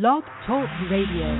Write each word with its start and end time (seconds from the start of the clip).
Blog 0.00 0.24
Talk 0.44 0.68
Radio. 0.90 1.30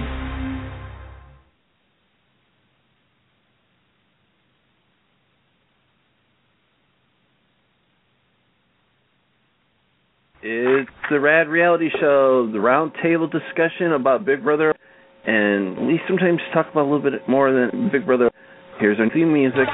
It's 10.40 10.89
the 11.11 11.18
Rad 11.18 11.49
Reality 11.49 11.89
Show, 12.00 12.49
the 12.53 12.58
roundtable 12.58 13.29
discussion 13.29 13.93
about 13.93 14.25
Big 14.25 14.44
Brother, 14.44 14.72
and 15.27 15.89
we 15.89 15.99
sometimes 16.07 16.39
talk 16.52 16.66
about 16.71 16.82
a 16.82 16.89
little 16.89 17.11
bit 17.11 17.29
more 17.29 17.50
than 17.52 17.91
Big 17.91 18.07
Brother. 18.07 18.30
Here's 18.79 19.00
our 19.00 19.11
theme 19.11 19.32
music. 19.32 19.66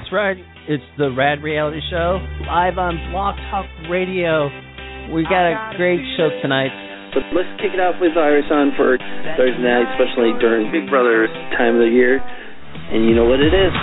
That's 0.00 0.16
right. 0.16 0.40
It's 0.64 0.88
the 0.96 1.12
Rad 1.12 1.44
Reality 1.44 1.84
Show 1.92 2.24
live 2.48 2.80
on 2.80 2.96
Blog 3.12 3.36
Talk 3.52 3.68
Radio. 3.92 4.48
We 5.12 5.28
got 5.28 5.44
a 5.44 5.76
great 5.76 6.00
show 6.16 6.32
tonight. 6.40 6.72
But 7.12 7.28
let's 7.36 7.52
kick 7.60 7.76
it 7.76 7.80
off 7.84 8.00
with 8.00 8.16
Iris 8.16 8.48
on 8.48 8.72
for 8.80 8.96
Thursday 9.36 9.60
night, 9.60 9.84
especially 9.92 10.32
during 10.40 10.72
Big 10.72 10.88
Brother 10.88 11.28
time 11.52 11.76
of 11.76 11.84
the 11.84 11.92
year. 11.92 12.16
And 12.16 13.04
you 13.04 13.12
know 13.12 13.28
what 13.28 13.44
it 13.44 13.52
is. 13.52 13.76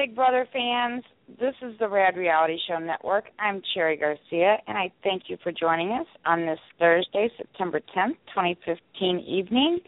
Big 0.00 0.16
Brother 0.16 0.48
fans. 0.50 1.04
This 1.38 1.54
is 1.60 1.78
the 1.78 1.86
Rad 1.86 2.16
Reality 2.16 2.56
Show 2.66 2.78
Network. 2.78 3.26
I'm 3.38 3.60
Cherry 3.74 3.98
Garcia, 3.98 4.56
and 4.66 4.78
I 4.78 4.90
thank 5.04 5.24
you 5.26 5.36
for 5.42 5.52
joining 5.52 5.90
us 5.90 6.06
on 6.24 6.46
this 6.46 6.58
Thursday, 6.78 7.28
September 7.36 7.82
10th, 7.94 8.16
2015 8.28 9.18
evening. 9.18 9.78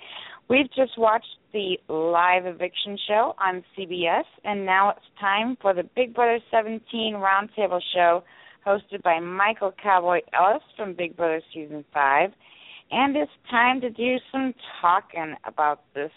We've 0.51 0.71
just 0.77 0.99
watched 0.99 1.39
the 1.55 1.79
live 1.89 2.45
eviction 2.45 2.99
show 3.09 3.35
on 3.39 3.65
CBS, 3.75 4.25
and 4.45 4.67
now 4.67 4.91
it's 4.91 5.07
time 5.19 5.57
for 5.63 5.73
the 5.73 5.89
Big 5.97 6.13
Brother 6.13 6.41
17 6.51 7.15
Roundtable 7.15 7.81
Show 7.95 8.23
hosted 8.67 9.03
by 9.03 9.19
Michael 9.19 9.73
Cowboy 9.83 10.21
Ellis 10.39 10.63
from 10.77 10.93
Big 10.93 11.17
Brother 11.17 11.41
Season 11.55 11.87
5. 11.95 12.33
And 12.91 13.17
it's 13.17 13.33
time 13.51 13.81
to 13.81 13.89
do 13.89 14.17
some 14.31 14.53
talking 14.83 15.37
about 15.47 15.81
this 15.95 16.13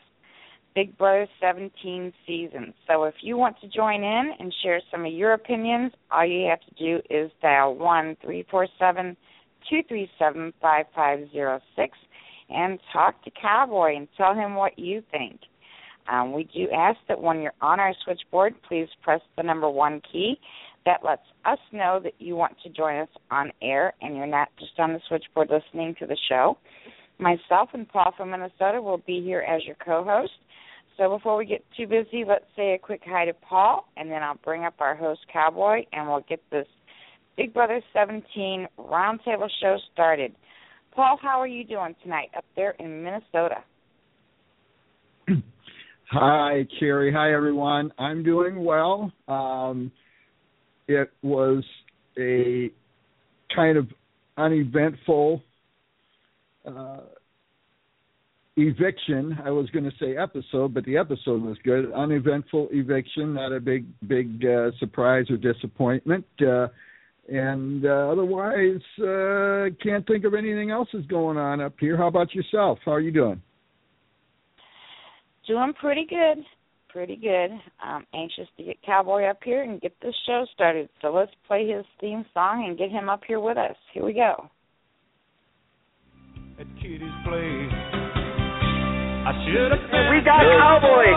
Big 0.75 0.97
Brother 0.97 1.25
17 1.39 2.11
season. 2.27 2.73
So 2.85 3.05
if 3.05 3.15
you 3.21 3.37
want 3.37 3.55
to 3.61 3.67
join 3.69 4.03
in 4.03 4.31
and 4.39 4.53
share 4.61 4.81
some 4.91 5.05
of 5.05 5.13
your 5.13 5.31
opinions, 5.31 5.93
all 6.11 6.25
you 6.25 6.49
have 6.49 6.59
to 6.61 6.75
do 6.77 7.01
is 7.09 7.31
dial 7.41 7.75
one 7.75 8.17
three 8.21 8.45
four 8.51 8.67
seven 8.77 9.15
two 9.69 9.81
three 9.87 10.09
seven 10.19 10.53
five 10.61 10.85
five 10.93 11.19
zero 11.31 11.61
six 11.77 11.97
and 12.49 12.77
talk 12.91 13.23
to 13.23 13.31
Cowboy 13.41 13.95
and 13.95 14.07
tell 14.17 14.35
him 14.35 14.55
what 14.55 14.77
you 14.77 15.01
think. 15.11 15.39
Um, 16.11 16.33
we 16.33 16.43
do 16.43 16.67
ask 16.75 16.97
that 17.07 17.19
when 17.19 17.41
you're 17.41 17.53
on 17.61 17.79
our 17.79 17.93
switchboard, 18.03 18.53
please 18.67 18.87
press 19.01 19.21
the 19.37 19.43
number 19.43 19.69
one 19.69 20.01
key. 20.11 20.35
That 20.85 21.03
lets 21.03 21.23
us 21.45 21.57
know 21.71 21.99
that 22.03 22.13
you 22.19 22.35
want 22.35 22.57
to 22.63 22.69
join 22.69 22.97
us 22.97 23.09
on 23.31 23.51
air 23.61 23.93
and 24.01 24.15
you're 24.15 24.27
not 24.27 24.49
just 24.59 24.73
on 24.77 24.93
the 24.93 24.99
switchboard 25.07 25.49
listening 25.49 25.95
to 25.99 26.05
the 26.05 26.17
show. 26.29 26.57
Myself 27.17 27.69
and 27.73 27.87
Paul 27.87 28.13
from 28.15 28.31
Minnesota 28.31 28.81
will 28.81 29.01
be 29.07 29.21
here 29.23 29.39
as 29.39 29.63
your 29.65 29.77
co 29.83 30.03
host. 30.03 30.33
So 30.97 31.09
before 31.09 31.35
we 31.35 31.45
get 31.45 31.63
too 31.75 31.87
busy, 31.87 32.23
let's 32.25 32.45
say 32.55 32.73
a 32.73 32.77
quick 32.77 33.01
hi 33.05 33.25
to 33.25 33.33
Paul, 33.33 33.87
and 33.97 34.09
then 34.09 34.23
I'll 34.23 34.39
bring 34.43 34.63
up 34.63 34.75
our 34.79 34.95
host, 34.95 35.21
Cowboy, 35.31 35.83
and 35.91 36.07
we'll 36.07 36.23
get 36.27 36.41
this 36.51 36.67
Big 37.35 37.53
Brother 37.53 37.81
17 37.93 38.67
roundtable 38.79 39.49
show 39.61 39.77
started. 39.93 40.33
Paul, 40.95 41.19
how 41.21 41.41
are 41.41 41.47
you 41.47 41.65
doing 41.65 41.95
tonight 42.01 42.29
up 42.37 42.45
there 42.55 42.71
in 42.79 43.03
Minnesota? 43.03 43.57
Hi, 46.11 46.65
Cherry. 46.79 47.11
Hi, 47.11 47.33
everyone. 47.33 47.91
I'm 47.99 48.23
doing 48.23 48.63
well. 48.63 49.11
Um, 49.27 49.91
it 50.87 51.11
was 51.21 51.63
a 52.17 52.71
kind 53.53 53.77
of 53.77 53.87
uneventful 54.37 55.43
uh, 56.65 56.99
eviction. 58.57 59.37
I 59.43 59.51
was 59.51 59.69
going 59.71 59.85
to 59.85 59.91
say 59.99 60.15
episode, 60.17 60.73
but 60.73 60.85
the 60.85 60.97
episode 60.97 61.41
was 61.41 61.57
good. 61.63 61.91
Uneventful 61.91 62.69
eviction, 62.71 63.33
not 63.33 63.51
a 63.51 63.59
big, 63.59 63.85
big 64.07 64.45
uh, 64.45 64.71
surprise 64.79 65.25
or 65.29 65.37
disappointment. 65.37 66.25
Uh, 66.41 66.67
and 67.27 67.85
uh, 67.85 68.09
otherwise, 68.11 68.81
uh, 68.99 69.73
can't 69.83 70.05
think 70.07 70.25
of 70.25 70.33
anything 70.33 70.71
else 70.71 70.89
is 70.93 71.05
going 71.07 71.37
on 71.37 71.59
up 71.59 71.73
here. 71.79 71.97
How 71.97 72.07
about 72.07 72.33
yourself? 72.33 72.79
How 72.85 72.93
are 72.93 73.01
you 73.01 73.11
doing? 73.11 73.41
Doing 75.47 75.73
pretty 75.79 76.05
good. 76.07 76.43
Pretty 76.89 77.17
good. 77.17 77.49
I'm 77.83 78.05
anxious 78.13 78.47
to 78.57 78.63
get 78.63 78.81
Cowboy 78.85 79.25
up 79.25 79.39
here 79.43 79.63
and 79.63 79.81
get 79.81 79.93
this 80.01 80.15
show 80.25 80.45
started. 80.53 80.87
So 81.01 81.11
let's 81.11 81.31
play 81.45 81.67
his 81.67 81.83
theme 81.99 82.25
song 82.33 82.65
and 82.67 82.77
get 82.77 82.89
him 82.89 83.09
up 83.09 83.21
here 83.27 83.41
with 83.41 83.57
us. 83.57 83.75
Here 83.93 84.05
we 84.05 84.13
go. 84.13 84.49
At 86.57 86.67
Kitty's 86.81 87.11
place. 87.25 87.84
I 89.25 89.33
should 89.43 89.71
have 89.71 89.81
We 90.11 90.21
got 90.21 90.45
Cowboy. 90.45 91.09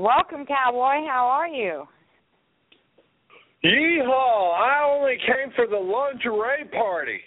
Welcome, 0.00 0.46
Cowboy. 0.46 1.06
How 1.06 1.28
are 1.30 1.46
you? 1.46 1.84
Yeehaw! 3.62 4.54
I 4.54 4.82
only 4.82 5.18
came 5.18 5.52
for 5.54 5.66
the 5.66 5.76
lingerie 5.76 6.64
party. 6.72 7.20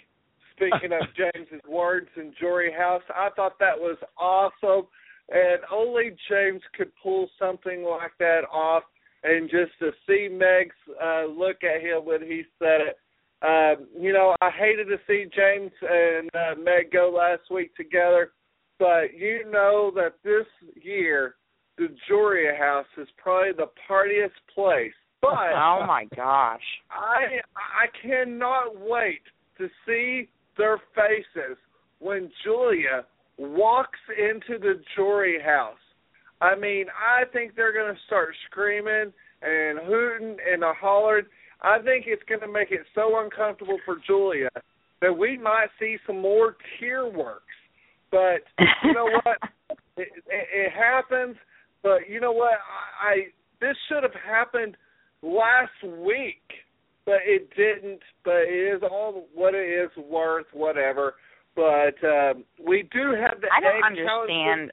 Speaking 0.56 0.90
of 0.92 1.06
James's 1.16 1.60
words 1.68 2.08
in 2.16 2.34
Jury 2.40 2.72
House, 2.76 3.04
I 3.14 3.28
thought 3.36 3.60
that 3.60 3.78
was 3.78 3.96
awesome, 4.18 4.88
and 5.30 5.60
only 5.72 6.16
James 6.28 6.62
could 6.76 6.90
pull 7.00 7.28
something 7.38 7.84
like 7.84 8.10
that 8.18 8.40
off. 8.52 8.82
And 9.22 9.48
just 9.48 9.70
to 9.78 9.92
see 10.04 10.28
Meg's 10.28 10.74
uh, 11.00 11.26
look 11.26 11.58
at 11.62 11.80
him 11.80 12.04
when 12.04 12.22
he 12.22 12.42
said 12.58 12.80
it, 12.80 12.98
um, 13.42 13.86
you 13.96 14.12
know, 14.12 14.34
I 14.40 14.50
hated 14.50 14.88
to 14.88 14.96
see 15.06 15.26
James 15.32 15.70
and 15.80 16.28
uh, 16.34 16.60
Meg 16.60 16.90
go 16.90 17.14
last 17.16 17.52
week 17.52 17.72
together, 17.76 18.32
but 18.80 19.16
you 19.16 19.48
know 19.48 19.92
that 19.94 20.14
this 20.24 20.46
year 20.82 21.36
the 21.78 21.88
Jury 22.08 22.46
House 22.56 22.86
is 22.96 23.08
probably 23.16 23.52
the 23.52 23.70
partiest 23.88 24.34
place. 24.54 24.92
But 25.20 25.30
oh 25.54 25.84
my 25.86 26.06
gosh, 26.14 26.60
I 26.90 27.40
I 27.56 27.86
cannot 28.02 28.78
wait 28.78 29.22
to 29.58 29.68
see 29.86 30.28
their 30.56 30.80
faces 30.94 31.56
when 31.98 32.30
Julia 32.44 33.04
walks 33.38 33.98
into 34.18 34.58
the 34.58 34.80
jury 34.94 35.40
house. 35.42 35.76
I 36.40 36.54
mean, 36.54 36.86
I 36.90 37.24
think 37.32 37.56
they're 37.56 37.72
going 37.72 37.92
to 37.92 38.00
start 38.06 38.34
screaming 38.50 39.12
and 39.42 39.78
hooting 39.84 40.36
and 40.52 40.62
hollering. 40.80 41.24
I 41.62 41.78
think 41.78 42.04
it's 42.06 42.22
going 42.28 42.40
to 42.40 42.48
make 42.48 42.70
it 42.70 42.82
so 42.94 43.20
uncomfortable 43.20 43.78
for 43.84 43.96
Julia 44.06 44.50
that 45.00 45.16
we 45.16 45.38
might 45.38 45.68
see 45.78 45.96
some 46.06 46.20
more 46.20 46.56
tear 46.78 47.06
works. 47.08 47.44
But 48.10 48.42
you 48.84 48.92
know 48.92 49.08
what? 49.24 49.38
It, 49.96 50.08
it, 50.26 50.48
it 50.52 50.72
happens. 50.72 51.36
But 51.84 52.08
you 52.08 52.18
know 52.18 52.32
what? 52.32 52.54
I, 53.00 53.06
I 53.06 53.14
this 53.60 53.76
should 53.88 54.02
have 54.02 54.16
happened 54.26 54.76
last 55.22 55.70
week, 55.84 56.42
but 57.04 57.18
it 57.24 57.50
didn't. 57.54 58.00
But 58.24 58.48
it 58.48 58.76
is 58.76 58.82
all 58.82 59.28
what 59.34 59.54
it 59.54 59.68
is 59.68 59.90
worth, 60.08 60.46
whatever. 60.54 61.14
But 61.54 61.94
um, 62.02 62.44
we 62.58 62.88
do 62.90 63.12
have 63.12 63.40
the. 63.40 63.48
I 63.54 63.60
don't 63.60 63.84
understand. 63.84 64.72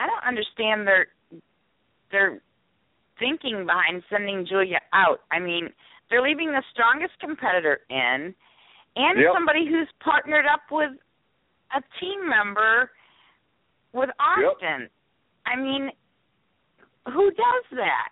I 0.00 0.06
don't 0.08 0.26
understand 0.26 0.86
their 0.86 1.06
their 2.10 2.42
thinking 3.20 3.64
behind 3.64 4.02
sending 4.10 4.44
Julia 4.44 4.80
out. 4.92 5.20
I 5.30 5.38
mean, 5.38 5.68
they're 6.10 6.20
leaving 6.20 6.48
the 6.48 6.62
strongest 6.72 7.12
competitor 7.20 7.80
in, 7.88 8.34
and 8.96 9.18
Yep. 9.18 9.32
somebody 9.32 9.66
who's 9.68 9.88
partnered 10.00 10.46
up 10.46 10.62
with 10.70 10.90
a 11.74 11.80
team 12.00 12.28
member 12.28 12.90
with 13.92 14.10
Austin. 14.18 14.90
I 15.46 15.56
mean, 15.56 15.90
who 17.06 17.30
does 17.30 17.64
that? 17.72 18.08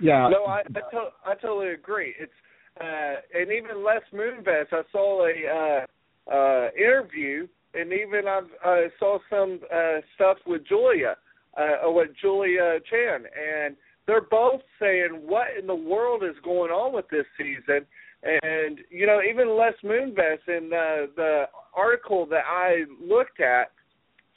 Yeah. 0.00 0.28
No, 0.30 0.44
I 0.44 0.60
I, 0.60 0.62
to, 0.62 1.08
I 1.26 1.34
totally 1.34 1.72
agree. 1.72 2.14
It's 2.18 2.32
uh 2.80 3.38
and 3.38 3.50
even 3.52 3.84
Les 3.84 4.02
Moonves, 4.12 4.72
I 4.72 4.82
saw 4.90 5.26
a 5.26 5.86
uh 6.30 6.32
uh 6.34 6.68
interview 6.76 7.46
and 7.74 7.92
even 7.92 8.26
I 8.28 8.40
uh, 8.64 8.88
saw 8.98 9.18
some 9.30 9.60
uh 9.72 10.00
stuff 10.14 10.38
with 10.46 10.66
Julia, 10.66 11.16
uh 11.56 11.90
with 11.90 12.10
Julie 12.20 12.56
Chen 12.90 13.24
and 13.24 13.76
they're 14.06 14.20
both 14.20 14.60
saying 14.80 15.20
what 15.24 15.46
in 15.58 15.66
the 15.66 15.74
world 15.74 16.22
is 16.22 16.36
going 16.44 16.70
on 16.70 16.92
with 16.94 17.08
this 17.08 17.26
season 17.38 17.86
and 18.24 18.80
you 18.90 19.06
know 19.06 19.20
even 19.22 19.56
Les 19.56 19.74
Moonves 19.84 20.48
in 20.48 20.70
the 20.70 21.10
the 21.16 21.44
article 21.76 22.26
that 22.26 22.44
I 22.46 22.84
looked 23.00 23.40
at 23.40 23.70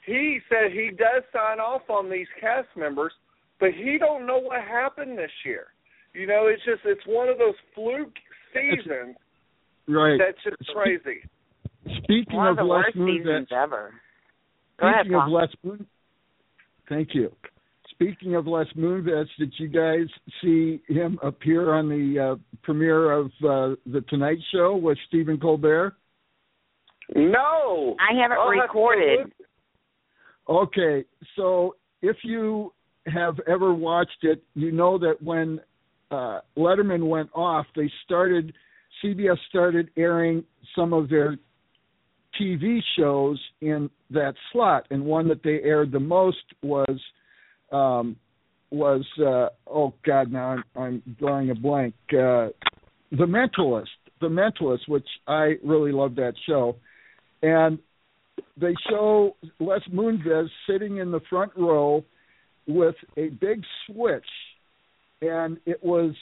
he 0.07 0.39
said 0.50 0.71
he 0.71 0.89
does 0.89 1.21
sign 1.31 1.59
off 1.59 1.83
on 1.89 2.09
these 2.09 2.27
cast 2.42 2.69
members 2.75 3.13
but 3.59 3.69
he 3.74 3.98
don't 4.00 4.25
know 4.27 4.38
what 4.38 4.62
happened 4.62 5.18
this 5.18 5.31
year. 5.45 5.68
You 6.13 6.27
know, 6.27 6.48
it's 6.48 6.63
just 6.63 6.81
it's 6.86 7.06
one 7.07 7.27
of 7.30 7.38
those 7.38 7.56
fluke 7.75 8.13
seasons 8.54 9.15
Right. 9.88 10.19
that's 10.19 10.38
just 10.44 10.69
crazy. 10.75 11.21
Speaking 12.04 12.36
One 12.38 12.48
of 12.48 12.51
of 12.51 12.57
the 12.57 12.63
Les 12.63 12.77
worst 12.86 12.98
Moonves, 12.98 13.18
seasons 13.24 13.48
ever. 13.51 13.94
Go 14.80 14.88
ahead, 14.88 15.06
speaking 15.06 15.15
of 15.15 15.21
Paul. 15.21 15.33
Les 15.33 15.48
Moon, 15.63 15.88
thank 16.89 17.09
you. 17.13 17.31
Speaking 17.92 18.36
of 18.36 18.45
Les 18.45 18.68
Moonves, 18.77 19.27
did 19.39 19.54
you 19.57 19.68
guys 19.69 20.07
see 20.42 20.81
him 20.88 21.18
appear 21.24 21.74
on 21.74 21.89
the 21.89 22.33
uh, 22.33 22.57
premiere 22.63 23.12
of 23.12 23.27
uh, 23.44 23.75
the 23.86 24.04
Tonight 24.09 24.38
Show 24.51 24.75
with 24.75 24.98
Stephen 25.07 25.39
Colbert? 25.39 25.95
No, 27.15 27.95
I 28.00 28.19
haven't 28.21 28.38
I'll 28.38 28.51
have 28.51 28.56
to 28.56 28.62
recorded. 28.62 29.31
Okay, 30.49 31.03
so 31.35 31.75
if 32.01 32.17
you 32.23 32.73
have 33.07 33.39
ever 33.47 33.73
watched 33.73 34.23
it, 34.23 34.44
you 34.53 34.71
know 34.71 34.97
that 34.97 35.21
when 35.21 35.59
uh, 36.11 36.39
Letterman 36.57 37.07
went 37.07 37.29
off, 37.33 37.65
they 37.75 37.91
started 38.05 38.53
CBS 39.03 39.38
started 39.49 39.89
airing 39.97 40.44
some 40.75 40.94
of 40.94 41.09
their 41.09 41.38
TV 42.39 42.79
shows 42.97 43.39
in 43.61 43.89
that 44.09 44.33
slot, 44.51 44.85
and 44.89 45.03
one 45.03 45.27
that 45.27 45.44
they 45.44 45.61
aired 45.63 45.91
the 45.91 45.99
most 45.99 46.38
was 46.61 46.99
um, 47.71 48.15
was 48.69 49.05
uh, 49.19 49.49
oh 49.67 49.94
god, 50.05 50.31
now 50.31 50.49
I'm, 50.49 50.63
I'm 50.75 51.15
drawing 51.19 51.49
a 51.49 51.55
blank. 51.55 51.94
Uh, 52.11 52.49
the 53.11 53.25
Mentalist, 53.25 53.88
The 54.19 54.27
Mentalist, 54.27 54.88
which 54.88 55.07
I 55.27 55.55
really 55.63 55.91
love 55.91 56.15
that 56.15 56.33
show, 56.45 56.75
and 57.41 57.79
they 58.59 58.74
show 58.89 59.36
Les 59.59 59.81
Moonves 59.94 60.50
sitting 60.69 60.98
in 60.98 61.12
the 61.12 61.19
front 61.30 61.51
row 61.56 62.04
with 62.68 62.95
a 63.15 63.30
big 63.30 63.63
switch, 63.86 64.25
and 65.21 65.57
it 65.65 65.83
was 65.83 66.13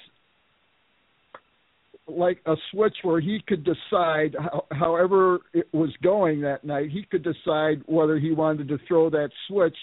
like 2.07 2.39
a 2.45 2.55
switch 2.71 2.95
where 3.01 3.19
he 3.19 3.41
could 3.47 3.63
decide, 3.63 4.35
how, 4.37 4.65
however 4.71 5.39
it 5.53 5.67
was 5.73 5.89
going 6.03 6.41
that 6.41 6.63
night, 6.63 6.91
he 6.91 7.03
could 7.09 7.23
decide 7.23 7.81
whether 7.87 8.19
he 8.19 8.31
wanted 8.31 8.67
to 8.67 8.77
throw 8.87 9.09
that 9.09 9.29
switch 9.47 9.75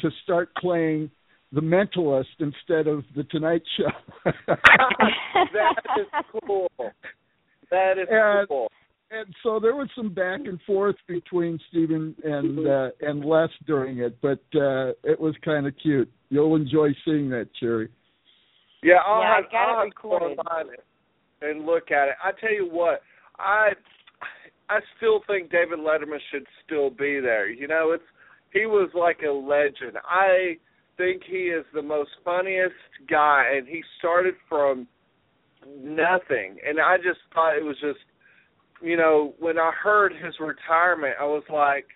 to 0.00 0.10
start 0.24 0.50
playing 0.60 1.10
The 1.52 1.62
Mentalist 1.62 2.26
instead 2.38 2.86
of 2.86 3.04
The 3.16 3.24
Tonight 3.24 3.62
Show. 3.78 3.90
that 4.46 5.74
is 5.98 6.06
cool. 6.46 6.70
That 7.70 7.98
is 7.98 8.08
And- 8.10 8.48
cool. 8.48 8.70
And 9.10 9.34
so 9.42 9.58
there 9.60 9.74
was 9.74 9.88
some 9.96 10.12
back 10.12 10.40
and 10.44 10.60
forth 10.62 10.96
between 11.06 11.58
Stephen 11.68 12.14
and 12.24 12.66
uh, 12.66 12.90
and 13.00 13.24
Les 13.24 13.48
during 13.66 13.98
it, 13.98 14.16
but 14.20 14.40
uh, 14.54 14.90
it 15.04 15.18
was 15.18 15.34
kind 15.44 15.66
of 15.66 15.74
cute. 15.82 16.10
You'll 16.28 16.56
enjoy 16.56 16.90
seeing 17.04 17.28
that, 17.30 17.48
Cherry. 17.58 17.88
Yeah, 18.82 18.96
I'll 19.06 19.20
Yeah, 19.20 19.28
I 19.28 19.36
have, 19.36 19.50
got 19.50 19.62
it 19.62 19.76
I'll 19.76 19.84
have 19.84 19.90
to 19.90 20.02
go 20.02 20.12
recorded. 20.14 20.38
online 20.38 20.76
and 21.42 21.66
look 21.66 21.90
at 21.90 22.08
it. 22.08 22.14
I 22.22 22.32
tell 22.40 22.52
you 22.52 22.68
what, 22.70 23.02
I 23.38 23.72
I 24.68 24.78
still 24.96 25.20
think 25.26 25.50
David 25.50 25.80
Letterman 25.80 26.18
should 26.30 26.46
still 26.64 26.90
be 26.90 27.18
there. 27.20 27.48
You 27.50 27.66
know, 27.66 27.92
it's 27.92 28.04
he 28.52 28.66
was 28.66 28.90
like 28.94 29.20
a 29.26 29.30
legend. 29.32 29.96
I 30.08 30.56
think 30.96 31.22
he 31.28 31.48
is 31.48 31.64
the 31.74 31.82
most 31.82 32.10
funniest 32.24 32.74
guy, 33.08 33.44
and 33.56 33.66
he 33.66 33.82
started 33.98 34.34
from 34.48 34.86
nothing. 35.82 36.58
And 36.66 36.78
I 36.80 36.96
just 36.96 37.20
thought 37.34 37.56
it 37.56 37.64
was 37.64 37.76
just, 37.80 38.00
you 38.82 38.96
know, 38.96 39.34
when 39.38 39.58
I 39.58 39.70
heard 39.82 40.12
his 40.12 40.34
retirement, 40.40 41.14
I 41.20 41.24
was 41.24 41.44
like, 41.52 41.86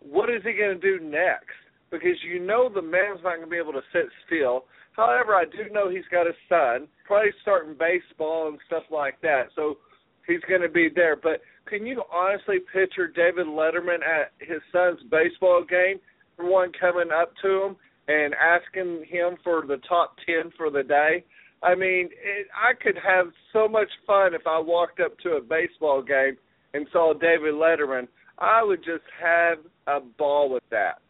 what 0.00 0.30
is 0.30 0.42
he 0.44 0.52
going 0.52 0.80
to 0.80 0.98
do 0.98 1.04
next? 1.04 1.56
Because 1.90 2.16
you 2.24 2.38
know 2.38 2.68
the 2.72 2.82
man's 2.82 3.20
not 3.22 3.36
going 3.36 3.42
to 3.42 3.50
be 3.50 3.56
able 3.56 3.72
to 3.72 3.82
sit 3.92 4.06
still. 4.26 4.64
However, 4.92 5.34
I 5.34 5.44
do 5.44 5.72
know 5.72 5.88
he's 5.88 6.08
got 6.10 6.26
a 6.26 6.32
son, 6.48 6.88
probably 7.04 7.30
starting 7.42 7.74
baseball 7.78 8.48
and 8.48 8.58
stuff 8.66 8.84
like 8.90 9.20
that. 9.22 9.48
So 9.56 9.78
he's 10.26 10.40
going 10.48 10.62
to 10.62 10.68
be 10.68 10.88
there. 10.94 11.16
But 11.16 11.40
can 11.66 11.86
you 11.86 12.02
honestly 12.12 12.58
picture 12.72 13.08
David 13.08 13.46
Letterman 13.46 14.02
at 14.02 14.32
his 14.40 14.60
son's 14.72 15.00
baseball 15.10 15.64
game? 15.68 16.00
Everyone 16.38 16.72
coming 16.78 17.10
up 17.12 17.32
to 17.42 17.62
him 17.62 17.76
and 18.08 18.34
asking 18.34 19.04
him 19.08 19.36
for 19.44 19.64
the 19.66 19.78
top 19.88 20.16
ten 20.26 20.50
for 20.56 20.70
the 20.70 20.82
day. 20.82 21.24
I 21.62 21.74
mean, 21.74 22.06
it, 22.06 22.46
I 22.54 22.72
could 22.74 22.96
have 22.96 23.26
so 23.52 23.68
much 23.68 23.88
fun 24.06 24.34
if 24.34 24.46
I 24.46 24.58
walked 24.58 25.00
up 25.00 25.18
to 25.20 25.30
a 25.32 25.40
baseball 25.40 26.02
game 26.02 26.36
and 26.72 26.86
saw 26.92 27.12
David 27.12 27.54
Letterman. 27.54 28.08
I 28.38 28.62
would 28.62 28.82
just 28.82 29.04
have 29.22 29.58
a 29.86 30.00
ball 30.00 30.50
with 30.50 30.62
that. 30.70 31.00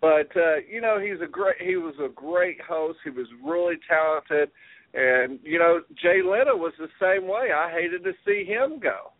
But 0.00 0.34
uh, 0.34 0.56
you 0.68 0.80
know, 0.80 0.98
he's 0.98 1.20
a 1.22 1.30
great 1.30 1.56
he 1.60 1.76
was 1.76 1.94
a 2.02 2.08
great 2.08 2.60
host. 2.60 2.98
He 3.04 3.10
was 3.10 3.26
really 3.44 3.76
talented 3.88 4.50
and 4.94 5.38
you 5.44 5.58
know, 5.58 5.80
Jay 6.02 6.20
Leno 6.22 6.56
was 6.56 6.72
the 6.78 6.88
same 7.00 7.28
way. 7.28 7.50
I 7.54 7.70
hated 7.70 8.02
to 8.04 8.12
see 8.26 8.44
him 8.44 8.80
go. 8.80 9.12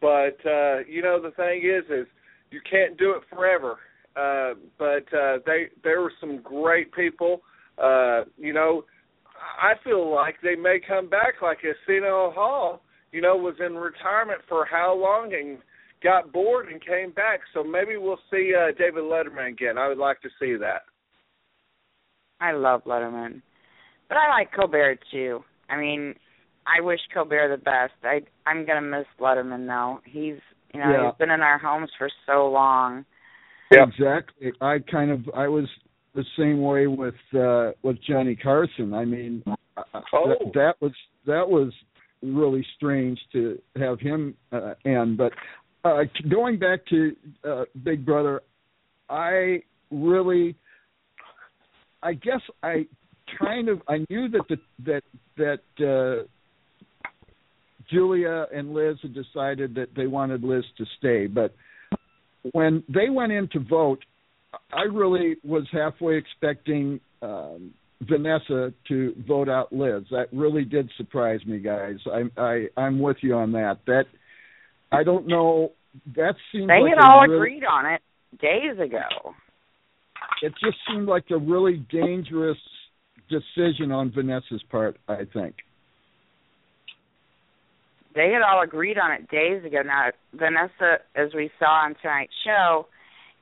But 0.00 0.38
uh, 0.48 0.78
you 0.88 1.02
know, 1.02 1.20
the 1.20 1.32
thing 1.36 1.62
is 1.62 1.84
is 1.90 2.06
you 2.50 2.60
can't 2.68 2.98
do 2.98 3.12
it 3.12 3.22
forever. 3.30 3.76
Uh 4.16 4.54
but 4.78 5.04
uh 5.14 5.38
they 5.44 5.66
there 5.84 6.00
were 6.00 6.12
some 6.20 6.40
great 6.42 6.92
people. 6.92 7.42
Uh, 7.78 8.24
you 8.38 8.54
know, 8.54 8.84
I 9.60 9.74
feel 9.84 10.12
like 10.14 10.36
they 10.42 10.54
may 10.56 10.78
come 10.86 11.08
back 11.08 11.34
like 11.42 11.58
Arsenio 11.64 12.32
Hall, 12.32 12.82
you 13.12 13.20
know, 13.20 13.36
was 13.36 13.54
in 13.64 13.74
retirement 13.74 14.40
for 14.48 14.64
how 14.64 14.94
long 14.94 15.32
and 15.32 15.58
got 16.02 16.32
bored 16.32 16.68
and 16.68 16.84
came 16.84 17.12
back. 17.12 17.40
So 17.54 17.64
maybe 17.64 17.96
we'll 17.96 18.18
see 18.30 18.52
uh, 18.54 18.72
David 18.78 19.04
Letterman 19.04 19.48
again. 19.48 19.78
I 19.78 19.88
would 19.88 19.98
like 19.98 20.20
to 20.22 20.28
see 20.40 20.56
that. 20.60 20.82
I 22.40 22.52
love 22.52 22.84
Letterman, 22.84 23.40
but 24.08 24.18
I 24.18 24.28
like 24.28 24.52
Colbert 24.52 24.98
too. 25.10 25.42
I 25.70 25.76
mean, 25.78 26.14
I 26.66 26.82
wish 26.82 27.00
Colbert 27.14 27.48
the 27.48 27.62
best. 27.62 27.94
I 28.02 28.20
I'm 28.48 28.66
gonna 28.66 28.82
miss 28.82 29.06
Letterman 29.18 29.66
though. 29.66 30.00
He's 30.04 30.36
you 30.74 30.80
know 30.80 30.90
Yeah. 30.90 31.06
he's 31.10 31.18
been 31.18 31.30
in 31.30 31.40
our 31.40 31.58
homes 31.58 31.90
for 31.96 32.10
so 32.26 32.48
long. 32.50 33.06
Yep. 33.72 33.88
Exactly. 33.88 34.52
I 34.60 34.78
kind 34.80 35.10
of 35.10 35.20
I 35.34 35.48
was 35.48 35.66
the 36.16 36.24
same 36.36 36.60
way 36.62 36.86
with 36.88 37.14
uh 37.34 37.72
with 37.82 37.98
Johnny 38.02 38.34
Carson. 38.34 38.92
I 38.94 39.04
mean, 39.04 39.44
uh, 39.46 39.54
Oh. 40.12 40.28
that, 40.28 40.52
that 40.54 40.74
was 40.80 40.92
that 41.26 41.48
was 41.48 41.72
really 42.22 42.64
strange 42.76 43.18
to 43.32 43.58
have 43.76 44.00
him 44.00 44.34
uh, 44.50 44.74
end. 44.84 45.18
But 45.18 45.32
uh 45.84 46.02
going 46.28 46.58
back 46.58 46.80
to 46.86 47.14
uh 47.48 47.64
Big 47.84 48.04
Brother, 48.04 48.42
I 49.08 49.62
really 49.90 50.56
I 52.02 52.14
guess 52.14 52.40
I 52.62 52.86
kind 53.38 53.68
of 53.68 53.82
I 53.88 53.98
knew 54.10 54.28
that 54.30 54.42
the 54.48 54.58
that 54.86 55.02
that 55.36 55.60
uh 55.86 56.26
Julia 57.90 58.46
and 58.52 58.72
Liz 58.72 58.96
had 59.02 59.14
decided 59.14 59.74
that 59.76 59.90
they 59.94 60.06
wanted 60.08 60.42
Liz 60.42 60.64
to 60.78 60.84
stay, 60.98 61.26
but 61.26 61.54
when 62.52 62.82
they 62.88 63.10
went 63.10 63.32
in 63.32 63.48
to 63.52 63.60
vote, 63.60 64.00
I 64.72 64.82
really 64.82 65.36
was 65.44 65.64
halfway 65.72 66.16
expecting 66.16 67.00
um, 67.22 67.72
Vanessa 68.02 68.72
to 68.88 69.14
vote 69.26 69.48
out 69.48 69.72
Liz. 69.72 70.04
That 70.10 70.26
really 70.32 70.64
did 70.64 70.90
surprise 70.96 71.40
me, 71.46 71.58
guys. 71.58 71.96
I, 72.06 72.22
I 72.40 72.66
I'm 72.76 72.98
with 73.00 73.16
you 73.22 73.34
on 73.34 73.52
that. 73.52 73.78
That 73.86 74.04
I 74.92 75.02
don't 75.02 75.26
know. 75.26 75.72
That 76.14 76.34
seemed 76.52 76.68
They 76.68 76.80
like 76.80 76.94
had 76.96 77.04
all 77.08 77.22
really- 77.22 77.36
agreed 77.36 77.64
on 77.64 77.86
it 77.86 78.02
days 78.40 78.78
ago. 78.78 79.34
It 80.42 80.52
just 80.62 80.76
seemed 80.90 81.08
like 81.08 81.24
a 81.30 81.38
really 81.38 81.86
dangerous 81.90 82.58
decision 83.30 83.90
on 83.92 84.12
Vanessa's 84.14 84.62
part. 84.70 84.98
I 85.08 85.22
think. 85.32 85.54
They 88.14 88.30
had 88.32 88.42
all 88.42 88.62
agreed 88.62 88.98
on 88.98 89.12
it 89.12 89.28
days 89.28 89.64
ago. 89.64 89.82
Now 89.84 90.10
Vanessa, 90.34 91.00
as 91.14 91.34
we 91.34 91.50
saw 91.58 91.84
on 91.84 91.94
tonight's 92.00 92.32
show, 92.44 92.86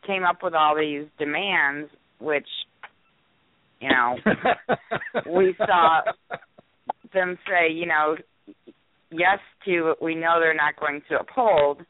came 0.07 0.25
up 0.25 0.39
with 0.43 0.55
all 0.55 0.77
these 0.77 1.07
demands, 1.19 1.91
which 2.19 2.49
you 3.81 3.89
know 3.89 4.17
we 5.31 5.55
saw 5.59 6.03
them 7.13 7.39
say, 7.47 7.73
you 7.73 7.87
know, 7.87 8.17
yes 9.11 9.39
to 9.65 9.95
we 10.01 10.15
know 10.15 10.39
they're 10.41 10.55
not 10.55 10.79
going 10.79 11.03
to 11.09 11.21
uphold. 11.21 11.83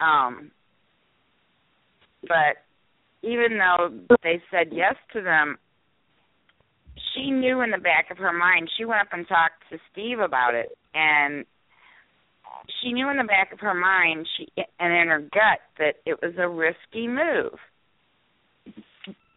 Um, 0.00 0.50
but 2.22 2.62
even 3.22 3.58
though 3.58 3.90
they 4.22 4.42
said 4.50 4.68
yes 4.72 4.94
to 5.12 5.22
them, 5.22 5.56
she 7.14 7.30
knew 7.30 7.62
in 7.62 7.70
the 7.70 7.78
back 7.78 8.10
of 8.10 8.18
her 8.18 8.32
mind. 8.32 8.70
She 8.76 8.84
went 8.84 9.00
up 9.00 9.08
and 9.12 9.26
talked 9.26 9.62
to 9.70 9.78
Steve 9.92 10.18
about 10.18 10.54
it, 10.54 10.76
and 10.94 11.44
she 12.82 12.92
knew 12.92 13.10
in 13.10 13.16
the 13.16 13.24
back 13.24 13.52
of 13.52 13.60
her 13.60 13.74
mind, 13.74 14.26
she 14.36 14.48
and 14.78 14.92
in 14.92 15.08
her 15.08 15.20
gut 15.20 15.60
that 15.78 15.94
it 16.04 16.18
was 16.22 16.34
a 16.38 16.48
risky 16.48 17.08
move. 17.08 17.58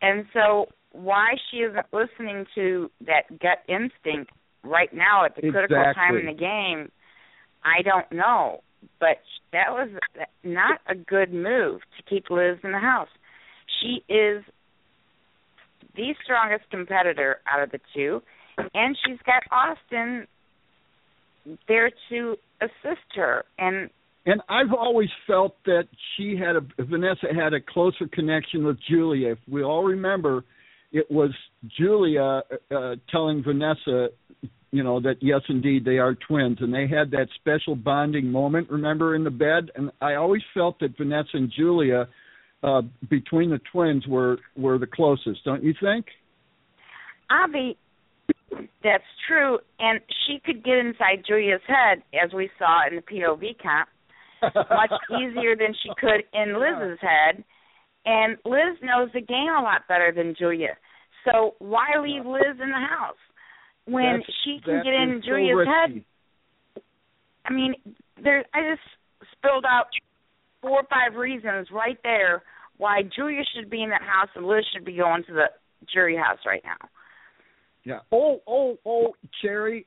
And 0.02 0.26
so, 0.34 0.68
why 0.92 1.36
she 1.50 1.58
isn't 1.58 1.86
listening 1.94 2.46
to 2.56 2.90
that 3.06 3.40
gut 3.40 3.60
instinct 3.68 4.32
right 4.64 4.94
now 4.94 5.26
at 5.26 5.36
the 5.36 5.42
critical 5.52 5.84
time 5.94 6.18
in 6.18 6.26
the 6.26 6.34
game, 6.34 6.92
I 7.64 7.82
don't 7.84 8.12
know. 8.12 8.62
But 9.00 9.18
that 9.52 9.72
was 9.72 9.90
not 10.44 10.80
a 10.88 10.96
good 10.96 11.34
move 11.34 11.82
to 11.98 12.04
keep 12.10 12.30
Liz 12.30 12.58
in 12.64 12.72
the 12.72 12.80
house. 12.80 13.10
She 13.82 14.04
is 14.12 14.44
the 15.96 16.16
strongest 16.24 16.70
competitor 16.72 17.40
out 17.52 17.62
of 17.62 17.72
the 17.72 17.80
two, 17.94 18.22
and 18.74 18.98
she's 19.06 19.20
got 19.26 19.44
Austin 19.52 20.28
there 21.68 21.92
to 22.10 22.36
assist 22.62 23.08
her. 23.16 23.46
And 23.58 23.90
And 24.26 24.42
I've 24.50 24.74
always 24.74 25.10
felt 25.26 25.56
that 25.66 25.88
she 26.16 26.38
had 26.38 26.56
a 26.56 26.84
Vanessa 26.84 27.28
had 27.34 27.54
a 27.54 27.62
closer 27.62 28.08
connection 28.12 28.66
with 28.66 28.78
Julia. 28.90 29.32
If 29.32 29.40
we 29.50 29.64
all 29.64 29.84
remember, 29.84 30.44
it 30.92 31.10
was 31.10 31.32
Julia 31.78 32.42
uh, 32.72 32.96
telling 33.10 33.44
Vanessa, 33.44 34.10
you 34.72 34.84
know, 34.84 35.00
that 35.00 35.16
yes, 35.22 35.42
indeed 35.50 35.86
they 35.86 35.98
are 35.98 36.16
twins, 36.16 36.58
and 36.62 36.74
they 36.74 36.88
had 36.88 37.12
that 37.12 37.28
special 37.36 37.76
bonding 37.76 38.32
moment. 38.32 38.70
Remember 38.70 39.16
in 39.16 39.24
the 39.24 39.32
bed, 39.32 39.72
and 39.76 39.92
I 40.02 40.16
always 40.16 40.44
felt 40.54 40.80
that 40.80 40.98
Vanessa 40.98 41.30
and 41.34 41.52
Julia, 41.56 42.08
uh, 42.62 42.82
between 43.10 43.50
the 43.50 43.62
twins, 43.72 44.06
were 44.06 44.38
were 44.58 44.78
the 44.78 44.88
closest. 44.88 45.44
Don't 45.46 45.64
you 45.64 45.74
think? 45.82 46.06
Avi, 47.32 47.78
that's 48.84 49.04
true. 49.28 49.60
And 49.80 50.00
she 50.26 50.40
could 50.46 50.64
get 50.64 50.78
inside 50.78 51.24
Julia's 51.28 51.62
head, 51.68 52.04
as 52.24 52.34
we 52.34 52.50
saw 52.58 52.88
in 52.88 52.96
the 52.96 53.02
POV 53.02 53.58
comp, 53.62 53.90
much 54.70 54.92
easier 55.20 55.56
than 55.56 55.76
she 55.84 55.90
could 56.00 56.24
in 56.34 56.60
Liz's 56.60 57.00
head. 57.02 57.44
And 58.06 58.38
Liz 58.46 58.78
knows 58.82 59.10
the 59.14 59.22
game 59.22 59.52
a 59.58 59.62
lot 59.62 59.88
better 59.88 60.14
than 60.16 60.36
Julia. 60.38 60.78
So 61.26 61.56
why 61.60 61.88
leave 62.02 62.26
Liz 62.26 62.58
in 62.62 62.70
the 62.70 62.88
house 62.90 63.20
when 63.86 64.20
That's- 64.20 64.36
she 64.46 64.60
can 64.64 64.82
get 64.84 64.94
in 64.94 65.22
so 65.22 65.30
Julia's 65.30 65.68
head? 65.68 66.04
I 67.46 67.54
mean, 67.54 67.74
there. 68.24 68.46
I 68.54 68.72
just 68.72 68.82
spilled 69.38 69.66
out 69.66 69.88
four 70.62 70.82
or 70.82 70.88
five 70.90 71.18
reasons 71.18 71.68
right 71.72 71.98
there 72.04 72.44
why 72.78 73.02
Julia 73.16 73.42
should 73.54 73.70
be 73.70 73.84
in 73.84 73.90
that 73.90 74.02
house 74.02 74.30
and 74.36 74.46
Liz 74.46 74.64
should 74.74 74.86
be 74.86 74.96
going 74.96 75.24
to 75.26 75.34
the 75.34 75.48
jury 75.92 76.16
house 76.16 76.40
right 76.46 76.62
now. 76.64 76.78
Yeah. 77.84 78.00
Oh, 78.12 78.42
oh, 78.48 78.78
oh, 78.86 79.14
Cherry. 79.42 79.86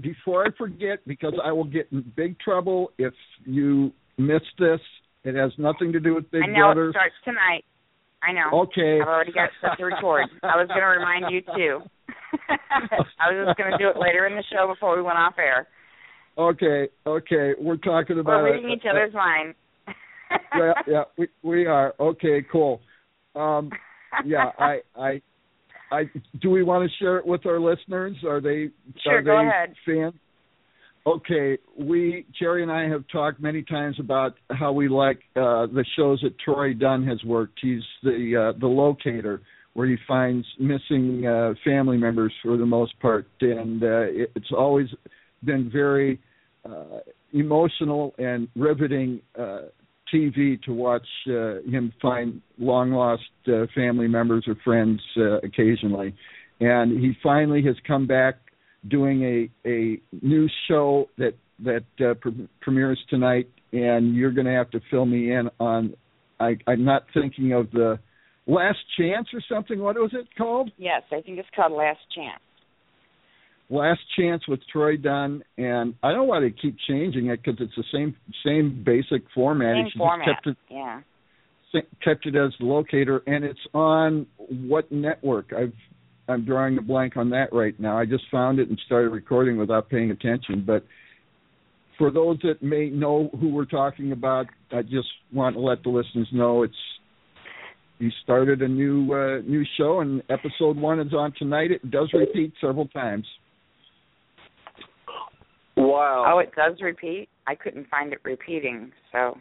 Before 0.00 0.44
I 0.44 0.50
forget, 0.56 0.98
because 1.06 1.34
I 1.42 1.50
will 1.52 1.64
get 1.64 1.88
in 1.92 2.04
big 2.14 2.38
trouble 2.40 2.92
if 2.98 3.14
you 3.46 3.92
miss 4.18 4.42
this. 4.58 4.80
It 5.24 5.34
has 5.34 5.50
nothing 5.58 5.92
to 5.92 6.00
do 6.00 6.14
with 6.14 6.30
Big 6.30 6.42
I 6.42 6.46
know 6.46 6.72
Brother. 6.74 6.88
it 6.90 6.92
starts 6.92 7.14
tonight. 7.24 7.64
I 8.22 8.32
know. 8.32 8.62
Okay. 8.64 9.00
I've 9.00 9.08
already 9.08 9.32
got 9.32 9.44
it 9.44 9.50
set 9.60 9.78
to 9.78 9.84
record. 9.84 10.26
I 10.42 10.56
was 10.56 10.68
going 10.68 10.80
to 10.80 10.86
remind 10.86 11.26
you 11.30 11.40
too. 11.40 11.80
I 12.48 13.32
was 13.32 13.46
just 13.46 13.58
going 13.58 13.72
to 13.72 13.78
do 13.78 13.88
it 13.88 13.96
later 13.98 14.26
in 14.26 14.34
the 14.34 14.44
show 14.52 14.66
before 14.66 14.96
we 14.96 15.02
went 15.02 15.18
off 15.18 15.34
air. 15.38 15.68
Okay, 16.38 16.88
okay. 17.04 17.52
We're 17.58 17.76
talking 17.78 18.20
about 18.20 18.42
We're 18.42 18.54
reading 18.54 18.70
each 18.70 18.84
other's 18.88 19.12
mind. 19.12 19.54
yeah, 20.56 20.72
yeah, 20.86 21.02
we 21.16 21.28
we 21.42 21.66
are. 21.66 21.94
Okay, 21.98 22.46
cool. 22.50 22.80
Um 23.34 23.70
yeah, 24.24 24.52
I 24.56 24.78
I 24.96 25.20
I 25.90 26.04
do 26.40 26.50
we 26.50 26.62
want 26.62 26.88
to 26.88 26.96
share 26.98 27.18
it 27.18 27.26
with 27.26 27.46
our 27.46 27.60
listeners? 27.60 28.16
Are 28.24 28.40
they 28.40 28.70
Sure, 29.02 29.18
are 29.18 29.22
go 29.22 29.38
they 29.38 29.46
ahead. 29.48 29.74
fans? 29.86 30.14
Okay, 31.06 31.56
we 31.78 32.26
Cherry 32.38 32.62
and 32.62 32.70
I 32.70 32.88
have 32.88 33.04
talked 33.10 33.40
many 33.40 33.62
times 33.62 33.96
about 33.98 34.34
how 34.50 34.72
we 34.72 34.88
like 34.88 35.20
uh 35.36 35.66
the 35.66 35.84
shows 35.96 36.20
that 36.22 36.38
Troy 36.38 36.74
Dunn 36.74 37.06
has 37.06 37.22
worked. 37.24 37.58
He's 37.62 37.82
the 38.02 38.52
uh 38.54 38.58
the 38.58 38.66
locator 38.66 39.40
where 39.74 39.86
he 39.88 39.96
finds 40.06 40.46
missing 40.58 41.26
uh 41.26 41.54
family 41.64 41.96
members 41.96 42.32
for 42.42 42.56
the 42.56 42.66
most 42.66 42.98
part 43.00 43.26
and 43.40 43.82
uh 43.82 44.02
it, 44.10 44.32
it's 44.34 44.52
always 44.56 44.88
been 45.44 45.70
very 45.72 46.20
uh 46.68 46.98
emotional 47.32 48.14
and 48.18 48.48
riveting 48.56 49.20
uh 49.38 49.62
TV 50.12 50.60
to 50.62 50.72
watch 50.72 51.06
uh, 51.28 51.60
him 51.62 51.92
find 52.00 52.40
long 52.58 52.92
lost 52.92 53.22
uh, 53.46 53.66
family 53.74 54.08
members 54.08 54.44
or 54.46 54.56
friends 54.64 55.00
uh, 55.16 55.38
occasionally, 55.38 56.14
and 56.60 56.98
he 56.98 57.12
finally 57.22 57.62
has 57.64 57.76
come 57.86 58.06
back 58.06 58.36
doing 58.88 59.22
a 59.22 59.68
a 59.68 60.00
new 60.22 60.48
show 60.68 61.08
that 61.18 61.34
that 61.64 61.84
uh, 62.00 62.14
pre- 62.14 62.48
premieres 62.60 62.98
tonight, 63.10 63.48
and 63.72 64.14
you're 64.14 64.32
going 64.32 64.46
to 64.46 64.52
have 64.52 64.70
to 64.70 64.80
fill 64.90 65.06
me 65.06 65.32
in 65.32 65.48
on. 65.58 65.94
I, 66.40 66.56
I'm 66.68 66.84
not 66.84 67.02
thinking 67.12 67.52
of 67.52 67.70
the 67.72 67.98
Last 68.46 68.78
Chance 68.96 69.28
or 69.34 69.40
something. 69.52 69.80
What 69.80 69.96
was 69.96 70.12
it 70.14 70.28
called? 70.36 70.70
yes, 70.78 71.02
I 71.10 71.20
think 71.20 71.38
it's 71.38 71.48
called 71.54 71.72
Last 71.72 72.00
Chance. 72.14 72.40
Last 73.70 74.00
Chance 74.18 74.48
with 74.48 74.60
Troy 74.72 74.96
Dunn, 74.96 75.42
and 75.58 75.94
I 76.02 76.12
don't 76.12 76.26
want 76.26 76.44
to 76.44 76.50
keep 76.62 76.76
changing 76.88 77.26
it 77.26 77.42
because 77.42 77.60
it's 77.60 77.74
the 77.76 77.84
same 77.92 78.16
same 78.44 78.82
basic 78.84 79.22
format. 79.34 79.74
Same 79.76 79.84
He 79.84 79.90
just 79.90 79.98
format. 79.98 80.26
kept 80.26 80.46
it 80.46 80.56
Yeah. 80.70 81.00
kept 82.02 82.26
it 82.26 82.34
as 82.34 82.52
the 82.58 82.64
locator, 82.66 83.22
and 83.26 83.44
it's 83.44 83.60
on 83.74 84.26
what 84.48 84.90
network? 84.90 85.52
I've 85.52 85.74
I'm 86.28 86.44
drawing 86.44 86.76
a 86.78 86.82
blank 86.82 87.16
on 87.16 87.30
that 87.30 87.52
right 87.52 87.78
now. 87.80 87.98
I 87.98 88.04
just 88.04 88.24
found 88.30 88.58
it 88.58 88.68
and 88.68 88.78
started 88.86 89.10
recording 89.10 89.56
without 89.56 89.88
paying 89.88 90.10
attention. 90.10 90.62
But 90.66 90.84
for 91.96 92.10
those 92.10 92.38
that 92.42 92.62
may 92.62 92.90
know 92.90 93.30
who 93.40 93.48
we're 93.48 93.64
talking 93.64 94.12
about, 94.12 94.46
I 94.70 94.82
just 94.82 95.08
want 95.32 95.56
to 95.56 95.60
let 95.60 95.82
the 95.82 95.88
listeners 95.90 96.28
know 96.32 96.62
it's 96.62 96.74
he 97.98 98.10
started 98.22 98.62
a 98.62 98.68
new 98.68 99.12
uh, 99.12 99.40
new 99.46 99.64
show, 99.76 100.00
and 100.00 100.22
episode 100.30 100.76
one 100.76 101.00
is 101.00 101.12
on 101.12 101.32
tonight. 101.38 101.70
It 101.70 101.90
does 101.90 102.10
repeat 102.14 102.54
several 102.60 102.86
times. 102.88 103.26
Wow. 105.78 106.24
Oh, 106.34 106.38
it 106.40 106.52
does 106.56 106.80
repeat. 106.80 107.28
I 107.46 107.54
couldn't 107.54 107.88
find 107.88 108.12
it 108.12 108.18
repeating. 108.24 108.92
So 109.12 109.38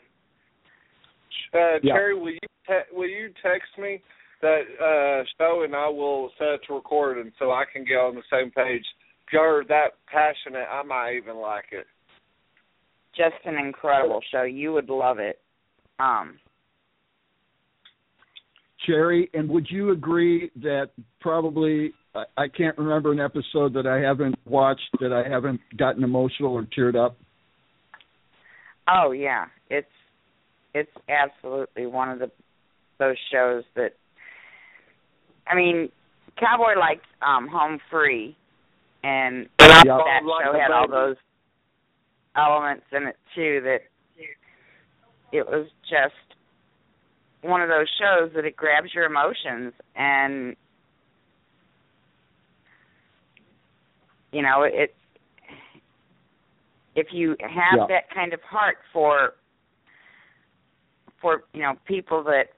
Uh, 1.54 1.80
Yeah. 1.82 1.94
Cherry, 1.94 2.16
will 2.18 2.32
you 2.32 2.40
te- 2.68 2.92
will 2.92 3.08
you 3.10 3.34
text 3.42 3.78
me 3.78 4.02
that 4.42 4.62
uh 4.80 5.26
show 5.38 5.64
and 5.64 5.76
I 5.76 5.88
will 5.90 6.32
set 6.38 6.48
it 6.50 6.62
to 6.68 6.76
record 6.76 7.18
and 7.18 7.32
so 7.40 7.52
I 7.52 7.64
can 7.72 7.84
get 7.84 7.98
on 7.98 8.16
the 8.16 8.24
same 8.32 8.52
page. 8.52 8.86
If 9.26 9.34
you're 9.34 9.64
that 9.66 9.96
passionate, 10.08 10.68
I 10.72 10.84
might 10.84 11.14
even 11.16 11.38
like 11.38 11.66
it. 11.72 11.88
Just 13.16 13.44
an 13.46 13.56
incredible 13.58 14.22
show. 14.32 14.44
You 14.44 14.74
would 14.74 14.90
love 14.90 15.20
it. 15.20 15.40
Um 16.00 16.40
Cherry, 18.88 19.30
and 19.34 19.50
would 19.50 19.68
you 19.70 19.92
agree 19.92 20.50
that 20.62 20.92
probably 21.20 21.94
I, 22.16 22.24
I 22.38 22.48
can't 22.48 22.78
remember 22.78 23.12
an 23.12 23.20
episode 23.20 23.74
that 23.74 23.86
I 23.86 24.00
haven't 24.00 24.36
watched 24.46 24.90
that 25.02 25.14
I 25.14 25.30
haven't 25.30 25.60
gotten 25.78 26.04
emotional 26.04 26.54
or 26.54 26.64
teared 26.64 26.96
up? 26.96 27.18
Oh 28.90 29.12
yeah, 29.12 29.46
it's 29.70 29.88
it's 30.74 30.92
absolutely 31.10 31.86
one 31.86 32.10
of 32.10 32.20
the 32.20 32.32
those 32.98 33.18
shows 33.32 33.64
that 33.76 33.92
I 35.46 35.56
mean, 35.56 35.90
Cowboy 36.40 36.80
liked 36.80 37.06
um 37.22 37.48
Home 37.48 37.80
Free 37.92 38.36
and 39.04 39.48
Yeah. 39.60 39.84
that 39.84 40.22
show 40.24 40.54
had 40.58 40.72
all 40.72 40.88
those 40.90 41.18
elements 42.36 42.86
in 42.92 43.08
it 43.08 43.18
too 43.36 43.62
that 43.64 43.80
it 45.34 45.46
was 45.46 45.68
just 45.90 46.37
one 47.42 47.62
of 47.62 47.70
those 47.70 47.88
shows 48.00 48.32
that 48.36 48.46
it 48.46 48.56
grabs 48.56 48.94
your 48.94 49.06
emotions 49.06 49.74
and 49.96 50.56
you 54.32 54.42
know 54.42 54.64
it 54.64 54.96
if 56.96 57.08
you 57.12 57.36
have 57.42 57.80
Yeah. 57.80 57.86
that 57.88 58.10
kind 58.14 58.34
of 58.34 58.42
heart 58.42 58.78
for 58.92 59.36
for 61.22 61.44
you 61.54 61.62
know 61.62 61.74
people 61.86 62.24
that 62.24 62.54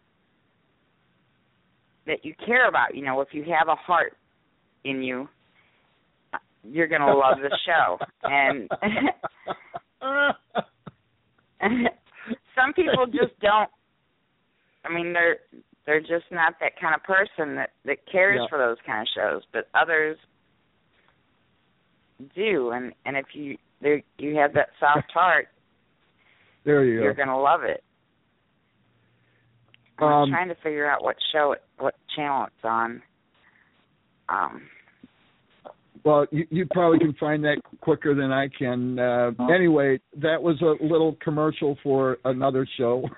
that 2.06 2.24
you 2.24 2.34
care 2.46 2.68
about 2.68 2.96
you 2.96 3.04
know 3.04 3.22
if 3.22 3.34
you 3.34 3.44
have 3.44 3.68
a 3.68 3.76
heart 3.76 4.18
in 4.84 5.04
you 5.04 5.28
you're 6.64 6.88
going 6.88 7.02
to 7.02 7.14
love 7.14 7.38
the 7.42 7.58
show 7.66 7.98
and 8.24 8.70
some 12.56 12.74
people 12.74 13.06
just 13.06 13.38
don't 13.42 13.70
i 14.86 14.94
mean 14.94 15.14
they're 15.14 15.38
they're 15.86 16.00
just 16.02 16.26
not 16.32 16.54
that 16.60 16.80
kind 16.80 16.94
of 16.96 17.04
person 17.04 17.56
that 17.56 17.72
that 17.86 17.98
cares 18.12 18.40
Yeah. 18.42 18.48
for 18.50 18.58
those 18.58 18.78
kind 18.86 19.02
of 19.02 19.08
shows 19.16 19.42
but 19.54 19.68
others 19.74 20.18
do 22.36 22.72
and 22.72 22.94
and 23.06 23.16
if 23.18 23.28
you 23.34 23.58
there 23.82 24.02
you 24.18 24.36
have 24.36 24.54
that 24.54 24.70
soft 24.80 25.12
heart 25.14 25.48
there 26.66 26.84
you 26.84 27.02
you're 27.02 27.14
go. 27.14 27.18
going 27.26 27.28
to 27.30 27.38
love 27.38 27.64
it 27.64 27.84
i'm 30.00 30.06
Um, 30.08 30.30
trying 30.30 30.50
to 30.50 30.56
figure 30.56 30.90
out 30.90 31.04
what 31.04 31.16
show 31.32 31.54
it 31.54 31.62
what 31.78 31.96
channel 32.16 32.46
it's 32.46 32.64
on 32.66 33.02
um 34.28 34.62
Well, 36.04 36.26
you, 36.32 36.48
you 36.50 36.66
probably 36.72 37.00
can 37.00 37.14
find 37.20 37.44
that 37.44 37.58
quicker 37.82 38.16
than 38.16 38.32
I 38.32 38.48
can. 38.48 38.98
Uh, 39.00 39.32
anyway, 39.54 40.00
that 40.18 40.42
was 40.42 40.62
a 40.62 40.84
little 40.84 41.18
commercial 41.22 41.78
for 41.84 42.18
another 42.26 42.68
show. 42.78 43.08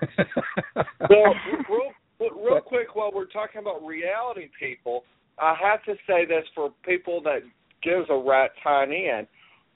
Well, 1.10 1.34
real, 1.68 2.30
real 2.44 2.60
quick, 2.60 2.94
while 2.94 3.10
we're 3.12 3.26
talking 3.26 3.60
about 3.60 3.84
reality 3.84 4.48
people, 4.58 5.04
I 5.38 5.54
have 5.60 5.84
to 5.84 5.94
say 6.06 6.24
this 6.24 6.44
for 6.54 6.72
people 6.84 7.20
that 7.22 7.40
gives 7.82 8.06
a 8.08 8.16
rat 8.16 8.52
tiny 8.62 9.08
in, 9.08 9.26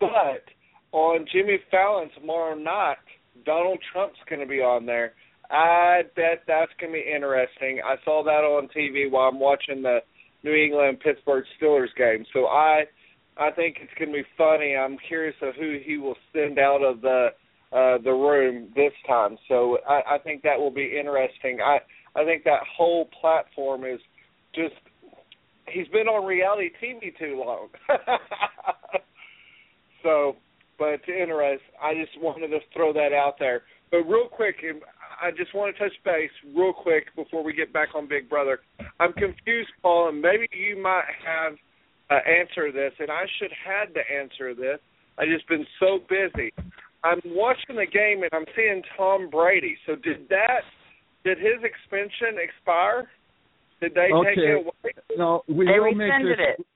but 0.00 0.44
on 0.92 1.26
Jimmy 1.32 1.58
Fallon 1.70 2.08
tomorrow 2.18 2.54
night, 2.54 2.96
Donald 3.44 3.78
Trump's 3.92 4.18
going 4.28 4.40
to 4.40 4.46
be 4.46 4.60
on 4.60 4.86
there. 4.86 5.12
I 5.50 6.02
bet 6.14 6.42
that's 6.46 6.72
going 6.80 6.92
to 6.92 6.98
be 6.98 7.12
interesting. 7.12 7.80
I 7.84 7.96
saw 8.04 8.22
that 8.24 8.44
on 8.44 8.68
TV 8.68 9.10
while 9.10 9.28
I'm 9.28 9.40
watching 9.40 9.82
the 9.82 9.98
New 10.42 10.54
England 10.54 11.00
Pittsburgh 11.00 11.44
Steelers 11.60 11.94
game. 11.96 12.24
So 12.32 12.46
I 12.46 12.84
I 13.38 13.50
think 13.50 13.76
it's 13.82 13.92
going 13.98 14.10
to 14.10 14.18
be 14.18 14.28
funny. 14.36 14.74
I'm 14.74 14.96
curious 15.08 15.34
of 15.42 15.54
who 15.54 15.78
he 15.84 15.98
will 15.98 16.16
send 16.32 16.58
out 16.58 16.82
of 16.82 17.00
the 17.00 17.28
uh 17.72 17.98
the 18.04 18.12
room 18.12 18.68
this 18.76 18.92
time. 19.06 19.36
So 19.48 19.78
I, 19.88 20.14
I 20.14 20.18
think 20.18 20.42
that 20.42 20.58
will 20.58 20.70
be 20.70 20.96
interesting. 20.98 21.58
I 21.60 21.78
I 22.18 22.24
think 22.24 22.44
that 22.44 22.60
whole 22.76 23.08
platform 23.20 23.84
is 23.84 24.00
just 24.54 24.74
he's 25.68 25.88
been 25.88 26.08
on 26.08 26.24
reality 26.24 26.70
TV 26.82 27.16
too 27.18 27.42
long. 27.44 27.68
so, 30.02 30.36
but 30.78 30.88
it's 30.88 31.08
interesting. 31.08 31.74
I 31.82 31.94
just 31.94 32.20
wanted 32.22 32.48
to 32.48 32.58
throw 32.72 32.92
that 32.92 33.12
out 33.12 33.34
there. 33.38 33.62
But 33.90 33.98
real 33.98 34.28
quick, 34.28 34.56
I 35.22 35.30
just 35.30 35.54
want 35.54 35.74
to 35.74 35.82
touch 35.82 35.92
base 36.04 36.30
real 36.54 36.72
quick 36.72 37.14
before 37.14 37.44
we 37.44 37.52
get 37.52 37.72
back 37.72 37.90
on 37.94 38.08
Big 38.08 38.28
Brother. 38.28 38.60
I'm 38.98 39.12
confused, 39.12 39.70
Paul, 39.82 40.08
and 40.08 40.20
maybe 40.20 40.48
you 40.52 40.80
might 40.82 41.04
have 41.24 41.54
uh, 42.10 42.14
answer 42.14 42.72
this, 42.72 42.92
and 42.98 43.10
I 43.10 43.24
should 43.38 43.52
had 43.52 43.94
to 43.94 44.00
answer 44.12 44.54
this. 44.54 44.78
I've 45.18 45.28
just 45.28 45.48
been 45.48 45.66
so 45.80 45.98
busy. 46.08 46.52
I'm 47.04 47.20
watching 47.24 47.76
the 47.76 47.86
game 47.86 48.22
and 48.22 48.30
I'm 48.32 48.44
seeing 48.54 48.82
Tom 48.96 49.30
Brady. 49.30 49.76
So 49.86 49.94
did 49.94 50.28
that? 50.28 50.62
Did 51.24 51.38
his 51.38 51.62
extension 51.62 52.38
expire? 52.42 53.08
Did 53.80 53.94
they 53.94 54.08
take 54.24 54.38
it 54.38 54.56
away? 54.56 54.92
no, 55.16 55.42
we 55.48 55.66
they 55.66 55.78
will 55.78 55.94
make 55.94 56.10
this. 56.22 56.38
it 56.38 56.66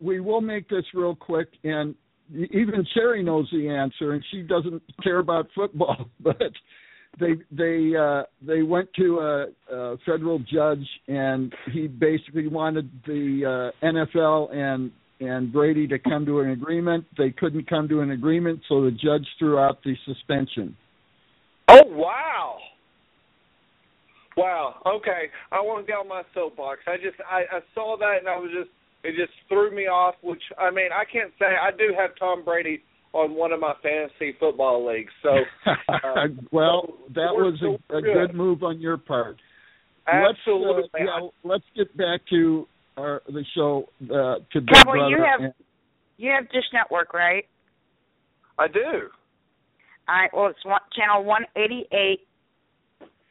We 0.00 0.20
will 0.20 0.40
make 0.40 0.68
this 0.68 0.84
real 0.94 1.14
quick, 1.14 1.48
and 1.64 1.94
even 2.32 2.86
Cherry 2.94 3.22
knows 3.22 3.48
the 3.52 3.68
answer, 3.68 4.12
and 4.12 4.24
she 4.30 4.42
doesn't 4.42 4.82
care 5.02 5.18
about 5.18 5.48
football, 5.54 6.08
but 6.20 6.38
they 7.20 7.34
they 7.50 7.92
uh 7.96 8.22
they 8.46 8.62
went 8.62 8.88
to 8.94 9.18
a, 9.18 9.74
a 9.74 9.96
federal 10.06 10.38
judge 10.38 10.86
and 11.08 11.54
he 11.72 11.86
basically 11.86 12.48
wanted 12.48 12.90
the 13.06 13.72
uh 13.82 13.86
NFL 13.86 14.54
and 14.54 14.90
and 15.20 15.52
Brady 15.52 15.86
to 15.86 16.00
come 16.00 16.26
to 16.26 16.40
an 16.40 16.50
agreement. 16.50 17.04
They 17.16 17.30
couldn't 17.30 17.68
come 17.68 17.88
to 17.88 18.00
an 18.00 18.10
agreement, 18.10 18.60
so 18.68 18.82
the 18.82 18.90
judge 18.90 19.26
threw 19.38 19.58
out 19.58 19.78
the 19.84 19.94
suspension. 20.04 20.76
Oh 21.68 21.84
wow. 21.86 22.58
Wow. 24.36 24.76
Okay. 24.86 25.28
I 25.52 25.60
want 25.60 25.86
to 25.86 25.90
get 25.90 25.98
on 25.98 26.08
my 26.08 26.22
soapbox. 26.34 26.80
I 26.86 26.96
just 26.96 27.20
I, 27.30 27.42
I 27.56 27.60
saw 27.74 27.96
that 27.98 28.18
and 28.20 28.28
I 28.28 28.36
was 28.38 28.50
just 28.56 28.70
it 29.04 29.16
just 29.16 29.32
threw 29.48 29.74
me 29.74 29.86
off. 29.86 30.14
Which 30.22 30.42
I 30.58 30.70
mean 30.70 30.88
I 30.92 31.04
can't 31.04 31.32
say 31.38 31.46
I 31.46 31.70
do 31.76 31.94
have 31.98 32.10
Tom 32.18 32.44
Brady 32.44 32.82
on 33.12 33.34
one 33.34 33.52
of 33.52 33.60
my 33.60 33.74
fantasy 33.82 34.34
football 34.40 34.86
leagues. 34.86 35.12
So 35.22 35.30
uh, 35.88 36.28
well, 36.50 36.94
that 37.14 37.32
was 37.32 37.60
a, 37.62 37.96
a 37.96 38.02
good 38.02 38.34
move 38.34 38.62
on 38.62 38.80
your 38.80 38.96
part. 38.96 39.36
absolutely. 40.06 40.82
Let's, 40.92 40.94
uh, 40.94 40.98
yeah, 41.04 41.28
let's 41.44 41.64
get 41.76 41.96
back 41.96 42.20
to 42.30 42.66
our 42.96 43.22
the 43.26 43.44
show 43.54 43.88
uh, 44.04 44.36
to 44.52 44.60
Big 44.60 44.68
Cowboy, 44.74 44.92
Brother. 44.92 45.10
you 45.10 45.16
have- 45.24 45.40
and- 45.40 45.54
you 46.18 46.30
have 46.30 46.48
dish 46.50 46.64
network 46.72 47.14
right 47.14 47.46
I 48.58 48.68
do. 48.68 49.08
all 50.08 50.14
right 50.14 50.30
well 50.32 50.46
it's 50.48 50.64
one, 50.64 50.78
channel 50.94 51.24
188 51.24 52.20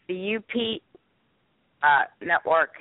the 0.10 0.36
up 0.36 0.82
uh 1.84 2.26
network 2.26 2.72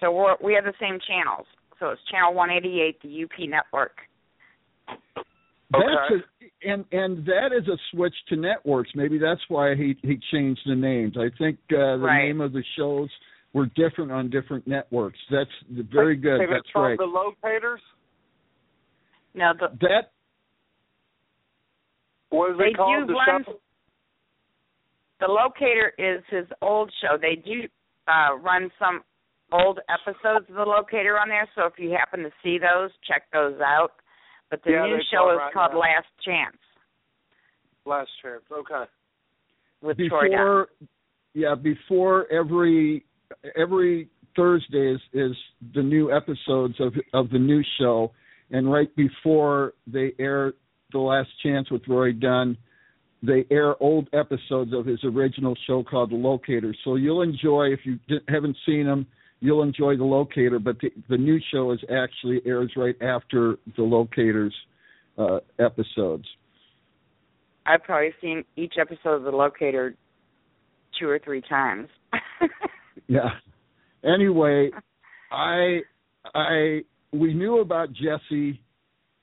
so 0.00 0.10
we're 0.12 0.36
we 0.42 0.54
have 0.54 0.64
the 0.64 0.72
same 0.80 0.98
channels 1.06 1.46
so 1.78 1.90
it's 1.90 2.00
channel 2.10 2.32
188 2.32 3.02
the 3.02 3.24
up 3.24 3.50
network 3.50 3.98
That's 5.72 6.12
a, 6.12 6.68
and 6.70 6.84
and 6.92 7.24
that 7.26 7.50
is 7.56 7.66
a 7.68 7.78
switch 7.90 8.14
to 8.28 8.36
networks. 8.36 8.90
Maybe 8.94 9.18
that's 9.18 9.40
why 9.48 9.74
he 9.74 9.96
he 10.02 10.18
changed 10.30 10.60
the 10.66 10.74
names. 10.74 11.16
I 11.16 11.30
think 11.38 11.58
uh, 11.70 11.96
the 11.96 11.98
Right. 12.00 12.26
name 12.26 12.40
of 12.40 12.52
the 12.52 12.62
shows 12.76 13.08
were 13.54 13.66
different 13.74 14.12
on 14.12 14.28
different 14.30 14.66
networks. 14.66 15.18
That's 15.30 15.50
very 15.70 16.16
good. 16.16 16.40
Hey, 16.40 16.46
That's 16.50 16.60
it's 16.66 16.74
right. 16.74 16.98
The 16.98 17.04
locators. 17.04 17.80
no 19.34 19.52
the 19.58 19.68
That 19.80 20.12
What 22.30 22.52
is 22.52 22.58
They 22.58 22.64
it 22.66 22.76
called? 22.76 23.00
do 23.00 23.06
the 23.06 23.12
run- 23.32 23.44
show? 23.44 23.58
the 25.20 25.28
locator 25.28 25.92
is 25.98 26.22
his 26.30 26.46
old 26.62 26.92
show 27.00 27.16
they 27.16 27.36
do 27.36 27.62
uh 28.08 28.34
run 28.38 28.68
some 28.78 29.02
old 29.52 29.78
episodes 29.88 30.46
of 30.48 30.56
the 30.56 30.62
locator 30.64 31.16
on 31.16 31.28
there 31.28 31.48
so 31.54 31.64
if 31.66 31.74
you 31.78 31.90
happen 31.92 32.24
to 32.24 32.30
see 32.42 32.58
those 32.58 32.90
check 33.06 33.22
those 33.32 33.54
out 33.60 33.92
but 34.52 34.62
the 34.64 34.70
Yeah, 34.72 34.86
new 34.86 35.00
show 35.10 35.30
is 35.32 35.38
right 35.38 35.52
called 35.52 35.72
now. 35.72 35.80
last 35.80 36.06
chance 36.24 36.56
Last 37.86 38.10
chance. 38.22 38.42
Okay. 38.52 38.84
with 39.80 39.96
Troy 39.96 40.28
Dunn. 40.28 40.30
before 40.30 40.68
yeah 41.34 41.54
before 41.56 42.30
every 42.30 43.04
every 43.56 44.08
Thursday 44.36 44.92
is, 44.94 45.00
is 45.12 45.36
the 45.74 45.82
new 45.82 46.12
episodes 46.14 46.74
of 46.80 46.92
of 47.12 47.30
the 47.30 47.38
new 47.38 47.62
show, 47.80 48.12
and 48.50 48.70
right 48.70 48.94
before 48.94 49.72
they 49.86 50.12
air 50.18 50.52
the 50.92 50.98
last 50.98 51.30
chance 51.42 51.70
with 51.70 51.84
Troy 51.86 52.12
Dunn, 52.12 52.56
they 53.22 53.46
air 53.50 53.82
old 53.82 54.08
episodes 54.12 54.72
of 54.74 54.84
his 54.86 55.02
original 55.02 55.56
show 55.66 55.82
called 55.82 56.10
The 56.10 56.16
Locator. 56.16 56.74
So 56.84 56.94
you'll 56.96 57.22
enjoy 57.22 57.72
if 57.72 57.80
you 57.84 57.98
di- 58.08 58.20
haven't 58.28 58.56
seen 58.66 58.84
them. 58.86 59.06
You'll 59.42 59.62
enjoy 59.62 59.96
The 59.96 60.04
Locator, 60.04 60.60
but 60.60 60.76
the, 60.80 60.90
the 61.10 61.18
new 61.18 61.38
show 61.52 61.72
is 61.72 61.80
actually 61.90 62.40
airs 62.46 62.72
right 62.76 62.94
after 63.02 63.56
The 63.76 63.82
Locator's 63.82 64.54
uh, 65.18 65.40
episodes. 65.58 66.24
I've 67.66 67.82
probably 67.82 68.14
seen 68.20 68.44
each 68.56 68.74
episode 68.80 69.14
of 69.16 69.24
The 69.24 69.30
Locator 69.32 69.96
two 70.98 71.08
or 71.08 71.18
three 71.18 71.42
times. 71.42 71.88
Yeah. 73.08 73.30
Anyway, 74.04 74.70
I 75.30 75.80
I 76.34 76.80
we 77.12 77.34
knew 77.34 77.58
about 77.58 77.88
Jesse 77.92 78.60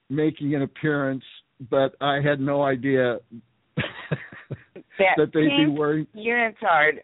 making 0.09 0.53
an 0.53 0.63
appearance, 0.63 1.23
but 1.71 1.95
I 2.01 2.19
had 2.21 2.39
no 2.39 2.61
idea 2.61 3.19
That, 4.99 5.15
that 5.17 5.31
they'd 5.33 5.65
be 5.65 5.67
wearing 5.67 6.07
unitard. 6.15 6.99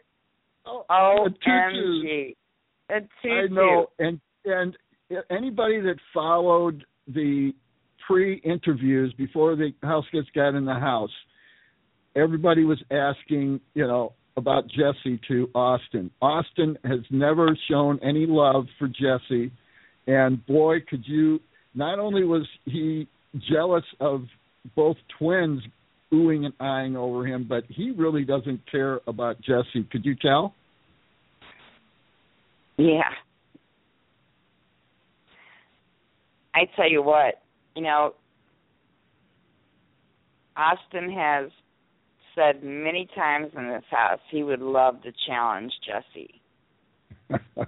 oh, 0.66 0.86
O 0.90 1.28
a 2.90 3.00
tutu. 3.00 3.04
M 3.04 3.08
G. 3.24 3.30
A 3.30 3.42
tutu. 3.48 3.54
I 3.54 3.56
know, 3.56 3.88
and 4.00 4.20
and 4.46 4.78
anybody 5.30 5.82
that 5.82 5.96
followed 6.14 6.86
the 7.08 7.54
pre-interviews 8.08 9.14
before 9.18 9.56
the 9.56 9.72
house 9.82 10.06
gets 10.12 10.28
got 10.36 10.56
in 10.56 10.66
the 10.66 10.74
house, 10.74 11.10
everybody 12.16 12.64
was 12.64 12.82
asking, 12.92 13.60
you 13.74 13.88
know, 13.88 14.14
about 14.38 14.68
Jesse 14.68 15.20
to 15.28 15.50
Austin. 15.56 16.12
Austin 16.22 16.78
has 16.84 17.00
never 17.10 17.58
shown 17.70 18.00
any 18.04 18.26
love 18.28 18.66
for 18.78 18.88
Jesse, 18.88 19.52
and 20.08 20.46
boy, 20.46 20.78
could 20.88 21.04
you! 21.06 21.40
Not 21.74 22.00
only 22.00 22.24
was 22.24 22.48
he 22.66 23.08
jealous 23.52 23.84
of 24.00 24.24
both 24.76 24.98
twins 25.18 25.62
oohing 26.14 26.46
and 26.46 26.54
eyeing 26.60 26.96
over 26.96 27.26
him, 27.26 27.46
but 27.48 27.64
he 27.68 27.92
really 27.92 28.24
doesn't 28.24 28.62
care 28.72 29.00
about 29.08 29.42
Jesse. 29.42 29.84
Could 29.92 30.06
you 30.06 30.16
tell? 30.16 30.54
Yeah. 32.78 33.12
I 36.54 36.62
tell 36.76 36.90
you 36.90 37.02
what, 37.02 37.42
you 37.76 37.84
know, 37.84 38.14
Austin 40.56 41.12
has 41.12 41.52
said 42.34 42.64
many 42.64 43.08
times 43.16 43.52
in 43.58 43.68
this 43.68 43.84
house 43.90 44.20
he 44.32 44.44
would 44.44 44.62
love 44.62 45.02
to 45.04 45.12
challenge 45.28 45.74
Jesse. 45.86 46.42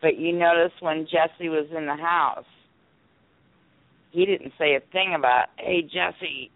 But 0.00 0.16
you 0.18 0.32
notice 0.32 0.72
when 0.80 1.06
Jesse 1.06 1.48
was 1.48 1.66
in 1.76 1.86
the 1.86 1.96
house, 1.96 2.44
he 4.10 4.24
didn't 4.24 4.52
say 4.58 4.74
a 4.76 4.80
thing 4.92 5.14
about, 5.14 5.48
"Hey 5.56 5.82
Jesse, 5.82 6.50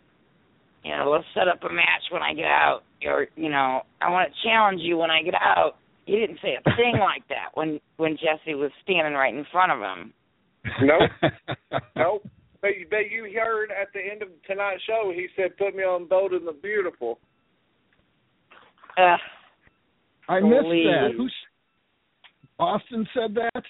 you 0.85 0.97
know, 0.97 1.11
let's 1.11 1.27
set 1.35 1.49
up 1.49 1.62
a 1.64 1.73
match 1.73 2.11
when 2.11 2.23
I 2.23 2.35
get 2.35 2.47
out," 2.47 2.83
or 3.05 3.29
you 3.37 3.49
know, 3.49 3.83
"I 4.01 4.11
want 4.11 4.33
to 4.33 4.49
challenge 4.49 4.81
you 4.81 4.97
when 4.97 5.11
I 5.11 5.23
get 5.23 5.35
out." 5.35 5.77
He 6.05 6.17
didn't 6.17 6.38
say 6.43 6.57
a 6.59 6.77
thing 6.77 6.95
like 7.01 7.27
that 7.29 7.51
when 7.55 7.81
when 7.97 8.17
Jesse 8.17 8.55
was 8.55 8.71
standing 8.83 9.15
right 9.15 9.35
in 9.35 9.47
front 9.53 9.73
of 9.73 9.79
him. 9.79 10.12
Nope. 10.83 11.33
nope. 11.97 12.29
But, 12.61 12.71
but 12.91 13.11
you 13.11 13.29
heard 13.37 13.71
at 13.71 13.88
the 13.93 14.01
end 14.01 14.23
of 14.23 14.29
tonight's 14.47 14.83
show, 14.85 15.12
he 15.15 15.27
said, 15.37 15.57
"Put 15.57 15.75
me 15.75 15.83
on 15.83 16.07
Bold 16.07 16.33
and 16.33 16.47
the 16.47 16.53
Beautiful." 16.53 17.19
Ugh. 18.99 19.19
I 20.29 20.41
missed 20.41 20.65
Please. 20.65 20.87
that. 20.87 21.11
Who's 21.17 21.35
Austin 22.59 23.07
said 23.12 23.35
that? 23.35 23.62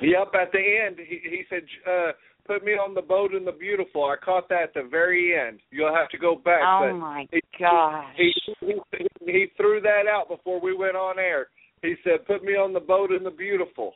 Yep. 0.00 0.32
At 0.34 0.52
the 0.52 0.62
end, 0.86 0.96
he 0.98 1.20
he 1.22 1.42
said, 1.48 1.62
uh, 1.86 2.12
"Put 2.48 2.64
me 2.64 2.72
on 2.72 2.94
the 2.94 3.02
Bold 3.02 3.32
and 3.32 3.46
the 3.46 3.52
Beautiful." 3.52 4.04
I 4.06 4.16
caught 4.16 4.48
that 4.48 4.62
at 4.62 4.74
the 4.74 4.88
very 4.90 5.38
end. 5.38 5.60
You'll 5.70 5.94
have 5.94 6.08
to 6.08 6.18
go 6.18 6.34
back. 6.34 6.62
Oh 6.64 6.88
but 6.90 6.94
my 6.94 7.26
he, 7.30 7.40
gosh. 7.60 8.14
He, 8.16 8.32
he 8.60 9.06
he 9.26 9.46
threw 9.56 9.80
that 9.82 10.04
out 10.10 10.28
before 10.28 10.60
we 10.60 10.74
went 10.74 10.96
on 10.96 11.18
air. 11.18 11.48
He 11.82 11.94
said, 12.02 12.26
"Put 12.26 12.42
me 12.42 12.54
on 12.54 12.72
the 12.72 12.80
Bold 12.80 13.10
and 13.10 13.24
the 13.24 13.30
Beautiful." 13.30 13.94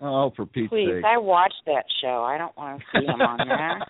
Oh, 0.00 0.30
for 0.36 0.44
Pete's 0.44 0.68
Please, 0.68 0.88
sake! 0.96 1.04
I 1.04 1.16
watched 1.16 1.62
that 1.66 1.84
show. 2.02 2.22
I 2.22 2.36
don't 2.36 2.56
want 2.56 2.80
to 2.80 3.00
see 3.00 3.06
him 3.06 3.22
on 3.22 3.48
there. 3.48 3.86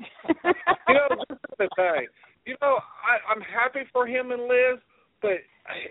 you 0.88 0.94
know, 0.94 1.24
this 1.28 1.38
is 1.38 1.54
the 1.58 1.68
thing. 1.76 2.06
You 2.44 2.56
know, 2.60 2.76
I, 2.76 3.32
I'm 3.32 3.40
happy 3.40 3.88
for 3.92 4.06
him 4.06 4.30
and 4.32 4.42
Liz, 4.42 4.80
but 5.22 5.38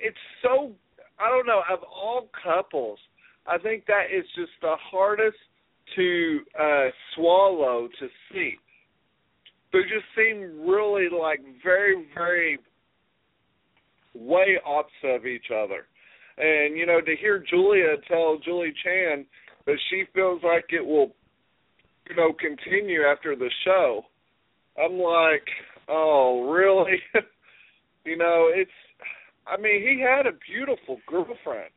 it's 0.03 0.17
so 0.43 0.73
I 1.19 1.29
don't 1.29 1.47
know. 1.47 1.61
Of 1.71 1.79
all 1.83 2.29
couples, 2.43 2.99
I 3.47 3.57
think 3.57 3.85
that 3.87 4.13
is 4.13 4.25
just 4.35 4.51
the 4.61 4.75
hardest 4.91 5.37
to 5.95 6.39
uh 6.59 6.87
swallow 7.15 7.87
to 7.99 8.07
see. 8.31 8.53
They 9.73 9.79
just 9.83 10.05
seem 10.15 10.67
really 10.67 11.07
like 11.09 11.39
very, 11.63 12.05
very 12.15 12.59
way 14.13 14.57
opposite 14.65 15.15
of 15.15 15.25
each 15.25 15.47
other. 15.51 15.85
And 16.37 16.77
you 16.77 16.85
know, 16.85 17.01
to 17.01 17.15
hear 17.19 17.43
Julia 17.49 17.95
tell 18.07 18.37
Julie 18.43 18.73
Chen 18.83 19.25
that 19.65 19.77
she 19.89 20.03
feels 20.13 20.41
like 20.43 20.65
it 20.69 20.85
will, 20.85 21.11
you 22.09 22.15
know, 22.15 22.33
continue 22.33 23.01
after 23.01 23.35
the 23.35 23.49
show, 23.65 24.03
I'm 24.81 24.93
like, 24.93 25.47
oh, 25.89 26.49
really? 26.49 26.99
you 28.05 28.17
know, 28.17 28.49
it's. 28.53 28.71
I 29.45 29.55
mean, 29.55 29.81
he 29.81 30.01
had 30.01 30.25
a 30.25 30.37
beautiful 30.51 30.99
girlfriend, 31.07 31.71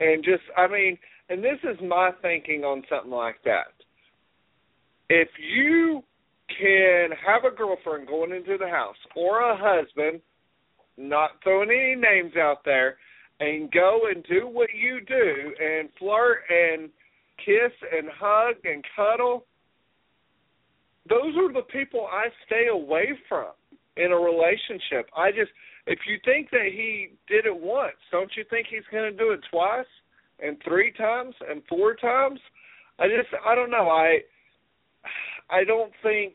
and 0.00 0.24
just, 0.24 0.42
I 0.56 0.66
mean, 0.66 0.96
and 1.28 1.42
this 1.42 1.58
is 1.64 1.76
my 1.82 2.10
thinking 2.20 2.62
on 2.64 2.82
something 2.88 3.10
like 3.10 3.36
that. 3.44 3.72
If 5.08 5.28
you 5.38 6.02
can 6.48 7.10
have 7.26 7.44
a 7.50 7.54
girlfriend 7.54 8.06
going 8.06 8.32
into 8.32 8.56
the 8.58 8.68
house 8.68 8.96
or 9.16 9.40
a 9.40 9.56
husband, 9.56 10.20
not 10.96 11.30
throwing 11.42 11.70
any 11.70 11.94
names 11.94 12.36
out 12.36 12.64
there, 12.64 12.96
and 13.40 13.70
go 13.72 14.02
and 14.14 14.24
do 14.24 14.46
what 14.46 14.68
you 14.74 15.00
do 15.06 15.52
and 15.60 15.88
flirt 15.98 16.38
and 16.48 16.90
kiss 17.38 17.72
and 17.92 18.08
hug 18.14 18.56
and 18.64 18.84
cuddle, 18.94 19.46
those 21.08 21.34
are 21.36 21.52
the 21.52 21.66
people 21.72 22.06
I 22.10 22.26
stay 22.46 22.68
away 22.70 23.18
from 23.28 23.52
in 23.96 24.12
a 24.12 24.16
relationship. 24.16 25.10
I 25.16 25.30
just 25.30 25.50
if 25.86 25.98
you 26.08 26.18
think 26.24 26.50
that 26.50 26.68
he 26.70 27.08
did 27.26 27.46
it 27.46 27.56
once, 27.56 27.96
don't 28.12 28.30
you 28.36 28.44
think 28.48 28.68
he's 28.70 28.86
going 28.92 29.10
to 29.10 29.18
do 29.18 29.32
it 29.32 29.40
twice 29.50 29.86
and 30.42 30.56
three 30.64 30.92
times 30.92 31.34
and 31.48 31.62
four 31.68 31.94
times? 31.94 32.40
I 32.98 33.06
just 33.08 33.28
I 33.46 33.54
don't 33.54 33.70
know. 33.70 33.88
I 33.88 34.18
I 35.50 35.64
don't 35.64 35.92
think 36.02 36.34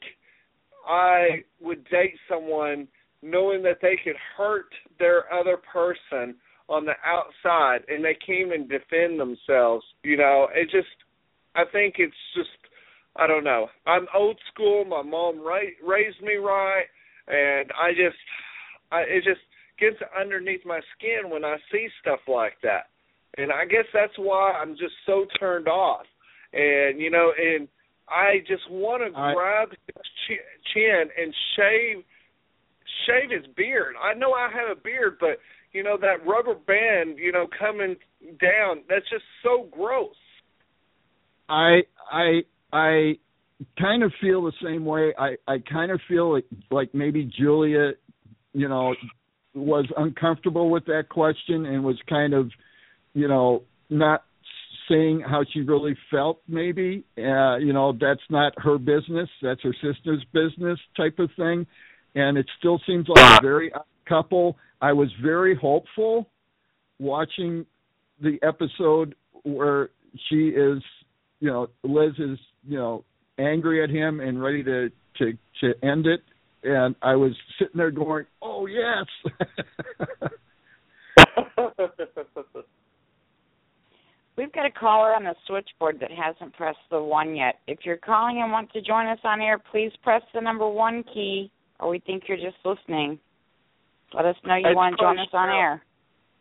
I 0.88 1.44
would 1.60 1.84
date 1.90 2.16
someone 2.30 2.88
knowing 3.22 3.64
that 3.64 3.80
they 3.82 3.98
could 4.04 4.16
hurt 4.38 4.68
their 5.00 5.32
other 5.34 5.58
person 5.58 6.36
on 6.70 6.86
the 6.86 6.94
outside 7.06 7.80
and 7.88 8.04
they 8.04 8.18
came 8.26 8.52
and 8.52 8.70
defend 8.70 9.20
themselves. 9.20 9.86
You 10.04 10.18
know, 10.18 10.48
it 10.54 10.70
just 10.72 10.88
I 11.56 11.64
think 11.72 11.96
it's 11.98 12.14
just 12.36 12.50
I 13.16 13.28
don't 13.28 13.44
know. 13.44 13.68
I'm 13.86 14.08
old 14.16 14.40
school. 14.54 14.86
My 14.86 15.02
mom 15.02 15.40
ra- 15.40 15.74
raised 15.86 16.22
me 16.22 16.36
right, 16.36 16.86
and 17.28 17.72
I 17.72 17.92
just 17.92 18.18
I, 18.92 19.02
it 19.02 19.24
just 19.24 19.42
gets 19.80 19.98
underneath 20.20 20.66
my 20.66 20.80
skin 20.96 21.30
when 21.30 21.44
I 21.44 21.58
see 21.72 21.88
stuff 22.02 22.20
like 22.28 22.54
that. 22.64 22.90
And 23.38 23.52
I 23.52 23.66
guess 23.66 23.86
that's 23.94 24.18
why 24.18 24.54
I'm 24.54 24.72
just 24.72 24.94
so 25.06 25.26
turned 25.40 25.68
off. 25.68 26.06
And 26.54 27.00
you 27.00 27.12
know, 27.12 27.32
and 27.38 27.68
I 28.10 28.40
just 28.48 28.70
want 28.70 29.04
to 29.04 29.12
grab 29.12 29.70
his 29.70 30.06
chi- 30.28 30.72
chin 30.74 31.10
and 31.22 31.34
shave 31.56 32.04
shave 33.06 33.32
his 33.32 33.54
beard. 33.56 33.96
I 34.02 34.14
know 34.14 34.34
I 34.34 34.50
have 34.52 34.76
a 34.76 34.80
beard, 34.80 35.18
but 35.20 35.40
you 35.74 35.84
know 35.84 35.98
that 36.00 36.26
rubber 36.26 36.56
band, 36.56 37.18
you 37.18 37.32
know, 37.32 37.48
coming 37.60 37.96
down, 38.42 38.84
that's 38.90 39.10
just 39.10 39.26
so 39.44 39.68
gross. 39.72 40.16
I 41.50 41.82
I 42.12 42.42
I 42.74 43.14
kind 43.80 44.04
of 44.04 44.12
feel 44.22 44.44
the 44.44 44.54
same 44.64 44.86
way. 44.86 45.14
I 45.18 45.36
I 45.48 45.60
kind 45.60 45.92
of 45.92 46.00
feel 46.08 46.34
like 46.34 46.46
like 46.72 46.94
maybe 46.94 47.30
Julia, 47.38 47.92
you 48.54 48.68
know, 48.68 48.96
was 49.54 49.86
uncomfortable 49.98 50.70
with 50.70 50.86
that 50.86 51.10
question 51.10 51.66
and 51.66 51.84
was 51.84 51.98
kind 52.08 52.34
of, 52.34 52.52
you 53.18 53.28
know, 53.28 53.64
not 53.90 54.24
saying 54.88 55.24
how 55.28 55.44
she 55.52 55.62
really 55.62 55.98
felt 56.10 56.40
maybe 56.48 57.04
uh 57.18 57.58
you 57.58 57.74
know 57.74 57.92
that's 58.00 58.22
not 58.30 58.54
her 58.56 58.78
business 58.78 59.28
that's 59.42 59.62
her 59.62 59.76
sister's 59.84 60.24
business 60.34 60.80
type 60.96 61.20
of 61.20 61.30
thing. 61.36 61.66
And 62.16 62.38
it 62.38 62.46
still 62.60 62.80
seems 62.88 63.08
like 63.10 63.40
a 63.40 63.42
very 63.42 63.74
odd 63.74 63.84
couple. 64.08 64.58
I 64.82 64.94
was 64.94 65.10
very 65.22 65.56
hopeful 65.56 66.30
watching 67.00 67.66
the 68.22 68.40
episode 68.44 69.16
where 69.44 69.90
she 70.30 70.50
is 70.50 70.82
you 71.40 71.50
know 71.50 71.68
liz 71.84 72.14
is 72.20 72.38
you 72.66 72.78
know 72.78 73.04
angry 73.40 73.84
at 73.84 73.90
him 73.90 74.20
and 74.20 74.42
ready 74.42 74.64
to 74.64 74.90
to 75.18 75.34
to 75.62 75.74
end 75.84 76.06
it. 76.06 76.22
And 76.64 76.96
i 77.02 77.16
was 77.16 77.32
sitting 77.58 77.78
there 77.78 77.92
going 77.92 78.26
oh 78.42 78.68
yes 78.68 79.06
We've 84.38 84.54
got 84.54 84.68
a 84.68 84.72
caller 84.72 85.16
on 85.16 85.24
the 85.24 85.34
switchboard 85.48 86.00
that 86.00 86.12
hasn't 86.12 86.54
pressed 86.54 86.78
the 86.92 87.02
one 87.02 87.36
yet. 87.36 87.56
If 87.68 87.80
you're 87.84 87.98
calling 87.98 88.40
and 88.42 88.52
want 88.52 88.72
to 88.74 88.82
join 88.82 89.08
us 89.08 89.20
on 89.24 89.42
air, 89.42 89.58
please 89.58 89.92
press 90.04 90.22
the 90.34 90.42
number 90.42 90.70
one 90.70 91.04
key, 91.12 91.52
or 91.80 91.90
we 91.90 92.00
think 92.00 92.24
you're 92.28 92.38
just 92.38 92.58
listening. 92.64 93.20
Let 94.14 94.26
us 94.26 94.36
know 94.46 94.56
you 94.56 94.68
It's 94.68 94.76
want 94.76 94.96
to 94.96 95.04
join 95.04 95.18
us 95.20 95.28
on 95.34 95.50
Cheryl. 95.50 95.60
air. 95.60 95.84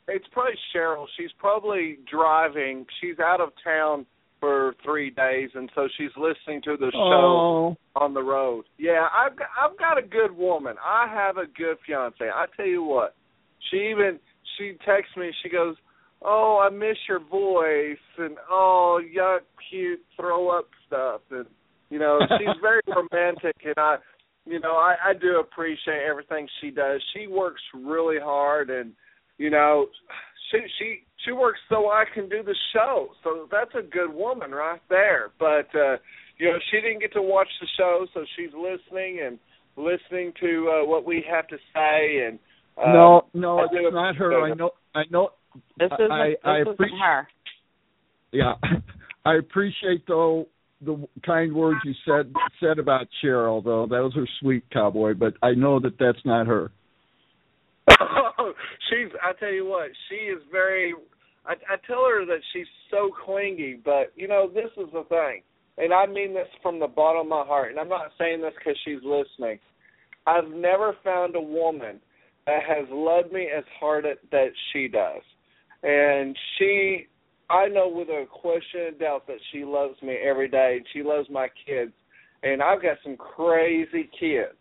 It's 0.08 0.26
probably 0.30 0.52
Cheryl. 0.74 1.06
She's 1.18 1.30
probably 1.38 1.98
driving. 2.10 2.84
She's 3.00 3.18
out 3.18 3.40
of 3.40 3.50
town 3.64 4.04
for 4.40 4.74
three 4.84 5.10
days, 5.10 5.48
and 5.54 5.70
so 5.74 5.88
she's 5.96 6.10
listening 6.18 6.60
to 6.62 6.76
the 6.76 6.90
show 6.92 7.74
oh 7.74 7.76
on 7.96 8.12
the 8.12 8.22
road. 8.22 8.66
Yeah, 8.78 9.06
I've 9.10 9.36
got, 9.36 9.48
I've 9.58 9.78
got 9.78 9.98
a 9.98 10.06
good 10.06 10.36
woman. 10.36 10.76
I 10.84 11.08
have 11.08 11.38
a 11.38 11.46
good 11.46 11.78
fiance. 11.86 12.22
I 12.22 12.44
tell 12.56 12.66
you 12.66 12.82
what, 12.82 13.14
she 13.70 13.88
even 13.90 14.20
she 14.58 14.76
texts 14.86 15.16
me. 15.16 15.32
She 15.42 15.48
goes, 15.48 15.76
oh, 16.26 16.60
I 16.60 16.74
miss 16.74 16.96
your 17.08 17.20
voice, 17.20 17.96
and 18.18 18.36
oh, 18.50 19.00
yuck, 19.16 19.40
cute, 19.70 20.00
throw 20.16 20.48
up 20.48 20.68
stuff, 20.86 21.20
and 21.30 21.46
you 21.88 21.98
know, 21.98 22.18
she's 22.38 22.56
very 22.60 22.82
romantic, 22.88 23.56
and 23.64 23.74
I, 23.78 23.96
you 24.44 24.60
know, 24.60 24.72
I, 24.72 24.96
I 25.04 25.12
do 25.14 25.38
appreciate 25.40 26.02
everything 26.08 26.48
she 26.60 26.70
does. 26.70 27.00
She 27.14 27.26
works 27.26 27.62
really 27.74 28.18
hard, 28.22 28.70
and 28.70 28.92
you 29.38 29.50
know, 29.50 29.86
she 30.50 30.58
she 30.78 31.02
she 31.24 31.32
works 31.32 31.58
so 31.68 31.88
I 31.90 32.04
can 32.12 32.28
do 32.28 32.42
the 32.42 32.56
show. 32.72 33.08
So 33.22 33.48
that's 33.50 33.72
a 33.78 33.82
good 33.82 34.12
woman 34.12 34.50
right 34.50 34.80
there. 34.88 35.30
But 35.38 35.68
uh, 35.74 35.96
you 36.38 36.46
know, 36.46 36.58
she 36.70 36.80
didn't 36.80 37.00
get 37.00 37.12
to 37.14 37.22
watch 37.22 37.48
the 37.60 37.66
show, 37.76 38.06
so 38.14 38.24
she's 38.36 38.50
listening 38.54 39.20
and 39.24 39.38
listening 39.76 40.32
to 40.40 40.72
uh, 40.72 40.86
what 40.86 41.06
we 41.06 41.24
have 41.30 41.46
to 41.48 41.56
say. 41.74 42.26
And 42.26 42.38
uh, 42.76 42.92
no, 42.92 43.22
no, 43.34 43.64
it's 43.64 43.72
not 43.92 44.16
her. 44.16 44.42
I 44.42 44.54
know. 44.54 44.70
I 44.94 45.02
know. 45.10 45.30
This 45.78 45.90
isn't, 45.98 46.12
I, 46.12 46.28
this 46.30 46.36
I 46.44 46.60
isn't 46.60 46.72
appreciate. 46.72 46.98
her. 46.98 47.28
Yeah, 48.32 48.54
I 49.24 49.34
appreciate 49.36 50.06
though 50.06 50.46
the 50.80 51.06
kind 51.24 51.54
words 51.54 51.80
you 51.84 51.94
said 52.04 52.32
said 52.60 52.78
about 52.78 53.06
Cheryl. 53.22 53.62
Though 53.64 53.86
those 53.86 54.16
are 54.16 54.26
sweet, 54.40 54.64
cowboy. 54.72 55.14
But 55.14 55.34
I 55.42 55.52
know 55.52 55.80
that 55.80 55.98
that's 55.98 56.24
not 56.24 56.46
her. 56.46 56.70
she's. 58.90 59.12
I 59.22 59.32
tell 59.38 59.52
you 59.52 59.66
what, 59.66 59.90
she 60.08 60.16
is 60.16 60.42
very. 60.50 60.94
I, 61.46 61.52
I 61.52 61.76
tell 61.86 62.04
her 62.08 62.26
that 62.26 62.40
she's 62.52 62.66
so 62.90 63.10
clingy, 63.24 63.78
but 63.84 64.12
you 64.16 64.28
know 64.28 64.50
this 64.52 64.70
is 64.76 64.92
the 64.92 65.04
thing, 65.08 65.42
and 65.78 65.92
I 65.92 66.06
mean 66.06 66.34
this 66.34 66.48
from 66.62 66.78
the 66.78 66.88
bottom 66.88 67.22
of 67.22 67.28
my 67.28 67.44
heart, 67.46 67.70
and 67.70 67.78
I'm 67.78 67.88
not 67.88 68.10
saying 68.18 68.42
this 68.42 68.52
because 68.58 68.78
she's 68.84 69.02
listening. 69.04 69.58
I've 70.26 70.48
never 70.48 70.94
found 71.04 71.36
a 71.36 71.40
woman 71.40 72.00
that 72.46 72.62
has 72.66 72.86
loved 72.90 73.32
me 73.32 73.48
as 73.56 73.64
hard 73.78 74.06
as, 74.06 74.16
that 74.32 74.48
she 74.72 74.88
does, 74.88 75.22
and 75.82 76.36
she. 76.58 77.06
I 77.48 77.68
know 77.68 77.88
with 77.88 78.08
a 78.08 78.24
question 78.28 78.88
of 78.88 78.98
doubt 78.98 79.28
that 79.28 79.36
she 79.52 79.64
loves 79.64 79.94
me 80.02 80.14
every 80.14 80.48
day. 80.48 80.78
and 80.78 80.86
She 80.92 81.04
loves 81.04 81.28
my 81.30 81.46
kids, 81.64 81.92
and 82.42 82.60
I've 82.60 82.82
got 82.82 82.96
some 83.04 83.16
crazy 83.16 84.10
kids, 84.18 84.58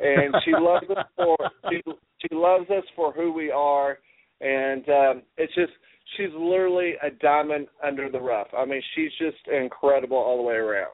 and 0.00 0.34
she 0.44 0.50
loves 0.58 0.86
us 0.90 1.06
for 1.16 1.36
she 1.70 1.80
she 2.18 2.34
loves 2.34 2.68
us 2.70 2.84
for 2.96 3.12
who 3.12 3.32
we 3.32 3.52
are, 3.52 3.98
and 4.40 4.88
um, 4.88 5.22
it's 5.36 5.54
just 5.54 5.72
she's 6.16 6.30
literally 6.36 6.94
a 7.02 7.10
diamond 7.10 7.68
under 7.84 8.10
the 8.10 8.20
rough. 8.20 8.48
I 8.56 8.64
mean, 8.64 8.82
she's 8.94 9.12
just 9.18 9.46
incredible 9.46 10.16
all 10.16 10.36
the 10.36 10.42
way 10.42 10.54
around. 10.54 10.90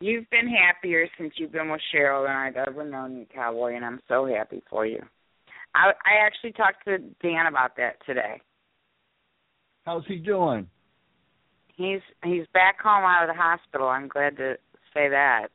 You've 0.00 0.28
been 0.30 0.48
happier 0.48 1.08
since 1.18 1.32
you've 1.36 1.52
been 1.52 1.70
with 1.70 1.80
Cheryl 1.94 2.26
than 2.26 2.36
I've 2.36 2.68
ever 2.68 2.84
known 2.84 3.16
you, 3.16 3.26
Cowboy, 3.34 3.76
and 3.76 3.84
I'm 3.84 4.00
so 4.08 4.26
happy 4.26 4.62
for 4.68 4.84
you. 4.84 5.02
I 5.76 5.90
I 5.90 6.26
actually 6.26 6.52
talked 6.52 6.84
to 6.86 6.98
Dan 7.22 7.46
about 7.46 7.76
that 7.76 7.96
today. 8.06 8.40
How's 9.84 10.04
he 10.06 10.16
doing? 10.16 10.66
He's 11.76 12.00
he's 12.24 12.46
back 12.54 12.80
home 12.80 13.04
out 13.04 13.28
of 13.28 13.34
the 13.34 13.40
hospital. 13.40 13.88
I'm 13.88 14.08
glad 14.08 14.36
to 14.38 14.56
say 14.94 15.08
that. 15.08 15.48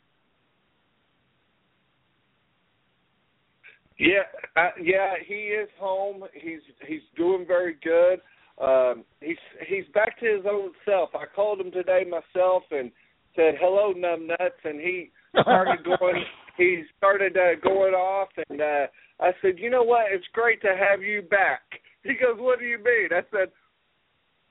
Yeah, 3.98 4.24
uh, 4.56 4.70
yeah, 4.82 5.14
he 5.28 5.34
is 5.34 5.70
home. 5.80 6.24
He's 6.34 6.62
he's 6.88 7.02
doing 7.16 7.46
very 7.48 7.76
good. 7.84 8.20
Um, 8.60 9.04
he's 9.20 9.38
he's 9.68 9.86
back 9.94 10.20
to 10.20 10.26
his 10.26 10.46
old 10.50 10.72
self. 10.86 11.10
I 11.14 11.26
called 11.36 11.60
him 11.60 11.72
today 11.72 12.04
myself 12.10 12.64
and 12.72 12.92
said 13.36 13.56
hello, 13.60 13.94
numbnuts, 13.94 14.64
and 14.64 14.80
he 14.80 15.12
started 15.42 15.84
going. 16.00 16.24
He 16.58 16.84
started 16.98 17.38
uh, 17.38 17.60
going 17.64 17.94
off, 17.94 18.30
and 18.50 18.62
uh, 18.62 18.88
I 19.22 19.32
said, 19.42 19.60
you 19.60 19.70
know 19.70 19.84
what? 19.84 20.06
It's 20.10 20.26
great 20.34 20.62
to 20.62 20.76
have 20.76 21.02
you 21.02 21.22
back. 21.22 21.62
He 22.04 22.14
goes, 22.16 22.40
what 22.40 22.58
do 22.58 22.66
you 22.66 22.80
mean? 22.80 23.10
I 23.12 23.22
said, 23.30 23.50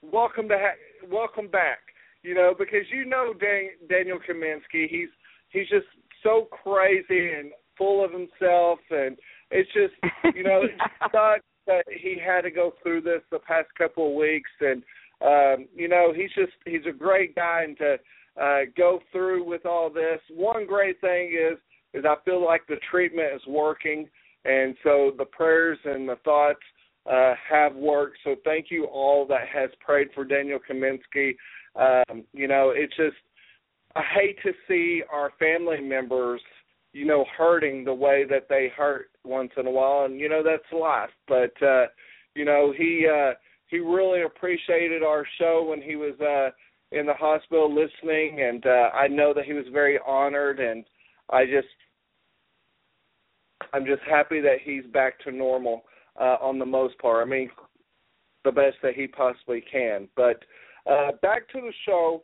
welcome 0.02 0.48
to 0.48 0.56
ha- 0.56 1.08
welcome 1.10 1.48
back. 1.48 1.78
You 2.22 2.34
know, 2.34 2.54
because 2.56 2.86
you 2.92 3.04
know 3.04 3.32
Dan- 3.32 3.88
Daniel 3.88 4.18
Kaminsky. 4.18 4.88
He's 4.88 5.08
he's 5.48 5.68
just 5.68 5.86
so 6.22 6.46
crazy 6.62 7.32
and 7.32 7.50
full 7.76 8.04
of 8.04 8.12
himself, 8.12 8.78
and 8.90 9.16
it's 9.50 9.68
just 9.72 9.94
you 10.36 10.44
know 10.44 10.62
it 10.62 10.70
sucks 11.10 11.44
that 11.66 11.84
he 11.88 12.16
had 12.24 12.42
to 12.42 12.50
go 12.50 12.72
through 12.82 13.00
this 13.00 13.22
the 13.30 13.38
past 13.40 13.68
couple 13.76 14.08
of 14.08 14.14
weeks, 14.14 14.50
and 14.60 14.82
um, 15.22 15.66
you 15.74 15.88
know 15.88 16.12
he's 16.14 16.30
just 16.36 16.52
he's 16.66 16.86
a 16.88 16.96
great 16.96 17.34
guy, 17.34 17.64
and 17.64 17.76
to 17.78 17.96
uh, 18.40 18.60
go 18.76 19.00
through 19.12 19.44
with 19.44 19.66
all 19.66 19.90
this. 19.90 20.20
One 20.30 20.66
great 20.66 21.00
thing 21.00 21.32
is 21.32 21.58
is 21.94 22.04
I 22.04 22.14
feel 22.24 22.44
like 22.44 22.66
the 22.68 22.76
treatment 22.90 23.34
is 23.34 23.42
working, 23.48 24.08
and 24.44 24.74
so 24.82 25.12
the 25.16 25.24
prayers 25.24 25.78
and 25.84 26.08
the 26.08 26.16
thoughts 26.24 26.60
uh, 27.10 27.34
have 27.48 27.74
worked. 27.74 28.18
So 28.24 28.36
thank 28.44 28.66
you 28.70 28.84
all 28.84 29.26
that 29.26 29.48
has 29.52 29.70
prayed 29.80 30.08
for 30.14 30.24
Daniel 30.24 30.58
Kaminsky. 30.58 31.34
Um, 31.76 32.24
you 32.32 32.48
know, 32.48 32.72
it's 32.74 32.96
just 32.96 33.16
I 33.96 34.02
hate 34.14 34.38
to 34.44 34.52
see 34.68 35.02
our 35.12 35.32
family 35.38 35.80
members, 35.80 36.40
you 36.92 37.06
know, 37.06 37.24
hurting 37.36 37.84
the 37.84 37.94
way 37.94 38.24
that 38.28 38.48
they 38.48 38.70
hurt 38.76 39.10
once 39.24 39.50
in 39.56 39.66
a 39.66 39.70
while, 39.70 40.04
and 40.04 40.20
you 40.20 40.28
know 40.28 40.42
that's 40.44 40.62
life. 40.72 41.10
But 41.26 41.60
uh, 41.62 41.86
you 42.34 42.44
know, 42.44 42.72
he 42.76 43.06
uh, 43.06 43.32
he 43.66 43.78
really 43.78 44.22
appreciated 44.22 45.02
our 45.02 45.26
show 45.38 45.66
when 45.68 45.80
he 45.82 45.96
was 45.96 46.14
uh, 46.20 46.50
in 46.96 47.06
the 47.06 47.14
hospital 47.14 47.72
listening, 47.72 48.42
and 48.42 48.64
uh, 48.66 48.90
I 48.94 49.08
know 49.08 49.32
that 49.34 49.44
he 49.44 49.52
was 49.52 49.66
very 49.72 49.98
honored, 50.06 50.60
and 50.60 50.84
I 51.30 51.44
just 51.44 51.68
I'm 53.72 53.86
just 53.86 54.02
happy 54.08 54.40
that 54.40 54.58
he's 54.62 54.84
back 54.92 55.18
to 55.20 55.32
normal 55.32 55.84
uh, 56.18 56.36
on 56.40 56.58
the 56.58 56.66
most 56.66 56.98
part. 56.98 57.26
I 57.26 57.30
mean, 57.30 57.50
the 58.44 58.52
best 58.52 58.76
that 58.82 58.94
he 58.94 59.06
possibly 59.06 59.62
can. 59.70 60.08
But 60.16 60.42
uh, 60.90 61.12
back 61.22 61.48
to 61.50 61.60
the 61.60 61.72
show. 61.86 62.22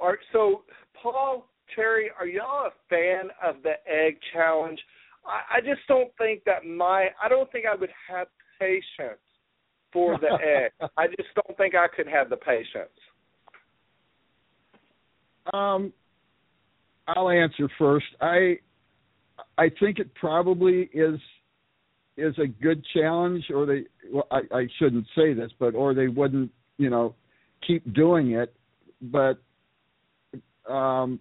Right, 0.00 0.18
so 0.32 0.62
Paul, 1.00 1.46
Cherry, 1.74 2.10
are 2.18 2.26
y'all 2.26 2.66
a 2.66 2.70
fan 2.88 3.30
of 3.44 3.62
the 3.62 3.74
egg 3.90 4.18
challenge? 4.32 4.80
I, 5.24 5.58
I 5.58 5.60
just 5.60 5.86
don't 5.88 6.10
think 6.18 6.44
that 6.44 6.66
my 6.66 7.08
I 7.22 7.28
don't 7.28 7.50
think 7.52 7.64
I 7.66 7.76
would 7.76 7.90
have 8.08 8.26
patience 8.58 9.20
for 9.92 10.18
the 10.18 10.26
egg. 10.82 10.90
I 10.96 11.06
just 11.06 11.28
don't 11.34 11.56
think 11.56 11.74
I 11.74 11.86
could 11.94 12.08
have 12.08 12.28
the 12.28 12.36
patience. 12.36 12.90
Um, 15.52 15.92
I'll 17.06 17.28
answer 17.28 17.68
first. 17.78 18.06
I 18.20 18.58
I 19.58 19.70
think 19.80 19.98
it 19.98 20.14
probably 20.14 20.90
is 20.92 21.18
is 22.16 22.34
a 22.38 22.46
good 22.46 22.84
challenge, 22.94 23.44
or 23.52 23.66
they 23.66 23.84
well, 24.12 24.26
I, 24.30 24.40
I 24.52 24.66
shouldn't 24.78 25.06
say 25.16 25.32
this, 25.34 25.50
but 25.58 25.74
or 25.74 25.94
they 25.94 26.08
wouldn't 26.08 26.50
you 26.78 26.90
know 26.90 27.14
keep 27.66 27.92
doing 27.94 28.32
it. 28.32 28.54
But 29.00 29.38
um, 30.70 31.20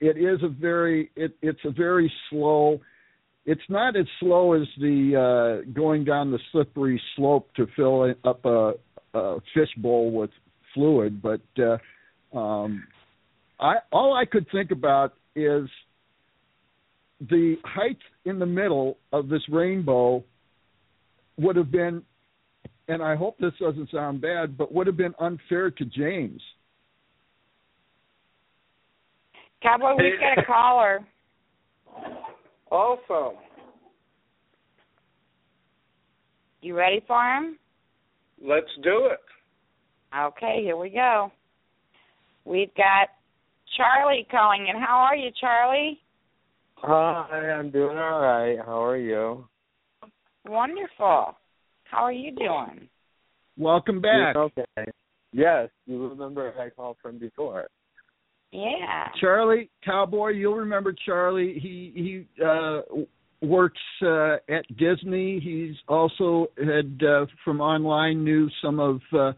it 0.00 0.16
is 0.18 0.42
a 0.42 0.48
very 0.48 1.10
it, 1.16 1.36
it's 1.42 1.60
a 1.64 1.70
very 1.70 2.12
slow. 2.30 2.80
It's 3.44 3.62
not 3.68 3.96
as 3.96 4.06
slow 4.18 4.54
as 4.54 4.66
the 4.78 5.62
uh, 5.64 5.70
going 5.72 6.04
down 6.04 6.32
the 6.32 6.40
slippery 6.52 7.00
slope 7.14 7.48
to 7.54 7.66
fill 7.76 8.12
up 8.24 8.44
a, 8.44 8.72
a 9.14 9.38
fish 9.54 9.70
bowl 9.76 10.10
with 10.10 10.30
fluid, 10.74 11.22
but 11.22 11.40
uh, 11.58 12.36
um, 12.36 12.86
I 13.60 13.76
all 13.92 14.14
I 14.14 14.24
could 14.24 14.46
think 14.52 14.70
about 14.70 15.14
is 15.34 15.68
the 17.20 17.56
height 17.64 17.98
in 18.24 18.38
the 18.38 18.46
middle 18.46 18.98
of 19.12 19.28
this 19.28 19.42
rainbow 19.48 20.22
would 21.38 21.56
have 21.56 21.70
been 21.70 22.02
and 22.88 23.02
I 23.02 23.16
hope 23.16 23.36
this 23.38 23.52
doesn't 23.58 23.90
sound 23.90 24.20
bad, 24.20 24.56
but 24.56 24.72
would 24.72 24.86
have 24.86 24.96
been 24.96 25.14
unfair 25.18 25.70
to 25.70 25.84
James. 25.84 26.40
Cowboy, 29.62 29.94
we've 29.98 30.20
got 30.20 30.38
a 30.38 30.46
caller. 30.46 31.00
Awesome. 32.68 33.38
You 36.62 36.76
ready 36.76 37.00
for 37.06 37.22
him? 37.22 37.56
Let's 38.44 38.66
do 38.82 39.06
it. 39.06 39.20
Okay, 40.18 40.62
here 40.64 40.76
we 40.76 40.90
go. 40.90 41.30
We've 42.44 42.74
got 42.74 43.10
Charlie 43.76 44.26
calling 44.32 44.66
in. 44.66 44.82
How 44.82 44.96
are 44.96 45.14
you, 45.14 45.30
Charlie? 45.40 46.00
Hi, 46.88 47.50
I'm 47.50 47.72
doing 47.72 47.98
all 47.98 48.20
right. 48.20 48.58
How 48.64 48.84
are 48.84 48.96
you? 48.96 49.48
Wonderful. 50.46 51.36
How 51.82 52.04
are 52.04 52.12
you 52.12 52.30
doing? 52.30 52.88
Welcome 53.58 54.00
back. 54.00 54.34
Doing 54.34 54.50
okay. 54.76 54.92
Yes, 55.32 55.68
you 55.86 56.06
remember 56.06 56.54
I 56.56 56.70
called 56.70 56.98
from 57.02 57.18
before. 57.18 57.66
Yeah. 58.52 59.08
Charlie 59.20 59.68
Cowboy, 59.84 60.28
you'll 60.28 60.54
remember 60.54 60.94
Charlie. 61.04 61.58
He 61.60 61.92
he 62.36 62.44
uh 62.44 62.82
works 63.42 63.80
uh 64.02 64.36
at 64.48 64.64
Disney. 64.76 65.40
He's 65.40 65.74
also 65.88 66.46
had 66.56 67.00
uh 67.04 67.26
from 67.44 67.60
online 67.60 68.22
knew 68.22 68.48
some 68.62 68.78
of 68.78 69.00
uh, 69.12 69.32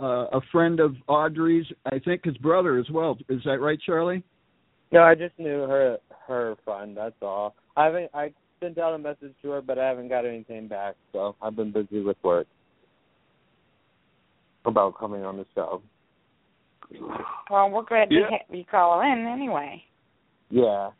uh 0.00 0.28
a 0.28 0.40
friend 0.52 0.78
of 0.78 0.94
Audrey's, 1.08 1.66
I 1.84 1.98
think 1.98 2.24
his 2.24 2.36
brother 2.36 2.78
as 2.78 2.88
well. 2.90 3.18
Is 3.28 3.40
that 3.44 3.58
right, 3.58 3.80
Charlie? 3.84 4.22
No, 4.92 5.02
I 5.02 5.14
just 5.14 5.38
knew 5.38 5.60
her 5.62 5.98
her 6.26 6.56
friend, 6.64 6.96
that's 6.96 7.14
all. 7.22 7.54
I 7.76 7.84
haven't 7.86 8.10
I 8.14 8.32
sent 8.60 8.78
out 8.78 8.94
a 8.94 8.98
message 8.98 9.34
to 9.42 9.50
her 9.50 9.60
but 9.62 9.78
I 9.78 9.88
haven't 9.88 10.08
got 10.08 10.24
anything 10.26 10.68
back, 10.68 10.94
so 11.12 11.34
I've 11.42 11.56
been 11.56 11.72
busy 11.72 12.00
with 12.00 12.16
work. 12.22 12.46
about 14.64 14.96
coming 14.96 15.24
on 15.24 15.36
the 15.36 15.46
show. 15.56 15.82
Well, 17.50 17.70
we're 17.70 17.82
glad 17.82 18.12
Yeah. 18.12 18.26
to 18.26 18.30
have 18.30 18.56
you 18.56 18.64
call 18.64 19.00
in 19.00 19.26
anyway. 19.26 19.82
Yeah. 20.50 20.90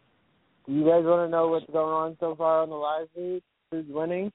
Do 0.66 0.72
you 0.72 0.84
guys 0.84 1.04
want 1.04 1.26
to 1.26 1.30
know 1.30 1.48
what's 1.48 1.66
going 1.70 1.92
on 1.94 2.16
so 2.18 2.34
far 2.34 2.62
on 2.62 2.70
the 2.70 2.74
live 2.74 3.08
feed? 3.14 3.42
Who's 3.70 3.86
winning? 3.88 4.32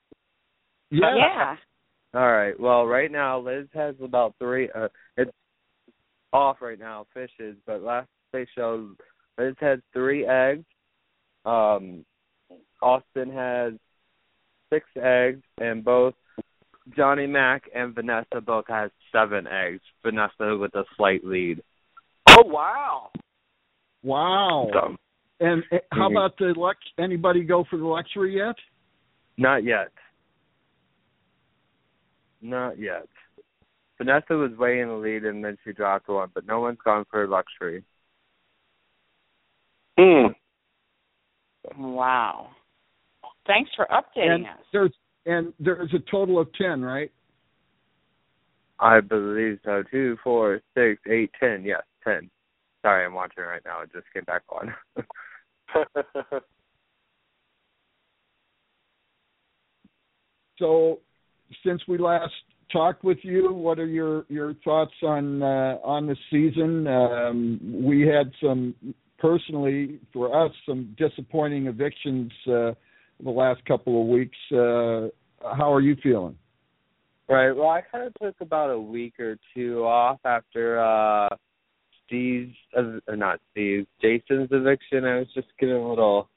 Yeah. 0.92 1.14
Yeah. 1.16 1.56
All 2.14 2.32
right. 2.32 2.58
Well, 2.60 2.86
right 2.86 3.12
now 3.12 3.40
Liz 3.40 3.68
has 3.74 3.96
about 4.02 4.34
three. 4.40 4.70
Uh, 4.72 4.88
it's 5.18 5.32
off 6.32 6.62
right 6.62 6.80
now, 6.80 7.06
fishes. 7.14 7.58
But 7.66 7.82
last 7.82 8.08
they 8.32 8.46
showed, 8.56 8.96
Liz 9.38 9.56
has 9.60 9.80
three 9.94 10.26
eggs. 10.26 10.66
Um, 11.46 12.06
Austin 12.82 13.32
has 13.32 13.74
six 14.72 14.86
eggs, 15.02 15.44
and 15.60 15.84
both 15.84 16.14
Johnny 16.96 17.28
Mac 17.28 17.64
and 17.76 17.94
Vanessa 17.94 18.42
both 18.46 18.66
has 18.68 18.92
seven 19.12 19.48
eggs. 19.48 19.82
Vanessa 20.04 20.58
with 20.58 20.74
a 20.76 20.84
slight 20.96 21.24
lead. 21.24 21.62
Oh 22.30 22.44
wow. 22.46 23.12
Wow. 24.04 24.70
So, 24.74 24.96
And 25.40 25.64
uh, 25.72 25.78
how 25.92 26.08
Mhm. 26.10 26.12
about 26.12 26.38
the 26.38 26.54
lux? 26.58 26.80
Anybody 26.98 27.44
go 27.44 27.64
for 27.64 27.78
the 27.78 27.86
luxury 27.86 28.36
yet? 28.38 28.56
not 29.38 29.64
yet. 29.64 29.92
Not 32.42 32.80
yet. 32.80 33.08
Vanessa 33.98 34.34
was 34.36 34.52
way 34.58 34.80
in 34.80 34.90
the 34.90 34.96
lead, 34.96 35.26
and 35.26 35.44
then 35.44 35.58
she 35.64 35.74
dropped 35.74 36.08
one, 36.08 36.30
but 36.34 36.46
no 36.46 36.60
one's 36.60 36.80
gone 36.84 37.06
for 37.06 37.28
luxury. 37.28 37.84
Hmm. 39.98 40.28
Wow. 41.78 42.50
Thanks 43.46 43.72
for 43.76 43.88
updating 43.92 44.36
and 44.36 44.46
us. 44.46 44.52
there's 44.72 44.94
and 45.26 45.54
there's 45.60 45.94
a 45.94 46.00
total 46.12 46.40
of 46.40 46.52
ten, 46.54 46.82
right? 46.82 47.12
I 48.80 49.00
believe 49.00 49.60
so. 49.66 49.84
Two, 49.90 50.18
four, 50.24 50.62
six, 50.76 51.02
eight, 51.10 51.32
ten. 51.40 51.64
Yes, 51.64 51.82
ten. 52.04 52.30
Sorry, 52.84 53.06
I'm 53.06 53.14
watching 53.14 53.44
right 53.44 53.62
now. 53.66 53.82
It 53.82 53.92
just 53.92 54.06
came 54.14 54.24
back 54.26 54.44
on. 54.50 54.74
So, 60.60 61.00
since 61.66 61.82
we 61.88 61.98
last 61.98 62.34
talked 62.72 63.04
with 63.04 63.20
you, 63.22 63.54
what 63.54 63.80
are 63.80 63.86
your 63.86 64.26
your 64.30 64.54
thoughts 64.64 64.94
on 65.04 65.42
uh, 65.44 65.78
on 65.84 66.08
the 66.08 66.16
season? 66.32 66.88
Um, 66.88 67.60
we 67.84 68.02
had 68.02 68.32
some 68.42 68.74
personally 69.18 70.00
for 70.14 70.46
us 70.46 70.52
some 70.68 70.96
disappointing 70.98 71.68
evictions 71.68 72.32
uh, 72.48 72.72
the 73.24 73.30
last 73.30 73.64
couple 73.66 74.02
of 74.02 74.08
weeks. 74.08 74.38
Uh, 74.52 75.08
how 75.56 75.74
are 75.74 75.82
you 75.82 75.96
feeling? 76.02 76.38
right. 77.30 77.52
Well, 77.52 77.70
I 77.70 77.82
kind 77.82 78.08
of 78.08 78.14
took 78.22 78.36
about 78.42 78.70
a 78.70 78.80
week 78.80 79.20
or 79.20 79.38
two 79.54 79.84
off 79.84 80.20
after 80.24 80.80
uh 80.80 81.36
Steve's, 82.08 82.56
uh, 82.78 83.00
or 83.08 83.16
not 83.16 83.40
Steve's, 83.52 83.88
Jason's 84.02 84.50
eviction. 84.52 85.06
I 85.06 85.20
was 85.20 85.28
just 85.34 85.48
getting 85.60 85.76
a 85.76 85.90
little, 85.90 86.30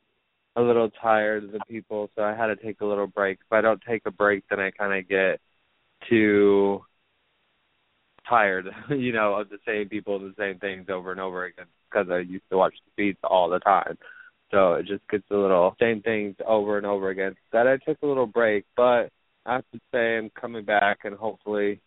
a 0.56 0.60
little 0.60 0.90
tired 1.00 1.44
of 1.44 1.52
the 1.52 1.60
people, 1.68 2.10
so 2.16 2.22
I 2.22 2.34
had 2.34 2.46
to 2.46 2.56
take 2.56 2.80
a 2.80 2.84
little 2.84 3.06
break. 3.06 3.38
If 3.40 3.52
I 3.52 3.60
don't 3.60 3.80
take 3.88 4.02
a 4.04 4.10
break, 4.10 4.44
then 4.50 4.60
I 4.60 4.70
kind 4.72 4.98
of 4.98 5.08
get 5.08 5.40
too 6.08 6.84
tired, 8.30 8.66
you 8.90 9.12
know, 9.12 9.34
of 9.34 9.50
the 9.50 9.58
same 9.66 9.88
people, 9.88 10.18
the 10.18 10.34
same 10.38 10.58
things 10.58 10.86
over 10.88 11.12
and 11.12 11.20
over 11.20 11.44
again 11.44 11.66
because 11.90 12.06
I 12.10 12.20
used 12.20 12.44
to 12.50 12.56
watch 12.56 12.74
the 12.86 12.92
feeds 12.96 13.18
all 13.24 13.50
the 13.50 13.58
time. 13.58 13.98
So 14.50 14.74
it 14.74 14.86
just 14.86 15.06
gets 15.10 15.24
a 15.30 15.36
little 15.36 15.76
same 15.80 16.00
things 16.02 16.36
over 16.46 16.78
and 16.78 16.86
over 16.86 17.10
again. 17.10 17.34
That 17.52 17.66
I 17.66 17.76
took 17.76 17.98
a 18.02 18.06
little 18.06 18.26
break, 18.26 18.64
but 18.76 19.10
I 19.44 19.54
have 19.54 19.64
to 19.72 19.80
say 19.92 20.16
I'm 20.16 20.30
coming 20.30 20.64
back 20.64 21.00
and 21.04 21.16
hopefully 21.16 21.80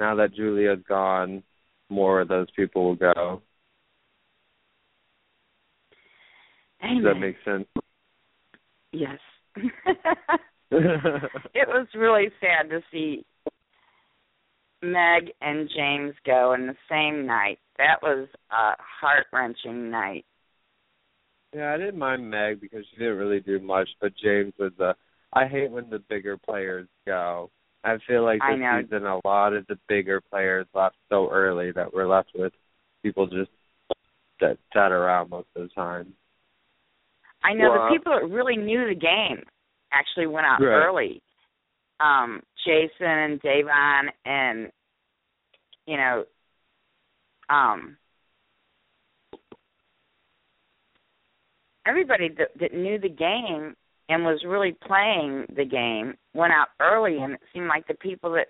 now 0.00 0.14
that 0.16 0.34
Julia's 0.34 0.80
gone, 0.88 1.42
more 1.88 2.20
of 2.20 2.28
those 2.28 2.48
people 2.56 2.84
will 2.84 2.96
go. 2.96 3.42
Does 6.80 7.04
that 7.04 7.20
make 7.20 7.36
sense? 7.44 7.66
Yes. 8.92 9.18
it 10.72 11.68
was 11.68 11.86
really 11.94 12.30
sad 12.40 12.70
to 12.70 12.80
see 12.90 13.24
Meg 14.82 15.30
and 15.40 15.70
James 15.74 16.14
go 16.26 16.54
in 16.54 16.66
the 16.66 16.76
same 16.90 17.26
night. 17.26 17.58
That 17.78 18.02
was 18.02 18.28
a 18.50 18.72
heart 18.78 19.26
wrenching 19.32 19.90
night. 19.90 20.24
Yeah, 21.54 21.72
I 21.72 21.76
didn't 21.76 21.98
mind 21.98 22.28
Meg 22.28 22.60
because 22.60 22.84
she 22.90 22.96
didn't 22.96 23.18
really 23.18 23.40
do 23.40 23.60
much, 23.60 23.88
but 24.00 24.12
James 24.22 24.52
was 24.58 24.72
a. 24.80 24.94
I 25.34 25.46
hate 25.46 25.70
when 25.70 25.88
the 25.88 25.98
bigger 26.08 26.36
players 26.36 26.88
go. 27.06 27.50
I 27.84 27.96
feel 28.06 28.24
like 28.24 28.40
I 28.42 28.56
this 28.56 28.86
season 28.86 29.06
a 29.06 29.20
lot 29.26 29.54
of 29.54 29.66
the 29.66 29.78
bigger 29.88 30.20
players 30.20 30.66
left 30.74 30.96
so 31.08 31.30
early 31.30 31.72
that 31.72 31.92
we're 31.92 32.08
left 32.08 32.30
with 32.34 32.52
people 33.02 33.26
just 33.26 33.50
that 34.40 34.56
sat 34.72 34.92
around 34.92 35.30
most 35.30 35.48
of 35.56 35.62
the 35.62 35.68
time. 35.74 36.12
I 37.42 37.54
know 37.54 37.68
Wow. 37.70 37.88
the 37.88 37.96
people 37.96 38.12
that 38.12 38.28
really 38.34 38.56
knew 38.56 38.86
the 38.88 38.94
game 38.94 39.42
actually 39.92 40.26
went 40.26 40.46
out 40.46 40.60
Right. 40.60 40.86
early. 40.86 41.22
Um, 42.00 42.42
Jason 42.64 43.06
and 43.06 43.40
Da'Vonne 43.42 44.08
and 44.24 44.70
you 45.86 45.96
know, 45.96 46.24
um 47.50 47.96
everybody 51.86 52.28
that, 52.38 52.48
that 52.60 52.74
knew 52.74 52.98
the 52.98 53.08
game 53.08 53.74
and 54.08 54.24
was 54.24 54.42
really 54.46 54.76
playing 54.86 55.46
the 55.56 55.64
game 55.64 56.14
went 56.34 56.52
out 56.52 56.68
early 56.80 57.18
and 57.18 57.34
it 57.34 57.40
seemed 57.52 57.66
like 57.66 57.86
the 57.88 57.94
people 57.94 58.32
that 58.32 58.46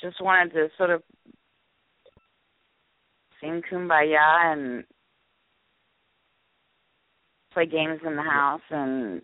just 0.00 0.20
wanted 0.22 0.52
to 0.52 0.68
sort 0.78 0.90
of 0.90 1.02
sing 3.40 3.62
kumbaya 3.70 4.52
and 4.52 4.84
play 7.52 7.66
games 7.66 8.00
in 8.06 8.16
the 8.16 8.22
house 8.22 8.60
and 8.70 9.22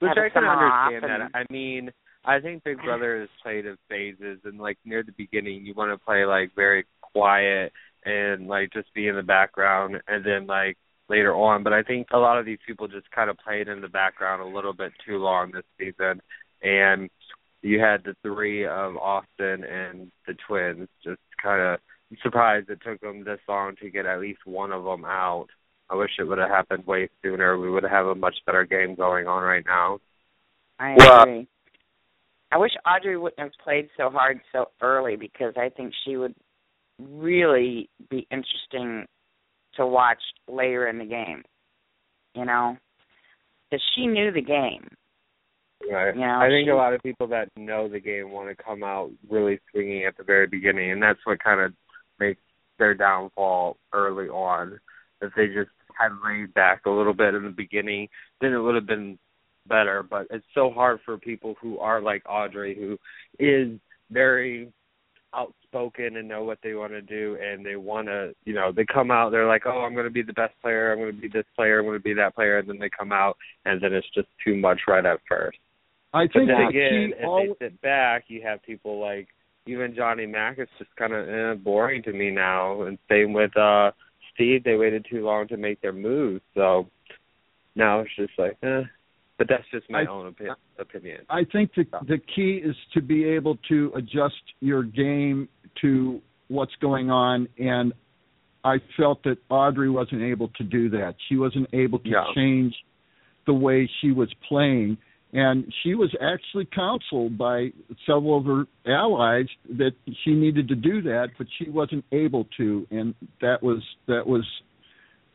Which 0.00 0.12
I 0.12 0.28
can 0.28 0.44
understand 0.44 1.04
and- 1.04 1.22
that. 1.22 1.38
I 1.38 1.52
mean, 1.52 1.90
I 2.24 2.40
think 2.40 2.64
Big 2.64 2.78
Brother 2.82 3.22
is 3.22 3.28
played 3.42 3.66
in 3.66 3.76
phases, 3.88 4.40
and 4.44 4.58
like 4.58 4.78
near 4.84 5.02
the 5.02 5.12
beginning, 5.12 5.64
you 5.64 5.74
want 5.74 5.92
to 5.92 6.04
play 6.04 6.24
like 6.24 6.54
very 6.54 6.84
quiet 7.00 7.72
and 8.04 8.46
like 8.48 8.72
just 8.72 8.92
be 8.94 9.08
in 9.08 9.16
the 9.16 9.22
background, 9.22 10.00
and 10.06 10.24
then 10.24 10.46
like 10.46 10.76
later 11.08 11.34
on. 11.34 11.62
But 11.62 11.72
I 11.72 11.82
think 11.82 12.08
a 12.12 12.18
lot 12.18 12.38
of 12.38 12.44
these 12.44 12.58
people 12.66 12.86
just 12.86 13.10
kind 13.10 13.30
of 13.30 13.38
played 13.38 13.68
in 13.68 13.80
the 13.80 13.88
background 13.88 14.42
a 14.42 14.54
little 14.54 14.74
bit 14.74 14.92
too 15.06 15.18
long 15.18 15.52
this 15.52 15.64
season, 15.78 16.20
and 16.62 17.08
you 17.62 17.80
had 17.80 18.04
the 18.04 18.14
three 18.22 18.66
of 18.66 18.96
Austin 18.96 19.64
and 19.64 20.12
the 20.26 20.34
twins. 20.46 20.88
Just 21.02 21.20
kind 21.42 21.60
of 21.62 21.80
surprised 22.22 22.70
it 22.70 22.80
took 22.84 23.00
them 23.00 23.24
this 23.24 23.40
long 23.48 23.74
to 23.76 23.90
get 23.90 24.06
at 24.06 24.20
least 24.20 24.40
one 24.44 24.72
of 24.72 24.84
them 24.84 25.04
out. 25.04 25.48
I 25.90 25.94
wish 25.94 26.10
it 26.18 26.24
would 26.24 26.38
have 26.38 26.50
happened 26.50 26.86
way 26.86 27.08
sooner. 27.22 27.58
We 27.58 27.70
would 27.70 27.82
have 27.84 28.06
a 28.06 28.14
much 28.14 28.36
better 28.46 28.64
game 28.64 28.94
going 28.94 29.26
on 29.26 29.42
right 29.42 29.64
now. 29.64 30.00
I 30.78 30.94
Well- 30.98 31.12
uh, 31.12 31.22
agree. 31.22 31.48
I 32.50 32.56
wish 32.56 32.72
Audrey 32.86 33.16
wouldn't 33.18 33.40
have 33.40 33.52
played 33.62 33.90
so 33.96 34.08
hard 34.08 34.40
so 34.52 34.70
early 34.80 35.16
because 35.16 35.54
I 35.56 35.68
think 35.68 35.92
she 36.04 36.16
would 36.16 36.34
really 36.98 37.90
be 38.08 38.26
interesting 38.30 39.06
to 39.74 39.86
watch 39.86 40.22
later 40.46 40.88
in 40.88 40.98
the 40.98 41.04
game. 41.04 41.44
You 42.34 42.44
know, 42.44 42.76
because 43.70 43.82
she 43.94 44.06
knew 44.06 44.30
the 44.30 44.40
game. 44.42 44.88
Right. 45.90 46.14
You 46.14 46.20
know, 46.20 46.38
I 46.40 46.48
think 46.48 46.66
she- 46.66 46.70
a 46.70 46.76
lot 46.76 46.94
of 46.94 47.02
people 47.02 47.26
that 47.28 47.48
know 47.56 47.88
the 47.88 48.00
game 48.00 48.30
want 48.30 48.48
to 48.48 48.62
come 48.62 48.82
out 48.82 49.10
really 49.28 49.60
swinging 49.70 50.04
at 50.04 50.16
the 50.16 50.24
very 50.24 50.46
beginning, 50.46 50.90
and 50.90 51.02
that's 51.02 51.24
what 51.24 51.42
kind 51.42 51.60
of 51.60 51.74
makes 52.18 52.40
their 52.78 52.94
downfall 52.94 53.76
early 53.92 54.28
on. 54.28 54.80
If 55.20 55.34
they 55.34 55.48
just 55.48 55.70
had 55.98 56.12
laid 56.24 56.54
back 56.54 56.82
a 56.86 56.90
little 56.90 57.14
bit 57.14 57.34
in 57.34 57.44
the 57.44 57.50
beginning, 57.50 58.08
then 58.40 58.52
it 58.52 58.58
would 58.58 58.74
have 58.74 58.86
been 58.86 59.18
better. 59.66 60.02
But 60.02 60.26
it's 60.30 60.46
so 60.54 60.70
hard 60.70 61.00
for 61.04 61.18
people 61.18 61.54
who 61.60 61.78
are 61.78 62.00
like 62.00 62.22
Audrey, 62.28 62.74
who 62.74 62.98
is 63.38 63.78
very 64.10 64.72
outspoken 65.34 66.16
and 66.16 66.26
know 66.26 66.42
what 66.42 66.58
they 66.62 66.72
want 66.72 66.92
to 66.92 67.02
do 67.02 67.36
and 67.42 67.64
they 67.64 67.76
want 67.76 68.08
to 68.08 68.34
you 68.46 68.54
know 68.54 68.72
they 68.74 68.86
come 68.86 69.10
out 69.10 69.28
they're 69.28 69.46
like 69.46 69.64
oh 69.66 69.82
i'm 69.82 69.92
going 69.92 70.06
to 70.06 70.10
be 70.10 70.22
the 70.22 70.32
best 70.32 70.54
player 70.62 70.90
i'm 70.90 70.98
going 70.98 71.14
to 71.14 71.20
be 71.20 71.28
this 71.28 71.44
player 71.54 71.78
i'm 71.78 71.84
going 71.84 71.98
to 71.98 72.02
be 72.02 72.14
that 72.14 72.34
player 72.34 72.56
and 72.56 72.66
then 72.66 72.78
they 72.78 72.88
come 72.88 73.12
out 73.12 73.36
and 73.66 73.78
then 73.82 73.92
it's 73.92 74.06
just 74.14 74.26
too 74.42 74.56
much 74.56 74.80
right 74.88 75.04
at 75.04 75.20
first 75.28 75.58
I 76.12 76.24
but 76.26 76.32
think 76.32 76.48
then 76.48 76.60
again, 76.68 77.12
if 77.18 77.58
they 77.58 77.66
sit 77.66 77.80
back, 77.82 78.24
you 78.28 78.42
have 78.42 78.62
people 78.62 79.00
like 79.00 79.28
even 79.66 79.94
Johnny 79.94 80.26
Mac. 80.26 80.58
It's 80.58 80.70
just 80.78 80.94
kind 80.96 81.12
of 81.12 81.28
eh, 81.28 81.54
boring 81.62 82.02
to 82.04 82.12
me 82.12 82.30
now. 82.30 82.82
And 82.82 82.98
same 83.10 83.32
with 83.32 83.54
uh 83.56 83.90
Steve. 84.38 84.62
They 84.64 84.76
waited 84.76 85.04
too 85.10 85.24
long 85.24 85.48
to 85.48 85.56
make 85.56 85.80
their 85.80 85.92
moves, 85.92 86.40
so 86.54 86.86
now 87.74 88.00
it's 88.00 88.10
just 88.16 88.32
like, 88.38 88.56
eh. 88.62 88.82
But 89.36 89.48
that's 89.48 89.64
just 89.72 89.88
my 89.90 90.02
I- 90.02 90.06
own 90.06 90.32
opi- 90.32 90.54
opinion. 90.78 91.20
I 91.28 91.44
think 91.44 91.74
the 91.74 91.84
the 92.06 92.18
key 92.34 92.60
is 92.64 92.76
to 92.94 93.00
be 93.00 93.24
able 93.24 93.56
to 93.68 93.92
adjust 93.94 94.42
your 94.60 94.82
game 94.82 95.48
to 95.80 96.20
what's 96.48 96.74
going 96.80 97.10
on, 97.10 97.48
and 97.58 97.92
I 98.64 98.78
felt 98.96 99.22
that 99.24 99.38
Audrey 99.48 99.90
wasn't 99.90 100.22
able 100.22 100.48
to 100.48 100.64
do 100.64 100.88
that. 100.90 101.14
She 101.28 101.36
wasn't 101.36 101.68
able 101.72 101.98
to 102.00 102.08
Yeah. 102.08 102.24
change 102.34 102.74
the 103.46 103.54
way 103.54 103.86
she 104.00 104.10
was 104.12 104.32
playing, 104.48 104.98
and 105.32 105.72
she 105.82 105.94
was 105.94 106.10
actually 106.20 106.66
counseled 106.74 107.36
by 107.36 107.68
several 108.06 108.38
of 108.38 108.44
her 108.44 108.64
allies 108.86 109.46
that 109.76 109.92
she 110.24 110.32
needed 110.32 110.68
to 110.68 110.74
do 110.74 111.02
that, 111.02 111.28
but 111.36 111.46
she 111.58 111.68
wasn't 111.68 112.04
able 112.12 112.46
to, 112.56 112.86
and 112.90 113.14
that 113.40 113.62
was 113.62 113.82
that 114.06 114.26
was 114.26 114.44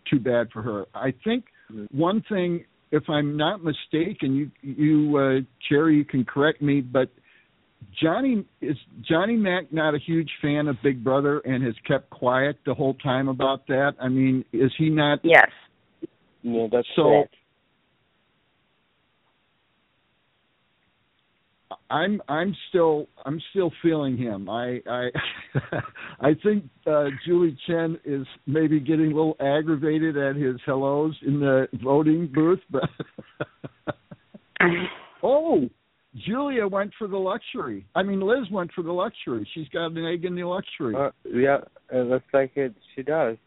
too 0.09 0.19
bad 0.19 0.49
for 0.51 0.61
her. 0.61 0.85
I 0.95 1.13
think 1.23 1.45
one 1.91 2.23
thing, 2.27 2.65
if 2.91 3.03
I'm 3.07 3.37
not 3.37 3.63
mistaken, 3.63 4.35
you 4.35 4.51
you 4.61 5.17
uh, 5.17 5.39
Cherry, 5.69 5.97
you 5.97 6.05
can 6.05 6.25
correct 6.25 6.61
me, 6.61 6.81
but 6.81 7.09
Johnny 8.01 8.45
is 8.61 8.77
Johnny 9.07 9.35
Mac 9.35 9.71
not 9.71 9.93
a 9.93 9.99
huge 9.99 10.29
fan 10.41 10.67
of 10.67 10.75
Big 10.83 11.03
Brother 11.03 11.39
and 11.39 11.63
has 11.63 11.75
kept 11.87 12.09
quiet 12.09 12.57
the 12.65 12.73
whole 12.73 12.95
time 12.95 13.27
about 13.27 13.67
that. 13.67 13.93
I 14.01 14.09
mean, 14.09 14.43
is 14.51 14.71
he 14.77 14.89
not? 14.89 15.19
Yes. 15.23 15.49
Yeah, 16.41 16.67
that's 16.71 16.87
So 16.95 17.03
correct. 17.03 17.35
I'm 21.89 22.21
I'm 22.27 22.55
still 22.69 23.07
I'm 23.25 23.41
still 23.51 23.71
feeling 23.81 24.17
him. 24.17 24.49
I 24.49 24.79
I 24.89 25.09
I 26.19 26.33
think 26.43 26.65
uh 26.87 27.05
Julie 27.25 27.57
Chen 27.67 27.99
is 28.05 28.25
maybe 28.45 28.79
getting 28.79 29.11
a 29.11 29.15
little 29.15 29.37
aggravated 29.39 30.17
at 30.17 30.35
his 30.35 30.55
hellos 30.65 31.15
in 31.25 31.39
the 31.39 31.67
voting 31.83 32.31
booth, 32.33 32.61
but 32.69 32.89
oh, 35.23 35.69
Julia 36.25 36.67
went 36.67 36.91
for 36.97 37.07
the 37.07 37.17
luxury. 37.17 37.85
I 37.95 38.03
mean 38.03 38.21
Liz 38.21 38.49
went 38.51 38.71
for 38.73 38.83
the 38.83 38.91
luxury. 38.91 39.47
She's 39.53 39.69
got 39.69 39.87
an 39.87 40.05
egg 40.05 40.25
in 40.25 40.35
the 40.35 40.43
luxury. 40.43 40.95
Uh, 40.95 41.11
yeah, 41.25 41.59
it 41.91 42.07
looks 42.07 42.25
like 42.33 42.51
it. 42.55 42.73
She 42.95 43.03
does. 43.03 43.37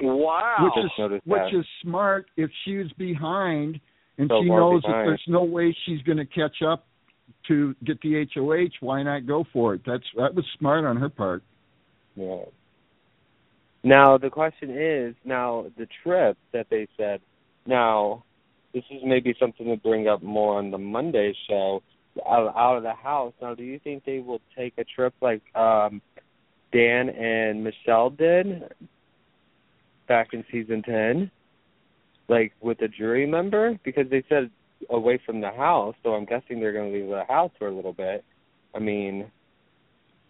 Wow. 0.00 0.56
which 0.60 0.84
is 0.84 1.20
which 1.24 1.40
that. 1.52 1.58
is 1.58 1.66
smart 1.82 2.26
if 2.36 2.50
she's 2.64 2.90
behind 2.98 3.80
and 4.18 4.28
So 4.28 4.42
she 4.42 4.48
far 4.48 4.60
knows 4.60 4.82
that 4.82 5.04
there's 5.04 5.22
no 5.26 5.44
way 5.44 5.76
she's 5.86 6.02
going 6.02 6.18
to 6.18 6.26
catch 6.26 6.62
up 6.66 6.86
to 7.48 7.74
get 7.84 8.00
the 8.00 8.26
HOH. 8.34 8.70
Why 8.80 9.02
not 9.02 9.26
go 9.26 9.44
for 9.52 9.74
it? 9.74 9.82
That's 9.86 10.04
that 10.16 10.34
was 10.34 10.44
smart 10.58 10.84
on 10.84 10.96
her 10.96 11.08
part. 11.08 11.42
Yeah. 12.14 12.44
Now 13.84 14.18
the 14.18 14.30
question 14.30 14.70
is, 14.70 15.14
now 15.24 15.66
the 15.76 15.86
trip 16.02 16.36
that 16.52 16.66
they 16.70 16.86
said. 16.96 17.20
Now, 17.64 18.24
this 18.74 18.82
is 18.90 19.02
maybe 19.04 19.34
something 19.38 19.66
to 19.66 19.76
bring 19.76 20.08
up 20.08 20.22
more 20.22 20.58
on 20.58 20.70
the 20.70 20.78
Monday 20.78 21.34
show. 21.48 21.82
Out, 22.28 22.54
out 22.56 22.76
of 22.76 22.82
the 22.82 22.92
house. 22.92 23.32
Now, 23.40 23.54
do 23.54 23.62
you 23.62 23.78
think 23.78 24.04
they 24.04 24.18
will 24.18 24.40
take 24.56 24.74
a 24.76 24.84
trip 24.84 25.14
like 25.22 25.42
um 25.54 26.02
Dan 26.72 27.08
and 27.08 27.64
Michelle 27.64 28.10
did 28.10 28.64
back 30.08 30.28
in 30.32 30.44
season 30.52 30.82
ten, 30.82 31.30
like 32.28 32.52
with 32.60 32.82
a 32.82 32.88
jury 32.88 33.26
member? 33.26 33.78
Because 33.82 34.10
they 34.10 34.22
said 34.28 34.50
away 34.90 35.20
from 35.24 35.40
the 35.40 35.50
house, 35.50 35.94
so 36.02 36.10
I'm 36.10 36.24
guessing 36.24 36.60
they're 36.60 36.72
going 36.72 36.92
to 36.92 36.98
leave 36.98 37.08
the 37.08 37.24
house 37.28 37.50
for 37.58 37.68
a 37.68 37.74
little 37.74 37.92
bit. 37.92 38.24
I 38.74 38.78
mean, 38.78 39.30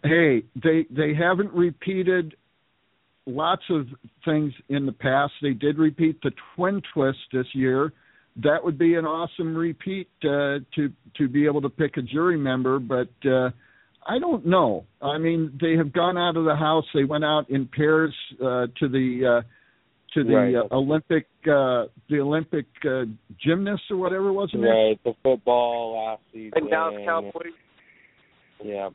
Hey, 0.03 0.43
they 0.61 0.85
they 0.89 1.13
haven't 1.13 1.53
repeated 1.53 2.35
lots 3.25 3.63
of 3.69 3.87
things 4.25 4.51
in 4.67 4.85
the 4.85 4.91
past. 4.91 5.31
They 5.41 5.53
did 5.53 5.77
repeat 5.77 6.21
the 6.21 6.31
twin 6.55 6.81
twist 6.93 7.19
this 7.31 7.45
year. 7.53 7.93
That 8.43 8.63
would 8.63 8.77
be 8.77 8.95
an 8.95 9.05
awesome 9.05 9.55
repeat 9.55 10.09
uh, 10.23 10.59
to 10.75 10.91
to 11.17 11.29
be 11.29 11.45
able 11.45 11.61
to 11.61 11.69
pick 11.69 11.95
a 11.95 12.01
jury 12.01 12.37
member, 12.37 12.79
but 12.79 13.09
uh, 13.25 13.51
I 14.05 14.19
don't 14.19 14.45
know. 14.45 14.85
I 15.01 15.17
mean, 15.19 15.57
they 15.61 15.77
have 15.77 15.93
gone 15.93 16.17
out 16.17 16.35
of 16.35 16.43
the 16.43 16.55
house. 16.55 16.85
They 16.93 17.05
went 17.05 17.23
out 17.23 17.49
in 17.49 17.67
pairs 17.67 18.13
uh, 18.41 18.67
to 18.79 18.89
the 18.89 19.39
uh, 19.39 19.47
to 20.13 20.23
the 20.23 20.33
Right. 20.35 20.55
uh, 20.55 20.67
Olympic 20.71 21.25
uh, 21.45 21.85
the 22.09 22.19
Olympic 22.19 22.65
uh, 22.85 23.03
gymnast 23.43 23.83
or 23.89 23.97
whatever 23.97 24.31
wasn't 24.33 24.63
it? 24.63 24.67
right, 24.67 24.99
the 25.03 25.13
football 25.23 26.05
last 26.05 26.21
season. 26.31 26.51
And 26.55 26.69
Dallas 26.69 26.95
Cowboys. 27.05 27.53
Yeah. 28.63 28.89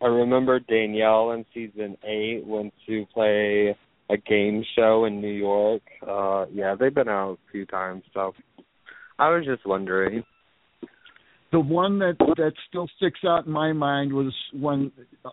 I 0.00 0.06
remember 0.06 0.58
Danielle 0.60 1.32
in 1.32 1.44
season 1.54 1.96
eight 2.04 2.44
went 2.44 2.72
to 2.86 3.06
play 3.14 3.76
a 4.10 4.16
game 4.16 4.64
show 4.76 5.04
in 5.04 5.20
New 5.20 5.32
York. 5.32 5.82
Uh 6.06 6.46
yeah, 6.52 6.74
they've 6.78 6.94
been 6.94 7.08
out 7.08 7.38
a 7.48 7.50
few 7.52 7.66
times, 7.66 8.02
so 8.12 8.32
I 9.18 9.28
was 9.30 9.44
just 9.44 9.64
wondering. 9.66 10.24
the 11.52 11.60
one 11.60 11.98
that 12.00 12.16
that 12.18 12.52
still 12.68 12.88
sticks 12.96 13.20
out 13.24 13.46
in 13.46 13.52
my 13.52 13.72
mind 13.72 14.12
was 14.12 14.32
when 14.52 14.90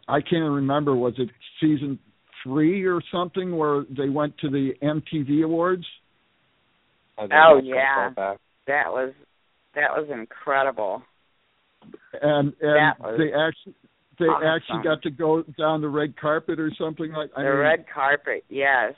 I 0.08 0.20
can't 0.22 0.52
remember 0.52 0.94
was 0.96 1.14
it 1.18 1.30
season 1.62 1.98
three 2.44 2.86
or 2.86 3.02
something 3.12 3.56
where 3.58 3.84
they 3.90 4.10
went 4.10 4.38
to 4.40 4.50
the 4.50 4.72
MTV 4.82 5.44
Awards. 5.44 5.86
Oh, 7.18 7.60
yeah. 7.64 8.12
so. 8.16 8.38
That 8.68 8.88
was 8.88 9.14
that 9.76 9.90
was 9.96 10.08
incredible. 10.12 11.02
and 12.22 12.54
and 12.62 12.76
That 12.76 13.00
was 13.00 13.20
they 13.20 13.34
actually 13.34 13.76
they 14.20 14.26
awesome. 14.26 14.48
actually 14.48 14.84
got 14.84 15.02
to 15.04 15.10
go 15.10 15.44
down 15.58 15.82
the 15.82 15.90
red 15.90 16.16
carpet 16.18 16.60
or 16.60 16.72
something 16.80 17.12
like. 17.12 17.30
I 17.36 17.44
the 17.44 17.50
mean, 17.50 17.58
red 17.58 17.86
carpet, 17.94 18.44
yes. 18.50 18.94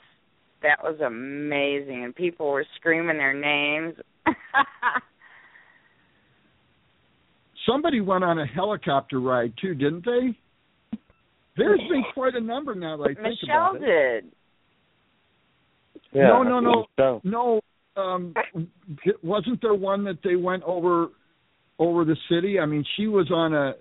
That 0.62 0.82
was 0.82 1.00
amazing 1.00 2.04
and 2.04 2.14
people 2.14 2.48
were 2.50 2.64
screaming 2.76 3.16
their 3.18 3.34
names. 3.34 3.94
Somebody 7.66 8.00
went 8.00 8.24
on 8.24 8.38
a 8.38 8.46
helicopter 8.46 9.20
ride 9.20 9.54
too, 9.60 9.74
didn't 9.74 10.04
they? 10.04 10.36
There's 11.56 11.80
been 11.80 12.04
quite 12.14 12.34
a 12.34 12.40
number 12.40 12.74
now 12.74 12.96
that 12.98 13.02
I 13.02 13.06
think 13.14 13.18
Michelle 13.42 13.76
about 13.76 13.82
it. 13.82 14.22
did. 14.22 14.32
Yeah, 16.12 16.28
no, 16.28 16.42
no, 16.42 16.60
no, 16.60 16.86
so. 16.98 17.20
no. 17.24 17.60
Um, 17.94 18.34
wasn't 19.22 19.60
there 19.60 19.74
one 19.74 20.04
that 20.04 20.18
they 20.24 20.36
went 20.36 20.62
over 20.62 21.08
over 21.78 22.04
the 22.04 22.16
city? 22.30 22.58
I 22.58 22.64
mean, 22.66 22.84
she 22.96 23.06
was 23.06 23.30
on 23.30 23.52
a 23.54 23.74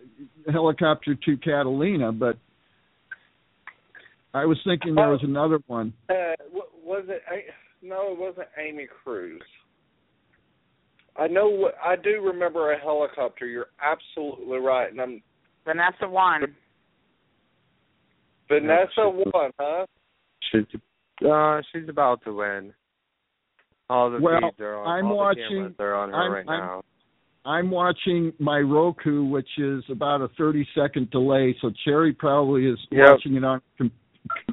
helicopter 0.51 1.15
to 1.15 1.38
Catalina, 1.38 2.11
but 2.11 2.38
I 4.34 4.45
was 4.45 4.57
thinking 4.65 4.95
there 4.95 5.09
was 5.09 5.22
another 5.24 5.59
one. 5.67 5.93
Uh, 6.09 6.34
wa- 6.53 6.63
was 6.84 7.05
it? 7.07 7.22
A- 7.32 7.86
No, 7.86 8.11
it 8.11 8.17
wasn't 8.19 8.47
Amy 8.57 8.88
Crews. 9.03 9.41
I 11.17 11.28
know. 11.28 11.49
what 11.49 11.76
I 11.84 11.95
do 11.95 12.22
remember 12.22 12.72
a 12.74 12.80
helicopter. 12.80 13.45
You're 13.45 13.67
absolutely 13.82 14.59
right, 14.59 14.89
and 14.91 14.99
I'm 15.01 15.24
Vanessa 15.65 16.07
won. 16.07 16.55
Vanessa 18.52 19.10
won, 19.10 19.52
huh? 19.60 19.86
She's 20.52 20.66
uh 21.28 21.62
she's 21.72 21.88
about 21.89 22.24
to 22.26 22.34
win. 22.34 22.74
All 23.89 24.10
the 24.10 24.20
Well, 24.20 24.39
feeds 24.41 24.60
are 24.60 24.76
on 24.78 24.88
I'm 24.99 25.06
all 25.08 25.18
watching- 25.18 25.43
the 25.43 25.49
cameras 25.49 25.76
are 25.80 25.95
on 25.95 26.10
her 26.10 26.16
I'm- 26.16 26.32
right 26.32 26.49
I'm- 26.49 26.60
now. 26.60 26.82
I'm 27.43 27.72
watching 27.72 28.32
my 28.39 28.60
Roku, 28.60 29.24
which 29.24 29.49
is 29.58 29.84
about 29.89 30.22
a 30.22 30.28
30 30.38 30.64
second 30.76 31.10
delay. 31.10 31.56
So 31.60 31.72
Cherry 31.84 32.14
probably 32.14 32.68
is 32.68 32.78
Yep. 32.91 33.10
watching 33.10 33.36
it 33.36 33.43
on 33.43 33.62
com- 33.80 33.91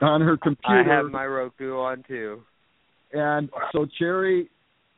on 0.00 0.20
her 0.22 0.36
computer. 0.38 0.80
I 0.90 0.94
have 0.96 1.10
my 1.10 1.26
Roku 1.26 1.76
on 1.78 2.02
too. 2.04 2.42
and 3.12 3.50
so 3.72 3.84
Cherry, 3.98 4.48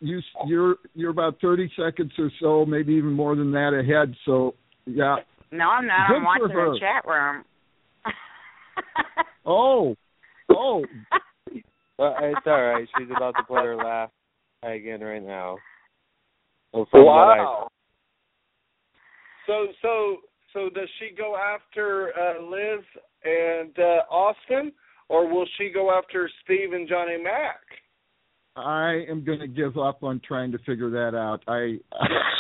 you 0.01 0.21
you're 0.47 0.77
you're 0.95 1.11
about 1.11 1.41
30 1.41 1.69
seconds 1.77 2.13
or 2.19 2.31
so, 2.41 2.65
maybe 2.65 2.95
even 2.95 3.13
more 3.13 3.35
than 3.37 3.51
that 3.53 3.73
ahead. 3.75 4.15
So 4.25 4.55
yeah. 4.87 5.17
No, 5.53 5.69
I'm 5.69 5.87
not. 5.87 6.09
Good 6.09 6.17
I'm 6.19 6.25
watching 6.25 6.49
her. 6.51 6.71
the 6.73 6.79
chat 6.79 7.05
room. 7.07 7.45
Oh, 9.47 9.95
oh. 10.51 10.85
Well, 11.99 12.17
it's 12.23 12.41
all 12.47 12.63
right. 12.63 12.89
She's 12.97 13.09
about 13.15 13.35
to 13.37 13.43
put 13.43 13.63
her 13.63 13.77
last 13.77 14.11
tag 14.65 14.87
in 14.87 15.03
right 15.03 15.23
now. 15.23 15.59
Well, 16.73 16.87
from 16.91 17.05
what 17.05 17.13
I- 17.13 17.37
Wow. 17.43 17.69
So 19.47 19.67
so 19.83 20.17
so 20.55 20.71
does 20.71 20.89
she 20.99 21.15
go 21.15 21.37
after 21.37 22.13
uh, 22.19 22.41
Liz 22.43 22.81
and 23.25 23.79
uh, 23.79 24.11
Austin, 24.11 24.73
or 25.11 25.29
will 25.29 25.47
she 25.59 25.69
go 25.69 25.91
after 25.97 26.31
Steve 26.43 26.73
and 26.73 26.89
Johnny 26.89 27.23
Mac? 27.23 27.61
I 28.57 29.05
am 29.09 29.23
going 29.23 29.41
to 29.41 29.47
give 29.49 29.77
up 29.77 30.03
on 30.03 30.23
trying 30.27 30.53
to 30.53 30.59
figure 30.59 30.89
that 30.91 31.15
out. 31.17 31.43
I 31.49 31.79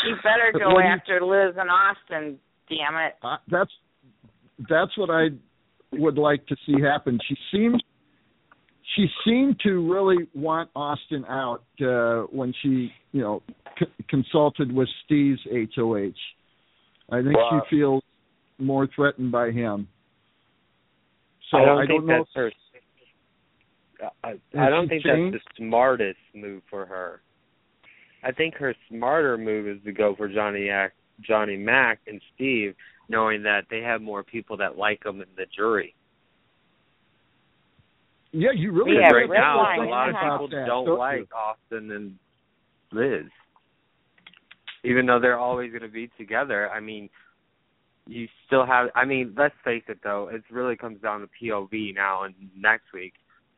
She 0.02 0.12
better 0.22 0.52
go 0.58 0.74
When 0.74 0.86
you- 0.86 0.90
after 0.90 1.20
Liz 1.22 1.54
and 1.58 1.68
Austin. 1.70 2.38
Damn 2.70 2.94
it! 2.96 3.16
I, 3.22 3.36
that's 3.50 3.70
that's 4.70 4.96
what 4.96 5.10
I 5.10 5.28
would 5.92 6.18
like 6.18 6.46
to 6.46 6.56
see 6.66 6.80
happen. 6.80 7.18
She 7.28 7.36
seemed 7.52 7.82
she 8.96 9.06
seemed 9.24 9.58
to 9.60 9.88
really 9.92 10.26
want 10.34 10.68
Austin 10.74 11.24
out 11.26 11.62
uh, 11.80 12.22
when 12.32 12.52
she, 12.62 12.90
you 13.12 13.20
know, 13.20 13.42
c- 13.78 13.86
consulted 14.08 14.72
with 14.72 14.88
Steve's 15.04 15.40
HOH. 15.76 16.10
I 17.12 17.22
think 17.22 17.36
Wow. 17.36 17.62
she 17.70 17.76
feels 17.76 18.02
more 18.58 18.88
threatened 18.94 19.30
by 19.30 19.50
him. 19.52 19.86
So 21.50 21.58
I 21.58 21.64
don't 21.64 21.78
I 21.78 21.86
think 21.86 22.00
don't 22.00 22.06
know. 22.06 22.18
that's 22.18 22.30
her. 22.34 22.52
I, 24.24 24.30
I 24.58 24.70
don't 24.70 24.88
think 24.88 25.04
changed? 25.04 25.34
that's 25.34 25.44
the 25.58 25.64
smartest 25.66 26.18
move 26.34 26.62
for 26.70 26.86
her. 26.86 27.20
I 28.22 28.32
think 28.32 28.54
her 28.56 28.74
smarter 28.88 29.36
move 29.38 29.66
is 29.68 29.78
to 29.84 29.92
go 29.92 30.14
for 30.16 30.28
Johnny 30.28 30.68
Ac- 30.68 30.94
Johnny 31.20 31.56
Mac 31.56 32.00
and 32.06 32.20
Steve, 32.34 32.74
knowing 33.10 33.42
that 33.42 33.62
they 33.70 33.80
have 33.80 34.00
more 34.00 34.22
people 34.22 34.56
that 34.56 34.78
like 34.78 35.02
them 35.02 35.20
in 35.20 35.28
the 35.36 35.44
jury. 35.54 35.94
Yeah, 38.32 38.50
you 38.54 38.70
really 38.70 38.92
Yeah, 39.00 39.10
right 39.10 39.28
now, 39.28 39.82
a 39.82 39.84
lot 39.84 40.08
of 40.08 40.14
people 40.14 40.48
that, 40.48 40.66
don't 40.66 40.86
don't 40.86 40.98
like 40.98 41.28
Austin 41.34 41.90
and 41.90 42.14
Liz. 42.92 43.26
even 44.84 45.04
though 45.04 45.18
they're 45.20 45.38
always 45.38 45.70
going 45.70 45.82
to 45.82 45.88
be 45.88 46.08
together. 46.16 46.70
I 46.70 46.78
mean, 46.78 47.10
you 48.06 48.28
still 48.46 48.64
have. 48.64 48.88
I 48.94 49.04
mean, 49.04 49.34
let's 49.36 49.54
face 49.64 49.82
it 49.88 49.98
though, 50.04 50.28
it 50.32 50.42
really 50.48 50.76
comes 50.76 51.02
down 51.02 51.20
to 51.20 51.28
POV 51.42 51.94
now 51.94 52.22
and 52.22 52.34
next 52.56 52.92
week, 52.94 53.14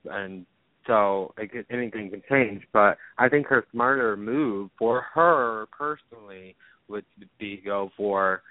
and 0.07 0.47
so 0.87 1.35
it 1.37 1.67
anything 1.71 2.11
can 2.11 2.23
change. 2.29 2.63
But 2.73 2.97
I 3.19 3.29
think 3.29 3.47
her 3.49 3.65
smarter 3.73 4.17
move 4.17 4.71
for 4.79 5.03
her 5.15 5.67
personally 5.77 6.57
would 6.89 7.05
be 7.39 7.63
go 7.63 7.91
for 7.97 8.43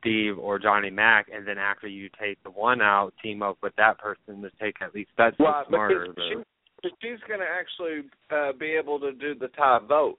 Steve 0.00 0.38
or 0.38 0.58
Johnny 0.58 0.90
Mac, 0.90 1.28
and 1.32 1.46
then 1.46 1.58
after 1.58 1.86
you 1.86 2.08
take 2.20 2.42
the 2.42 2.50
one 2.50 2.80
out, 2.80 3.12
team 3.22 3.42
up 3.42 3.58
with 3.62 3.74
that 3.76 3.98
person 3.98 4.42
to 4.42 4.50
take 4.60 4.76
at 4.80 4.94
least 4.94 5.10
that's 5.16 5.36
Right, 5.38 5.64
smarter. 5.68 6.06
because 6.08 6.44
she, 6.82 6.88
she's 7.02 7.20
going 7.28 7.40
to 7.40 7.46
actually 7.46 8.08
uh, 8.30 8.52
be 8.58 8.72
able 8.72 8.98
to 9.00 9.12
do 9.12 9.34
the 9.34 9.48
tie 9.48 9.78
vote. 9.86 10.18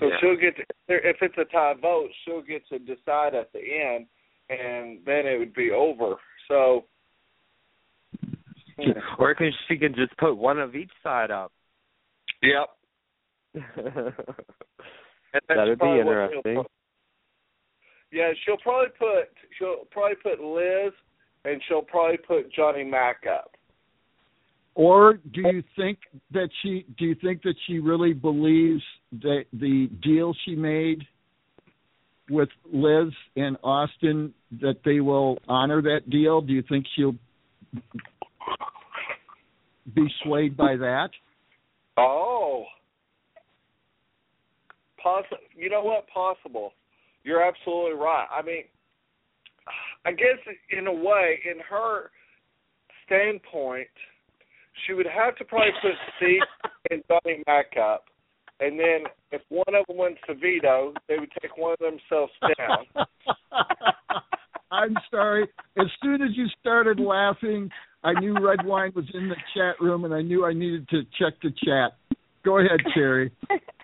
So 0.00 0.06
Yeah. 0.08 0.16
she'll 0.20 0.36
get 0.36 0.56
to, 0.56 0.64
if 0.88 1.16
it's 1.22 1.38
a 1.38 1.44
tie 1.44 1.74
vote, 1.80 2.08
she'll 2.24 2.42
get 2.42 2.66
to 2.68 2.78
decide 2.80 3.34
at 3.36 3.52
the 3.52 3.60
end, 3.60 4.06
and 4.50 4.98
then 5.06 5.26
it 5.26 5.38
would 5.38 5.54
be 5.54 5.70
over. 5.70 6.16
So, 6.48 6.84
or 9.18 9.34
can 9.34 9.52
she 9.68 9.76
can 9.78 9.94
just 9.94 10.16
put 10.18 10.34
one 10.36 10.58
of 10.58 10.74
each 10.74 10.90
side 11.02 11.30
up. 11.30 11.52
yep. 12.42 12.68
And 15.32 15.42
that's 15.48 15.58
That'd 15.58 15.78
be 15.78 15.80
probably 15.80 16.04
what 16.04 16.12
she'll 16.12 16.36
interesting. 16.36 16.56
put. 16.56 16.66
Yeah, 18.12 18.32
she'll 18.44 18.56
probably 18.58 18.90
put 18.98 19.28
she'll 19.58 19.84
probably 19.90 20.16
put 20.22 20.40
Liz, 20.42 20.92
and 21.44 21.60
she'll 21.68 21.82
probably 21.82 22.18
put 22.18 22.52
Johnny 22.52 22.84
Mac 22.84 23.24
up. 23.30 23.52
Or 24.74 25.14
do 25.32 25.40
you 25.40 25.62
think 25.74 25.98
that 26.32 26.48
she 26.62 26.86
do 26.98 27.06
you 27.06 27.14
think 27.22 27.42
that 27.42 27.54
she 27.66 27.78
really 27.78 28.12
believes 28.12 28.82
that 29.22 29.44
the 29.52 29.88
deal 30.02 30.34
she 30.44 30.54
made 30.54 31.02
with 32.28 32.48
Liz 32.72 33.12
and 33.36 33.56
Austin 33.62 34.34
that 34.60 34.76
they 34.84 35.00
will 35.00 35.38
honor 35.48 35.80
that 35.82 36.10
deal? 36.10 36.40
Do 36.40 36.52
you 36.52 36.62
think 36.68 36.84
she'll 36.94 37.14
be 39.94 40.06
swayed 40.22 40.56
by 40.56 40.76
that? 40.76 41.08
Oh, 41.96 42.64
possible. 45.06 45.38
You 45.54 45.70
know 45.70 45.82
what? 45.82 46.06
Possible. 46.08 46.72
You're 47.22 47.42
absolutely 47.42 47.98
right. 47.98 48.26
I 48.30 48.42
mean, 48.42 48.64
I 50.04 50.12
guess 50.12 50.38
in 50.76 50.86
a 50.86 50.92
way, 50.92 51.38
in 51.48 51.60
her 51.68 52.10
standpoint, 53.04 53.88
she 54.86 54.94
would 54.94 55.06
have 55.06 55.36
to 55.36 55.44
probably 55.44 55.70
put 55.80 55.92
Steve 56.16 56.42
and 56.90 57.02
Johnny 57.08 57.42
Mac 57.46 57.66
up, 57.80 58.04
and 58.60 58.78
then 58.78 59.04
if 59.32 59.42
one 59.48 59.74
of 59.74 59.86
them 59.86 59.96
wins 59.96 60.18
to 60.26 60.34
veto, 60.34 60.92
they 61.08 61.18
would 61.18 61.30
take 61.40 61.56
one 61.56 61.72
of 61.72 61.78
themselves 61.78 62.32
down. 62.58 63.06
I'm 64.70 64.96
sorry. 65.10 65.48
As 65.78 65.86
soon 66.02 66.22
as 66.22 66.30
you 66.34 66.46
started 66.60 66.98
laughing, 67.00 67.70
I 68.02 68.18
knew 68.18 68.34
Red 68.34 68.64
Wine 68.64 68.92
was 68.94 69.06
in 69.14 69.28
the 69.28 69.36
chat 69.54 69.80
room, 69.80 70.04
and 70.04 70.12
I 70.12 70.22
knew 70.22 70.44
I 70.44 70.52
needed 70.52 70.88
to 70.88 71.02
check 71.18 71.34
the 71.42 71.50
chat. 71.64 71.96
Go 72.44 72.58
ahead, 72.58 72.80
Cherry. 72.94 73.32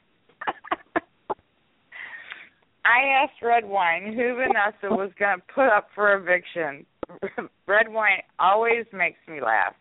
I 2.84 3.22
asked 3.22 3.42
Red 3.42 3.64
Wine 3.64 4.12
who 4.14 4.34
Vanessa 4.34 4.94
was 4.94 5.10
going 5.18 5.38
to 5.38 5.54
put 5.54 5.68
up 5.68 5.88
for 5.94 6.14
eviction. 6.14 6.84
Red 7.66 7.88
Wine 7.88 8.22
always 8.38 8.86
makes 8.92 9.18
me 9.28 9.40
laugh. 9.40 9.74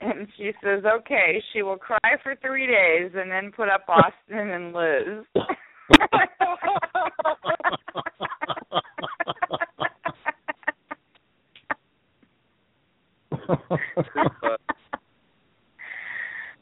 And 0.00 0.26
she 0.36 0.50
says, 0.64 0.82
okay, 0.84 1.42
she 1.52 1.62
will 1.62 1.76
cry 1.76 1.98
for 2.22 2.34
three 2.42 2.66
days 2.66 3.12
and 3.14 3.30
then 3.30 3.52
put 3.54 3.68
up 3.68 3.84
Austin 3.88 4.50
and 4.50 4.72
Liz. 4.72 5.24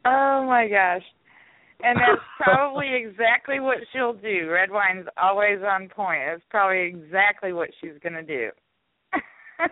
oh 0.05 0.45
my 0.47 0.69
gosh. 0.69 1.03
And 1.83 1.99
that's 1.99 2.23
probably 2.41 2.89
exactly 2.95 3.61
what 3.61 3.79
she'll 3.93 4.15
do. 4.15 4.49
Red 4.51 4.71
wine's 4.71 5.07
always 5.21 5.59
on 5.67 5.89
point. 5.89 6.21
That's 6.27 6.43
probably 6.51 6.83
exactly 6.87 7.53
what 7.53 7.71
she's 7.81 7.99
going 8.03 8.15
to 8.15 8.23
do. 8.23 8.51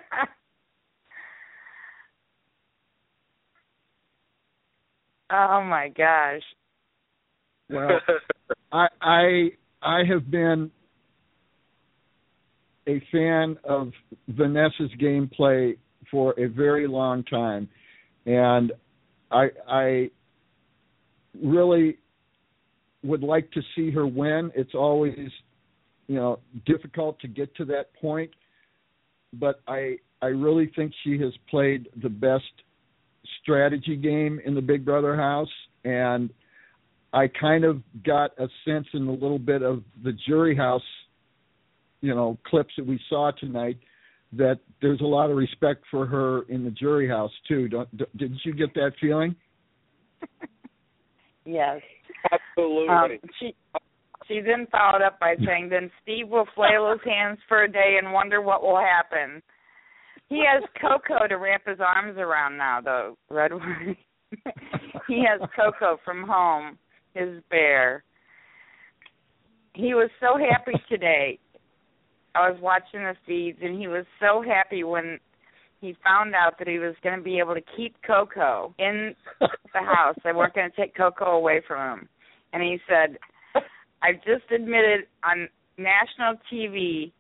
oh 5.31 5.63
my 5.63 5.89
gosh. 5.97 6.43
Well, 7.71 8.01
I 8.73 8.89
I 9.03 9.51
I 9.83 10.05
have 10.11 10.31
been 10.31 10.71
a 12.87 13.03
fan 13.13 13.59
of 13.65 13.93
Vanessa's 14.29 14.91
gameplay 15.01 15.77
for 16.11 16.35
a 16.39 16.47
very 16.47 16.89
long 16.89 17.23
time, 17.25 17.69
and 18.25 18.73
I 19.31 19.49
I 19.69 20.11
really 21.43 21.99
would 23.03 23.23
like 23.23 23.51
to 23.53 23.61
see 23.75 23.91
her 23.91 24.07
win. 24.07 24.51
It's 24.55 24.75
always 24.75 25.31
you 26.07 26.17
know 26.17 26.41
difficult 26.67 27.21
to 27.21 27.29
get 27.29 27.55
to 27.57 27.65
that 27.67 27.95
point, 28.01 28.31
but 29.33 29.61
I 29.67 29.97
I 30.21 30.27
really 30.27 30.73
think 30.75 30.93
she 31.05 31.19
has 31.21 31.33
played 31.49 31.89
the 32.03 32.09
best 32.09 32.45
strategy 33.43 33.97
game 33.97 34.41
in 34.45 34.55
the 34.55 34.63
Big 34.63 34.85
Brother 34.85 35.15
house 35.15 35.49
and 35.85 36.31
I 37.13 37.29
kind 37.29 37.65
of 37.65 37.83
got 38.05 38.33
a 38.39 38.49
sense 38.65 38.87
in 38.93 39.07
a 39.07 39.13
little 39.13 39.39
bit 39.39 39.63
of 39.63 39.83
the 40.05 40.13
jury 40.27 40.55
house, 40.55 40.83
you 42.01 42.15
know, 42.15 42.39
clips 42.47 42.73
that 42.77 42.87
we 42.87 43.01
saw 43.09 43.31
tonight 43.31 43.79
that 44.33 44.61
there's 44.83 45.01
a 45.01 45.07
lot 45.07 45.31
of 45.31 45.37
respect 45.37 45.85
for 45.91 46.05
her 46.07 46.43
in 46.43 46.65
the 46.65 46.71
jury 46.71 47.09
house 47.09 47.33
too. 47.49 47.69
Don't, 47.69 48.17
didn't 48.17 48.41
you 48.45 48.53
get 48.53 48.75
that 48.75 48.93
feeling? 49.01 49.35
Yes. 51.49 51.81
Absolutely. 52.31 52.89
Um, 52.89 53.31
she 53.41 53.55
she 54.27 54.41
then 54.41 54.67
followed 54.71 55.03
up 55.03 55.19
by 55.19 55.35
saying, 55.47 55.71
"Then 55.71 55.91
Steve 56.03 56.29
will 56.29 56.47
flail 56.55 56.91
his 56.91 57.01
hands 57.05 57.39
for 57.49 57.63
a 57.63 57.73
day 57.73 57.97
and 58.01 58.13
wonder 58.13 58.43
what 58.43 58.63
will 58.63 58.77
happen." 58.77 59.43
He 60.29 60.45
has 60.45 60.63
Coco 60.79 61.27
to 61.27 61.37
wrap 61.37 61.67
his 61.67 61.81
arms 61.81 62.19
around 62.19 62.59
now, 62.59 62.83
though. 62.83 63.17
Red 63.31 63.55
Wine. 63.55 63.97
he 65.09 65.25
has 65.27 65.41
Coco 65.57 65.99
from 66.05 66.25
home, 66.25 66.79
his 67.15 67.43
bear. 67.49 68.05
He 69.73 69.95
was 69.95 70.11
so 70.21 70.37
happy 70.37 70.79
today. 70.91 71.39
I 72.35 72.51
was 72.51 72.61
watching 72.61 73.01
the 73.01 73.15
feeds, 73.27 73.59
and 73.63 73.81
he 73.81 73.89
was 73.89 74.05
so 74.21 74.43
happy 74.43 74.85
when 74.85 75.19
he 75.81 75.97
found 76.05 76.35
out 76.35 76.59
that 76.59 76.69
he 76.69 76.79
was 76.79 76.95
going 77.03 77.17
to 77.17 77.23
be 77.23 77.39
able 77.39 77.55
to 77.55 77.63
keep 77.77 77.97
Coco 78.07 78.75
in 78.79 79.15
the 79.41 79.49
house. 79.75 80.17
They 80.25 80.33
weren't 80.33 80.55
going 80.55 80.71
to 80.71 80.77
take 80.77 80.97
Coco 80.97 81.37
away 81.37 81.63
from 81.67 81.99
him. 81.99 82.09
And 82.53 82.63
he 82.63 82.79
said, 82.89 83.19
I 84.03 84.13
just 84.15 84.51
admitted 84.55 85.07
on 85.25 85.49
national 85.77 86.41
TV 86.53 87.13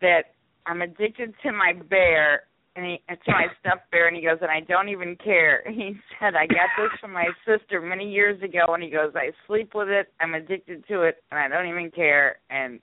that 0.00 0.34
I'm 0.66 0.82
addicted 0.82 1.34
to 1.42 1.52
my 1.52 1.72
bear 1.88 2.42
and 2.74 2.86
he 2.86 3.02
to 3.08 3.16
my 3.32 3.46
stuffed 3.60 3.90
bear 3.90 4.08
and 4.08 4.16
he 4.16 4.22
goes 4.22 4.38
and 4.40 4.50
I 4.50 4.60
don't 4.60 4.88
even 4.88 5.16
care. 5.16 5.62
He 5.72 5.94
said 6.18 6.34
I 6.34 6.46
got 6.46 6.70
this 6.78 6.90
from 7.00 7.12
my 7.12 7.26
sister 7.46 7.80
many 7.80 8.10
years 8.10 8.40
ago 8.42 8.74
and 8.74 8.82
he 8.82 8.90
goes 8.90 9.12
I 9.14 9.30
sleep 9.46 9.72
with 9.74 9.88
it, 9.88 10.08
I'm 10.20 10.34
addicted 10.34 10.86
to 10.88 11.02
it 11.02 11.22
and 11.30 11.38
I 11.38 11.48
don't 11.48 11.68
even 11.68 11.90
care 11.90 12.36
and 12.50 12.80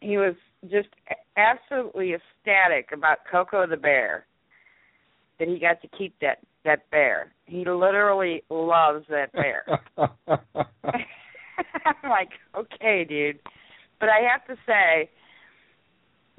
he 0.00 0.16
was 0.16 0.34
just 0.68 0.88
absolutely 1.36 2.14
ecstatic 2.14 2.90
about 2.92 3.18
Coco 3.30 3.66
the 3.66 3.76
bear 3.76 4.26
that 5.38 5.48
he 5.48 5.58
got 5.58 5.80
to 5.82 5.88
keep 5.96 6.14
that 6.20 6.38
that 6.64 6.90
bear. 6.90 7.32
He 7.46 7.64
literally 7.64 8.42
loves 8.50 9.06
that 9.08 9.32
bear. 9.32 9.64
I'm 11.84 12.10
like, 12.10 12.30
okay, 12.56 13.06
dude. 13.08 13.38
But 13.98 14.08
I 14.10 14.20
have 14.30 14.46
to 14.46 14.56
say 14.66 15.10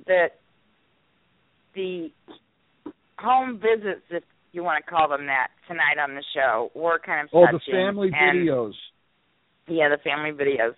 that 0.06 0.40
the 1.76 2.10
home 3.18 3.60
visits, 3.60 4.06
if 4.10 4.24
you 4.52 4.64
want 4.64 4.84
to 4.84 4.92
call 4.92 5.10
them 5.10 5.26
that, 5.28 5.48
tonight 5.68 6.02
on 6.02 6.16
the 6.16 6.24
show 6.36 6.70
were 6.76 7.00
kind 7.04 7.28
of 7.28 7.30
oh, 7.34 7.46
the 7.52 7.60
touching. 7.60 7.74
family 7.74 8.12
and, 8.14 8.48
videos. 8.48 8.74
Yeah, 9.68 9.90
the 9.90 9.98
family 10.04 10.32
videos. 10.32 10.74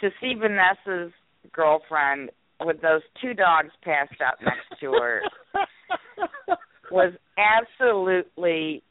To 0.00 0.10
see 0.20 0.34
Vanessa's 0.38 1.12
girlfriend 1.52 2.30
with 2.60 2.80
those 2.80 3.02
two 3.20 3.34
dogs 3.34 3.70
passed 3.82 4.20
out 4.20 4.34
next 4.42 4.80
to 4.80 4.92
her 4.92 5.20
was 6.90 7.12
absolutely 7.38 8.82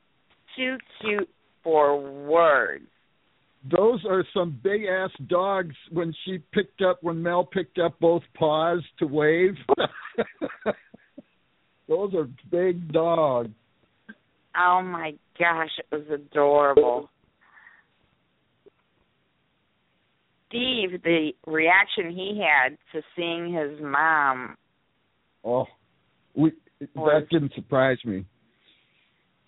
too 0.55 0.78
cute 1.01 1.30
for 1.64 1.99
words. 2.26 2.86
Those 3.72 4.03
are 4.09 4.26
some 4.34 4.59
big 4.61 4.84
ass 4.84 5.11
dogs 5.28 5.76
when 5.91 6.14
she 6.26 6.39
picked 6.51 6.82
up 6.82 7.01
when 7.01 7.24
Mel 7.24 7.45
picked 7.45 7.80
up 7.80 7.97
both 7.99 8.24
paws 8.36 8.82
to 8.99 9.07
wave. 9.07 9.55
Those 11.88 12.14
are 12.14 12.28
big 12.51 12.91
dogs. 12.91 13.51
Oh 14.57 14.82
my 14.84 15.14
gosh, 15.39 15.70
it 15.80 15.86
was 15.95 16.03
adorable. 16.14 17.09
Steve, 20.54 21.01
the 21.04 21.32
reaction 21.47 22.12
he 22.12 22.39
had 22.39 22.78
to 22.93 23.01
seeing 23.16 23.51
his 23.51 23.82
mom. 23.82 24.56
Oh, 25.43 25.66
we 26.36 26.51
that 26.95 27.28
didn't 27.32 27.54
surprise 27.56 27.97
me. 28.06 28.26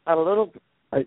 A 0.08 0.16
little. 0.16 0.52
I 0.92 1.06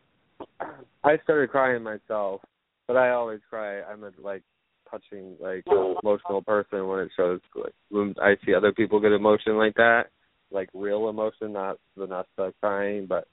I 1.03 1.18
started 1.24 1.51
crying 1.51 1.82
myself, 1.82 2.42
but 2.86 2.96
I 2.96 3.11
always 3.11 3.40
cry. 3.51 3.82
I'm 3.82 4.05
a 4.05 4.11
like 4.22 4.42
touching, 4.88 5.36
like 5.40 5.64
emotional 5.66 6.42
person 6.42 6.86
when 6.86 7.01
it 7.01 7.11
shows. 7.16 7.40
Like 7.57 7.74
when 7.90 8.14
I 8.22 8.34
see 8.46 8.55
other 8.55 8.72
people 8.72 9.01
get 9.01 9.12
emotion 9.12 9.57
like 9.57 9.74
that, 9.74 10.05
like 10.53 10.68
real 10.74 11.09
emotion, 11.09 11.53
not 11.53 11.78
Vanessa 11.96 12.55
crying, 12.61 13.07
but 13.07 13.26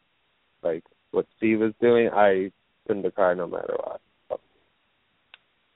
like 0.64 0.84
what 1.12 1.28
Steve 1.38 1.60
was 1.60 1.74
doing, 1.80 2.10
I 2.12 2.52
tend 2.88 3.04
to 3.04 3.12
cry 3.12 3.36
no 3.36 3.48
matter 3.48 3.76
what. 3.78 4.02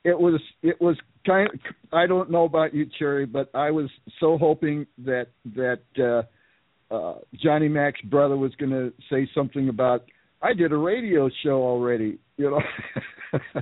It 0.04 0.18
was 0.20 0.42
it 0.62 0.80
was 0.80 0.96
kind. 1.26 1.50
Of, 1.54 1.60
I 1.92 2.08
don't 2.08 2.32
know 2.32 2.46
about 2.46 2.74
you, 2.74 2.88
Cherry, 2.98 3.26
but 3.26 3.50
I 3.54 3.72
was 3.72 3.90
so 4.20 4.38
hoping 4.38 4.88
that 5.00 5.28
that 5.56 5.82
uh, 6.00 6.94
uh, 6.94 7.20
Johnny 7.36 7.68
Mac's 7.68 8.02
brother 8.02 8.38
was 8.38 8.54
going 8.56 8.72
to 8.72 8.94
say 9.10 9.30
something 9.36 9.70
about 9.70 10.06
I 10.42 10.54
did 10.54 10.72
a 10.72 10.78
radio 10.78 11.30
show 11.44 11.62
already, 11.64 12.18
you 12.38 12.52
know. 12.52 12.62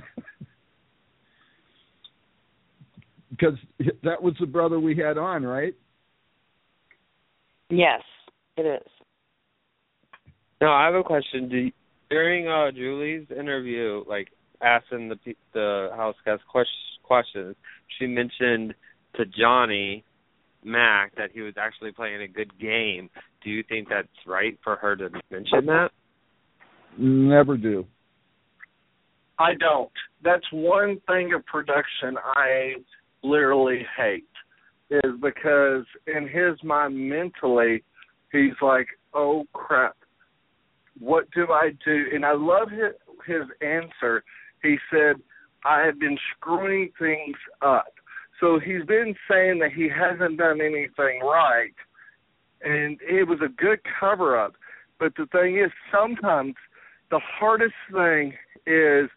because 3.30 3.58
that 4.02 4.22
was 4.22 4.34
the 4.40 4.46
brother 4.46 4.80
we 4.80 4.96
had 4.96 5.18
on, 5.18 5.44
right? 5.44 5.74
Yes, 7.70 8.02
it 8.56 8.62
is. 8.62 8.88
Now 10.60 10.72
I 10.72 10.86
have 10.86 10.94
a 10.94 11.02
question. 11.02 11.48
Do 11.48 11.56
you, 11.56 11.72
during 12.10 12.48
uh, 12.48 12.70
Julie's 12.72 13.26
interview, 13.30 14.02
like 14.08 14.28
asking 14.62 15.08
the 15.08 15.34
the 15.52 15.90
house 15.94 16.16
guest 16.24 16.42
questions, 17.02 17.56
she 17.98 18.06
mentioned 18.06 18.74
to 19.16 19.24
Johnny 19.26 20.04
Mac 20.64 21.14
that 21.16 21.30
he 21.32 21.40
was 21.40 21.54
actually 21.58 21.92
playing 21.92 22.22
a 22.22 22.28
good 22.28 22.58
game. 22.58 23.10
Do 23.42 23.50
you 23.50 23.62
think 23.68 23.88
that's 23.88 24.08
right 24.26 24.58
for 24.62 24.76
her 24.76 24.96
to 24.96 25.10
mention 25.30 25.66
that? 25.66 25.90
Never 26.98 27.56
do. 27.56 27.86
I 29.38 29.54
don't. 29.54 29.92
That's 30.22 30.44
one 30.52 31.00
thing 31.06 31.32
of 31.32 31.46
production 31.46 32.16
I 32.24 32.74
literally 33.22 33.86
hate 33.96 34.24
is 34.90 35.12
because 35.20 35.84
in 36.06 36.28
his 36.28 36.62
mind 36.64 36.96
mentally 36.96 37.84
he's 38.32 38.56
like, 38.60 38.88
"Oh 39.14 39.44
crap, 39.52 39.96
what 40.98 41.30
do 41.30 41.46
I 41.52 41.70
do?" 41.84 42.06
And 42.12 42.24
I 42.24 42.32
love 42.32 42.70
his 42.70 42.94
his 43.26 43.44
answer. 43.60 44.24
He 44.62 44.78
said, 44.90 45.16
"I 45.64 45.80
have 45.80 45.98
been 45.98 46.18
screwing 46.36 46.92
things 46.98 47.36
up." 47.62 47.94
So 48.40 48.58
he's 48.58 48.84
been 48.84 49.14
saying 49.30 49.58
that 49.60 49.72
he 49.72 49.88
hasn't 49.88 50.38
done 50.38 50.60
anything 50.60 51.20
right, 51.22 51.74
and 52.62 52.98
it 53.02 53.26
was 53.26 53.40
a 53.40 53.48
good 53.48 53.80
cover 53.98 54.38
up. 54.38 54.54
But 54.98 55.14
the 55.16 55.26
thing 55.26 55.58
is, 55.58 55.70
sometimes 55.92 56.54
the 57.10 57.20
hardest 57.20 57.74
thing 57.92 58.34
is 58.66 59.10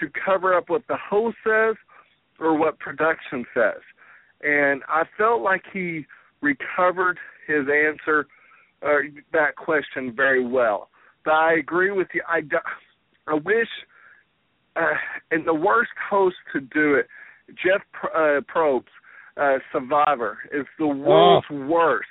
to 0.00 0.08
cover 0.24 0.54
up 0.54 0.68
what 0.68 0.86
the 0.88 0.96
host 0.96 1.36
says 1.44 1.76
or 2.38 2.56
what 2.56 2.78
production 2.78 3.44
says. 3.54 3.82
And 4.42 4.82
I 4.88 5.04
felt 5.16 5.42
like 5.42 5.62
he 5.72 6.06
recovered 6.40 7.18
his 7.46 7.66
answer, 7.68 8.26
uh, 8.82 9.08
that 9.32 9.56
question 9.56 10.12
very 10.14 10.46
well. 10.46 10.90
But 11.24 11.34
I 11.34 11.54
agree 11.54 11.90
with 11.90 12.08
you. 12.14 12.22
I, 12.28 12.42
I 13.26 13.34
wish, 13.34 13.68
uh, 14.78 14.94
and 15.30 15.46
the 15.46 15.54
worst 15.54 15.90
host 16.10 16.36
to 16.52 16.60
do 16.60 16.94
it, 16.94 17.06
Jeff 17.50 17.82
uh, 18.14 18.40
Probst, 18.54 18.84
uh, 19.36 19.58
Survivor, 19.72 20.38
is 20.52 20.66
the 20.78 20.86
world's 20.86 21.46
oh. 21.50 21.66
worst 21.66 22.08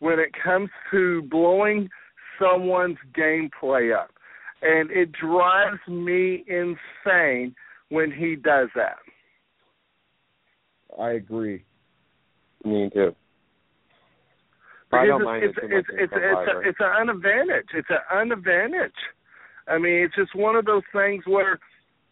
when 0.00 0.18
it 0.18 0.30
comes 0.42 0.70
to 0.90 1.22
blowing 1.22 1.88
someone's 2.38 2.98
gameplay 3.16 3.96
up. 3.96 4.10
And 4.60 4.90
it 4.90 5.10
drives 5.12 5.80
me 5.88 6.44
insane 6.48 7.54
when 7.90 8.10
he 8.10 8.34
does 8.36 8.68
that. 8.74 8.96
I 10.98 11.12
agree. 11.12 11.64
Me 12.64 12.90
too. 12.92 13.14
I 14.92 15.06
don't 15.06 15.24
mind 15.24 15.44
it's, 15.44 15.58
it 15.58 15.70
it's, 15.70 15.88
it's, 15.92 16.12
it's, 16.12 16.12
a, 16.12 16.68
it's 16.68 16.78
an 16.80 17.08
advantage. 17.08 17.66
It's 17.74 17.88
an 18.10 18.32
advantage. 18.32 18.90
I 19.68 19.78
mean, 19.78 20.02
it's 20.02 20.14
just 20.14 20.34
one 20.34 20.56
of 20.56 20.64
those 20.64 20.82
things 20.92 21.22
where 21.26 21.58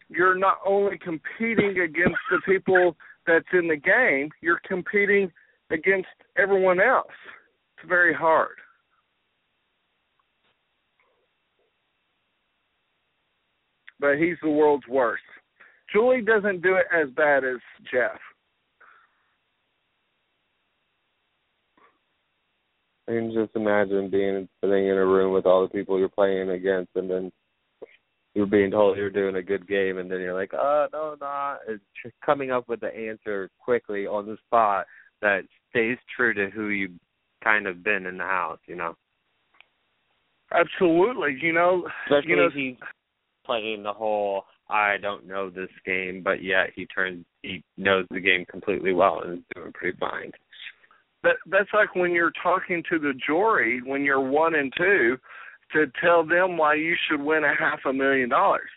you're 0.09 0.37
not 0.37 0.57
only 0.65 0.97
competing 0.97 1.79
against 1.79 2.17
the 2.31 2.39
people 2.45 2.95
that's 3.25 3.45
in 3.53 3.67
the 3.67 3.75
game, 3.75 4.29
you're 4.41 4.61
competing 4.67 5.31
against 5.69 6.07
everyone 6.37 6.79
else. 6.79 7.07
It's 7.77 7.87
very 7.87 8.13
hard. 8.13 8.55
But 13.99 14.17
he's 14.17 14.37
the 14.41 14.49
world's 14.49 14.87
worst. 14.87 15.23
Julie 15.91 16.21
doesn't 16.21 16.61
do 16.61 16.75
it 16.75 16.85
as 16.93 17.09
bad 17.15 17.43
as 17.43 17.57
Jeff. 17.91 18.19
I 23.09 23.13
can 23.13 23.31
just 23.33 23.55
imagine 23.55 24.09
being 24.09 24.49
sitting 24.61 24.87
in 24.87 24.97
a 24.97 25.05
room 25.05 25.33
with 25.33 25.45
all 25.45 25.61
the 25.61 25.69
people 25.69 25.97
you're 25.97 26.09
playing 26.09 26.49
against, 26.49 26.91
and 26.95 27.09
then 27.09 27.31
you're 28.37 28.45
being 28.45 28.69
told 28.69 28.97
you're 28.97 29.09
doing 29.09 29.35
a 29.35 29.41
good 29.41 29.67
game, 29.67 29.97
and 29.97 30.11
then 30.11 30.19
you're 30.19 30.35
like, 30.35 30.53
"Oh 30.53 30.87
no, 30.93 31.17
no!" 31.19 31.57
It's 31.67 32.13
coming 32.23 32.51
up 32.51 32.69
with 32.69 32.81
the 32.81 32.95
answer 32.95 33.49
quickly 33.59 34.05
on 34.05 34.27
the 34.27 34.37
spot 34.45 34.85
that 35.23 35.41
stays 35.71 35.97
true 36.15 36.35
to 36.35 36.51
who 36.51 36.67
you've 36.67 36.99
kind 37.43 37.65
of 37.65 37.83
been 37.83 38.05
in 38.05 38.17
the 38.17 38.23
house, 38.23 38.59
you 38.67 38.75
know. 38.75 38.95
Absolutely, 40.53 41.35
you 41.41 41.51
know. 41.51 41.87
Especially 42.05 42.29
you 42.29 42.35
know, 42.35 42.49
he's 42.53 42.75
playing 43.43 43.81
the 43.81 43.93
whole 43.93 44.43
I 44.69 44.97
don't 45.01 45.25
know 45.25 45.49
this 45.49 45.71
game, 45.83 46.21
but 46.23 46.43
yet 46.43 46.67
he 46.75 46.85
turns 46.85 47.25
he 47.41 47.63
knows 47.75 48.05
the 48.11 48.19
game 48.19 48.45
completely 48.45 48.93
well 48.93 49.21
and 49.23 49.39
is 49.39 49.43
doing 49.55 49.73
pretty 49.73 49.97
fine 49.97 50.31
that 51.23 51.35
that's 51.49 51.69
like 51.73 51.95
when 51.95 52.11
you're 52.11 52.31
talking 52.43 52.83
to 52.89 52.99
the 52.99 53.13
jury 53.25 53.81
when 53.83 54.03
you're 54.03 54.21
one 54.21 54.55
and 54.55 54.71
two 54.77 55.17
to 55.73 55.85
tell 56.01 56.25
them 56.25 56.57
why 56.57 56.75
you 56.75 56.95
should 57.07 57.21
win 57.21 57.43
a 57.43 57.53
half 57.57 57.79
a 57.85 57.93
million 57.93 58.29
dollars. 58.29 58.69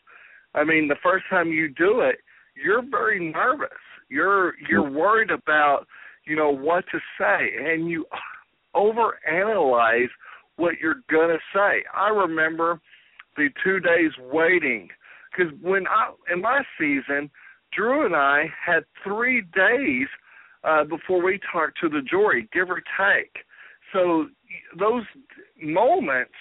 I 0.54 0.64
mean, 0.64 0.88
the 0.88 0.96
first 1.02 1.24
time 1.30 1.48
you 1.48 1.68
do 1.68 2.00
it, 2.00 2.16
you're 2.62 2.82
very 2.88 3.32
nervous. 3.32 3.68
You're 4.08 4.54
you're 4.68 4.90
worried 4.90 5.30
about, 5.30 5.86
you 6.26 6.36
know, 6.36 6.50
what 6.50 6.84
to 6.92 6.98
say 7.18 7.72
and 7.72 7.88
you 7.88 8.06
overanalyze 8.74 10.08
what 10.56 10.74
you're 10.80 11.02
going 11.10 11.28
to 11.28 11.38
say. 11.54 11.84
I 11.96 12.08
remember 12.08 12.80
the 13.36 13.48
2 13.64 13.80
days 13.80 14.10
waiting 14.32 14.88
cuz 15.36 15.46
when 15.62 15.86
I 15.86 16.12
in 16.32 16.40
my 16.40 16.62
season, 16.78 17.30
Drew 17.72 18.04
and 18.04 18.16
I 18.16 18.52
had 18.66 18.84
3 19.04 19.42
days 19.54 20.08
uh, 20.64 20.84
before 20.84 21.22
we 21.22 21.38
talked 21.52 21.78
to 21.80 21.88
the 21.88 22.02
jury, 22.02 22.48
give 22.52 22.70
or 22.70 22.82
take. 22.98 23.44
So 23.92 24.28
those 24.78 25.04
moments, 25.62 26.34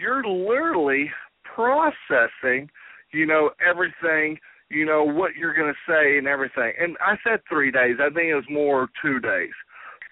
you're 0.00 0.24
literally 0.24 1.10
processing, 1.54 2.68
you 3.12 3.26
know, 3.26 3.50
everything, 3.66 4.38
you 4.70 4.86
know, 4.86 5.04
what 5.04 5.34
you're 5.36 5.54
going 5.54 5.72
to 5.72 5.92
say 5.92 6.18
and 6.18 6.26
everything. 6.26 6.72
And 6.80 6.96
I 7.00 7.16
said 7.24 7.40
three 7.48 7.70
days. 7.70 7.96
I 8.00 8.08
think 8.12 8.28
it 8.28 8.34
was 8.34 8.44
more 8.48 8.88
two 9.02 9.20
days. 9.20 9.50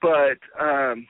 But 0.02 0.38
um, 0.60 1.06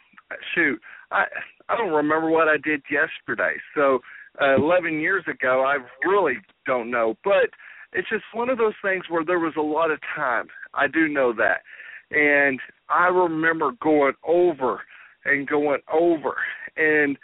shoot, 0.54 0.80
I 1.10 1.24
I 1.68 1.76
don't 1.76 1.92
remember 1.92 2.30
what 2.30 2.48
I 2.48 2.56
did 2.62 2.82
yesterday. 2.90 3.56
So 3.74 4.00
uh, 4.40 4.56
11 4.56 5.00
years 5.00 5.24
ago, 5.28 5.64
I 5.66 5.78
really 6.06 6.36
don't 6.66 6.90
know. 6.90 7.16
But 7.24 7.50
it's 7.92 8.08
just 8.08 8.24
one 8.32 8.48
of 8.48 8.58
those 8.58 8.74
things 8.82 9.04
where 9.08 9.24
there 9.24 9.38
was 9.38 9.54
a 9.58 9.62
lot 9.62 9.90
of 9.90 9.98
time. 10.14 10.46
I 10.74 10.86
do 10.86 11.08
know 11.08 11.32
that. 11.34 11.62
And 12.10 12.58
I 12.88 13.08
remember 13.08 13.72
going 13.82 14.14
over 14.26 14.80
and 15.24 15.46
going 15.46 15.80
over. 15.92 16.36
And 16.76 17.18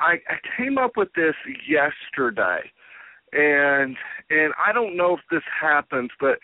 I, 0.00 0.14
I 0.28 0.36
came 0.56 0.78
up 0.78 0.92
with 0.96 1.08
this 1.14 1.34
yesterday. 1.68 2.70
And 3.32 3.96
and 4.30 4.52
I 4.64 4.72
don't 4.72 4.96
know 4.96 5.14
if 5.14 5.20
this 5.30 5.42
happens, 5.60 6.10
but 6.20 6.38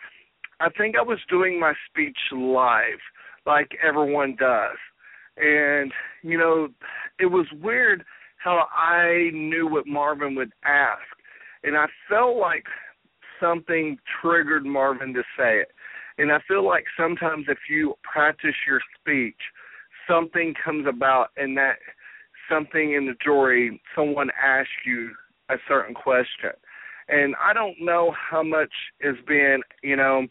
I 0.59 0.69
think 0.71 0.97
I 0.97 1.03
was 1.03 1.19
doing 1.29 1.59
my 1.59 1.73
speech 1.89 2.19
live 2.33 2.99
like 3.47 3.71
everyone 3.83 4.37
does. 4.39 4.77
And, 5.37 5.93
you 6.23 6.37
know, 6.37 6.69
it 7.19 7.27
was 7.27 7.47
weird 7.63 8.05
how 8.37 8.67
I 8.75 9.31
knew 9.33 9.67
what 9.69 9.87
Marvin 9.87 10.35
would 10.35 10.53
ask. 10.65 11.03
And 11.63 11.77
I 11.77 11.87
felt 12.09 12.37
like 12.37 12.65
something 13.41 13.99
triggered 14.21 14.67
Marvin 14.67 15.15
to 15.15 15.23
say 15.39 15.61
it. 15.61 15.69
And 16.19 16.31
I 16.31 16.39
feel 16.47 16.67
like 16.67 16.85
sometimes 16.99 17.47
if 17.49 17.59
you 17.71 17.95
practice 18.03 18.55
your 18.67 18.81
speech, 18.99 19.41
something 20.09 20.55
comes 20.63 20.87
about 20.87 21.29
and 21.37 21.57
that 21.57 21.77
something 22.51 22.95
in 22.95 23.07
the 23.07 23.15
jury, 23.23 23.81
someone 23.95 24.29
asks 24.43 24.71
you 24.85 25.11
a 25.49 25.57
certain 25.69 25.95
question. 25.95 26.51
And 27.09 27.35
I 27.43 27.53
don't 27.53 27.77
know 27.81 28.15
how 28.31 28.43
much 28.43 28.73
has 29.03 29.17
been, 29.27 29.61
you 29.83 29.97
know, 29.97 30.27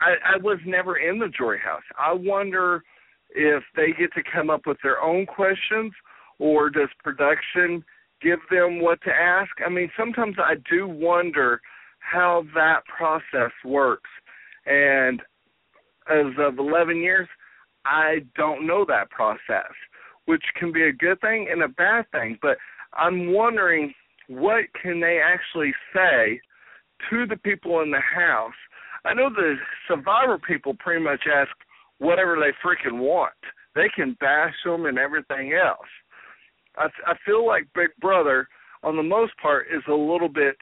I, 0.00 0.34
I 0.34 0.36
was 0.42 0.58
never 0.66 0.96
in 0.96 1.18
the 1.18 1.28
jury 1.28 1.60
house. 1.64 1.82
I 1.98 2.12
wonder 2.12 2.82
if 3.30 3.62
they 3.76 3.88
get 3.98 4.12
to 4.14 4.22
come 4.32 4.50
up 4.50 4.62
with 4.66 4.78
their 4.82 5.00
own 5.00 5.26
questions, 5.26 5.92
or 6.38 6.68
does 6.68 6.88
production 7.02 7.84
give 8.20 8.40
them 8.50 8.80
what 8.80 9.00
to 9.02 9.10
ask? 9.10 9.50
I 9.64 9.70
mean, 9.70 9.90
sometimes 9.96 10.36
I 10.38 10.54
do 10.70 10.88
wonder 10.88 11.60
how 12.00 12.44
that 12.54 12.82
process 12.86 13.52
works. 13.64 14.10
And 14.66 15.20
as 16.10 16.32
of 16.38 16.58
11 16.58 16.98
years, 16.98 17.28
I 17.84 18.24
don't 18.36 18.66
know 18.66 18.84
that 18.86 19.10
process, 19.10 19.72
which 20.26 20.42
can 20.58 20.72
be 20.72 20.84
a 20.84 20.92
good 20.92 21.20
thing 21.20 21.48
and 21.50 21.62
a 21.62 21.68
bad 21.68 22.10
thing. 22.12 22.38
But 22.40 22.56
I'm 22.94 23.32
wondering 23.32 23.92
what 24.28 24.64
can 24.80 25.00
they 25.00 25.20
actually 25.22 25.72
say 25.94 26.40
to 27.10 27.26
the 27.26 27.36
people 27.36 27.80
in 27.82 27.90
the 27.90 28.00
house. 28.00 28.52
I 29.04 29.14
know 29.14 29.28
the 29.28 29.56
survivor 29.86 30.38
people 30.38 30.74
pretty 30.78 31.02
much 31.02 31.22
ask 31.32 31.50
whatever 31.98 32.36
they 32.36 32.52
freaking 32.66 32.98
want. 32.98 33.32
They 33.74 33.88
can 33.94 34.16
bash 34.20 34.54
them 34.64 34.86
and 34.86 34.98
everything 34.98 35.52
else. 35.52 35.88
I, 36.76 36.86
I 37.06 37.14
feel 37.26 37.46
like 37.46 37.66
Big 37.74 37.90
Brother, 38.00 38.48
on 38.82 38.96
the 38.96 39.02
most 39.02 39.32
part, 39.40 39.66
is 39.74 39.82
a 39.88 39.94
little 39.94 40.28
bit 40.28 40.56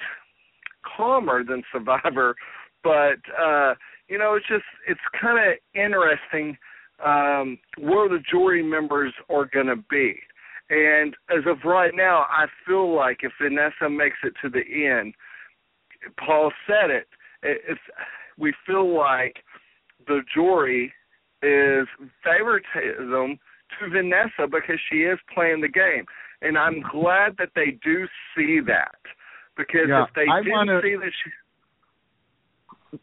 calmer 0.97 1.45
than 1.45 1.63
Survivor, 1.73 2.35
but 2.83 3.19
uh, 3.41 3.75
you 4.09 4.19
know, 4.19 4.35
it's 4.35 4.49
just 4.49 4.65
it's 4.89 5.01
kind 5.21 5.39
of 5.39 5.57
interesting 5.75 6.57
um, 7.05 7.59
where 7.79 8.09
the 8.09 8.23
jury 8.31 8.63
members 8.63 9.13
are 9.29 9.49
going 9.53 9.67
to 9.67 9.77
be. 9.91 10.15
And 10.71 11.15
as 11.31 11.45
of 11.47 11.59
right 11.65 11.93
now, 11.95 12.25
I 12.31 12.47
feel 12.67 12.95
like 12.95 13.19
if 13.23 13.33
Vanessa 13.41 13.91
makes 13.91 14.17
it 14.25 14.33
to 14.43 14.49
the 14.49 14.63
end, 14.87 15.15
Paul 16.19 16.53
said 16.67 16.91
it. 16.91 17.07
It's 17.43 17.81
we 18.39 18.55
feel 18.67 18.97
like 18.97 19.37
the 20.07 20.21
jury 20.35 20.93
is 21.43 21.87
favoritism 22.25 23.39
to 23.79 23.91
Vanessa 23.91 24.47
because 24.51 24.79
she 24.91 24.99
is 24.99 25.19
playing 25.35 25.61
the 25.61 25.69
game, 25.69 26.07
and 26.41 26.57
I'm 26.57 26.83
glad 26.91 27.37
that 27.39 27.51
they 27.55 27.79
do 27.85 28.07
see 28.35 28.61
that 28.67 28.95
because 29.57 29.89
yeah, 29.89 30.05
if 30.05 30.11
they 30.15 30.27
I 30.31 30.39
didn't 30.41 30.53
wanna, 30.53 30.81
see 30.83 30.97
that 30.97 31.13
she 31.25 31.31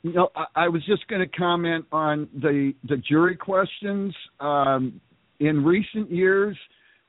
know, 0.04 0.30
I, 0.36 0.46
I 0.56 0.68
was 0.70 0.84
just 0.86 1.08
going 1.08 1.22
to 1.22 1.38
comment 1.38 1.86
on 1.92 2.28
the 2.34 2.74
the 2.88 2.98
jury 2.98 3.36
questions. 3.36 4.14
Um, 4.40 5.00
in 5.40 5.64
recent 5.64 6.12
years, 6.12 6.58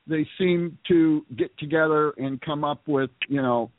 they 0.07 0.25
seem 0.37 0.77
to 0.87 1.25
get 1.37 1.55
together 1.57 2.11
and 2.17 2.39
come 2.41 2.63
up 2.63 2.81
with, 2.87 3.09
you 3.27 3.41
know, 3.41 3.69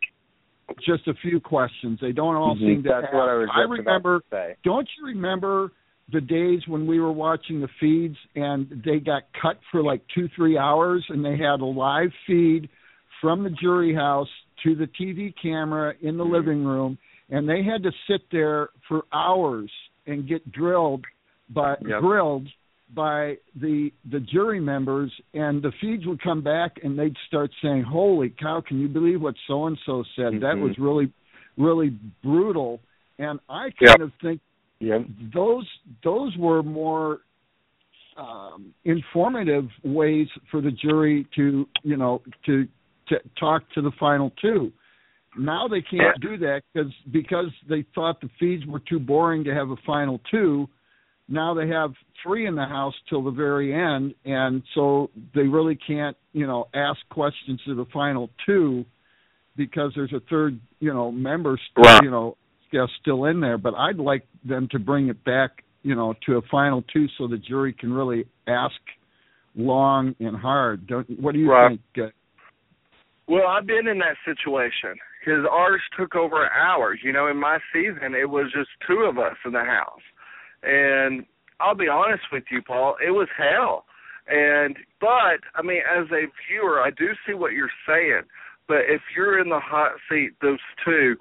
just 0.86 1.06
a 1.08 1.14
few 1.22 1.40
questions. 1.40 1.98
They 2.00 2.12
don't 2.12 2.36
all 2.36 2.54
Mhm. 2.56 2.60
seem 2.60 2.82
to. 2.84 2.88
That's 2.88 3.04
ask. 3.06 3.14
what 3.14 3.28
I 3.28 3.34
was 3.34 3.48
I 3.52 3.60
remember. 3.62 4.16
about 4.16 4.24
to 4.30 4.36
say. 4.36 4.56
Don't 4.64 4.88
you 4.98 5.06
remember 5.06 5.72
the 6.12 6.20
days 6.20 6.60
when 6.68 6.86
we 6.86 7.00
were 7.00 7.12
watching 7.12 7.60
the 7.60 7.68
feeds 7.80 8.16
and 8.36 8.68
they 8.84 8.98
got 8.98 9.22
cut 9.40 9.58
for 9.70 9.82
like 9.82 10.02
two, 10.14 10.28
three 10.36 10.58
hours, 10.58 11.04
and 11.08 11.24
they 11.24 11.36
had 11.36 11.60
a 11.60 11.64
live 11.64 12.10
feed 12.26 12.68
from 13.20 13.42
the 13.44 13.50
jury 13.50 13.94
house 13.94 14.28
to 14.64 14.74
the 14.74 14.86
TV 14.88 15.32
camera 15.40 15.94
in 16.02 16.16
the 16.16 16.24
living 16.24 16.64
room, 16.64 16.98
and 17.32 17.48
they 17.48 17.62
had 17.64 17.82
to 17.82 17.90
sit 18.08 18.20
there 18.30 18.68
for 18.86 19.04
hours 19.12 19.70
and 20.06 20.28
get 20.28 20.52
drilled 20.52 21.04
by 21.50 21.74
Yep. 21.84 22.00
grilled 22.00 22.48
by 22.94 23.38
the 23.56 23.90
the 24.10 24.20
jury 24.20 24.60
members 24.60 25.10
and 25.32 25.62
the 25.62 25.72
feeds 25.80 26.06
would 26.06 26.20
come 26.22 26.42
back 26.42 26.72
and 26.84 26.96
they'd 26.98 27.16
start 27.26 27.50
saying 27.62 27.82
holy 27.82 28.28
cow 28.30 28.60
can 28.60 28.78
you 28.80 28.86
believe 28.88 29.20
what 29.22 29.34
so 29.46 29.66
and 29.66 29.78
so 29.86 30.04
said 30.14 30.34
that 30.40 30.56
Mhm. 30.56 30.60
was 30.62 30.78
really 30.78 31.10
really 31.56 31.90
brutal 32.22 32.80
and 33.18 33.40
i 33.48 33.70
kind 33.70 33.98
Yep. 33.98 34.00
of 34.00 34.12
think 34.20 34.40
Yep. 34.80 35.06
those 35.32 35.66
those 36.02 36.36
were 36.36 36.62
more 36.62 37.20
um 38.18 38.74
informative 38.84 39.70
ways 39.84 40.28
for 40.50 40.60
the 40.60 40.70
jury 40.70 41.24
to 41.34 41.66
you 41.82 41.96
know 41.96 42.20
to 42.44 42.68
to 43.08 43.18
talk 43.36 43.68
to 43.70 43.80
the 43.80 43.92
final 43.92 44.30
two 44.40 44.70
now 45.38 45.66
they 45.68 45.80
can't 45.82 46.20
do 46.20 46.36
that 46.38 46.62
because 46.72 46.92
because 47.10 47.46
they 47.68 47.84
thought 47.94 48.20
the 48.20 48.28
feeds 48.38 48.66
were 48.66 48.80
too 48.80 48.98
boring 48.98 49.44
to 49.44 49.54
have 49.54 49.70
a 49.70 49.76
final 49.86 50.20
two. 50.30 50.68
Now 51.28 51.54
they 51.54 51.68
have 51.68 51.92
three 52.22 52.46
in 52.46 52.54
the 52.54 52.64
house 52.66 52.94
till 53.08 53.22
the 53.24 53.30
very 53.30 53.72
end 53.72 54.14
and 54.24 54.62
so 54.74 55.10
they 55.34 55.42
really 55.42 55.74
can't 55.76 56.16
you 56.32 56.46
know 56.46 56.68
ask 56.74 56.98
questions 57.10 57.60
to 57.66 57.74
the 57.74 57.86
final 57.92 58.28
two 58.44 58.84
because 59.56 59.92
there's 59.94 60.12
a 60.12 60.20
third 60.28 60.58
you 60.80 60.92
know 60.92 61.10
member 61.10 61.58
st- 61.72 61.86
Right. 61.86 62.02
you 62.02 62.10
know 62.10 62.36
guest 62.70 62.92
still 63.00 63.24
in 63.26 63.40
there. 63.40 63.56
But 63.58 63.74
i'd 63.74 63.98
like 63.98 64.26
them 64.44 64.68
to 64.72 64.78
bring 64.78 65.08
it 65.08 65.22
back 65.24 65.62
you 65.82 65.94
know 65.94 66.14
to 66.26 66.36
a 66.36 66.42
final 66.50 66.82
two 66.92 67.06
so 67.16 67.26
the 67.26 67.38
jury 67.38 67.72
can 67.72 67.92
really 67.92 68.26
ask 68.46 68.74
long 69.56 70.14
and 70.20 70.36
hard. 70.36 70.86
Don't 70.86 71.08
what 71.20 71.32
do 71.32 71.38
you 71.40 71.50
Right. 71.50 71.78
think 71.94 72.06
uh, 72.06 72.10
Well, 73.28 73.46
I've 73.48 73.66
been 73.66 73.86
in 73.88 73.98
that 73.98 74.16
situation 74.24 74.96
because 75.22 75.44
ours 75.50 75.80
took 75.98 76.14
over 76.14 76.50
hours. 76.50 77.00
You 77.02 77.12
know, 77.12 77.28
in 77.28 77.36
my 77.36 77.58
season, 77.72 78.14
it 78.14 78.28
was 78.28 78.52
just 78.52 78.70
two 78.86 79.06
of 79.08 79.18
us 79.18 79.36
in 79.44 79.52
the 79.52 79.64
house, 79.64 80.02
and 80.62 81.24
I'll 81.60 81.76
be 81.76 81.88
honest 81.88 82.24
with 82.32 82.44
you, 82.50 82.60
Paul, 82.62 82.96
it 83.04 83.10
was 83.10 83.28
hell. 83.36 83.84
And 84.28 84.76
but 85.00 85.40
I 85.54 85.62
mean, 85.62 85.80
as 85.80 86.06
a 86.06 86.26
viewer, 86.48 86.80
I 86.80 86.90
do 86.90 87.08
see 87.26 87.34
what 87.34 87.52
you're 87.52 87.70
saying. 87.86 88.22
But 88.68 88.82
if 88.88 89.00
you're 89.16 89.40
in 89.40 89.48
the 89.48 89.60
hot 89.60 89.92
seat, 90.08 90.30
those 90.40 90.58
two, 90.84 91.16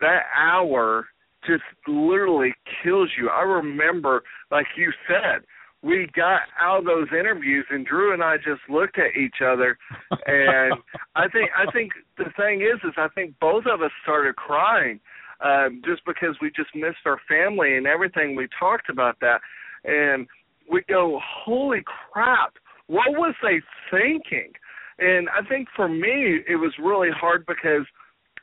that 0.00 0.22
hour 0.36 1.06
just 1.46 1.62
literally 1.86 2.52
kills 2.82 3.10
you. 3.18 3.28
I 3.28 3.42
remember, 3.42 4.22
like 4.50 4.66
you 4.76 4.92
said, 5.08 5.42
we 5.82 6.08
got 6.14 6.42
out 6.60 6.80
of 6.80 6.84
those 6.84 7.08
interviews 7.18 7.64
and 7.70 7.86
Drew 7.86 8.12
and 8.12 8.22
I 8.22 8.36
just 8.36 8.60
looked 8.68 8.98
at 8.98 9.16
each 9.18 9.36
other. 9.44 9.78
And 10.26 10.74
I 11.16 11.28
think 11.28 11.50
I 11.56 11.70
think 11.72 11.92
the 12.18 12.30
thing 12.36 12.60
is 12.60 12.80
is 12.84 12.94
I 12.96 13.08
think 13.14 13.34
both 13.40 13.64
of 13.66 13.80
us 13.80 13.90
started 14.02 14.36
crying 14.36 15.00
um 15.42 15.80
just 15.84 16.02
because 16.04 16.36
we 16.42 16.50
just 16.50 16.74
missed 16.74 17.06
our 17.06 17.18
family 17.28 17.76
and 17.76 17.86
everything. 17.86 18.36
We 18.36 18.48
talked 18.58 18.90
about 18.90 19.16
that. 19.20 19.40
And 19.84 20.26
we 20.70 20.82
go 20.88 21.18
holy 21.22 21.82
crap. 22.12 22.54
What 22.86 23.12
was 23.12 23.34
they 23.42 23.60
thinking? 23.90 24.52
And 24.98 25.28
I 25.30 25.46
think 25.48 25.68
for 25.74 25.88
me 25.88 26.40
it 26.46 26.56
was 26.56 26.74
really 26.82 27.10
hard 27.10 27.46
because 27.46 27.86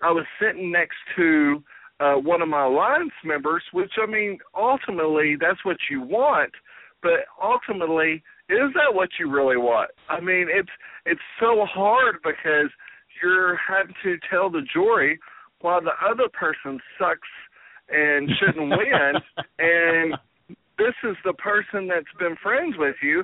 I 0.01 0.09
was 0.09 0.25
sitting 0.41 0.71
next 0.71 0.97
to 1.17 1.63
uh 1.99 2.15
one 2.15 2.41
of 2.41 2.47
my 2.47 2.65
alliance 2.65 3.13
members 3.23 3.61
which 3.73 3.91
I 4.01 4.07
mean 4.07 4.39
ultimately 4.55 5.35
that's 5.39 5.63
what 5.63 5.77
you 5.91 6.01
want 6.01 6.51
but 7.01 7.25
ultimately 7.41 8.23
is 8.49 8.71
that 8.75 8.93
what 8.93 9.09
you 9.19 9.29
really 9.29 9.57
want? 9.57 9.91
I 10.09 10.19
mean 10.19 10.47
it's 10.49 10.69
it's 11.05 11.21
so 11.39 11.65
hard 11.65 12.17
because 12.23 12.69
you're 13.21 13.57
having 13.57 13.95
to 14.03 14.17
tell 14.29 14.49
the 14.49 14.61
jury 14.73 15.19
while 15.61 15.81
the 15.81 15.95
other 16.07 16.29
person 16.31 16.79
sucks 16.99 17.27
and 17.89 18.29
shouldn't 18.39 18.69
win 18.69 19.13
and 19.59 20.13
this 20.77 20.93
is 21.03 21.15
the 21.25 21.33
person 21.33 21.87
that's 21.87 22.05
been 22.19 22.35
friends 22.43 22.75
with 22.77 22.95
you 23.01 23.23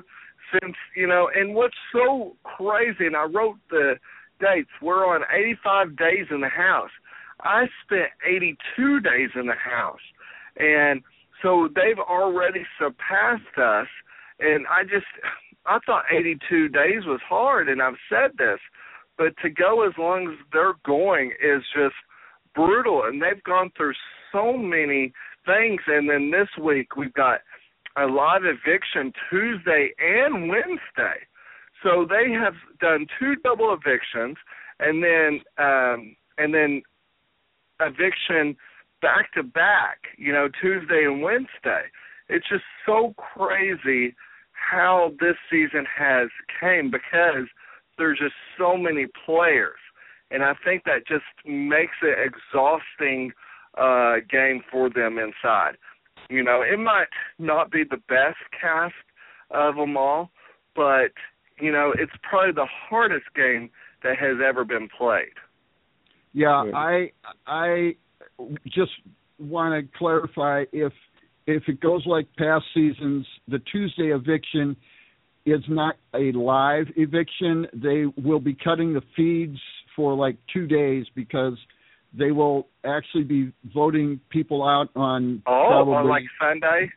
since 0.52 0.74
you 0.96 1.06
know 1.06 1.28
and 1.34 1.54
what's 1.54 1.74
so 1.92 2.34
crazy 2.42 3.06
and 3.06 3.16
i 3.16 3.24
wrote 3.24 3.56
the 3.70 3.94
dates 4.40 4.70
we're 4.82 5.06
on 5.06 5.22
85 5.32 5.96
days 5.96 6.26
in 6.30 6.40
the 6.40 6.48
house. 6.48 6.90
I 7.40 7.66
spent 7.84 8.10
82 8.26 9.00
days 9.00 9.30
in 9.34 9.46
the 9.46 9.54
house 9.54 10.04
and 10.56 11.02
so 11.44 11.68
they've 11.76 12.00
already 12.00 12.64
surpassed 12.78 13.58
us 13.58 13.86
and 14.40 14.66
i 14.66 14.82
just 14.82 15.06
i 15.66 15.78
thought 15.86 16.04
82 16.10 16.68
days 16.70 17.04
was 17.06 17.20
hard 17.28 17.68
and 17.68 17.80
i've 17.80 17.94
said 18.08 18.32
this 18.36 18.58
but 19.16 19.32
to 19.42 19.50
go 19.50 19.86
as 19.86 19.92
long 19.96 20.28
as 20.28 20.38
they're 20.52 20.74
going 20.84 21.30
is 21.40 21.62
just 21.76 21.94
brutal 22.54 23.04
and 23.04 23.22
they've 23.22 23.42
gone 23.44 23.70
through 23.76 23.92
so 24.32 24.56
many 24.56 25.12
things 25.46 25.80
and 25.86 26.08
then 26.08 26.30
this 26.30 26.48
week 26.62 26.96
we've 26.96 27.14
got 27.14 27.40
a 27.96 28.06
live 28.06 28.42
eviction 28.44 29.12
tuesday 29.30 29.90
and 29.98 30.48
wednesday. 30.48 31.20
So 31.82 32.06
they 32.08 32.32
have 32.32 32.54
done 32.80 33.06
two 33.18 33.34
double 33.44 33.72
evictions 33.74 34.36
and 34.80 35.02
then 35.02 35.40
um 35.58 36.16
and 36.38 36.52
then 36.52 36.82
eviction 37.80 38.56
back 39.04 39.30
to 39.34 39.42
back, 39.42 39.98
you 40.16 40.32
know, 40.32 40.48
Tuesday 40.62 41.04
and 41.04 41.20
Wednesday. 41.20 41.84
It's 42.30 42.48
just 42.48 42.64
so 42.86 43.14
crazy 43.18 44.16
how 44.52 45.12
this 45.20 45.36
season 45.50 45.84
has 45.94 46.28
came 46.58 46.90
because 46.90 47.46
there's 47.98 48.18
just 48.18 48.34
so 48.56 48.78
many 48.78 49.06
players. 49.26 49.78
And 50.30 50.42
I 50.42 50.54
think 50.64 50.84
that 50.84 51.06
just 51.06 51.24
makes 51.44 51.96
it 52.02 52.16
exhausting 52.18 53.32
uh 53.76 54.14
game 54.30 54.62
for 54.70 54.88
them 54.88 55.18
inside. 55.18 55.76
You 56.30 56.42
know, 56.42 56.62
it 56.62 56.78
might 56.78 57.12
not 57.38 57.70
be 57.70 57.82
the 57.84 58.00
best 58.08 58.38
cast 58.58 58.94
of 59.50 59.76
them 59.76 59.98
all, 59.98 60.30
but 60.74 61.12
you 61.60 61.70
know, 61.70 61.92
it's 61.98 62.12
probably 62.22 62.52
the 62.52 62.68
hardest 62.88 63.26
game 63.36 63.68
that 64.02 64.16
has 64.16 64.36
ever 64.42 64.64
been 64.64 64.88
played. 64.88 65.36
Yeah, 66.32 66.64
I 66.74 67.12
I 67.46 67.96
just 68.66 68.92
want 69.38 69.74
to 69.74 69.98
clarify 69.98 70.64
if 70.72 70.92
if 71.46 71.64
it 71.68 71.80
goes 71.80 72.02
like 72.06 72.26
past 72.38 72.64
seasons, 72.72 73.26
the 73.48 73.58
Tuesday 73.70 74.12
eviction 74.14 74.76
is 75.44 75.60
not 75.68 75.96
a 76.14 76.32
live 76.32 76.86
eviction. 76.96 77.66
They 77.74 78.06
will 78.22 78.40
be 78.40 78.54
cutting 78.54 78.94
the 78.94 79.02
feeds 79.14 79.58
for 79.94 80.14
like 80.14 80.36
two 80.52 80.66
days 80.66 81.04
because 81.14 81.58
they 82.16 82.30
will 82.30 82.68
actually 82.84 83.24
be 83.24 83.52
voting 83.74 84.20
people 84.30 84.66
out 84.66 84.88
on 84.96 85.42
oh 85.46 85.66
probably 85.68 85.94
on 85.94 86.08
like 86.08 86.22
Sunday. 86.40 86.90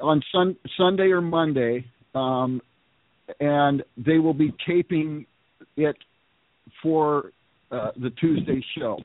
on 0.00 0.22
sun 0.32 0.56
Sunday 0.76 1.10
or 1.10 1.20
Monday, 1.20 1.86
um, 2.14 2.60
and 3.40 3.82
they 3.96 4.18
will 4.18 4.34
be 4.34 4.54
taping 4.66 5.26
it 5.76 5.96
for 6.82 7.32
uh, 7.70 7.90
the 7.96 8.10
Tuesday 8.10 8.64
show. 8.78 8.98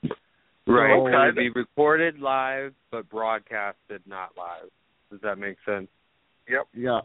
Right. 0.67 0.95
So- 0.95 1.11
So 1.11 1.21
it'd 1.23 1.35
be 1.35 1.49
recorded 1.49 2.19
live 2.19 2.73
but 2.91 3.09
broadcasted 3.09 4.01
not 4.05 4.37
live. 4.37 4.69
Does 5.09 5.21
that 5.21 5.37
make 5.37 5.57
sense? 5.65 5.87
Yep. 6.47 6.67
Yeah. 6.73 7.01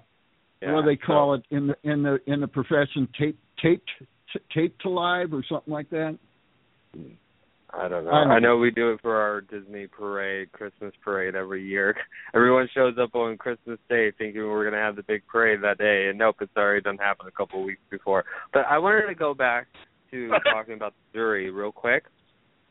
Yeah. 0.62 0.72
what 0.72 0.82
do 0.82 0.86
they 0.88 0.96
call 0.96 1.34
it 1.34 1.44
in 1.50 1.66
the 1.68 1.76
in 1.84 2.02
the 2.02 2.18
in 2.26 2.40
the 2.40 2.48
profession? 2.48 3.08
Tape 3.18 3.38
taped 3.62 3.90
t- 4.32 4.40
taped 4.54 4.80
to 4.82 4.88
live 4.90 5.32
or 5.34 5.42
something 5.48 5.72
like 5.72 5.90
that. 5.90 6.18
I 7.74 7.88
don't 7.88 8.04
know. 8.04 8.10
I 8.10 8.24
don't 8.24 8.30
I 8.30 8.38
know. 8.38 8.48
know 8.54 8.56
we 8.58 8.70
do 8.70 8.92
it 8.92 9.00
for 9.02 9.16
our 9.20 9.42
Disney 9.42 9.86
parade, 9.86 10.50
Christmas 10.52 10.94
parade 11.04 11.34
every 11.34 11.62
year. 11.66 11.94
Everyone 12.34 12.68
shows 12.72 12.94
up 12.98 13.14
on 13.14 13.36
Christmas 13.36 13.78
Day 13.88 14.12
thinking 14.16 14.40
we're 14.48 14.62
going 14.62 14.72
to 14.72 14.80
have 14.80 14.96
the 14.96 15.02
big 15.02 15.26
parade 15.26 15.60
that 15.62 15.76
day, 15.78 16.08
and 16.08 16.18
nope, 16.18 16.36
it's 16.40 16.56
already 16.56 16.80
done 16.80 16.96
happen 16.96 17.26
a 17.26 17.30
couple 17.30 17.60
of 17.60 17.66
weeks 17.66 17.82
before. 17.90 18.24
But 18.54 18.64
I 18.70 18.78
wanted 18.78 19.06
to 19.08 19.14
go 19.14 19.34
back 19.34 19.66
to 20.10 20.28
talking 20.52 20.74
about 20.74 20.94
the 21.12 21.18
jury 21.18 21.50
real 21.50 21.72
quick. 21.72 22.04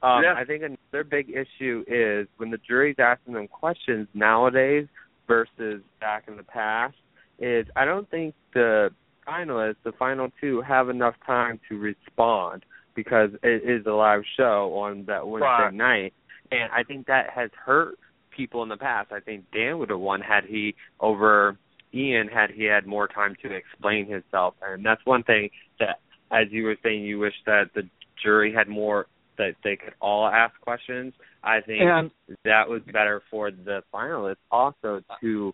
Um, 0.06 0.24
Yeah. 0.24 0.36
I 0.36 0.46
think 0.46 0.62
another 0.64 1.04
big 1.04 1.32
issue 1.32 1.84
is 1.88 2.28
when 2.38 2.52
the 2.52 2.60
jury's 2.60 3.00
asking 3.00 3.34
them 3.34 3.48
questions 3.48 4.08
nowadays 4.14 4.88
versus 5.28 5.82
back 6.00 6.26
in 6.28 6.38
the 6.38 6.44
past. 6.44 6.96
Is 7.40 7.66
I 7.76 7.86
don't 7.86 8.10
think 8.10 8.36
the 8.54 8.94
finalists, 9.28 9.78
the 9.84 9.92
final 9.94 10.32
two, 10.40 10.62
have 10.62 10.90
enough 10.90 11.16
time 11.26 11.60
to 11.70 11.78
respond 11.80 12.64
because 12.94 13.32
it 13.44 13.68
is 13.68 13.86
a 13.88 13.92
live 13.92 14.24
show 14.38 14.78
on 14.78 15.06
that 15.06 15.28
Wednesday 15.28 15.48
Right. 15.48 15.74
night, 15.74 16.14
and 16.52 16.72
I 16.72 16.84
think 16.84 17.08
that 17.08 17.32
has 17.32 17.50
hurt 17.54 17.98
people 18.30 18.62
in 18.64 18.70
the 18.70 18.78
past. 18.78 19.12
I 19.12 19.20
think 19.20 19.50
Dan 19.52 19.80
would 19.80 19.90
have 19.90 20.00
won 20.00 20.22
had 20.22 20.46
he 20.46 20.76
over 21.00 21.58
Ian 21.94 22.28
had 22.28 22.52
he 22.52 22.66
had 22.66 22.86
more 22.86 23.08
time 23.08 23.36
to 23.42 23.52
explain 23.52 24.06
himself, 24.06 24.54
and 24.62 24.86
that's 24.86 25.04
one 25.06 25.24
thing 25.24 25.50
that, 25.80 26.00
as 26.32 26.52
you 26.52 26.64
were 26.64 26.78
saying, 26.84 27.04
you 27.04 27.20
wish 27.20 27.36
that 27.46 27.74
the 27.74 27.90
jury 28.22 28.54
had 28.54 28.68
more 28.70 29.08
that 29.38 29.56
they 29.64 29.76
could 29.76 29.94
all 30.02 30.28
ask 30.28 30.54
questions. 30.62 31.14
I 31.44 31.62
think 31.62 31.82
And 31.82 32.12
that 32.44 32.68
was 32.68 32.82
better 32.92 33.22
for 33.30 33.52
the 33.52 33.82
finalists 33.94 34.38
also 34.52 35.02
to 35.22 35.54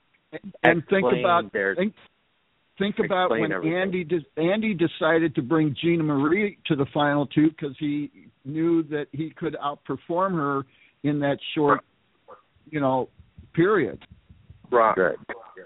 and 0.64 0.84
think 0.90 1.06
about 1.06 1.52
their 1.52 1.76
think 1.76 1.94
think 2.80 2.96
about 3.04 3.32
when 3.32 3.52
everything. 3.52 3.78
Andy 3.78 4.04
de- 4.04 4.26
Andy 4.38 4.74
decided 4.74 5.36
to 5.36 5.42
bring 5.42 5.76
Gina 5.80 6.04
Marie 6.04 6.58
to 6.68 6.76
the 6.76 6.86
final 6.94 7.28
two 7.28 7.50
because 7.50 7.76
he 7.80 8.10
knew 8.46 8.84
that 8.84 9.08
he 9.12 9.30
could 9.30 9.56
outperform 9.64 10.34
her 10.34 10.64
in 11.04 11.20
that 11.20 11.38
short, 11.54 11.82
you 12.70 12.80
know, 12.80 13.10
period. 13.54 14.00
Right. 14.72 14.98
Right. 14.98 15.16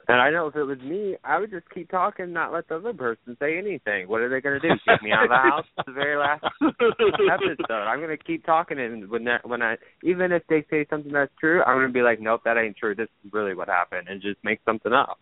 And 0.07 0.21
I 0.21 0.29
know 0.29 0.47
if 0.47 0.55
it 0.55 0.63
was 0.63 0.79
me, 0.79 1.15
I 1.23 1.39
would 1.39 1.51
just 1.51 1.69
keep 1.73 1.89
talking, 1.89 2.33
not 2.33 2.53
let 2.53 2.67
the 2.67 2.75
other 2.75 2.93
person 2.93 3.37
say 3.39 3.57
anything. 3.57 4.07
What 4.07 4.21
are 4.21 4.29
they 4.29 4.41
going 4.41 4.59
to 4.59 4.67
do? 4.67 4.73
Kick 4.87 5.03
me 5.03 5.11
out 5.11 5.23
of 5.23 5.29
the 5.29 5.35
house 5.35 5.65
the 5.85 5.91
very 5.91 6.17
last 6.17 6.43
episode? 6.61 7.73
I'm 7.73 7.99
going 7.99 8.15
to 8.15 8.23
keep 8.23 8.45
talking, 8.45 8.79
and 8.79 9.09
when 9.09 9.23
that, 9.25 9.47
when 9.47 9.61
I, 9.61 9.75
even 10.03 10.31
if 10.31 10.43
they 10.49 10.65
say 10.69 10.85
something 10.89 11.11
that's 11.11 11.31
true, 11.39 11.63
I'm 11.63 11.77
going 11.77 11.87
to 11.87 11.93
be 11.93 12.01
like, 12.01 12.19
nope, 12.19 12.41
that 12.45 12.57
ain't 12.57 12.77
true. 12.77 12.95
This 12.95 13.09
is 13.23 13.33
really 13.33 13.55
what 13.55 13.67
happened, 13.67 14.07
and 14.09 14.21
just 14.21 14.43
make 14.43 14.59
something 14.65 14.93
up. 14.93 15.19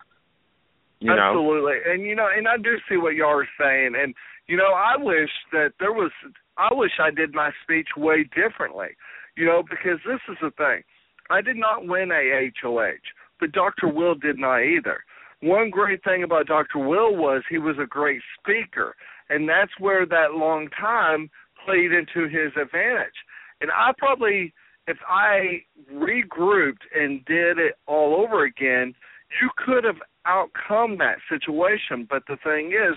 You 1.00 1.14
know? 1.14 1.20
Absolutely. 1.20 1.76
And 1.86 2.02
you 2.02 2.14
know, 2.14 2.28
and 2.34 2.48
I 2.48 2.56
do 2.56 2.76
see 2.88 2.96
what 2.96 3.14
y'all 3.14 3.36
are 3.36 3.48
saying. 3.60 3.92
And 4.00 4.14
you 4.46 4.56
know, 4.56 4.72
I 4.72 4.96
wish 4.96 5.30
that 5.52 5.72
there 5.78 5.92
was 5.92 6.10
I 6.56 6.72
wish 6.72 6.92
I 7.00 7.10
did 7.10 7.34
my 7.34 7.50
speech 7.62 7.88
way 7.96 8.24
differently. 8.24 8.96
You 9.36 9.46
know, 9.46 9.62
because 9.62 9.98
this 10.06 10.20
is 10.30 10.38
the 10.40 10.50
thing. 10.52 10.82
I 11.30 11.40
did 11.40 11.56
not 11.56 11.86
win 11.86 12.10
a 12.12 12.50
HOH, 12.62 13.04
but 13.40 13.52
Dr. 13.52 13.88
Will 13.88 14.14
did 14.14 14.38
not 14.38 14.62
either. 14.62 15.04
One 15.40 15.70
great 15.70 16.02
thing 16.04 16.22
about 16.22 16.46
Dr. 16.46 16.78
Will 16.78 17.16
was 17.16 17.42
he 17.50 17.58
was 17.58 17.76
a 17.78 17.86
great 17.86 18.20
speaker, 18.38 18.94
and 19.28 19.48
that's 19.48 19.72
where 19.78 20.06
that 20.06 20.34
long 20.34 20.68
time 20.80 21.30
played 21.64 21.92
into 21.92 22.28
his 22.28 22.52
advantage. 22.60 23.14
And 23.60 23.70
I 23.70 23.92
probably 23.98 24.52
if 24.86 24.98
I 25.08 25.62
regrouped 25.92 26.84
and 26.94 27.24
did 27.24 27.58
it 27.58 27.74
all 27.86 28.14
over 28.16 28.44
again, 28.44 28.94
you 29.40 29.50
could 29.56 29.84
have 29.84 29.96
outcome 30.26 30.98
that 30.98 31.18
situation. 31.28 32.06
But 32.08 32.22
the 32.28 32.36
thing 32.44 32.68
is, 32.68 32.96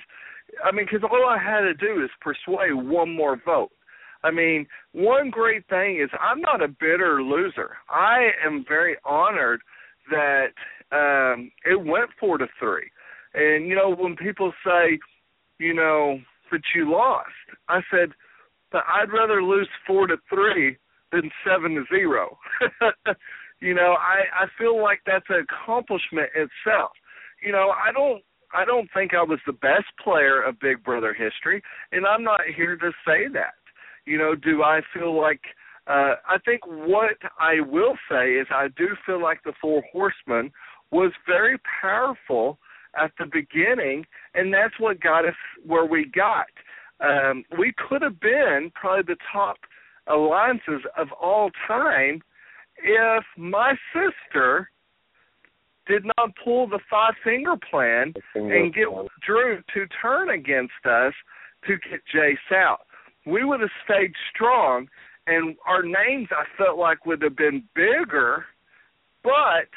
I 0.64 0.72
mean, 0.72 0.86
because 0.86 1.08
all 1.10 1.28
I 1.28 1.38
had 1.38 1.62
to 1.62 1.74
do 1.74 2.04
is 2.04 2.10
persuade 2.22 2.74
one 2.74 3.16
more 3.16 3.40
vote. 3.44 3.72
I 4.24 4.32
mean, 4.32 4.68
one 4.94 5.30
great 5.30 5.68
thing 5.70 6.00
is 6.02 6.10
I'm 6.20 6.42
not 6.42 6.64
a 6.64 6.68
bitter 6.68 7.22
loser. 7.22 7.78
I 7.90 8.30
am 8.46 8.66
very 8.68 8.98
honored 9.06 9.62
that 10.10 10.54
um 10.92 11.52
it 11.66 11.80
went 11.80 12.10
four 12.20 12.38
to 12.38 12.48
three. 12.60 12.90
And 13.34 13.68
you 13.68 13.76
know, 13.76 13.94
when 13.96 14.16
people 14.16 14.54
say, 14.66 15.00
you 15.60 15.74
know, 15.74 16.20
that 16.52 16.62
you 16.76 16.90
lost, 16.92 17.30
I 17.68 17.82
said, 17.92 18.10
but 18.72 18.84
I'd 18.88 19.12
rather 19.12 19.42
lose 19.44 19.70
four 19.86 20.08
to 20.08 20.18
three 20.30 20.78
than 21.12 21.30
seven 21.46 21.76
to 21.76 21.84
zero. 21.90 22.38
you 23.62 23.74
know, 23.74 23.96
I 24.00 24.44
I 24.44 24.48
feel 24.58 24.82
like 24.82 25.02
that's 25.06 25.26
an 25.30 25.46
accomplishment 25.50 26.30
itself. 26.36 26.92
You 27.44 27.52
know, 27.52 27.72
I 27.72 27.92
don't 27.92 28.24
I 28.54 28.66
don't 28.66 28.90
think 28.94 29.14
I 29.14 29.24
was 29.24 29.40
the 29.46 29.54
best 29.54 29.88
player 30.04 30.42
of 30.42 30.60
Big 30.60 30.84
Brother 30.84 31.14
history, 31.14 31.62
and 31.92 32.06
I'm 32.06 32.24
not 32.24 32.42
here 32.56 32.78
to 32.78 32.92
say 33.06 33.28
that. 33.34 33.56
You 34.06 34.18
know, 34.18 34.36
do 34.36 34.64
I 34.64 34.82
feel 34.94 35.20
like 35.20 35.42
uh 35.88 36.16
I 36.28 36.38
think 36.46 36.62
what 36.66 37.18
I 37.40 37.60
will 37.62 37.96
say 38.10 38.34
is 38.34 38.48
I 38.52 38.68
do 38.78 38.90
feel 39.06 39.22
like 39.22 39.44
the 39.44 39.54
Four 39.62 39.84
Horsemen 39.92 40.52
was 40.92 41.12
very 41.26 41.58
powerful 41.82 42.60
at 43.00 43.12
the 43.20 43.26
beginning 43.26 44.06
and 44.34 44.54
that's 44.54 44.80
what 44.80 45.00
got 45.00 45.26
us 45.26 45.36
where 45.66 45.86
we 45.86 46.06
got. 46.06 46.48
Um 47.00 47.44
we 47.58 47.74
could 47.88 48.02
have 48.02 48.20
been 48.20 48.72
probably 48.76 49.14
the 49.14 49.20
top 49.32 49.58
alliances 50.08 50.82
of 50.98 51.08
all 51.22 51.52
time 51.68 52.22
if 52.84 53.24
my 53.38 53.74
sister 53.94 54.70
did 55.88 56.04
not 56.18 56.32
pull 56.44 56.68
the 56.68 56.80
five 56.90 57.14
finger 57.24 57.56
plan 57.70 58.14
and 58.36 58.74
get 58.74 58.88
Drew 59.26 59.62
to 59.74 59.88
turn 60.02 60.30
against 60.30 60.86
us 60.86 61.14
to 61.66 61.78
get 61.90 62.02
Jase 62.14 62.38
out. 62.54 62.82
We 63.26 63.44
would 63.44 63.62
have 63.62 63.70
stayed 63.84 64.12
strong, 64.34 64.88
and 65.28 65.56
our 65.68 65.84
names 65.84 66.30
I 66.32 66.46
felt 66.58 66.80
like 66.80 67.06
would 67.06 67.22
have 67.22 67.36
been 67.36 67.64
bigger. 67.76 68.46
But 69.24 69.70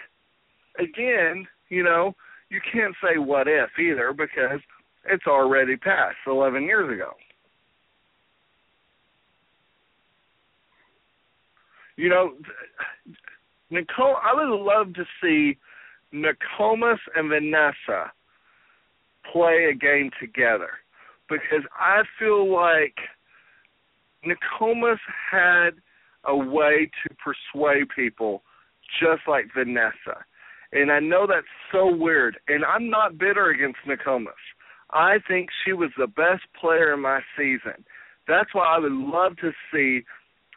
again, 0.79 1.47
you 1.69 1.83
know, 1.83 2.15
you 2.51 2.61
can't 2.73 2.95
say 3.03 3.19
what 3.19 3.49
if 3.49 3.71
either 3.79 4.13
because 4.13 4.61
it's 5.05 5.27
already 5.27 5.77
passed 5.77 6.17
11 6.27 6.63
years 6.65 6.93
ago. 6.93 7.13
You 11.97 12.09
know, 12.09 12.33
Nicole, 13.71 14.17
I 14.23 14.33
would 14.35 14.49
love 14.49 14.95
to 14.95 15.05
see 15.23 15.59
Nakomis 16.15 16.99
and 17.15 17.29
Vanessa 17.29 18.11
play 19.31 19.71
a 19.71 19.75
game 19.75 20.11
together 20.19 20.71
because 21.29 21.65
I 21.79 22.03
feel 22.19 22.53
like 22.53 22.95
Nakomis 24.25 24.99
had 25.31 25.71
a 26.25 26.37
way 26.37 26.91
to 27.03 27.15
persuade 27.15 27.89
people 27.95 28.43
just 29.01 29.23
like 29.27 29.47
Vanessa. 29.57 30.25
And 30.73 30.93
I 30.93 31.01
know 31.01 31.27
that's 31.27 31.47
so 31.73 31.95
weird. 31.95 32.39
And 32.49 32.65
I'm 32.65 32.91
not 32.91 33.19
bitter 33.19 33.51
against 33.51 33.79
Nakomis. 33.87 34.29
I 34.91 35.19
think 35.27 35.49
she 35.65 35.73
was 35.73 35.91
the 35.97 36.07
best 36.07 36.43
player 36.61 36.95
in 36.95 37.01
my 37.01 37.21
season. 37.37 37.85
That's 38.29 38.53
why 38.53 38.67
I 38.67 38.79
would 38.79 38.93
love 38.93 39.37
to 39.39 39.53
see 39.73 40.05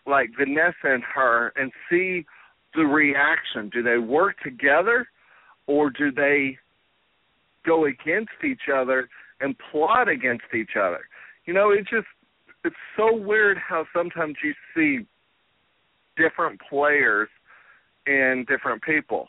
like 0.05 0.29
Vanessa 0.37 0.73
and 0.83 1.03
her 1.15 1.53
and 1.55 1.71
see 1.89 2.25
the 2.75 2.81
reaction. 2.81 3.69
Do 3.71 3.81
they 3.81 3.97
work 3.97 4.35
together 4.43 5.07
or 5.67 5.89
do 5.89 6.11
they 6.11 6.57
go 7.65 7.85
against 7.85 8.43
each 8.43 8.63
other 8.73 9.09
and 9.39 9.55
plot 9.71 10.09
against 10.09 10.45
each 10.53 10.75
other? 10.77 11.01
You 11.45 11.53
know, 11.53 11.71
it 11.71 11.87
just 11.89 12.07
it's 12.63 12.75
so 12.97 13.15
weird 13.15 13.57
how 13.57 13.85
sometimes 13.95 14.35
you 14.43 14.53
see 14.75 15.05
different 16.17 16.59
players 16.69 17.29
and 18.05 18.45
different 18.47 18.81
people. 18.83 19.27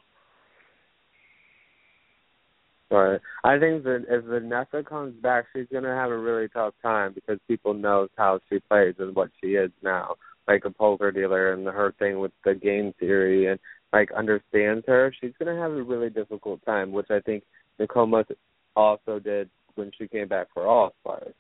Right. 2.91 3.21
I 3.43 3.59
think 3.59 3.83
that 3.85 4.05
if 4.09 4.25
Vanessa 4.25 4.85
comes 4.89 5.15
back, 5.21 5.47
she's 5.53 5.67
gonna 5.73 5.95
have 5.95 6.11
a 6.11 6.19
really 6.19 6.49
tough 6.49 6.75
time 6.83 7.13
because 7.13 7.39
people 7.49 7.75
knows 7.75 8.09
how 8.17 8.41
she 8.49 8.61
plays 8.61 8.95
and 8.99 9.17
what 9.17 9.31
she 9.41 9.53
is 9.55 9.71
now, 9.83 10.15
like 10.47 10.65
a 10.65 10.71
poker 10.71 11.11
dealer 11.11 11.55
and 11.55 11.67
her 11.67 11.93
thing 11.99 12.21
with 12.21 12.33
the 12.45 12.55
game 12.55 12.95
theory 13.01 13.47
and 13.47 13.59
like 13.93 14.13
understands 14.13 14.85
her, 14.87 15.13
she's 15.21 15.33
gonna 15.39 15.61
have 15.61 15.73
a 15.73 15.83
really 15.83 16.11
difficult 16.11 16.65
time, 16.65 16.93
which 16.93 17.11
I 17.11 17.21
think 17.21 17.43
Nakoma 17.81 18.25
also 18.77 19.19
did 19.19 19.49
when 19.75 19.91
she 19.99 20.07
came 20.07 20.29
back 20.29 20.49
for 20.53 20.67
All 20.67 20.95
Stars. 21.01 21.35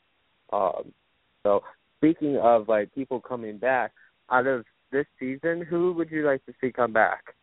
Um, 0.53 0.93
so 1.45 1.63
speaking 1.97 2.37
of 2.37 2.69
like 2.69 2.95
people 2.95 3.21
coming 3.21 3.59
back, 3.59 3.93
out 4.31 4.47
of 4.47 4.65
this 4.93 5.07
season, 5.19 5.63
who 5.69 5.93
would 5.95 6.11
you 6.11 6.27
like 6.27 6.45
to 6.47 6.53
see 6.61 6.73
come 6.73 6.93
back? 6.93 7.35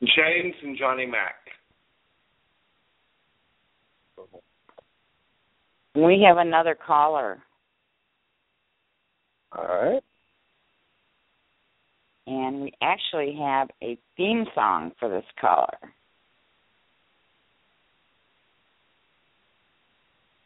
James 0.00 0.54
and 0.62 0.76
Johnny 0.76 1.06
Mac. 1.06 1.36
We 5.94 6.26
have 6.26 6.38
another 6.38 6.74
caller. 6.74 7.38
All 9.56 9.64
right. 9.64 10.02
And 12.26 12.62
we 12.62 12.72
actually 12.82 13.36
have 13.40 13.68
a 13.82 13.96
theme 14.16 14.46
song 14.54 14.92
for 14.98 15.08
this 15.08 15.24
caller. 15.40 15.78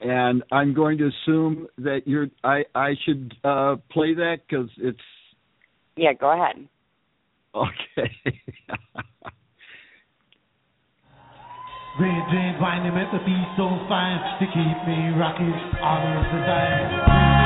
And 0.00 0.44
I'm 0.52 0.74
going 0.74 0.98
to 0.98 1.08
assume 1.08 1.66
that 1.78 2.02
you're. 2.06 2.28
I 2.44 2.64
I 2.74 2.94
should 3.04 3.34
uh, 3.42 3.76
play 3.90 4.14
that 4.14 4.38
because 4.48 4.70
it's 4.78 4.98
Yeah, 5.96 6.12
go 6.12 6.30
ahead. 6.30 6.68
okay. 7.54 8.12
Red 11.98 12.30
dreads 12.30 12.58
winding 12.60 12.94
make 12.94 13.12
me 13.12 13.18
feel 13.26 13.44
so 13.56 13.66
fine 13.88 14.20
to 14.38 14.46
keep 14.46 14.86
me 14.86 15.18
rocking 15.18 15.52
all 15.82 15.98
of 15.98 16.24
the 16.30 16.46
time. 16.46 17.37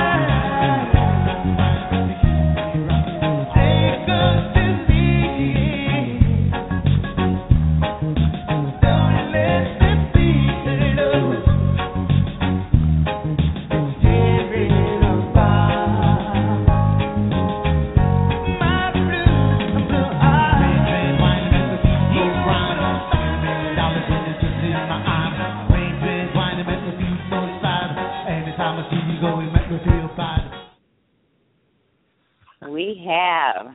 We 32.72 33.04
have 33.06 33.74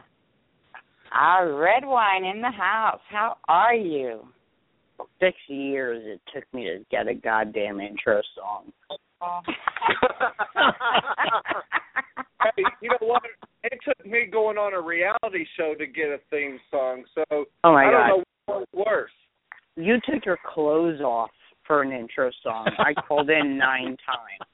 our 1.13 1.53
red 1.53 1.85
wine 1.85 2.25
in 2.25 2.41
the 2.41 2.49
house. 2.49 2.99
How 3.11 3.37
are 3.47 3.75
you? 3.75 4.27
Six 5.19 5.37
years 5.47 6.01
it 6.03 6.19
took 6.33 6.51
me 6.51 6.63
to 6.63 6.83
get 6.89 7.07
a 7.07 7.13
goddamn 7.13 7.79
intro 7.79 8.23
song. 8.35 8.73
hey, 12.41 12.63
you 12.81 12.89
know 12.89 12.97
what? 13.01 13.21
It 13.65 13.77
took 13.85 14.03
me 14.03 14.25
going 14.31 14.57
on 14.57 14.73
a 14.73 14.81
reality 14.81 15.45
show 15.55 15.75
to 15.77 15.85
get 15.85 16.07
a 16.07 16.17
theme 16.31 16.59
song, 16.71 17.03
so 17.13 17.23
Oh 17.63 17.73
my 17.73 17.85
I 17.85 17.91
don't 17.91 18.01
god. 18.01 18.07
know 18.07 18.23
what's 18.47 18.73
worse. 18.73 19.11
You 19.75 19.97
took 20.11 20.25
your 20.25 20.39
clothes 20.43 21.01
off 21.01 21.29
for 21.67 21.83
an 21.83 21.91
intro 21.91 22.31
song. 22.41 22.71
I 22.79 22.95
called 23.07 23.29
in 23.29 23.59
nine 23.59 23.95
times. 24.07 24.49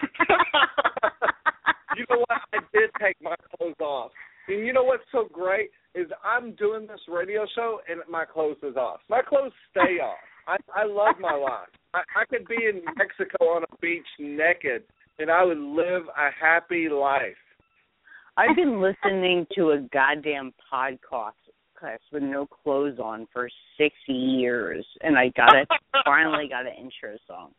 you 1.98 2.04
know 2.08 2.24
what? 2.28 2.40
I 2.52 2.58
did 2.72 2.90
take 3.00 3.16
my 3.20 3.34
clothes 3.56 3.80
off. 3.80 4.12
And 4.48 4.66
you 4.66 4.72
know 4.72 4.84
what's 4.84 5.04
so 5.12 5.28
great 5.30 5.70
is 5.94 6.06
I'm 6.24 6.54
doing 6.54 6.86
this 6.86 7.00
radio 7.08 7.44
show 7.54 7.80
and 7.88 8.00
my 8.10 8.24
clothes 8.24 8.56
is 8.62 8.76
off. 8.76 9.00
My 9.10 9.20
clothes 9.20 9.52
stay 9.70 9.98
off. 10.02 10.16
I 10.46 10.56
I 10.74 10.84
love 10.86 11.16
my 11.20 11.34
life. 11.34 11.68
I, 11.92 12.00
I 12.16 12.24
could 12.30 12.46
be 12.48 12.56
in 12.56 12.82
Mexico 12.96 13.44
on 13.44 13.64
a 13.64 13.76
beach 13.82 14.06
naked 14.18 14.84
and 15.18 15.30
I 15.30 15.44
would 15.44 15.58
live 15.58 16.04
a 16.16 16.30
happy 16.40 16.88
life. 16.88 17.36
I've 18.36 18.54
been 18.54 18.80
listening 18.80 19.46
to 19.56 19.70
a 19.70 19.80
goddamn 19.92 20.52
podcast 20.72 21.32
class 21.78 21.98
with 22.12 22.22
no 22.22 22.46
clothes 22.46 22.98
on 23.02 23.26
for 23.32 23.48
six 23.76 23.94
years, 24.06 24.86
and 25.00 25.18
I 25.18 25.30
got 25.36 25.56
it. 25.56 25.68
finally 26.04 26.48
got 26.48 26.66
an 26.66 26.72
intro 26.78 27.18
song. 27.26 27.50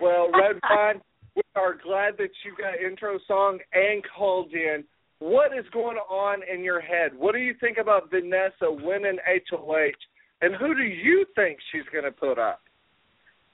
Well, 0.00 0.30
Red 0.32 0.60
Wine, 0.70 1.00
we 1.36 1.42
are 1.54 1.74
glad 1.74 2.14
that 2.18 2.30
you 2.44 2.54
got 2.58 2.80
intro 2.80 3.18
song 3.28 3.58
and 3.72 4.02
called 4.16 4.52
in. 4.52 4.84
What 5.18 5.56
is 5.56 5.64
going 5.72 5.96
on 5.96 6.40
in 6.52 6.62
your 6.62 6.80
head? 6.80 7.12
What 7.16 7.32
do 7.32 7.38
you 7.38 7.54
think 7.60 7.78
about 7.78 8.10
Vanessa 8.10 8.70
winning 8.70 9.18
HOH? 9.50 9.92
And 10.42 10.54
who 10.54 10.74
do 10.74 10.82
you 10.82 11.24
think 11.34 11.58
she's 11.72 11.84
going 11.90 12.04
to 12.04 12.12
put 12.12 12.38
up? 12.38 12.60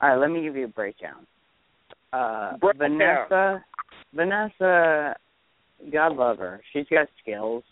All 0.00 0.08
right, 0.08 0.16
let 0.16 0.30
me 0.30 0.42
give 0.42 0.56
you 0.56 0.64
a 0.64 0.68
breakdown. 0.68 1.26
Uh, 2.12 2.56
Break 2.58 2.74
it 2.74 2.78
Vanessa, 2.78 3.64
Vanessa, 4.12 5.14
God 5.92 6.16
love 6.16 6.38
her. 6.38 6.60
She's 6.72 6.86
got 6.90 7.06
skills, 7.22 7.62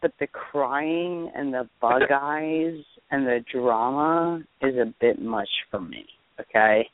but 0.00 0.12
the 0.18 0.26
crying 0.26 1.30
and 1.34 1.52
the 1.52 1.68
bug 1.80 2.02
eyes 2.10 2.82
and 3.10 3.26
the 3.26 3.44
drama 3.52 4.42
is 4.62 4.76
a 4.76 4.92
bit 5.00 5.20
much 5.20 5.48
for 5.70 5.80
me. 5.80 6.06
Okay, 6.40 6.88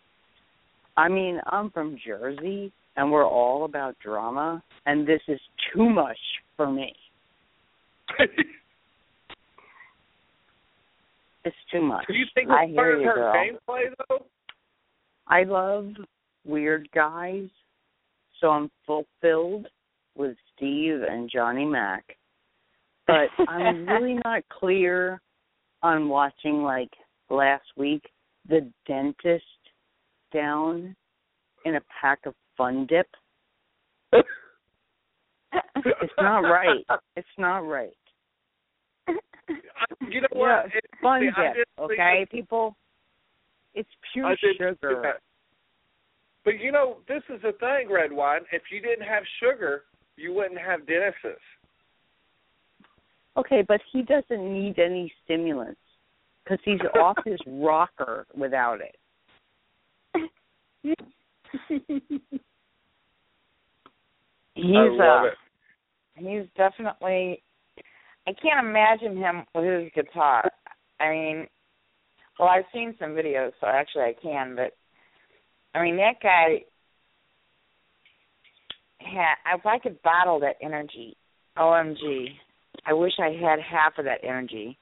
I 1.00 1.08
mean 1.08 1.40
I'm 1.46 1.70
from 1.70 1.96
Jersey 2.04 2.72
and 2.96 3.10
we're 3.10 3.26
all 3.26 3.64
about 3.64 3.96
drama, 3.98 4.62
and 4.86 5.06
this 5.06 5.22
is 5.28 5.40
too 5.72 5.88
much 5.88 6.18
for 6.56 6.70
me. 6.70 6.92
It's 11.44 11.56
too 11.72 11.80
much. 11.80 12.06
Do 12.06 12.14
you 12.14 12.26
think 12.34 12.50
I 12.50 12.64
it's 12.64 12.76
part 12.76 12.98
hear 13.00 13.10
of 13.10 13.16
her 13.16 13.32
girl. 13.32 13.34
gameplay, 13.34 13.94
though? 14.08 14.26
I 15.26 15.44
love 15.44 15.92
weird 16.44 16.88
guys, 16.94 17.48
so 18.40 18.48
I'm 18.48 18.70
fulfilled 18.86 19.66
with 20.16 20.36
Steve 20.54 21.00
and 21.08 21.30
Johnny 21.32 21.64
Mac. 21.64 22.04
But 23.06 23.28
I'm 23.48 23.86
really 23.86 24.18
not 24.24 24.42
clear 24.48 25.20
on 25.82 26.08
watching 26.08 26.62
like 26.62 26.90
last 27.30 27.64
week 27.76 28.02
the 28.48 28.70
dentist 28.86 29.44
down 30.32 30.94
in 31.64 31.76
a 31.76 31.80
pack 32.00 32.20
of 32.26 32.34
fun 32.56 32.86
dip. 32.86 33.08
It's 35.52 36.12
not 36.18 36.40
right. 36.40 36.84
It's 37.16 37.28
not 37.38 37.58
right. 37.58 37.92
You 40.08 40.20
know 40.22 40.28
what? 40.32 40.48
Yeah, 40.48 40.78
It- 40.78 40.84
fun 41.02 41.22
dip, 41.22 41.34
think 41.34 41.66
okay, 41.78 42.26
people? 42.30 42.76
It's 43.74 43.88
pure 44.12 44.26
I 44.26 44.30
did 44.30 44.58
think 44.58 44.78
sugar. 44.80 45.20
But 46.44 46.58
you 46.58 46.72
know, 46.72 46.98
this 47.06 47.22
is 47.28 47.40
the 47.42 47.52
thing, 47.52 47.90
red 47.90 48.12
wine. 48.12 48.42
If 48.52 48.62
you 48.70 48.80
didn't 48.80 49.06
have 49.06 49.22
sugar, 49.40 49.84
you 50.16 50.32
wouldn't 50.32 50.60
have 50.60 50.86
Dennis's. 50.86 51.40
Okay, 53.36 53.62
but 53.66 53.80
he 53.92 54.02
doesn't 54.02 54.52
need 54.52 54.78
any 54.78 55.12
stimulants 55.24 55.80
because 56.42 56.58
he's 56.64 56.80
off 57.00 57.16
his 57.24 57.38
rocker 57.46 58.26
without 58.34 58.80
it. 58.80 58.96
He's 64.54 64.76
I 64.76 64.88
love 64.88 65.24
uh, 65.24 65.26
it. 65.26 65.34
he's 66.16 66.46
definitely 66.56 67.42
I 68.26 68.32
can't 68.32 68.66
imagine 68.66 69.16
him 69.16 69.44
with 69.54 69.64
his 69.64 69.90
guitar. 69.94 70.50
I 70.98 71.10
mean, 71.10 71.46
well, 72.38 72.48
I've 72.48 72.64
seen 72.72 72.94
some 72.98 73.10
videos, 73.10 73.52
so 73.60 73.66
actually 73.66 74.02
I 74.02 74.14
can, 74.20 74.56
but 74.56 74.72
I 75.74 75.82
mean 75.82 75.96
that 75.96 76.20
guy 76.22 76.64
had 78.98 79.56
if 79.56 79.64
I 79.64 79.78
could 79.78 80.02
bottle 80.02 80.40
that 80.40 80.56
energy, 80.62 81.16
OMG. 81.56 82.26
I 82.86 82.92
wish 82.92 83.12
I 83.18 83.30
had 83.30 83.58
half 83.60 83.98
of 83.98 84.04
that 84.06 84.20
energy. 84.22 84.78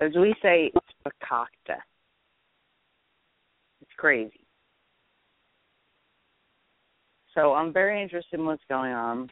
As 0.00 0.12
we 0.14 0.34
say. 0.42 0.72
It's 0.74 0.86
crazy. 3.96 4.40
So 7.34 7.52
I'm 7.52 7.72
very 7.72 8.02
interested 8.02 8.40
in 8.40 8.46
what's 8.46 8.62
going 8.68 8.92
on. 8.92 9.30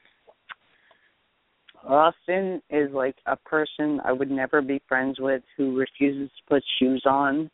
Austin 1.86 2.62
is 2.70 2.90
like 2.92 3.16
a 3.26 3.36
person 3.36 4.00
I 4.04 4.12
would 4.12 4.30
never 4.30 4.62
be 4.62 4.80
friends 4.88 5.18
with 5.18 5.42
who 5.56 5.76
refuses 5.76 6.30
to 6.30 6.54
put 6.54 6.64
shoes 6.78 7.02
on. 7.06 7.50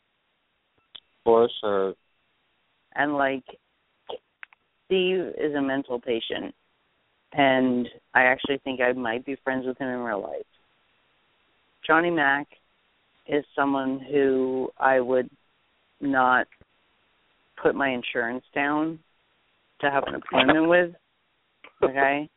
For 1.24 1.48
sure. 1.60 1.94
And 2.94 3.14
like 3.14 3.44
Steve 4.86 5.32
is 5.38 5.54
a 5.54 5.62
mental 5.62 6.00
patient 6.00 6.54
and 7.32 7.88
I 8.14 8.22
actually 8.22 8.58
think 8.58 8.80
I 8.80 8.92
might 8.92 9.24
be 9.24 9.36
friends 9.44 9.66
with 9.66 9.78
him 9.78 9.88
in 9.88 10.00
real 10.00 10.22
life. 10.22 10.46
Johnny 11.86 12.10
Mac 12.10 12.46
is 13.28 13.44
someone 13.54 14.00
who 14.10 14.70
I 14.78 15.00
would 15.00 15.30
not 16.00 16.46
put 17.62 17.74
my 17.74 17.90
insurance 17.90 18.44
down 18.54 18.98
to 19.80 19.90
have 19.90 20.04
an 20.06 20.14
appointment 20.14 20.68
with. 20.68 20.90
Okay? 21.82 22.28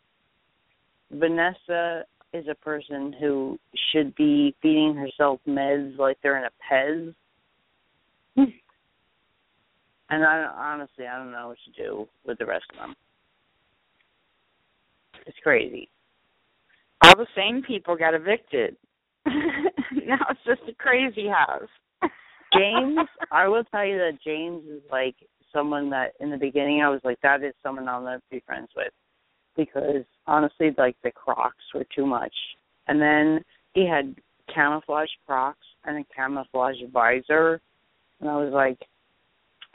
Vanessa 1.12 2.04
is 2.34 2.46
a 2.50 2.56
person 2.56 3.14
who 3.20 3.60
should 3.92 4.16
be 4.16 4.56
feeding 4.62 4.96
herself 4.96 5.40
meds 5.48 5.98
like 5.98 6.18
they're 6.24 6.38
in 6.38 6.46
a 6.46 6.74
Pez. 6.74 7.14
and 10.10 10.26
I 10.26 10.46
honestly 10.56 11.06
I 11.06 11.18
don't 11.18 11.32
know 11.32 11.50
what 11.50 11.58
to 11.66 11.84
do 11.84 12.08
with 12.26 12.40
the 12.40 12.46
rest 12.46 12.66
of 12.72 12.78
them. 12.78 12.96
It's 15.28 15.38
crazy. 15.44 15.90
All 17.04 17.16
the 17.16 17.28
same 17.36 17.62
people 17.62 17.96
got 17.96 18.14
evicted. 18.14 18.76
now 19.26 20.26
it's 20.30 20.40
just 20.46 20.62
a 20.68 20.74
crazy 20.74 21.28
house. 21.28 21.70
James, 22.56 23.08
I 23.32 23.48
will 23.48 23.64
tell 23.66 23.86
you 23.86 23.98
that 23.98 24.20
James 24.24 24.64
is 24.68 24.82
like 24.92 25.16
someone 25.52 25.90
that 25.92 26.14
in 26.20 26.30
the 26.30 26.38
beginning 26.38 26.82
I 26.82 26.90
was 26.90 27.02
like, 27.04 27.20
that 27.22 27.44
is 27.44 27.54
someone 27.64 27.88
I'll 27.88 28.04
never 28.04 28.22
be 28.32 28.42
friends 28.46 28.70
with 28.76 28.92
because 29.56 30.04
honestly, 30.26 30.72
like 30.78 30.96
the 31.04 31.12
Crocs 31.12 31.64
were 31.74 31.86
too 31.96 32.06
much. 32.06 32.34
And 32.88 33.02
then 33.02 33.44
he 33.74 33.88
had 33.88 34.16
camouflage 34.54 35.10
Crocs 35.26 35.66
and 35.86 35.98
a 35.98 36.14
camouflage 36.16 36.78
visor, 36.92 37.62
and 38.20 38.30
I 38.30 38.36
was 38.36 38.52
like, 38.54 38.80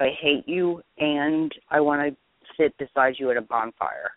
I 0.01 0.09
hate 0.21 0.49
you, 0.49 0.83
and 0.99 1.53
I 1.71 1.81
want 1.81 2.09
to 2.09 2.17
sit 2.57 2.77
beside 2.79 3.15
you 3.19 3.31
at 3.31 3.37
a 3.37 3.43
bonfire. 3.43 4.13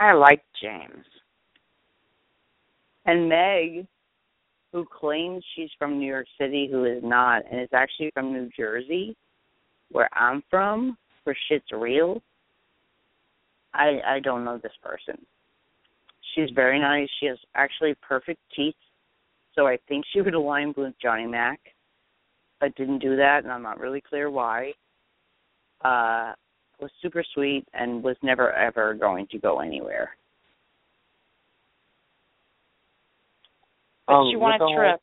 I 0.00 0.14
like 0.14 0.42
James. 0.62 1.04
And 3.04 3.28
Meg, 3.28 3.86
who 4.72 4.86
claims 4.98 5.44
she's 5.54 5.68
from 5.78 5.98
New 5.98 6.06
York 6.06 6.26
City, 6.40 6.68
who 6.70 6.86
is 6.86 7.02
not, 7.04 7.42
and 7.50 7.60
is 7.60 7.68
actually 7.74 8.10
from 8.14 8.32
New 8.32 8.48
Jersey, 8.56 9.14
where 9.92 10.08
I'm 10.14 10.42
from, 10.48 10.96
where 11.24 11.36
shit's 11.48 11.70
real. 11.70 12.22
I 13.74 14.00
I 14.06 14.20
don't 14.20 14.42
know 14.42 14.56
this 14.56 14.72
person. 14.82 15.18
She's 16.34 16.48
very 16.54 16.80
nice. 16.80 17.08
She 17.20 17.26
has 17.26 17.38
actually 17.54 17.94
perfect 18.00 18.40
teeth, 18.56 18.74
so 19.54 19.66
I 19.66 19.76
think 19.86 20.06
she 20.12 20.22
would 20.22 20.34
align 20.34 20.72
with 20.78 20.94
Johnny 21.02 21.26
Mac, 21.26 21.60
but 22.58 22.74
didn't 22.74 23.00
do 23.00 23.16
that, 23.16 23.44
and 23.44 23.52
I'm 23.52 23.62
not 23.62 23.78
really 23.78 24.00
clear 24.00 24.30
why. 24.30 24.72
Uh, 25.84 26.32
was 26.80 26.90
super 27.02 27.24
sweet 27.34 27.64
and 27.74 28.02
was 28.02 28.16
never 28.22 28.52
ever 28.52 28.94
going 28.94 29.26
to 29.32 29.38
go 29.38 29.60
anywhere. 29.60 30.10
But 34.06 34.14
Um, 34.14 34.30
she 34.30 34.36
with 34.36 34.42
want 34.42 34.58
the 34.58 34.64
a 34.64 34.68
whole- 34.68 34.76
trip. 34.76 35.00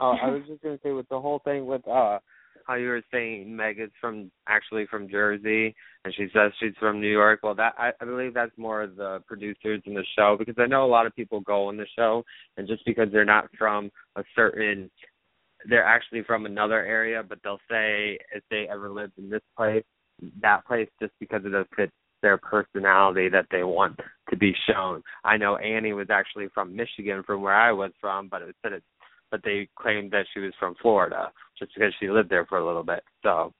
Oh, 0.00 0.10
I 0.20 0.30
was 0.30 0.42
just 0.46 0.62
gonna 0.62 0.78
say 0.82 0.92
with 0.92 1.08
the 1.08 1.20
whole 1.20 1.38
thing 1.40 1.66
with 1.66 1.86
uh 1.86 2.18
how 2.66 2.74
you 2.74 2.88
were 2.88 3.02
saying 3.10 3.54
Meg 3.54 3.80
is 3.80 3.90
from 4.00 4.30
actually 4.46 4.86
from 4.86 5.08
Jersey 5.08 5.74
and 6.04 6.14
she 6.14 6.28
says 6.32 6.52
she's 6.60 6.76
from 6.78 7.00
New 7.00 7.10
York. 7.10 7.40
Well 7.42 7.54
that 7.56 7.74
I, 7.76 7.92
I 8.00 8.04
believe 8.04 8.34
that's 8.34 8.56
more 8.56 8.82
of 8.82 8.96
the 8.96 9.22
producers 9.26 9.82
in 9.84 9.94
the 9.94 10.04
show 10.16 10.36
because 10.38 10.54
I 10.58 10.66
know 10.66 10.84
a 10.84 10.86
lot 10.86 11.06
of 11.06 11.14
people 11.16 11.40
go 11.40 11.66
on 11.68 11.76
the 11.76 11.86
show 11.96 12.24
and 12.56 12.68
just 12.68 12.84
because 12.84 13.08
they're 13.12 13.24
not 13.24 13.48
from 13.58 13.90
a 14.16 14.22
certain 14.36 14.90
they're 15.68 15.84
actually 15.84 16.22
from 16.22 16.46
another 16.46 16.84
area 16.84 17.22
but 17.28 17.38
they'll 17.42 17.60
say 17.70 18.18
if 18.34 18.42
they 18.50 18.66
ever 18.70 18.90
lived 18.90 19.18
in 19.18 19.28
this 19.28 19.42
place, 19.56 19.84
that 20.40 20.66
place 20.66 20.88
just 21.00 21.12
because 21.20 21.42
it 21.44 21.66
fits 21.76 21.92
their 22.22 22.38
personality 22.38 23.28
that 23.28 23.46
they 23.50 23.64
want 23.64 23.98
to 24.30 24.36
be 24.36 24.54
shown. 24.68 25.02
I 25.24 25.36
know 25.36 25.56
Annie 25.56 25.92
was 25.92 26.08
actually 26.10 26.48
from 26.54 26.74
Michigan 26.74 27.22
from 27.26 27.42
where 27.42 27.54
I 27.54 27.72
was 27.72 27.90
from, 28.00 28.28
but 28.28 28.42
it 28.42 28.54
said 28.62 28.72
it 28.72 28.82
but 29.32 29.40
they 29.44 29.66
claimed 29.76 30.12
that 30.12 30.26
she 30.32 30.40
was 30.40 30.52
from 30.60 30.76
Florida 30.80 31.32
just 31.58 31.72
because 31.74 31.92
she 31.98 32.10
lived 32.10 32.28
there 32.28 32.44
for 32.46 32.58
a 32.58 32.66
little 32.66 32.82
bit. 32.84 33.02
So 33.22 33.52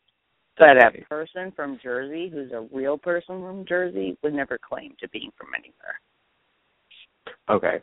But 0.59 0.77
a 0.77 0.91
person 1.09 1.51
from 1.57 1.81
Jersey 1.83 2.29
who's 2.31 2.53
a 2.53 2.69
real 2.71 2.99
person 2.99 3.41
from 3.41 3.65
Jersey 3.67 4.17
would 4.23 4.35
never 4.35 4.59
claim 4.59 4.95
to 5.01 5.09
being 5.09 5.31
from 5.37 5.49
anywhere. 5.57 5.99
okay. 7.51 7.83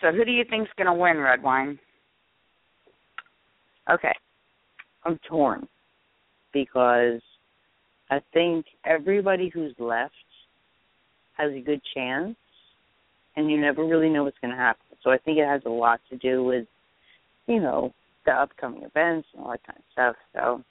So 0.00 0.12
who 0.12 0.24
do 0.24 0.30
you 0.30 0.44
think's 0.48 0.70
going 0.76 0.86
to 0.86 0.92
win, 0.92 1.18
Red 1.18 1.42
Wine? 1.42 1.78
Okay. 3.90 4.14
I'm 5.04 5.18
torn 5.28 5.66
because 6.52 7.20
I 8.10 8.20
think 8.32 8.66
everybody 8.84 9.48
who's 9.48 9.74
left 9.78 10.12
has 11.36 11.52
a 11.52 11.60
good 11.60 11.80
chance 11.94 12.36
and 13.36 13.50
you 13.50 13.60
never 13.60 13.84
really 13.84 14.08
know 14.08 14.24
what's 14.24 14.38
going 14.40 14.50
to 14.50 14.56
happen. 14.56 14.82
So 15.02 15.10
I 15.10 15.18
think 15.18 15.38
it 15.38 15.46
has 15.46 15.62
a 15.64 15.70
lot 15.70 16.00
to 16.10 16.16
do 16.16 16.44
with, 16.44 16.66
you 17.46 17.60
know, 17.60 17.94
the 18.26 18.32
upcoming 18.32 18.82
events 18.82 19.28
and 19.32 19.44
all 19.44 19.52
that 19.52 19.64
kind 19.64 19.78
of 19.78 19.84
stuff. 19.92 20.16
So 20.34 20.64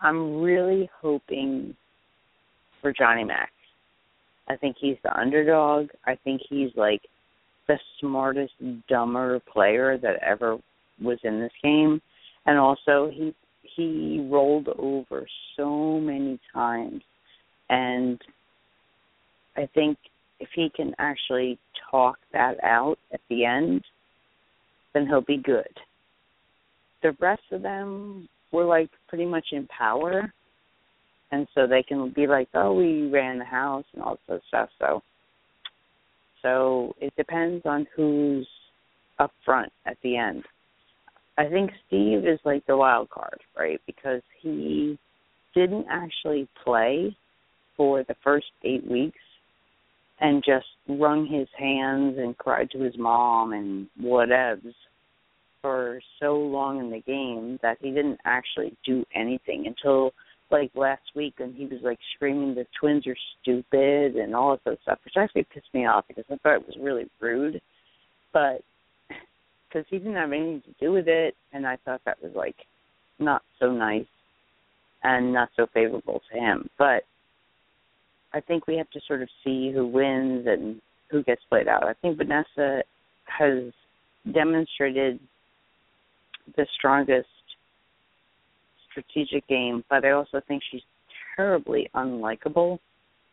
I'm 0.00 0.40
really 0.40 0.90
hoping 1.00 1.74
for 2.80 2.92
Johnny 2.92 3.24
Mac. 3.24 3.50
I 4.48 4.56
think 4.56 4.76
he's 4.80 4.96
the 5.02 5.16
underdog. 5.16 5.88
I 6.06 6.16
think 6.24 6.42
he's 6.48 6.70
like 6.76 7.02
the 7.68 7.78
smartest, 8.00 8.54
dumber 8.88 9.40
player 9.52 9.98
that 9.98 10.16
ever 10.22 10.58
was 11.00 11.18
in 11.22 11.40
this 11.40 11.52
game. 11.62 12.00
And 12.46 12.58
also 12.58 13.10
he 13.12 13.34
he 13.62 14.26
rolled 14.30 14.68
over 14.78 15.26
so 15.56 16.00
many 16.00 16.40
times 16.52 17.02
and 17.68 18.20
I 19.56 19.68
think 19.74 19.98
if 20.40 20.48
he 20.54 20.70
can 20.74 20.94
actually 20.98 21.58
talk 21.90 22.16
that 22.32 22.62
out 22.62 22.96
at 23.12 23.20
the 23.28 23.44
end, 23.44 23.82
then 24.94 25.06
he'll 25.06 25.20
be 25.20 25.36
good. 25.36 25.68
The 27.02 27.16
rest 27.20 27.42
of 27.52 27.62
them 27.62 28.28
were 28.52 28.64
like 28.64 28.90
pretty 29.08 29.26
much 29.26 29.46
in 29.52 29.66
power, 29.66 30.32
and 31.32 31.46
so 31.54 31.66
they 31.66 31.82
can 31.82 32.10
be 32.10 32.26
like, 32.26 32.48
"Oh, 32.54 32.72
we 32.72 33.08
ran 33.08 33.38
the 33.38 33.44
house 33.44 33.84
and 33.92 34.02
all 34.02 34.18
this 34.28 34.42
stuff." 34.48 34.70
So, 34.78 35.02
so 36.42 36.94
it 37.00 37.12
depends 37.16 37.64
on 37.66 37.86
who's 37.94 38.48
up 39.18 39.32
front 39.44 39.72
at 39.86 39.96
the 40.02 40.16
end. 40.16 40.44
I 41.36 41.48
think 41.48 41.70
Steve 41.86 42.26
is 42.26 42.40
like 42.44 42.66
the 42.66 42.76
wild 42.76 43.10
card, 43.10 43.40
right? 43.56 43.80
Because 43.86 44.22
he 44.40 44.98
didn't 45.54 45.86
actually 45.88 46.48
play 46.64 47.16
for 47.76 48.02
the 48.02 48.16
first 48.24 48.46
eight 48.64 48.88
weeks 48.88 49.18
and 50.20 50.42
just 50.44 50.66
wrung 50.88 51.26
his 51.26 51.48
hands 51.56 52.16
and 52.18 52.36
cried 52.36 52.70
to 52.72 52.80
his 52.80 52.94
mom 52.98 53.52
and 53.52 53.86
whatevs 54.02 54.74
for 55.62 56.00
so 56.20 56.34
long 56.36 56.80
in 56.80 56.90
the 56.90 57.00
game 57.00 57.58
that 57.62 57.78
he 57.80 57.90
didn't 57.90 58.18
actually 58.24 58.76
do 58.84 59.04
anything 59.14 59.66
until 59.66 60.12
like 60.50 60.70
last 60.74 61.02
week 61.14 61.34
when 61.38 61.52
he 61.52 61.66
was 61.66 61.80
like 61.82 61.98
screaming 62.14 62.54
the 62.54 62.66
twins 62.78 63.06
are 63.06 63.16
stupid 63.40 64.16
and 64.16 64.34
all 64.34 64.52
of 64.52 64.60
those 64.64 64.78
stuff, 64.82 64.98
which 65.04 65.14
actually 65.16 65.46
pissed 65.52 65.72
me 65.74 65.86
off 65.86 66.04
because 66.08 66.24
I 66.30 66.36
thought 66.36 66.56
it 66.56 66.66
was 66.66 66.76
really 66.80 67.06
rude. 67.20 67.60
But 68.32 68.62
because 69.08 69.86
he 69.90 69.98
didn't 69.98 70.14
have 70.14 70.32
anything 70.32 70.62
to 70.62 70.84
do 70.84 70.92
with 70.92 71.08
it, 71.08 71.34
and 71.52 71.66
I 71.66 71.76
thought 71.84 72.00
that 72.04 72.22
was 72.22 72.32
like 72.34 72.56
not 73.18 73.42
so 73.60 73.70
nice 73.70 74.06
and 75.02 75.32
not 75.32 75.50
so 75.56 75.66
favorable 75.72 76.20
to 76.32 76.38
him. 76.38 76.68
But 76.78 77.04
I 78.32 78.40
think 78.40 78.66
we 78.66 78.76
have 78.76 78.90
to 78.90 79.00
sort 79.06 79.22
of 79.22 79.28
see 79.44 79.72
who 79.72 79.86
wins 79.86 80.46
and 80.46 80.80
who 81.10 81.22
gets 81.22 81.42
played 81.48 81.68
out. 81.68 81.84
I 81.84 81.94
think 81.94 82.18
Vanessa 82.18 82.82
has 83.24 83.72
demonstrated 84.32 85.20
the 86.56 86.66
strongest 86.76 87.28
strategic 88.98 89.46
game, 89.48 89.84
but 89.88 90.04
I 90.04 90.10
also 90.12 90.40
think 90.46 90.62
she's 90.70 90.82
terribly 91.36 91.88
unlikable. 91.94 92.78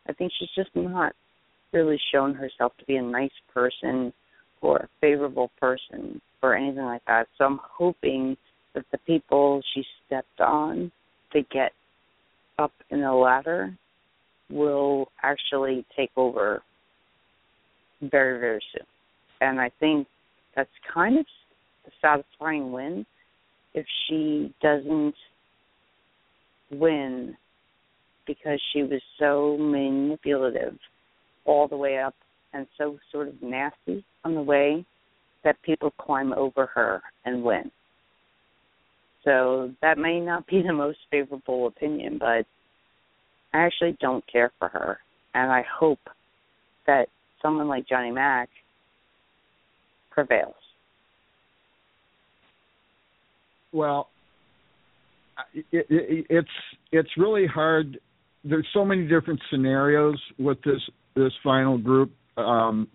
I 0.08 0.12
think 0.12 0.32
she's 0.38 0.48
just 0.54 0.74
not 0.74 1.12
really 1.72 1.98
shown 2.12 2.34
herself 2.34 2.72
to 2.78 2.84
be 2.84 2.96
a 2.96 3.02
nice 3.02 3.30
person 3.52 4.12
or 4.60 4.76
a 4.78 4.88
favorable 5.00 5.50
person 5.60 6.20
or 6.42 6.56
anything 6.56 6.84
like 6.84 7.02
that. 7.06 7.26
So 7.36 7.44
I'm 7.44 7.60
hoping 7.62 8.36
that 8.74 8.84
the 8.92 8.98
people 8.98 9.62
she 9.74 9.84
stepped 10.06 10.40
on 10.40 10.92
to 11.32 11.42
get 11.50 11.72
up 12.58 12.72
in 12.90 13.00
the 13.00 13.12
ladder 13.12 13.76
will 14.50 15.08
actually 15.22 15.84
take 15.96 16.10
over 16.16 16.62
very, 18.00 18.38
very 18.38 18.62
soon. 18.72 18.86
And 19.40 19.60
I 19.60 19.70
think 19.80 20.06
that's 20.54 20.70
kind 20.92 21.18
of 21.18 21.26
a 21.86 21.90
satisfying 22.00 22.72
win 22.72 23.04
if 23.74 23.84
she 24.06 24.54
doesn't 24.62 25.14
win 26.70 27.36
because 28.26 28.60
she 28.72 28.82
was 28.82 29.00
so 29.18 29.56
manipulative 29.58 30.76
all 31.44 31.68
the 31.68 31.76
way 31.76 31.98
up 31.98 32.14
and 32.52 32.66
so 32.76 32.98
sort 33.12 33.28
of 33.28 33.42
nasty 33.42 34.04
on 34.24 34.34
the 34.34 34.42
way 34.42 34.84
that 35.44 35.60
people 35.62 35.92
climb 35.92 36.32
over 36.32 36.66
her 36.66 37.02
and 37.24 37.42
win. 37.42 37.70
So 39.24 39.72
that 39.82 39.98
may 39.98 40.20
not 40.20 40.46
be 40.46 40.62
the 40.62 40.72
most 40.72 40.98
favorable 41.10 41.66
opinion, 41.66 42.18
but 42.18 42.46
I 43.52 43.64
actually 43.64 43.96
don't 44.00 44.24
care 44.30 44.52
for 44.58 44.68
her, 44.68 44.98
and 45.34 45.50
I 45.50 45.62
hope 45.62 46.00
that 46.86 47.08
someone 47.42 47.68
like 47.68 47.88
Johnny 47.88 48.10
Mac 48.10 48.48
prevails. 50.10 50.54
Well, 53.72 54.08
it, 55.54 55.66
it, 55.72 56.26
it's 56.30 56.48
it's 56.92 57.10
really 57.16 57.46
hard. 57.46 57.98
There's 58.44 58.66
so 58.72 58.84
many 58.84 59.06
different 59.06 59.40
scenarios 59.50 60.20
with 60.38 60.58
this 60.62 60.80
this 61.14 61.32
final 61.42 61.78
group. 61.78 62.12
Um, 62.36 62.88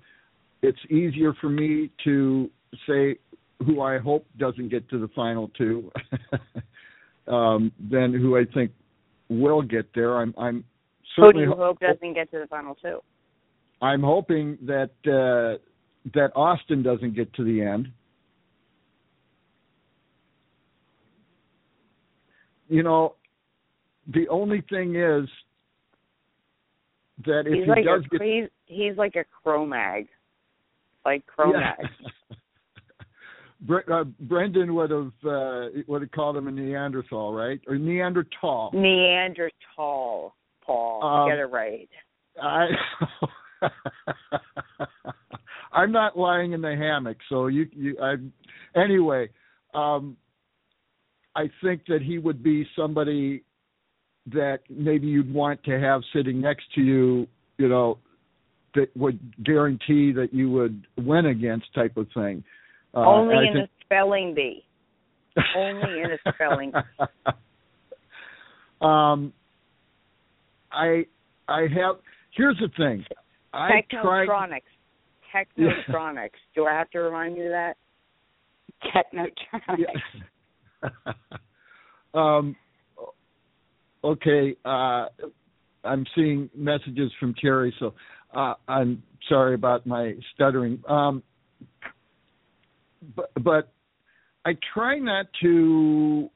it's 0.62 0.80
easier 0.90 1.34
for 1.42 1.50
me 1.50 1.90
to 2.04 2.50
say 2.88 3.18
who 3.66 3.82
I 3.82 3.98
hope 3.98 4.26
doesn't 4.38 4.70
get 4.70 4.90
to 4.90 5.00
the 5.00 5.08
final 5.10 5.50
two 5.50 5.92
um, 7.28 7.72
than 7.80 8.14
who 8.14 8.38
I 8.38 8.46
think 8.54 8.72
will 9.30 9.62
get 9.62 9.94
there. 9.94 10.18
I'm 10.18 10.34
I'm 10.38 10.64
Who 11.16 11.24
do 11.24 11.28
certainly 11.28 11.48
you 11.48 11.54
hope 11.54 11.80
doesn't 11.80 12.14
get 12.14 12.32
to 12.32 12.40
the 12.40 12.48
final 12.48 12.76
two? 12.76 13.00
I'm 13.82 14.04
hoping 14.04 14.58
that 14.64 14.92
uh, 15.06 15.58
that 16.14 16.32
Austin 16.36 16.84
doesn't 16.84 17.16
get 17.16 17.34
to 17.36 17.44
the 17.44 17.62
end. 17.62 17.90
You 22.72 22.84
know, 22.84 23.16
the 24.14 24.30
only 24.30 24.64
thing 24.70 24.96
is 24.96 25.28
that 27.26 27.42
if 27.46 27.54
he's 27.54 27.64
he 27.66 27.70
like 27.70 27.84
does 27.84 28.02
a 28.06 28.18
get 28.18 28.22
he's, 28.22 28.48
he's 28.66 28.98
like 28.98 29.18
a 29.18 29.26
Cro-Mag, 29.44 30.08
like 31.06 31.26
Cro-Mag. 31.28 31.76
Bre- 33.60 33.94
uh, 33.94 34.06
Brendan 34.22 34.74
would 34.74 34.90
have 34.90 35.12
uh, 35.28 35.66
would 35.86 36.02
have 36.02 36.12
called 36.12 36.38
him 36.38 36.48
a 36.48 36.52
Neanderthal, 36.52 37.34
right? 37.34 37.60
Or 37.68 37.78
Neanderthal. 37.78 38.72
Neanderthal, 38.74 40.34
Paul. 40.66 41.04
Um, 41.04 41.30
Get 41.30 41.40
it 41.40 41.52
right. 41.52 41.90
I 42.42 42.68
I'm 45.74 45.92
not 45.92 46.18
lying 46.18 46.54
in 46.54 46.62
the 46.62 46.74
hammock, 46.74 47.18
so 47.28 47.48
you 47.48 47.68
you 47.74 47.98
I 48.02 48.16
anyway, 48.80 49.30
um 49.74 50.16
I 51.36 51.50
think 51.64 51.86
that 51.88 52.02
he 52.02 52.18
would 52.18 52.44
be 52.44 52.68
somebody 52.76 53.44
that 54.34 54.60
maybe 54.70 55.08
you'd 55.08 55.34
want 55.34 55.64
to 55.64 55.80
have 55.80 56.02
sitting 56.14 56.42
next 56.42 56.66
to 56.76 56.82
you, 56.82 57.28
you 57.58 57.68
know, 57.68 57.98
that 58.76 58.96
would 58.96 59.20
guarantee 59.44 60.12
that 60.14 60.30
you 60.32 60.50
would 60.52 60.86
win 60.98 61.28
against 61.28 61.74
type 61.74 61.98
of 61.98 62.08
thing. 62.14 62.44
Uh, 62.94 63.00
Only 63.00 63.48
in 63.48 63.54
think- 63.54 63.70
a 63.70 63.86
spelling 63.86 64.34
bee. 64.34 64.64
Only 65.56 66.02
in 66.02 66.12
a 66.12 66.34
spelling 66.34 66.72
bee. 66.72 67.06
um 68.82 69.32
I 70.72 71.06
I 71.48 71.62
have 71.62 71.98
here's 72.32 72.58
the 72.60 72.70
thing. 72.78 73.06
I 73.54 73.84
tried 73.90 74.28
Technotronics. 74.28 74.62
Technotronics. 75.88 76.30
Do 76.56 76.66
I 76.66 76.74
have 76.74 76.90
to 76.92 77.00
remind 77.00 77.38
you 77.38 77.46
of 77.46 77.52
that? 77.52 77.78
Technotronics. 78.84 80.02
um 82.14 82.56
okay, 84.04 84.56
uh 84.66 85.06
I'm 85.84 86.06
seeing 86.16 86.50
messages 86.56 87.12
from 87.20 87.34
Terry, 87.36 87.74
so 87.80 87.94
uh 88.36 88.54
I'm 88.68 89.04
sorry 89.30 89.56
about 89.56 89.86
my 89.86 90.16
stuttering. 90.34 90.82
Um 90.88 91.24
but 93.16 93.32
but 93.42 93.72
I 94.46 94.58
try 94.74 94.98
not 95.00 95.28
to 95.42 96.30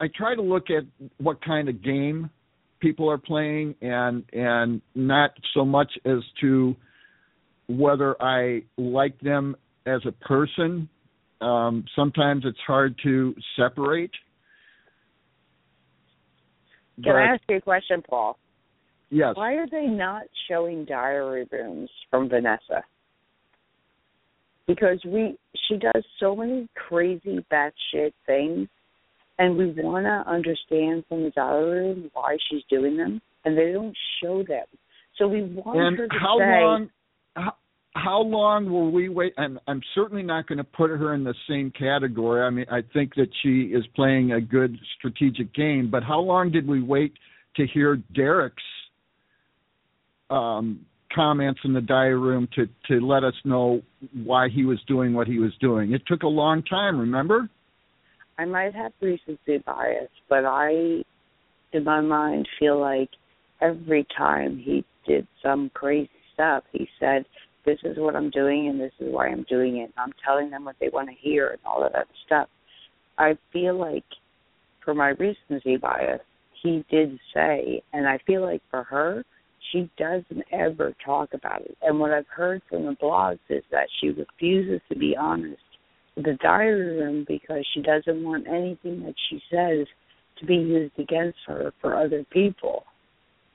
I 0.00 0.08
try 0.14 0.34
to 0.34 0.42
look 0.42 0.70
at 0.70 0.84
what 1.18 1.42
kind 1.44 1.68
of 1.68 1.82
game 1.82 2.30
people 2.80 3.10
are 3.10 3.18
playing 3.18 3.74
and 3.80 4.24
and 4.32 4.82
not 4.94 5.30
so 5.54 5.64
much 5.64 5.90
as 6.04 6.18
to 6.40 6.76
whether 7.68 8.20
I 8.22 8.62
like 8.76 9.18
them 9.20 9.56
as 9.86 10.00
a 10.06 10.12
person. 10.12 10.88
Um, 11.44 11.84
sometimes 11.94 12.44
it's 12.46 12.58
hard 12.66 12.98
to 13.02 13.34
separate. 13.56 14.10
Can 16.96 17.12
But, 17.12 17.16
I 17.16 17.34
ask 17.34 17.42
you 17.48 17.56
a 17.56 17.60
question, 17.60 18.02
Paul? 18.08 18.38
yes. 19.10 19.36
Why 19.36 19.54
are 19.54 19.66
they 19.66 19.86
not 19.86 20.22
showing 20.48 20.84
diary 20.86 21.46
rooms 21.52 21.90
from 22.10 22.28
Vanessa? 22.28 22.82
Because 24.66 24.98
we 25.04 25.36
she 25.68 25.76
does 25.76 26.02
so 26.18 26.34
many 26.34 26.66
crazy 26.88 27.44
batshit 27.52 28.12
things 28.24 28.68
and 29.38 29.58
we 29.58 29.74
wanna 29.76 30.24
understand 30.26 31.04
from 31.08 31.24
the 31.24 31.30
diary 31.30 31.80
room 31.80 32.10
why 32.14 32.38
she's 32.48 32.62
doing 32.70 32.96
them 32.96 33.20
and 33.44 33.58
they 33.58 33.72
don't 33.72 33.96
show 34.22 34.42
them. 34.42 34.64
So 35.18 35.28
we 35.28 35.42
want 35.42 35.78
and 35.78 35.98
her 35.98 36.08
to 36.08 36.18
how 36.18 36.38
say 36.38 36.62
long 36.62 36.90
how, 37.36 37.54
how 37.94 38.20
long 38.20 38.70
will 38.70 38.90
we 38.90 39.08
wait 39.08 39.32
and 39.36 39.58
I'm 39.68 39.80
certainly 39.94 40.22
not 40.22 40.48
going 40.48 40.58
to 40.58 40.64
put 40.64 40.90
her 40.90 41.14
in 41.14 41.24
the 41.24 41.34
same 41.48 41.70
category. 41.70 42.42
I 42.42 42.50
mean 42.50 42.66
I 42.70 42.82
think 42.92 43.14
that 43.14 43.28
she 43.42 43.62
is 43.74 43.84
playing 43.94 44.32
a 44.32 44.40
good 44.40 44.76
strategic 44.98 45.54
game, 45.54 45.90
but 45.90 46.02
how 46.02 46.20
long 46.20 46.50
did 46.50 46.66
we 46.66 46.82
wait 46.82 47.12
to 47.56 47.66
hear 47.66 47.96
Derrick's 48.14 48.62
um 50.30 50.84
comments 51.14 51.60
in 51.64 51.72
the 51.72 51.80
diary 51.80 52.18
room 52.18 52.48
to 52.54 52.66
to 52.88 53.04
let 53.04 53.24
us 53.24 53.34
know 53.44 53.80
why 54.12 54.48
he 54.48 54.64
was 54.64 54.78
doing 54.88 55.14
what 55.14 55.26
he 55.26 55.38
was 55.38 55.52
doing. 55.60 55.92
It 55.92 56.02
took 56.06 56.22
a 56.22 56.28
long 56.28 56.62
time, 56.62 56.98
remember? 56.98 57.48
I 58.38 58.44
might 58.44 58.74
have 58.74 58.92
recency 59.00 59.58
bias, 59.64 60.10
but 60.28 60.44
I, 60.44 61.04
in 61.72 61.84
my 61.84 62.00
mind, 62.00 62.48
feel 62.58 62.80
like 62.80 63.10
every 63.60 64.06
time 64.16 64.58
he 64.58 64.84
did 65.06 65.26
some 65.42 65.70
crazy 65.72 66.10
stuff, 66.32 66.64
he 66.72 66.88
said, 66.98 67.24
"This 67.64 67.78
is 67.82 67.96
what 67.98 68.16
I'm 68.16 68.30
doing, 68.30 68.68
and 68.68 68.80
this 68.80 68.92
is 68.98 69.12
why 69.12 69.28
I'm 69.28 69.44
doing 69.44 69.78
it." 69.78 69.92
I'm 69.96 70.12
telling 70.24 70.50
them 70.50 70.64
what 70.64 70.76
they 70.80 70.88
want 70.88 71.08
to 71.08 71.14
hear, 71.14 71.48
and 71.48 71.60
all 71.64 71.84
of 71.84 71.92
that 71.92 72.08
stuff. 72.26 72.48
I 73.18 73.36
feel 73.52 73.74
like, 73.74 74.04
for 74.84 74.94
my 74.94 75.10
recency 75.10 75.76
bias, 75.76 76.20
he 76.62 76.84
did 76.90 77.18
say, 77.32 77.82
and 77.92 78.08
I 78.08 78.18
feel 78.26 78.42
like 78.42 78.62
for 78.70 78.82
her, 78.84 79.24
she 79.70 79.90
doesn't 79.96 80.44
ever 80.52 80.94
talk 81.04 81.34
about 81.34 81.62
it. 81.62 81.76
And 81.82 81.98
what 81.98 82.12
I've 82.12 82.26
heard 82.28 82.62
from 82.68 82.86
the 82.86 82.96
blogs 83.02 83.38
is 83.48 83.62
that 83.70 83.88
she 84.00 84.08
refuses 84.10 84.80
to 84.88 84.98
be 84.98 85.16
honest 85.16 85.62
with 86.16 86.24
the 86.26 86.38
diary 86.42 87.00
room 87.00 87.24
because 87.26 87.66
she 87.74 87.82
doesn't 87.82 88.22
want 88.22 88.46
anything 88.46 89.02
that 89.04 89.14
she 89.28 89.40
says 89.50 89.86
to 90.38 90.46
be 90.46 90.54
used 90.54 90.98
against 90.98 91.38
her 91.46 91.72
for 91.80 91.96
other 91.96 92.24
people. 92.30 92.84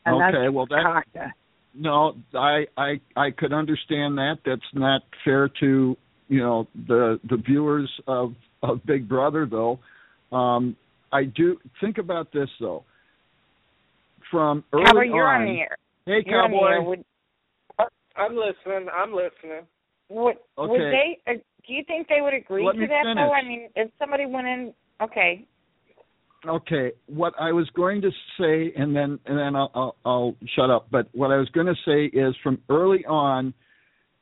And 0.06 0.16
okay, 0.16 0.46
that's 0.46 0.54
well 0.54 0.66
that 0.68 1.34
no, 1.76 2.14
I 2.34 2.66
I 2.78 3.00
I 3.16 3.32
could 3.32 3.54
understand 3.54 4.18
that. 4.18 4.38
That's 4.46 4.62
not 4.74 5.02
fair 5.24 5.50
to 5.60 5.98
you 6.28 6.40
know 6.40 6.68
the 6.88 7.20
the 7.30 7.38
viewers 7.38 7.90
of 8.08 8.34
of 8.64 8.86
Big 8.86 9.08
Brother 9.08 9.48
though. 9.50 9.80
Um, 10.36 10.76
I 11.12 11.24
do 11.26 11.58
think 11.82 11.98
about 11.98 12.32
this 12.34 12.50
though. 12.60 12.84
From 14.32 14.64
early 14.74 14.86
Cowboy, 14.86 15.04
you're 15.06 15.28
on, 15.28 15.42
on 15.42 15.48
the 15.56 15.60
air. 15.62 15.78
hey 16.06 16.24
You're 16.26 16.42
on 16.44 16.52
the 16.52 16.58
cowboy, 16.58 16.68
air. 16.70 16.82
Would, 16.84 17.04
I'm 18.16 18.36
listening. 18.36 18.88
I'm 18.94 19.12
listening. 19.14 19.66
would, 20.10 20.36
would 20.58 20.70
Okay. 20.70 21.18
they? 21.26 21.32
Uh, 21.32 21.36
do 21.68 21.74
you 21.74 21.84
think 21.88 22.08
they 22.08 22.22
would 22.22 22.34
agree 22.34 22.66
Let 22.66 22.74
to 22.74 22.88
that 22.88 23.04
finish. 23.06 23.16
though? 23.16 23.32
I 23.34 23.42
mean, 23.44 23.70
if 23.76 23.90
somebody 23.98 24.26
went 24.26 24.48
in, 24.48 24.74
okay, 25.02 25.46
Okay, 26.48 26.92
what 27.08 27.34
I 27.40 27.52
was 27.52 27.70
going 27.76 28.02
to 28.02 28.12
say, 28.40 28.74
and 28.78 28.96
then 28.96 29.20
and 29.26 29.38
then 29.38 29.56
I'll, 29.56 29.72
I'll, 29.76 29.96
I'll 30.06 30.36
shut 30.56 30.70
up. 30.70 30.88
But 30.90 31.10
what 31.14 31.32
I 31.32 31.38
was 31.38 31.50
going 31.50 31.68
to 31.68 31.76
say 31.86 32.06
is, 32.18 32.34
from 32.42 32.62
early 32.70 33.04
on, 33.06 33.54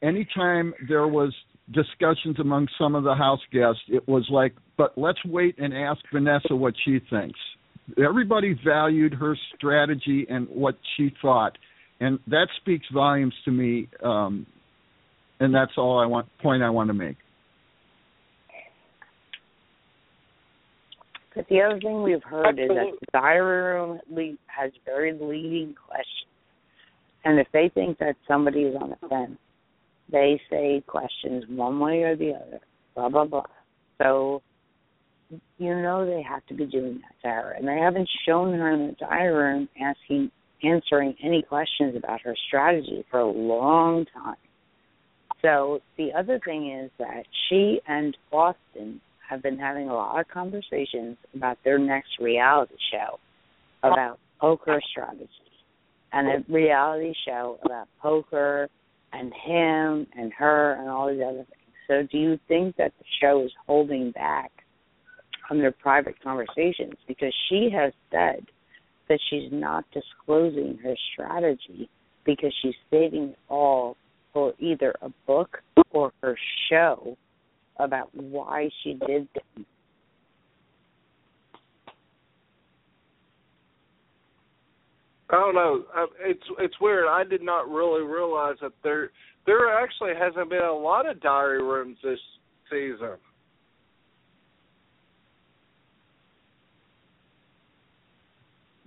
anytime 0.02 0.74
there 0.88 1.08
was 1.08 1.32
discussions 1.72 2.40
among 2.40 2.68
some 2.80 2.96
of 2.96 3.04
the 3.04 3.14
house 3.14 3.42
guests, 3.52 3.82
it 3.88 4.08
was 4.08 4.28
like, 4.32 4.56
but 4.78 4.98
let's 4.98 5.24
wait 5.26 5.60
and 5.60 5.74
ask 5.76 6.00
Vanessa 6.12 6.56
what 6.56 6.74
she 6.86 7.00
thinks. 7.10 7.40
Everybody 8.04 8.60
valued 8.66 9.14
her 9.14 9.38
strategy 9.56 10.26
and 10.28 10.48
what 10.50 10.76
she 10.96 11.14
thought, 11.22 11.56
and 12.00 12.18
that 12.28 12.48
speaks 12.60 12.86
volumes 12.92 13.34
to 13.46 13.52
me. 13.52 13.90
Um, 14.04 14.48
and 15.40 15.54
that's 15.54 15.74
all 15.78 16.00
I 16.00 16.06
want 16.08 16.28
point 16.40 16.64
I 16.64 16.70
want 16.72 16.90
to 16.90 16.94
make. 16.94 17.18
But 21.38 21.48
the 21.50 21.62
other 21.62 21.80
thing 21.80 22.02
we've 22.02 22.24
heard 22.24 22.58
is 22.60 22.68
that 22.68 22.78
Absolutely. 22.78 23.00
the 23.00 23.08
diary 23.14 23.76
room 23.76 24.38
has 24.48 24.72
very 24.86 25.14
leading 25.14 25.76
questions. 25.76 26.32
And 27.24 27.40
if 27.40 27.48
they 27.54 27.70
think 27.74 28.00
that 28.00 28.16
somebody 28.28 28.62
is 28.62 28.76
on 28.82 28.90
the 28.90 29.08
fence, 29.08 29.38
they 30.12 30.42
say 30.50 30.84
questions 30.88 31.44
one 31.48 31.80
way 31.80 32.02
or 32.02 32.16
the 32.16 32.32
other, 32.32 32.60
blah, 32.96 33.10
blah, 33.10 33.26
blah. 33.26 33.44
So 34.02 34.42
you 35.30 35.76
know 35.76 36.08
they 36.08 36.24
have 36.24 36.44
to 36.48 36.56
be 36.56 36.66
doing 36.66 37.02
that 37.04 37.28
to 37.28 37.34
her. 37.34 37.52
And 37.52 37.68
they 37.68 37.78
haven't 37.78 38.10
shown 38.26 38.58
her 38.58 38.74
in 38.74 38.88
the 38.88 38.96
diary 39.00 39.36
room 39.36 39.70
asking 39.80 40.32
answering 40.64 41.16
any 41.24 41.44
questions 41.44 41.96
about 41.96 42.22
her 42.22 42.36
strategy 42.48 43.06
for 43.12 43.20
a 43.20 43.30
long 43.30 44.06
time. 44.12 44.38
So 45.44 45.82
the 45.98 46.10
other 46.18 46.40
thing 46.44 46.72
is 46.72 46.90
that 46.98 47.26
she 47.48 47.80
and 47.88 48.18
Austin 48.32 49.02
have 49.30 49.42
been 49.44 49.58
having 49.58 49.90
a 49.90 49.94
lot 49.94 50.20
of 50.20 50.28
conversations 50.28 51.18
about 51.36 51.58
their 51.64 51.78
next 51.78 52.20
reality 52.20 52.76
show, 52.92 53.20
about 53.84 54.20
poker 54.40 54.82
strategy 54.92 55.30
and 56.14 56.28
a 56.28 56.52
reality 56.52 57.14
show 57.28 57.60
about 57.64 57.88
poker 58.02 58.70
and 59.14 59.32
him 59.34 60.08
and 60.18 60.32
her 60.34 60.74
and 60.80 60.90
all 60.90 61.10
these 61.10 61.22
other 61.26 61.46
things. 61.46 61.76
So 61.88 62.08
do 62.12 62.18
you 62.18 62.40
think 62.48 62.76
that 62.78 62.94
the 62.98 63.06
show 63.22 63.44
is 63.44 63.52
holding 63.66 64.12
back 64.12 64.52
on 65.50 65.60
their 65.60 65.72
private 65.72 66.16
conversations? 66.22 66.96
Because 67.08 67.34
she 67.50 67.70
has 67.74 67.94
said 68.12 68.46
that 69.10 69.20
she's 69.30 69.50
not 69.52 69.86
disclosing 69.94 70.78
her 70.84 70.96
strategy 71.14 71.90
because 72.26 72.54
she's 72.62 72.76
saving 72.92 73.30
it 73.30 73.40
all 73.48 73.96
for 74.34 74.54
either 74.60 74.94
a 75.02 75.10
book 75.26 75.60
or 75.92 76.12
her 76.22 76.38
show 76.70 77.18
about 77.80 78.10
why 78.14 78.70
she 78.84 78.94
did 78.94 79.28
them. 79.34 79.66
I 85.30 85.36
don't 85.36 85.56
know. 85.56 85.84
It's 86.22 86.44
it's 86.60 86.80
weird. 86.80 87.06
I 87.08 87.24
did 87.26 87.42
not 87.42 87.70
really 87.70 88.02
realize 88.02 88.56
that 88.62 88.72
there 88.84 89.12
there 89.46 89.78
actually 89.78 90.14
hasn't 90.18 90.50
been 90.50 90.64
a 90.64 90.72
lot 90.72 91.10
of 91.10 91.22
diary 91.22 91.62
rooms 91.62 91.98
this 92.02 92.20
season. 92.70 93.18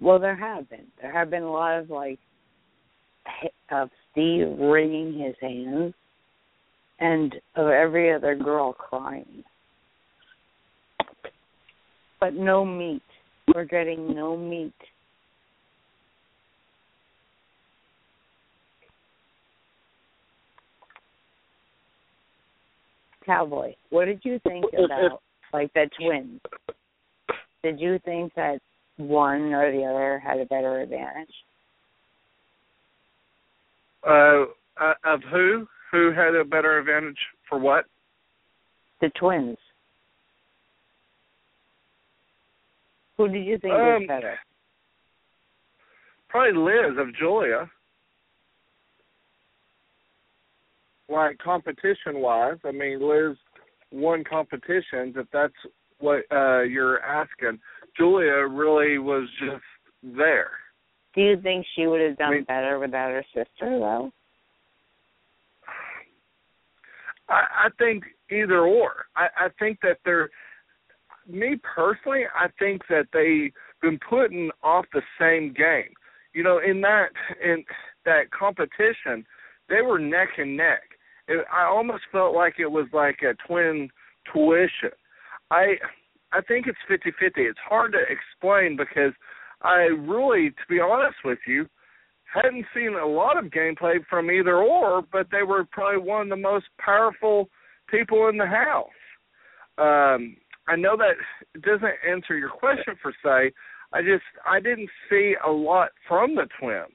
Well, 0.00 0.18
there 0.18 0.36
have 0.36 0.68
been. 0.70 0.86
There 1.00 1.12
have 1.12 1.28
been 1.28 1.42
a 1.42 1.52
lot 1.52 1.78
of 1.78 1.90
like 1.90 2.18
of 3.70 3.90
Steve 4.10 4.48
wringing 4.58 5.18
his 5.18 5.34
hands, 5.40 5.94
and 7.00 7.34
of 7.56 7.68
every 7.68 8.12
other 8.12 8.34
girl 8.34 8.72
crying. 8.72 9.42
But 12.20 12.34
no 12.34 12.64
meat. 12.64 13.02
We're 13.54 13.64
getting 13.64 14.14
no 14.14 14.36
meat. 14.36 14.74
Cowboy, 23.24 23.74
what 23.90 24.06
did 24.06 24.20
you 24.24 24.40
think 24.40 24.64
about 24.72 25.20
like 25.52 25.72
the 25.74 25.88
twins? 25.98 26.40
Did 27.62 27.78
you 27.78 27.98
think 28.04 28.34
that 28.34 28.58
one 28.96 29.52
or 29.52 29.70
the 29.70 29.84
other 29.84 30.18
had 30.18 30.38
a 30.40 30.46
better 30.46 30.80
advantage? 30.80 31.28
Uh, 34.06 34.46
uh, 34.80 34.94
of 35.04 35.20
who? 35.30 35.66
Who 35.92 36.12
had 36.12 36.34
a 36.34 36.44
better 36.44 36.78
advantage 36.78 37.18
for 37.48 37.58
what? 37.58 37.84
The 39.00 39.08
twins. 39.18 39.56
Who 43.16 43.28
do 43.28 43.38
you 43.38 43.58
think 43.58 43.74
Um, 43.74 43.80
was 44.02 44.06
better? 44.08 44.38
Probably 46.28 46.52
Liz 46.52 46.96
of 46.96 47.14
Julia. 47.16 47.68
Like 51.08 51.38
competition 51.38 52.20
wise, 52.20 52.58
I 52.64 52.70
mean 52.70 53.00
Liz 53.00 53.36
won 53.90 54.22
competitions. 54.22 55.16
If 55.16 55.26
that's 55.32 55.52
what 55.98 56.22
uh 56.30 56.60
you're 56.62 57.00
asking, 57.02 57.58
Julia 57.96 58.46
really 58.46 58.98
was 58.98 59.28
just 59.40 59.64
there. 60.04 60.52
Do 61.14 61.22
you 61.22 61.40
think 61.42 61.66
she 61.74 61.88
would 61.88 62.00
have 62.00 62.16
done 62.16 62.28
I 62.28 62.34
mean- 62.36 62.44
better 62.44 62.78
without 62.78 63.10
her 63.10 63.24
sister 63.34 63.78
though? 63.80 64.12
I, 67.30 67.66
I 67.66 67.68
think 67.78 68.04
either 68.30 68.60
or. 68.60 69.06
I, 69.16 69.28
I 69.38 69.48
think 69.58 69.78
that 69.82 69.98
they're 70.04 70.30
me 71.28 71.56
personally, 71.62 72.24
I 72.34 72.48
think 72.58 72.82
that 72.88 73.06
they've 73.12 73.52
been 73.82 73.98
putting 74.08 74.50
off 74.62 74.84
the 74.92 75.02
same 75.18 75.52
game. 75.52 75.92
You 76.32 76.42
know, 76.42 76.60
in 76.64 76.80
that 76.82 77.08
in 77.42 77.64
that 78.04 78.30
competition, 78.30 79.24
they 79.68 79.82
were 79.82 79.98
neck 79.98 80.28
and 80.38 80.56
neck. 80.56 80.82
It, 81.28 81.44
I 81.52 81.64
almost 81.64 82.02
felt 82.10 82.34
like 82.34 82.54
it 82.58 82.70
was 82.70 82.86
like 82.92 83.20
a 83.22 83.34
twin 83.46 83.88
tuition. 84.32 84.90
I 85.50 85.74
I 86.32 86.40
think 86.42 86.66
it's 86.66 86.78
fifty 86.88 87.12
fifty. 87.18 87.42
It's 87.42 87.58
hard 87.68 87.92
to 87.92 87.98
explain 87.98 88.76
because 88.76 89.12
I 89.62 89.88
really, 89.98 90.50
to 90.50 90.66
be 90.68 90.80
honest 90.80 91.16
with 91.24 91.38
you, 91.46 91.66
hadn't 92.32 92.66
seen 92.74 92.94
a 92.94 93.06
lot 93.06 93.36
of 93.36 93.50
gameplay 93.50 93.96
from 94.08 94.30
either 94.30 94.56
or, 94.56 95.02
but 95.12 95.26
they 95.30 95.42
were 95.42 95.64
probably 95.70 96.00
one 96.00 96.22
of 96.22 96.28
the 96.28 96.36
most 96.36 96.66
powerful 96.78 97.48
people 97.90 98.28
in 98.28 98.36
the 98.36 98.46
house. 98.46 98.88
Um, 99.78 100.36
I 100.68 100.76
know 100.76 100.96
that 100.96 101.14
doesn't 101.62 101.94
answer 102.08 102.36
your 102.36 102.50
question 102.50 102.94
per 103.02 103.12
se. 103.24 103.52
I 103.92 104.02
just 104.02 104.22
I 104.46 104.60
didn't 104.60 104.90
see 105.08 105.34
a 105.44 105.50
lot 105.50 105.90
from 106.06 106.36
the 106.36 106.46
twins. 106.60 106.94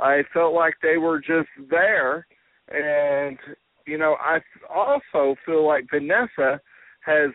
I 0.00 0.22
felt 0.32 0.54
like 0.54 0.74
they 0.82 0.96
were 0.96 1.18
just 1.18 1.48
there, 1.70 2.26
and 2.68 3.38
you 3.86 3.98
know 3.98 4.16
I 4.18 4.38
also 4.74 5.36
feel 5.44 5.66
like 5.66 5.84
Vanessa 5.92 6.60
has 7.04 7.30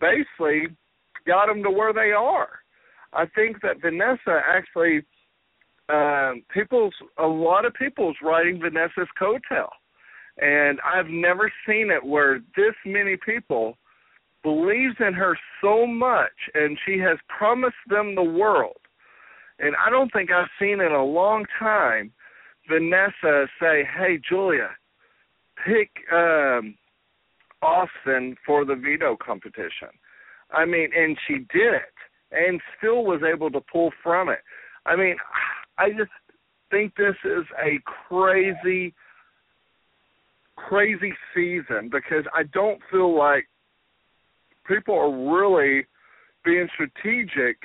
basically 0.00 0.74
got 1.26 1.46
them 1.46 1.62
to 1.62 1.70
where 1.70 1.92
they 1.92 2.12
are. 2.12 2.48
I 3.12 3.26
think 3.26 3.60
that 3.62 3.82
Vanessa 3.82 4.40
actually 4.46 5.02
um 5.88 6.42
people's 6.52 6.94
a 7.18 7.26
lot 7.26 7.64
of 7.64 7.74
people's 7.74 8.16
riding 8.22 8.60
Vanessa's 8.60 9.08
coattail. 9.20 9.68
And 10.40 10.78
I've 10.80 11.08
never 11.08 11.50
seen 11.66 11.90
it 11.90 12.04
where 12.04 12.40
this 12.56 12.74
many 12.86 13.16
people 13.16 13.76
believes 14.42 14.94
in 15.00 15.12
her 15.14 15.36
so 15.60 15.86
much 15.86 16.32
and 16.54 16.78
she 16.86 16.98
has 16.98 17.18
promised 17.36 17.74
them 17.88 18.14
the 18.14 18.22
world. 18.22 18.76
And 19.58 19.74
I 19.84 19.90
don't 19.90 20.12
think 20.12 20.30
I've 20.30 20.46
seen 20.60 20.80
in 20.80 20.92
a 20.92 21.04
long 21.04 21.44
time 21.58 22.12
Vanessa 22.68 23.46
say, 23.60 23.82
Hey 23.96 24.20
Julia, 24.28 24.70
pick 25.66 25.90
um 26.12 26.76
Austin 27.62 28.36
for 28.46 28.64
the 28.64 28.76
veto 28.76 29.16
competition. 29.16 29.88
I 30.52 30.64
mean, 30.64 30.90
and 30.96 31.16
she 31.26 31.38
did 31.52 31.74
it 31.74 31.94
and 32.30 32.60
still 32.76 33.04
was 33.04 33.22
able 33.22 33.50
to 33.50 33.60
pull 33.60 33.90
from 34.02 34.28
it. 34.28 34.40
I 34.86 34.96
mean, 34.96 35.16
I 35.78 35.90
just 35.90 36.10
think 36.70 36.94
this 36.96 37.16
is 37.24 37.44
a 37.62 37.78
crazy, 38.08 38.94
crazy 40.56 41.12
season 41.34 41.88
because 41.90 42.24
I 42.34 42.42
don't 42.52 42.80
feel 42.90 43.16
like 43.16 43.46
people 44.66 44.94
are 44.94 45.32
really 45.32 45.86
being 46.44 46.68
strategic 46.74 47.56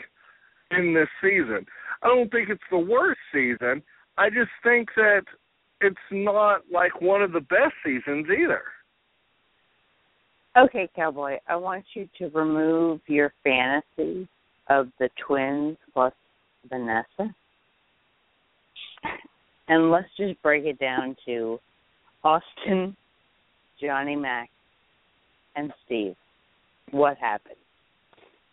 in 0.71 0.93
this 0.93 1.09
season. 1.21 1.65
I 2.01 2.07
don't 2.07 2.31
think 2.31 2.49
it's 2.49 2.61
the 2.71 2.77
worst 2.77 3.19
season. 3.33 3.81
I 4.17 4.29
just 4.29 4.51
think 4.63 4.89
that 4.95 5.23
it's 5.81 5.95
not 6.11 6.61
like 6.71 7.01
one 7.01 7.21
of 7.21 7.31
the 7.31 7.41
best 7.41 7.73
seasons 7.83 8.27
either. 8.29 8.61
Okay, 10.55 10.87
Cowboy, 10.95 11.37
I 11.47 11.55
want 11.55 11.83
you 11.95 12.07
to 12.19 12.29
remove 12.29 13.01
your 13.07 13.33
fantasy 13.43 14.27
of 14.69 14.89
the 14.99 15.09
twins 15.25 15.77
plus 15.93 16.13
Vanessa. 16.69 17.33
And 19.67 19.91
let's 19.91 20.09
just 20.17 20.41
break 20.41 20.65
it 20.65 20.79
down 20.79 21.15
to 21.25 21.59
Austin, 22.23 22.95
Johnny 23.81 24.15
Mac, 24.15 24.49
and 25.55 25.71
Steve. 25.85 26.15
What 26.91 27.17
happened? 27.17 27.55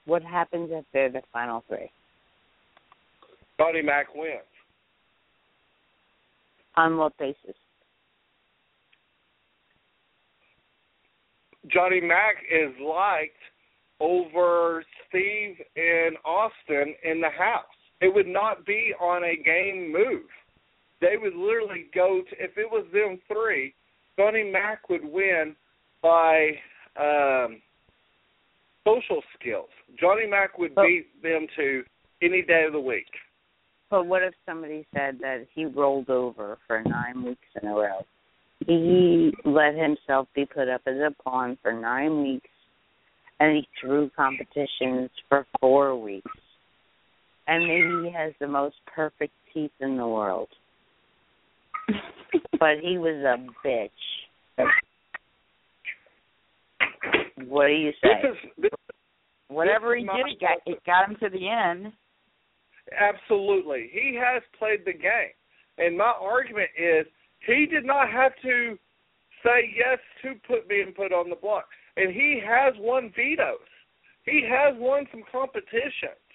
What 0.06 0.22
happens 0.22 0.70
if 0.72 0.84
they're 0.92 1.10
the 1.10 1.22
final 1.32 1.64
three? 1.68 1.90
Johnny 3.58 3.82
Mac 3.82 4.14
wins. 4.14 4.40
On 6.76 6.96
what 6.96 7.16
basis? 7.18 7.56
Johnny 11.68 12.00
Mac 12.00 12.36
is 12.50 12.72
liked 12.82 13.34
over 14.00 14.82
Steve 15.08 15.56
and 15.76 16.16
Austin 16.24 16.94
in 17.04 17.20
the 17.20 17.28
house. 17.28 17.64
It 18.00 18.12
would 18.14 18.26
not 18.26 18.64
be 18.64 18.94
on 19.00 19.24
a 19.24 19.36
game 19.36 19.92
move. 19.92 20.22
They 21.00 21.16
would 21.20 21.34
literally 21.34 21.86
go 21.94 22.22
to 22.28 22.44
if 22.44 22.56
it 22.56 22.70
was 22.70 22.86
them 22.92 23.20
three, 23.28 23.74
Johnny 24.18 24.50
Mac 24.50 24.88
would 24.88 25.04
win 25.04 25.54
by 26.02 26.58
um 26.96 27.60
social 28.86 29.22
skills. 29.38 29.68
Johnny 29.98 30.26
Mac 30.26 30.58
would 30.58 30.74
But- 30.74 30.86
beat 30.86 31.22
them 31.22 31.46
to 31.56 31.84
any 32.22 32.42
day 32.42 32.64
of 32.64 32.72
the 32.72 32.80
week. 32.80 33.10
But 33.90 34.06
what 34.06 34.22
if 34.22 34.34
somebody 34.46 34.86
said 34.94 35.18
that 35.20 35.46
he 35.52 35.64
rolled 35.64 36.10
over 36.10 36.58
for 36.66 36.82
nine 36.82 37.24
weeks 37.24 37.46
in 37.60 37.68
a 37.68 37.74
row? 37.74 38.06
He 38.66 39.32
let 39.44 39.74
himself 39.74 40.28
be 40.34 40.46
put 40.46 40.68
up 40.68 40.82
as 40.86 40.96
a 40.96 41.10
pawn 41.24 41.56
for 41.62 41.72
nine 41.72 42.22
weeks, 42.22 42.50
and 43.40 43.56
he 43.56 43.68
threw 43.80 44.10
competitions 44.10 45.10
for 45.28 45.46
four 45.60 45.96
weeks. 45.96 46.30
And 47.50 47.66
maybe 47.66 48.08
he 48.08 48.14
has 48.16 48.32
the 48.38 48.46
most 48.46 48.76
perfect 48.94 49.32
teeth 49.52 49.72
in 49.80 49.96
the 49.96 50.06
world. 50.06 50.46
but 52.60 52.78
he 52.80 52.96
was 52.96 53.16
a 53.24 53.66
bitch. 53.66 53.90
What 57.48 57.66
do 57.66 57.72
you 57.72 57.90
say? 58.00 58.08
This 58.22 58.30
is 58.30 58.50
this, 58.62 58.70
Whatever 59.48 59.96
This 59.96 60.02
he 60.02 60.22
did, 60.22 60.32
it 60.32 60.40
got 60.40 60.58
it 60.64 60.78
got 60.86 61.10
him 61.10 61.16
to 61.18 61.28
the 61.28 61.48
end. 61.48 61.92
Absolutely. 62.96 63.90
He 63.92 64.16
has 64.16 64.44
played 64.56 64.84
the 64.86 64.92
game. 64.92 65.34
And 65.76 65.98
my 65.98 66.12
argument 66.20 66.70
is 66.78 67.04
he 67.48 67.66
did 67.66 67.84
not 67.84 68.08
have 68.10 68.30
to 68.42 68.78
say 69.42 69.74
yes 69.76 69.98
to 70.22 70.34
put 70.46 70.68
being 70.68 70.92
put 70.96 71.12
on 71.12 71.28
the 71.28 71.36
block. 71.36 71.64
And 71.96 72.14
he 72.14 72.40
has 72.46 72.74
won 72.78 73.12
vetoes. 73.16 73.58
He 74.24 74.48
has 74.48 74.76
won 74.78 75.06
some 75.10 75.24
competitions. 75.32 76.29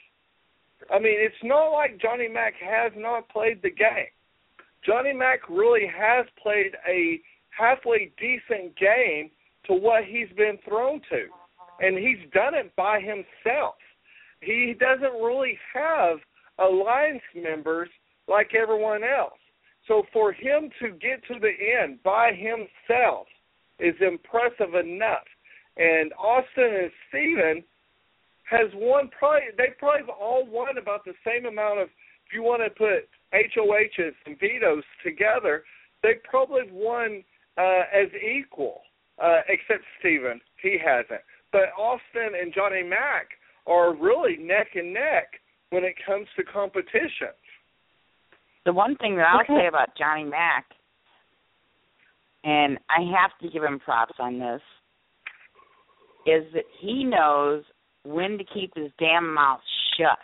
I 0.94 1.00
mean, 1.00 1.18
it's 1.18 1.36
not 1.44 1.72
like 1.72 2.00
Johnny 2.02 2.28
Mac 2.28 2.54
has 2.62 2.92
not 2.96 3.30
played 3.30 3.62
the 3.62 3.72
game. 3.72 4.14
Johnny 4.86 5.14
Mac 5.14 5.50
really 5.50 5.88
has 5.88 6.26
played 6.42 6.74
a 6.88 7.20
halfway 7.50 8.12
decent 8.20 8.78
game 8.78 9.32
to 9.66 9.74
what 9.74 10.04
he's 10.04 10.30
been 10.38 10.60
thrown 10.68 11.02
to. 11.10 11.26
And 11.80 11.98
he's 11.98 12.30
done 12.34 12.54
it 12.54 12.76
by 12.76 13.00
himself. 13.00 13.76
He 14.42 14.76
doesn't 14.80 15.22
really 15.22 15.58
have 15.74 16.18
alliance 16.60 17.24
members 17.36 17.90
like 18.28 18.54
everyone 18.54 19.04
else. 19.04 19.40
So 19.88 20.04
for 20.14 20.32
him 20.32 20.70
to 20.82 20.90
get 20.92 21.24
to 21.28 21.40
the 21.40 21.52
end 21.82 22.02
by 22.04 22.32
himself 22.32 23.28
is 23.80 23.96
impressive 24.02 24.76
enough. 24.76 25.26
And 25.78 26.14
Austin 26.14 26.76
and 26.84 26.92
Steven 27.10 27.64
has 28.46 28.70
won 28.74 29.10
probably 29.18 29.50
they 29.58 29.74
probably 29.78 30.02
have 30.02 30.10
all 30.10 30.46
won 30.48 30.78
about 30.78 31.04
the 31.06 31.14
same 31.26 31.46
amount 31.46 31.80
of 31.80 31.90
if 32.28 32.34
you 32.34 32.42
want 32.42 32.62
to 32.64 32.70
put 32.70 33.08
HOHs 33.34 34.14
and 34.26 34.40
vetoes 34.40 34.84
together, 35.04 35.64
they 36.02 36.14
probably 36.24 36.62
have 36.66 36.74
won 36.74 37.24
uh, 37.58 37.84
as 37.94 38.10
equal, 38.16 38.82
uh, 39.22 39.42
except 39.48 39.84
Steven. 40.00 40.42
He 40.62 40.78
hasn't. 40.84 41.22
But 41.52 41.70
Austin 41.78 42.40
and 42.40 42.54
Johnny 42.54 42.84
Mac 42.84 43.30
are 43.68 43.96
really 43.96 44.38
neck 44.38 44.70
and 44.76 44.94
neck 44.94 45.40
when 45.70 45.84
it 45.84 45.96
comes 46.06 46.28
to 46.38 46.44
competition. 46.44 47.34
The 48.66 48.74
one 48.74 48.96
thing 48.98 49.16
that 49.18 49.28
I'll 49.28 49.46
say 49.48 49.68
about 49.68 49.96
Johnny 49.98 50.24
Mac, 50.24 50.66
and 52.44 52.80
I 52.90 53.02
have 53.20 53.32
to 53.42 53.50
give 53.50 53.64
him 53.64 53.80
props 53.80 54.16
on 54.20 54.40
this, 54.40 54.62
is 56.26 56.44
that 56.54 56.66
he 56.82 57.04
knows 57.04 57.64
when 58.06 58.38
to 58.38 58.44
keep 58.54 58.72
his 58.76 58.92
damn 59.00 59.34
mouth 59.34 59.62
shut. 59.98 60.20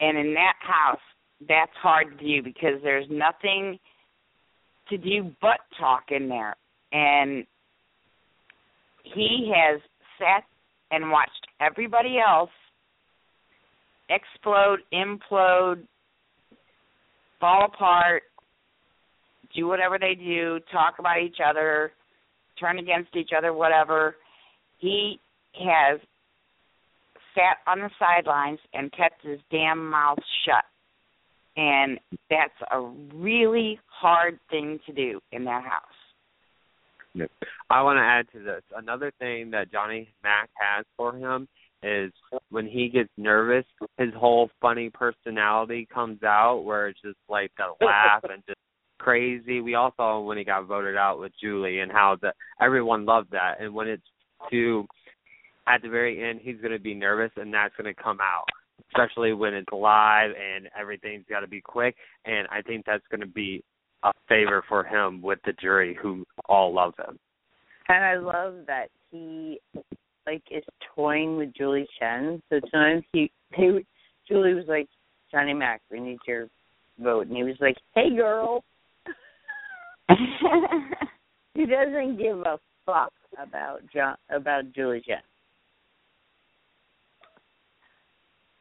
And 0.00 0.18
in 0.18 0.34
that 0.34 0.54
house, 0.60 1.00
that's 1.48 1.72
hard 1.82 2.18
to 2.18 2.24
do 2.24 2.42
because 2.42 2.80
there's 2.82 3.06
nothing 3.10 3.78
to 4.90 4.98
do 4.98 5.30
but 5.40 5.60
talk 5.78 6.04
in 6.10 6.28
there. 6.28 6.56
And 6.92 7.44
he 9.02 9.52
has 9.54 9.80
sat 10.18 10.44
and 10.90 11.10
watched 11.10 11.46
everybody 11.60 12.18
else 12.18 12.50
explode, 14.10 14.80
implode, 14.92 15.82
fall 17.40 17.64
apart, 17.64 18.24
do 19.54 19.66
whatever 19.66 19.98
they 19.98 20.14
do, 20.14 20.60
talk 20.72 20.94
about 20.98 21.20
each 21.22 21.38
other, 21.44 21.92
turn 22.58 22.78
against 22.78 23.14
each 23.16 23.30
other, 23.36 23.52
whatever. 23.52 24.16
He 24.78 25.18
has 25.58 26.00
sat 27.34 27.58
on 27.66 27.80
the 27.80 27.90
sidelines 27.98 28.60
and 28.72 28.92
kept 28.92 29.24
his 29.24 29.40
damn 29.50 29.90
mouth 29.90 30.18
shut. 30.44 30.64
And 31.56 31.98
that's 32.30 32.52
a 32.72 32.80
really 33.14 33.78
hard 33.86 34.38
thing 34.50 34.80
to 34.86 34.92
do 34.92 35.20
in 35.32 35.44
that 35.44 35.62
house. 35.62 35.82
Yep. 37.14 37.30
I 37.70 37.82
want 37.82 37.98
to 37.98 38.02
add 38.02 38.26
to 38.32 38.44
this. 38.44 38.62
Another 38.76 39.12
thing 39.20 39.50
that 39.52 39.70
Johnny 39.70 40.08
Mac 40.24 40.50
has 40.54 40.84
for 40.96 41.16
him 41.16 41.46
is 41.82 42.12
when 42.50 42.66
he 42.66 42.88
gets 42.88 43.10
nervous, 43.16 43.66
his 43.98 44.12
whole 44.16 44.50
funny 44.60 44.90
personality 44.90 45.86
comes 45.92 46.22
out 46.24 46.64
where 46.64 46.88
it's 46.88 47.00
just 47.02 47.18
like 47.28 47.52
a 47.60 47.84
laugh 47.84 48.24
and 48.24 48.42
just 48.46 48.58
crazy. 48.98 49.60
We 49.60 49.74
all 49.74 49.92
saw 49.96 50.20
when 50.20 50.38
he 50.38 50.44
got 50.44 50.66
voted 50.66 50.96
out 50.96 51.20
with 51.20 51.32
Julie 51.40 51.80
and 51.80 51.92
how 51.92 52.16
the 52.20 52.32
everyone 52.60 53.04
loved 53.04 53.30
that. 53.32 53.60
And 53.60 53.74
when 53.74 53.86
it's 53.86 54.02
to 54.50 54.86
at 55.66 55.82
the 55.82 55.88
very 55.88 56.28
end 56.28 56.40
he's 56.42 56.60
gonna 56.60 56.78
be 56.78 56.94
nervous 56.94 57.30
and 57.36 57.52
that's 57.52 57.74
gonna 57.76 57.94
come 57.94 58.18
out. 58.20 58.46
Especially 58.90 59.32
when 59.32 59.54
it's 59.54 59.72
live 59.72 60.30
and 60.30 60.68
everything's 60.78 61.24
gotta 61.28 61.46
be 61.46 61.60
quick 61.60 61.96
and 62.24 62.46
I 62.50 62.62
think 62.62 62.84
that's 62.86 63.04
gonna 63.10 63.26
be 63.26 63.62
a 64.02 64.12
favor 64.28 64.64
for 64.68 64.84
him 64.84 65.22
with 65.22 65.38
the 65.44 65.52
jury 65.54 65.96
who 66.00 66.24
all 66.48 66.74
love 66.74 66.94
him. 66.98 67.18
And 67.88 68.04
I 68.04 68.16
love 68.16 68.66
that 68.66 68.88
he 69.10 69.60
like 70.26 70.42
is 70.50 70.64
toying 70.94 71.36
with 71.36 71.54
Julie 71.54 71.86
Chen. 71.98 72.42
So 72.50 72.60
sometimes 72.70 73.04
he 73.12 73.30
he 73.54 73.80
Julie 74.28 74.54
was 74.54 74.64
like, 74.68 74.88
Johnny 75.30 75.54
Mac, 75.54 75.82
we 75.90 76.00
need 76.00 76.18
your 76.26 76.48
vote 76.98 77.26
and 77.26 77.36
he 77.36 77.42
was 77.42 77.56
like, 77.60 77.76
Hey 77.94 78.14
girl 78.14 78.64
He 81.54 81.66
doesn't 81.66 82.18
give 82.18 82.38
a 82.40 82.58
fuck 82.84 83.12
about 83.40 83.80
John 83.92 84.16
about 84.30 84.72
Julie 84.74 85.02
Chen. 85.06 85.18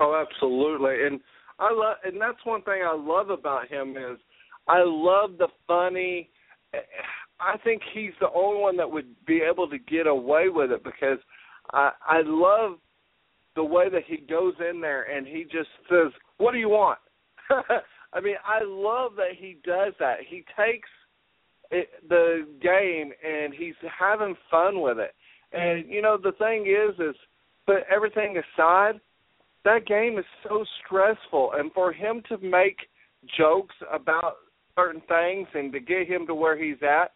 Oh, 0.04 0.22
absolutely. 0.22 1.06
And 1.06 1.22
I 1.60 1.72
love 1.72 1.96
and 2.04 2.20
that's 2.20 2.44
one 2.44 2.62
thing 2.64 2.82
I 2.86 2.96
love 2.96 3.30
about 3.30 3.70
him 3.70 3.92
is 3.92 4.18
I 4.68 4.84
love 4.84 5.38
the 5.38 5.48
funny 5.66 6.30
I 7.40 7.58
think 7.64 7.82
he's 7.94 8.12
the 8.20 8.28
only 8.36 8.62
one 8.62 8.78
that 8.78 8.90
would 8.90 9.08
be 9.26 9.42
able 9.42 9.70
to 9.70 9.78
get 9.78 10.08
away 10.08 10.50
with 10.50 10.72
it 10.72 10.84
because 10.84 11.20
I 11.72 11.92
I 12.06 12.22
love 12.26 12.80
the 13.56 13.64
way 13.64 13.88
that 13.90 14.04
he 14.06 14.18
goes 14.18 14.56
in 14.70 14.82
there 14.82 15.04
and 15.04 15.26
he 15.28 15.44
just 15.44 15.70
says, 15.90 16.12
"What 16.38 16.52
do 16.52 16.58
you 16.58 16.70
want?" 16.70 17.00
I 18.14 18.20
mean, 18.20 18.36
I 18.46 18.64
love 18.64 19.14
that 19.16 19.36
he 19.38 19.58
does 19.64 19.94
that. 20.00 20.18
He 20.28 20.44
takes 20.58 20.90
it, 21.72 21.90
the 22.10 22.48
game 22.62 23.12
and 23.26 23.54
he's 23.54 23.76
having 24.00 24.36
fun 24.52 24.82
with 24.82 24.98
it. 25.00 25.14
And 25.54 25.90
you 25.90 26.02
know, 26.02 26.18
the 26.18 26.34
thing 26.34 26.66
is, 26.68 27.00
is 27.00 27.16
but 27.66 27.86
everything 27.94 28.38
aside, 28.38 29.00
that 29.66 29.86
game 29.86 30.18
is 30.18 30.26
so 30.44 30.66
stressful, 30.86 31.52
and 31.56 31.72
for 31.74 31.92
him 31.92 32.22
to 32.30 32.38
make 32.40 32.78
jokes 33.38 33.76
about 33.92 34.36
certain 34.76 35.02
things 35.08 35.48
and 35.54 35.72
to 35.72 35.80
get 35.80 36.08
him 36.08 36.28
to 36.28 36.36
where 36.36 36.58
he's 36.58 36.82
at, 36.82 37.12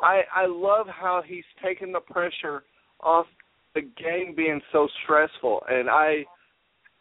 I 0.00 0.22
I 0.34 0.46
love 0.46 0.86
how 0.88 1.22
he's 1.26 1.44
taken 1.62 1.92
the 1.92 2.00
pressure 2.00 2.62
off 3.00 3.26
the 3.74 3.82
game 3.82 4.34
being 4.36 4.60
so 4.72 4.88
stressful, 5.02 5.62
and 5.68 5.90
I 5.90 6.24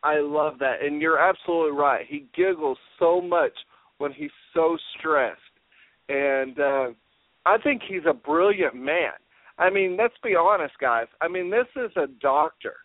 I 0.04 0.20
love 0.20 0.60
that. 0.60 0.82
And 0.82 1.02
you're 1.02 1.20
absolutely 1.20 1.78
right. 1.78 2.06
He 2.08 2.28
giggles 2.36 2.78
so 3.00 3.22
much 3.22 3.54
when 3.98 4.12
he's 4.12 4.32
so 4.54 4.78
stressed, 4.98 5.42
and 6.10 6.60
uh, 6.60 6.88
I 7.46 7.58
think 7.64 7.82
he's 7.88 8.06
a 8.08 8.14
brilliant 8.14 8.76
man. 8.76 9.14
I 9.60 9.70
mean, 9.70 9.98
let's 9.98 10.14
be 10.24 10.36
honest, 10.36 10.76
guys. 10.80 11.08
I 11.22 11.28
mean, 11.28 11.50
this 11.50 11.68
is 11.76 11.92
a 11.96 12.08
doctor. 12.22 12.76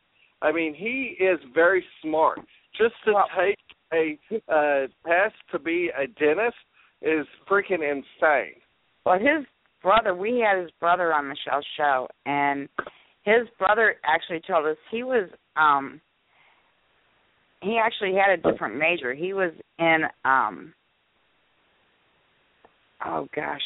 I 0.43 0.51
mean, 0.53 0.75
he 0.75 1.17
is 1.23 1.39
very 1.55 1.85
smart. 2.03 2.41
Just 2.77 2.95
to 3.05 3.15
take 3.39 3.59
a 3.93 4.19
uh, 4.53 4.87
test 5.07 5.35
to 5.53 5.59
be 5.59 5.91
a 5.97 6.07
dentist 6.07 6.57
is 7.01 7.27
freaking 7.49 7.83
insane. 7.83 8.55
Well, 9.07 9.19
his 9.19 9.47
brother, 9.83 10.15
we 10.15 10.45
had 10.47 10.61
his 10.61 10.71
brother 10.81 11.13
on 11.13 11.29
Michelle's 11.29 11.67
show, 11.77 12.09
and 12.27 12.69
his 13.25 13.49
brother 13.59 13.97
actually 14.05 14.41
told 14.47 14.67
us 14.67 14.77
he 14.91 15.03
was, 15.03 15.29
um 15.57 16.01
he 17.61 17.79
actually 17.79 18.15
had 18.15 18.37
a 18.37 18.51
different 18.51 18.77
major. 18.77 19.15
He 19.15 19.33
was 19.33 19.53
in, 19.79 20.05
um 20.25 20.75
oh 23.05 23.29
gosh, 23.35 23.61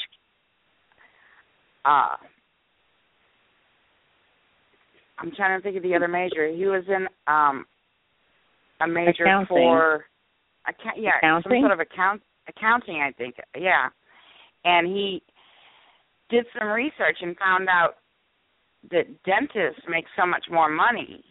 uh 1.87 2.17
I'm 5.19 5.33
trying 5.33 5.59
to 5.59 5.63
think 5.63 5.77
of 5.77 5.83
the 5.83 5.95
other 5.95 6.09
major. 6.09 6.49
He 6.49 6.67
was 6.67 6.85
in 6.89 7.07
um 7.27 7.65
a 8.81 8.87
major 8.87 9.25
Accounting. 9.25 9.47
for 9.49 10.05
account 10.69 10.97
yeah, 10.99 11.13
some 11.43 11.53
sort 11.61 11.73
of 11.73 11.81
account 11.81 12.23
accounting 12.49 12.97
I 13.01 13.13
think. 13.13 13.37
Yeah. 13.59 13.89
And 14.65 14.87
he 14.87 15.23
did 16.29 16.45
some 16.59 16.69
research 16.69 17.19
and 17.23 17.37
found 17.39 17.69
out 17.69 17.95
that 18.91 19.07
dentists 19.25 19.83
make 19.89 20.05
so 20.19 20.27
much 20.27 20.45
more 20.51 20.69
money 20.69 21.25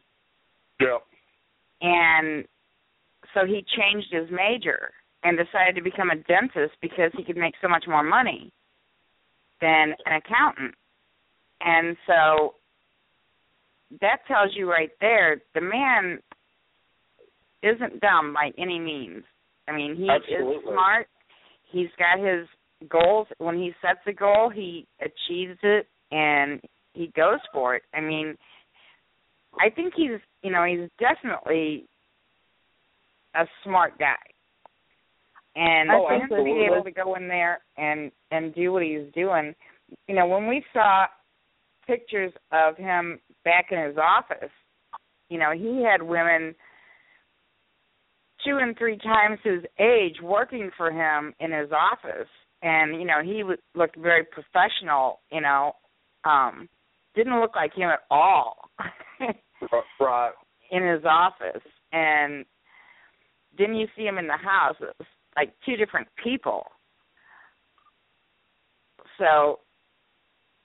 Yeah. 0.80 0.98
and 1.82 2.46
so 3.34 3.46
he 3.46 3.66
changed 3.78 4.08
his 4.12 4.30
major 4.32 4.92
and 5.24 5.38
decided 5.38 5.76
to 5.76 5.82
become 5.82 6.10
a 6.10 6.16
dentist 6.16 6.76
because 6.82 7.12
he 7.18 7.24
could 7.24 7.36
make 7.38 7.54
so 7.62 7.68
much 7.68 7.86
more 7.88 8.04
money 8.04 8.52
than 9.62 9.94
an 10.06 10.22
accountant. 10.22 10.76
And 11.62 11.98
so 12.08 12.54
that 14.02 14.18
tells 14.28 14.52
you 14.56 14.70
right 14.70 14.92
there 15.00 15.42
the 15.54 15.62
man 15.62 16.20
isn't 17.64 18.00
dumb 18.02 18.34
by 18.34 18.52
any 18.58 18.80
means. 18.80 19.24
I 19.68 19.76
mean, 19.76 19.96
he 19.96 20.08
Absolutely. 20.10 20.58
is 20.58 20.62
smart. 20.64 21.08
He's 21.72 21.90
got 21.98 22.20
his 22.20 22.48
goals. 22.90 23.28
When 23.40 23.58
he 23.58 23.72
sets 23.82 24.00
a 24.08 24.14
goal, 24.14 24.52
he 24.54 24.88
achieves 25.02 25.58
it 25.64 25.88
and 26.12 26.62
he 26.94 27.12
goes 27.16 27.40
for 27.52 27.76
it. 27.76 27.84
I 27.94 28.02
mean, 28.02 28.36
I 29.60 29.70
think 29.70 29.94
he's, 29.96 30.20
you 30.44 30.52
know, 30.52 30.64
he's 30.66 30.90
definitely 31.00 31.86
a 33.34 33.46
smart 33.64 33.98
guy. 33.98 34.16
And 35.56 35.90
Oh, 35.90 36.06
for 36.08 36.16
him 36.16 36.30
to 36.30 36.44
be 36.44 36.68
able 36.70 36.84
to 36.84 36.92
go 36.92 37.16
in 37.16 37.28
there 37.28 37.60
and 37.78 38.12
and 38.32 38.54
do 38.54 38.74
what 38.74 38.84
he's 38.84 39.12
doing, 39.14 39.56
you 40.08 40.16
know, 40.16 40.28
when 40.28 40.48
we 40.48 40.64
saw 40.74 41.06
pictures 41.88 42.34
of 42.52 42.76
him 42.76 43.20
back 43.46 43.68
in 43.72 43.82
his 43.82 43.98
office, 43.98 44.52
you 45.30 45.40
know, 45.40 45.52
he 45.52 45.84
had 45.90 46.04
women 46.04 46.56
two 48.46 48.58
and 48.62 48.78
three 48.78 48.98
times 48.98 49.40
his 49.44 49.64
age 49.80 50.18
working 50.22 50.70
for 50.78 50.92
him 50.92 51.34
in 51.40 51.52
his 51.52 51.70
office. 51.72 52.28
And 52.62 53.00
you 53.00 53.06
know 53.06 53.22
he 53.24 53.40
w- 53.40 53.58
looked 53.76 53.98
very 53.98 54.24
professional 54.24 55.20
you 55.32 55.42
know 55.42 55.74
um 56.24 56.70
didn't 57.16 57.40
look 57.40 57.56
like 57.56 57.74
him 57.74 57.90
at 57.90 58.02
all 58.10 58.70
Right. 60.00 60.32
in 60.72 60.84
his 60.84 61.04
office. 61.06 61.62
And 61.92 62.46
then 63.58 63.74
you 63.74 63.88
see 63.96 64.04
him 64.04 64.18
in 64.18 64.28
the 64.28 64.38
house 64.38 64.76
it 64.80 64.96
was 65.00 65.08
like 65.36 65.54
two 65.66 65.76
different 65.76 66.08
people. 66.22 66.66
So 69.18 69.60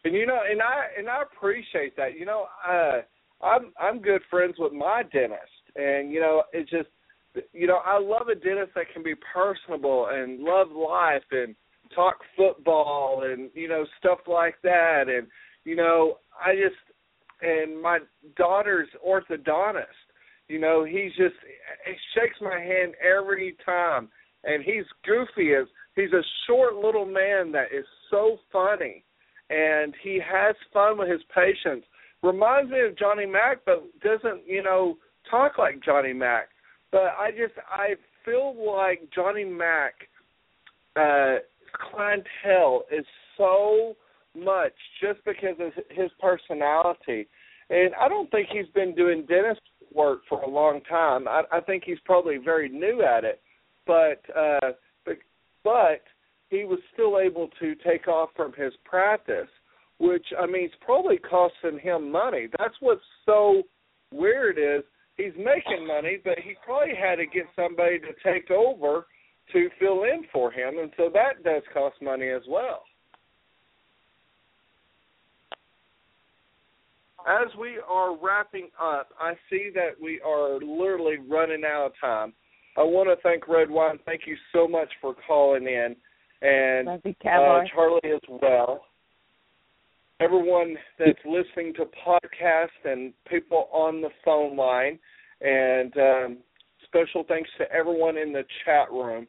And 0.04 0.14
you 0.14 0.26
know, 0.26 0.38
and 0.50 0.62
I 0.62 0.86
and 0.98 1.08
I 1.08 1.22
appreciate 1.22 1.96
that. 1.96 2.18
You 2.18 2.26
know, 2.26 2.46
uh 2.68 3.00
I'm 3.44 3.72
I'm 3.80 4.00
good 4.00 4.22
friends 4.30 4.54
with 4.58 4.72
my 4.72 5.02
dentist. 5.12 5.42
And 5.76 6.10
you 6.12 6.20
know, 6.20 6.42
it's 6.52 6.70
just 6.70 6.88
you 7.52 7.66
know, 7.66 7.80
I 7.84 7.98
love 8.00 8.28
a 8.28 8.34
dentist 8.34 8.72
that 8.74 8.92
can 8.92 9.02
be 9.02 9.14
personable 9.32 10.08
and 10.10 10.40
love 10.40 10.68
life 10.70 11.22
and 11.30 11.54
talk 11.94 12.16
football 12.36 13.24
and 13.24 13.50
you 13.54 13.68
know 13.68 13.84
stuff 13.98 14.18
like 14.26 14.56
that. 14.62 15.04
And 15.08 15.26
you 15.64 15.76
know 15.76 16.18
I 16.44 16.54
just 16.54 16.76
and 17.42 17.80
my 17.80 17.98
daughter's 18.36 18.88
orthodontist. 19.06 19.84
You 20.48 20.60
know 20.60 20.84
he's 20.84 21.12
just 21.12 21.36
he 21.84 21.92
shakes 22.14 22.36
my 22.40 22.58
hand 22.58 22.94
every 23.02 23.56
time. 23.64 24.08
And 24.42 24.64
he's 24.64 24.84
goofy 25.04 25.52
as 25.52 25.66
he's 25.94 26.12
a 26.14 26.22
short 26.46 26.74
little 26.74 27.04
man 27.04 27.52
that 27.52 27.66
is 27.76 27.84
so 28.10 28.38
funny 28.50 29.04
and 29.50 29.94
he 30.02 30.20
has 30.20 30.54
fun 30.72 30.98
with 30.98 31.10
his 31.10 31.20
patients 31.34 31.86
reminds 32.22 32.70
me 32.70 32.80
of 32.80 32.96
Johnny 32.98 33.26
Mac 33.26 33.58
but 33.66 33.82
doesn't 34.02 34.46
you 34.46 34.62
know 34.62 34.96
talk 35.30 35.58
like 35.58 35.82
Johnny 35.84 36.12
Mac 36.12 36.48
but 36.92 37.14
I 37.18 37.30
just 37.30 37.54
I 37.70 37.94
feel 38.24 38.54
like 38.66 39.08
Johnny 39.14 39.44
Mac 39.44 39.94
uh 40.96 41.36
clientele 41.90 42.84
is 42.90 43.04
so 43.36 43.96
much 44.36 44.72
just 45.00 45.24
because 45.24 45.56
of 45.58 45.72
his 45.90 46.10
personality. 46.20 47.28
And 47.68 47.92
I 48.00 48.08
don't 48.08 48.30
think 48.30 48.48
he's 48.50 48.68
been 48.74 48.94
doing 48.94 49.24
dentist 49.28 49.60
work 49.92 50.20
for 50.28 50.42
a 50.42 50.48
long 50.48 50.80
time. 50.88 51.26
I, 51.28 51.42
I 51.52 51.60
think 51.60 51.84
he's 51.84 51.98
probably 52.04 52.36
very 52.36 52.68
new 52.68 53.02
at 53.02 53.24
it. 53.24 53.40
But 53.86 54.22
uh 54.36 54.72
but 55.04 55.16
but 55.64 56.02
he 56.50 56.64
was 56.64 56.80
still 56.92 57.18
able 57.18 57.48
to 57.60 57.74
take 57.76 58.08
off 58.08 58.30
from 58.36 58.52
his 58.52 58.72
practice, 58.84 59.48
which 59.98 60.26
I 60.38 60.46
mean 60.46 60.64
it's 60.64 60.74
probably 60.84 61.18
costing 61.18 61.78
him 61.78 62.10
money. 62.10 62.48
That's 62.58 62.74
what's 62.80 63.00
so 63.24 63.62
weird 64.12 64.58
is 64.58 64.84
he's 65.16 65.32
making 65.36 65.86
money, 65.86 66.18
but 66.22 66.38
he 66.38 66.54
probably 66.64 66.94
had 66.94 67.16
to 67.16 67.26
get 67.26 67.46
somebody 67.54 68.00
to 68.00 68.12
take 68.24 68.50
over 68.50 69.06
to 69.52 69.68
fill 69.78 70.04
in 70.04 70.24
for 70.32 70.50
him, 70.50 70.78
and 70.78 70.90
so 70.96 71.08
that 71.12 71.42
does 71.44 71.62
cost 71.72 71.96
money 72.02 72.28
as 72.28 72.42
well. 72.48 72.82
As 77.26 77.48
we 77.60 77.78
are 77.86 78.16
wrapping 78.16 78.70
up, 78.80 79.10
I 79.20 79.34
see 79.50 79.70
that 79.74 79.90
we 80.02 80.20
are 80.24 80.54
literally 80.54 81.18
running 81.28 81.64
out 81.66 81.86
of 81.86 81.92
time. 82.00 82.32
I 82.78 82.82
want 82.82 83.08
to 83.08 83.22
thank 83.22 83.46
Red 83.46 83.70
Wine. 83.70 83.98
Thank 84.06 84.22
you 84.26 84.36
so 84.52 84.66
much 84.66 84.88
for 85.00 85.14
calling 85.26 85.66
in, 85.66 85.96
and 86.42 86.88
uh, 86.88 86.98
Charlie 87.74 88.00
as 88.04 88.20
well. 88.28 88.84
Everyone 90.20 90.76
that's 90.98 91.18
listening 91.24 91.72
to 91.74 91.86
podcast 92.06 92.68
and 92.84 93.12
people 93.28 93.68
on 93.72 94.02
the 94.02 94.10
phone 94.24 94.56
line, 94.56 94.98
and 95.40 95.96
um, 95.96 96.38
special 96.84 97.24
thanks 97.26 97.48
to 97.58 97.70
everyone 97.72 98.18
in 98.18 98.32
the 98.32 98.44
chat 98.64 98.90
room. 98.90 99.26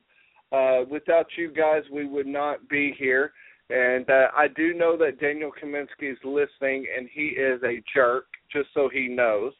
Uh, 0.51 0.83
without 0.89 1.27
you 1.37 1.49
guys, 1.51 1.83
we 1.91 2.05
would 2.05 2.27
not 2.27 2.67
be 2.67 2.93
here. 2.99 3.31
And 3.69 4.09
uh, 4.09 4.27
I 4.35 4.49
do 4.49 4.73
know 4.73 4.97
that 4.97 5.21
Daniel 5.21 5.49
Kaminsky 5.51 6.11
is 6.11 6.17
listening, 6.25 6.85
and 6.97 7.07
he 7.13 7.27
is 7.27 7.61
a 7.63 7.81
jerk. 7.95 8.25
Just 8.51 8.67
so 8.73 8.89
he 8.91 9.07
knows, 9.07 9.53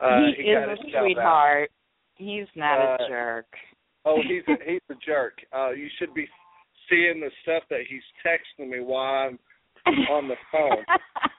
uh, 0.00 0.18
he, 0.36 0.42
he 0.42 0.50
is 0.50 0.58
a 0.58 0.90
shout 0.90 0.96
out. 0.96 1.02
sweetheart 1.02 1.70
he's 2.16 2.46
not 2.54 2.78
Uh, 2.78 3.04
a 3.04 3.08
jerk 3.08 3.46
Oh, 4.04 4.18
he's 4.22 4.42
a, 4.48 4.56
he's 4.70 4.82
a 4.90 4.94
jerk. 5.04 5.38
Uh, 5.56 5.70
you 5.70 5.88
should 5.98 6.12
be 6.12 6.26
seeing 6.88 7.20
the 7.20 7.30
stuff 7.42 7.62
that 7.70 7.80
he's 7.88 8.02
texting 8.24 8.68
me 8.68 8.80
while 8.80 9.28
I'm 9.28 9.38
on 10.10 10.28
the 10.28 10.36
phone. 10.50 10.84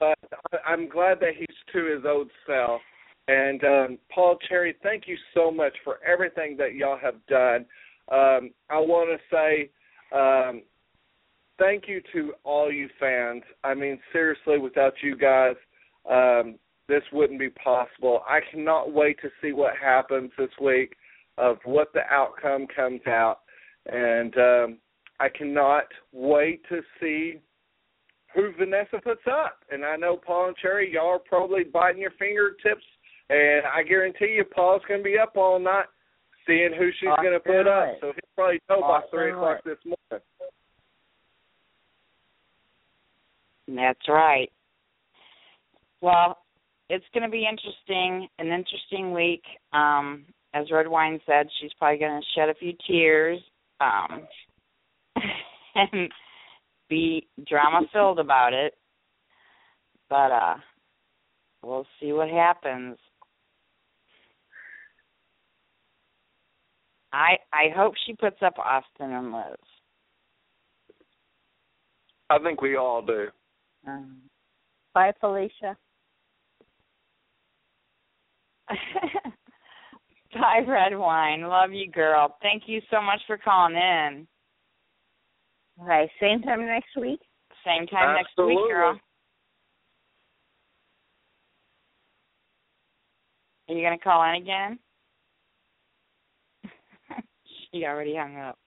but 0.00 0.60
I'm 0.66 0.88
glad 0.88 1.20
that 1.20 1.34
he's 1.38 1.46
to 1.72 1.94
his 1.94 2.04
old 2.06 2.30
self. 2.46 2.80
And 3.28 3.64
um, 3.64 3.98
Paul 4.14 4.38
Cherry, 4.48 4.76
thank 4.82 5.04
you 5.06 5.16
so 5.34 5.50
much 5.50 5.72
for 5.82 5.98
everything 6.06 6.56
that 6.58 6.74
y'all 6.74 6.98
have 6.98 7.24
done. 7.26 7.66
Um, 8.12 8.50
I 8.70 8.78
want 8.78 9.18
to 9.18 9.34
say 9.34 9.70
um, 10.16 10.62
thank 11.58 11.84
you 11.88 12.00
to 12.12 12.32
all 12.44 12.70
you 12.70 12.88
fans. 13.00 13.42
I 13.64 13.74
mean, 13.74 13.98
seriously, 14.12 14.58
without 14.58 14.94
you 15.02 15.16
guys, 15.16 15.56
um, 16.08 16.56
this 16.88 17.02
wouldn't 17.12 17.40
be 17.40 17.50
possible. 17.50 18.22
I 18.28 18.40
cannot 18.50 18.92
wait 18.92 19.18
to 19.22 19.28
see 19.42 19.52
what 19.52 19.72
happens 19.76 20.30
this 20.38 20.50
week, 20.62 20.94
of 21.36 21.58
what 21.64 21.92
the 21.92 22.02
outcome 22.10 22.66
comes 22.74 23.00
out, 23.08 23.40
and 23.86 24.36
um, 24.36 24.78
I 25.20 25.28
cannot 25.28 25.84
wait 26.12 26.62
to 26.68 26.80
see 27.00 27.40
who 28.34 28.52
Vanessa 28.58 28.98
puts 29.02 29.22
up. 29.30 29.58
And 29.70 29.84
I 29.84 29.96
know 29.96 30.16
Paul 30.16 30.48
and 30.48 30.56
Cherry, 30.56 30.92
y'all 30.92 31.14
are 31.14 31.18
probably 31.18 31.64
biting 31.64 32.02
your 32.02 32.12
fingertips, 32.18 32.84
and 33.30 33.62
I 33.66 33.82
guarantee 33.82 34.34
you, 34.36 34.44
Paul's 34.44 34.82
going 34.86 35.00
to 35.00 35.04
be 35.04 35.18
up 35.18 35.32
all 35.36 35.58
night 35.58 35.86
seeing 36.46 36.70
who 36.78 36.90
she's 37.00 37.08
going 37.22 37.32
to 37.32 37.40
put 37.40 37.66
up. 37.66 37.96
So 38.00 38.06
he'll 38.06 38.34
probably 38.36 38.60
know 38.68 38.80
by 38.80 39.00
three 39.10 39.32
o'clock 39.32 39.64
this 39.64 39.78
morning. 39.84 40.24
That's 43.68 44.08
right. 44.08 44.50
Well, 46.00 46.38
it's 46.88 47.04
going 47.12 47.24
to 47.24 47.30
be 47.30 47.48
interesting, 47.48 48.28
an 48.38 48.46
interesting 48.46 49.12
week. 49.12 49.42
Um, 49.72 50.24
as 50.54 50.70
Red 50.70 50.86
Wine 50.86 51.18
said, 51.26 51.48
she's 51.60 51.72
probably 51.78 51.98
going 51.98 52.20
to 52.20 52.26
shed 52.38 52.48
a 52.48 52.54
few 52.54 52.74
tears 52.86 53.40
um, 53.80 54.26
and 55.76 56.10
be 56.88 57.26
drama 57.46 57.86
filled 57.92 58.18
about 58.18 58.52
it. 58.52 58.74
But 60.08 60.32
uh, 60.32 60.54
we'll 61.62 61.86
see 62.00 62.12
what 62.12 62.28
happens. 62.28 62.96
I 67.12 67.36
I 67.52 67.68
hope 67.74 67.94
she 68.06 68.12
puts 68.14 68.36
up 68.44 68.58
Austin 68.58 69.12
and 69.12 69.32
Liz. 69.32 69.56
I 72.28 72.38
think 72.38 72.60
we 72.60 72.76
all 72.76 73.02
do. 73.02 73.28
Um, 73.86 74.18
bye, 74.94 75.12
Felicia. 75.20 75.76
Bye, 80.34 80.64
Red 80.66 80.98
Wine. 80.98 81.42
Love 81.42 81.72
you, 81.72 81.90
girl. 81.90 82.36
Thank 82.42 82.64
you 82.66 82.80
so 82.90 83.00
much 83.00 83.20
for 83.26 83.38
calling 83.38 83.76
in. 83.76 84.26
All 85.78 85.86
right, 85.86 86.08
same 86.20 86.40
time 86.42 86.64
next 86.64 86.96
week. 86.98 87.20
Same 87.64 87.86
time 87.86 88.14
next 88.14 88.30
week, 88.38 88.56
Absolutely. 88.56 88.72
girl. 88.72 89.00
Are 93.68 93.74
you 93.74 93.82
gonna 93.82 93.98
call 93.98 94.22
in 94.30 94.42
again? 94.42 94.78
she 97.72 97.84
already 97.84 98.16
hung 98.16 98.36
up. 98.36 98.58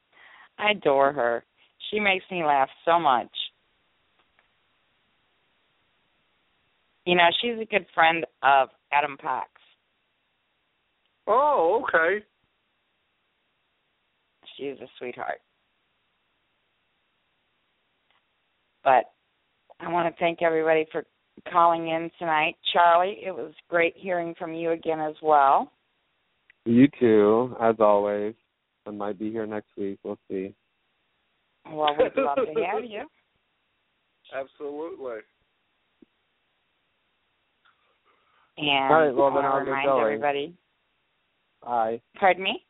I 0.57 0.71
adore 0.71 1.13
her. 1.13 1.43
She 1.89 1.99
makes 1.99 2.25
me 2.29 2.43
laugh 2.43 2.69
so 2.85 2.99
much. 2.99 3.31
You 7.05 7.15
know, 7.15 7.29
she's 7.41 7.59
a 7.59 7.65
good 7.65 7.85
friend 7.95 8.25
of 8.43 8.69
Adam 8.91 9.17
Poch. 9.17 9.45
Oh, 11.25 11.83
okay. 11.83 12.23
She's 14.57 14.79
a 14.81 14.87
sweetheart. 14.97 15.39
But 18.83 19.05
I 19.79 19.89
want 19.91 20.13
to 20.13 20.19
thank 20.19 20.41
everybody 20.41 20.85
for 20.91 21.03
calling 21.51 21.87
in 21.89 22.09
tonight. 22.19 22.55
Charlie, 22.73 23.17
it 23.25 23.31
was 23.31 23.53
great 23.69 23.93
hearing 23.95 24.35
from 24.37 24.53
you 24.53 24.71
again 24.71 24.99
as 24.99 25.15
well. 25.21 25.71
You 26.65 26.87
too, 26.99 27.55
as 27.61 27.75
always. 27.79 28.35
I 28.85 28.91
might 28.91 29.19
be 29.19 29.31
here 29.31 29.45
next 29.45 29.69
week. 29.77 29.99
We'll 30.03 30.17
see. 30.29 30.53
Well, 31.71 31.95
we'd 31.97 32.11
love 32.15 32.35
to 32.37 32.63
have 32.65 32.83
you. 32.83 33.03
Absolutely. 34.33 35.19
And 38.57 38.93
All 38.93 39.01
right, 39.01 39.15
well, 39.15 39.33
then 39.33 39.45
I 39.45 39.47
I'll 39.47 39.53
want 39.53 39.65
to 39.65 39.71
remind 39.71 39.87
going. 39.87 40.05
everybody. 40.05 40.53
Bye. 41.63 42.01
Pardon 42.19 42.43
me? 42.43 42.65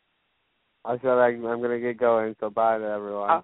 I 0.86 0.98
said 1.00 1.08
I, 1.10 1.28
I'm 1.28 1.42
gonna 1.42 1.80
get 1.80 1.98
going. 1.98 2.36
So 2.40 2.50
bye 2.50 2.78
to 2.78 2.84
everyone. 2.86 3.30
Oh. 3.32 3.44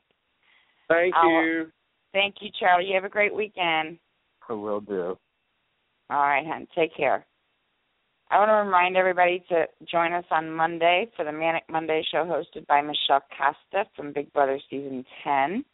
Thank 0.87 1.15
I'll- 1.15 1.29
you. 1.29 1.71
Thank 2.15 2.35
you, 2.39 2.49
Charlie. 2.57 2.85
You 2.85 2.95
have 2.95 3.03
a 3.03 3.09
great 3.09 3.35
weekend. 3.35 3.99
I 4.47 4.53
will 4.53 4.79
do. 4.79 5.17
All 6.09 6.21
right, 6.21 6.45
hon. 6.47 6.65
Take 6.73 6.95
care. 6.95 7.25
I 8.31 8.39
want 8.39 8.47
to 8.49 8.53
remind 8.53 8.95
everybody 8.95 9.43
to 9.49 9.65
join 9.91 10.13
us 10.13 10.23
on 10.31 10.49
Monday 10.49 11.09
for 11.17 11.25
the 11.25 11.31
Manic 11.33 11.63
Monday 11.69 12.05
show 12.09 12.23
hosted 12.23 12.65
by 12.67 12.81
Michelle 12.81 13.21
Costa 13.37 13.89
from 13.97 14.13
Big 14.13 14.31
Brother 14.31 14.57
Season 14.69 15.03
10. 15.25 15.65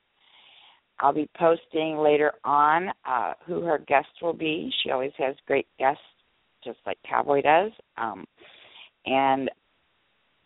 I'll 1.00 1.14
be 1.14 1.30
posting 1.38 2.00
later 2.00 2.32
on 2.44 2.90
uh, 3.08 3.34
who 3.46 3.62
her 3.62 3.78
guest 3.88 4.10
will 4.20 4.34
be. 4.34 4.72
She 4.82 4.90
always 4.90 5.14
has 5.20 5.36
great 5.46 5.68
guests, 5.78 6.02
just 6.64 6.80
like 6.88 6.98
Cowboy 7.08 7.44
does. 7.44 7.72
Um, 7.98 8.26
and 9.06 9.48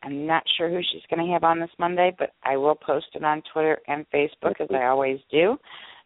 I'm 0.05 0.27
not 0.27 0.43
sure 0.55 0.69
who 0.69 0.81
she's 0.81 1.01
going 1.09 1.25
to 1.25 1.33
have 1.33 1.43
on 1.43 1.59
this 1.59 1.69
Monday, 1.79 2.13
but 2.17 2.31
I 2.43 2.57
will 2.57 2.75
post 2.75 3.07
it 3.15 3.23
on 3.23 3.41
Twitter 3.51 3.79
and 3.87 4.05
Facebook 4.13 4.61
as 4.61 4.67
I 4.71 4.85
always 4.85 5.19
do. 5.31 5.57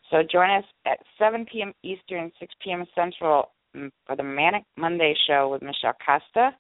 So 0.10 0.24
join 0.24 0.50
us 0.50 0.64
at 0.86 1.00
7 1.20 1.46
p.m. 1.52 1.74
Eastern, 1.84 2.32
6 2.40 2.54
p.m. 2.64 2.86
Central 2.96 3.52
mm, 3.76 3.92
for 4.08 4.16
the 4.16 4.24
Manic 4.24 4.64
Monday 4.78 5.14
show 5.28 5.50
with 5.50 5.62
Michelle 5.62 5.98
Costa. 6.04 6.52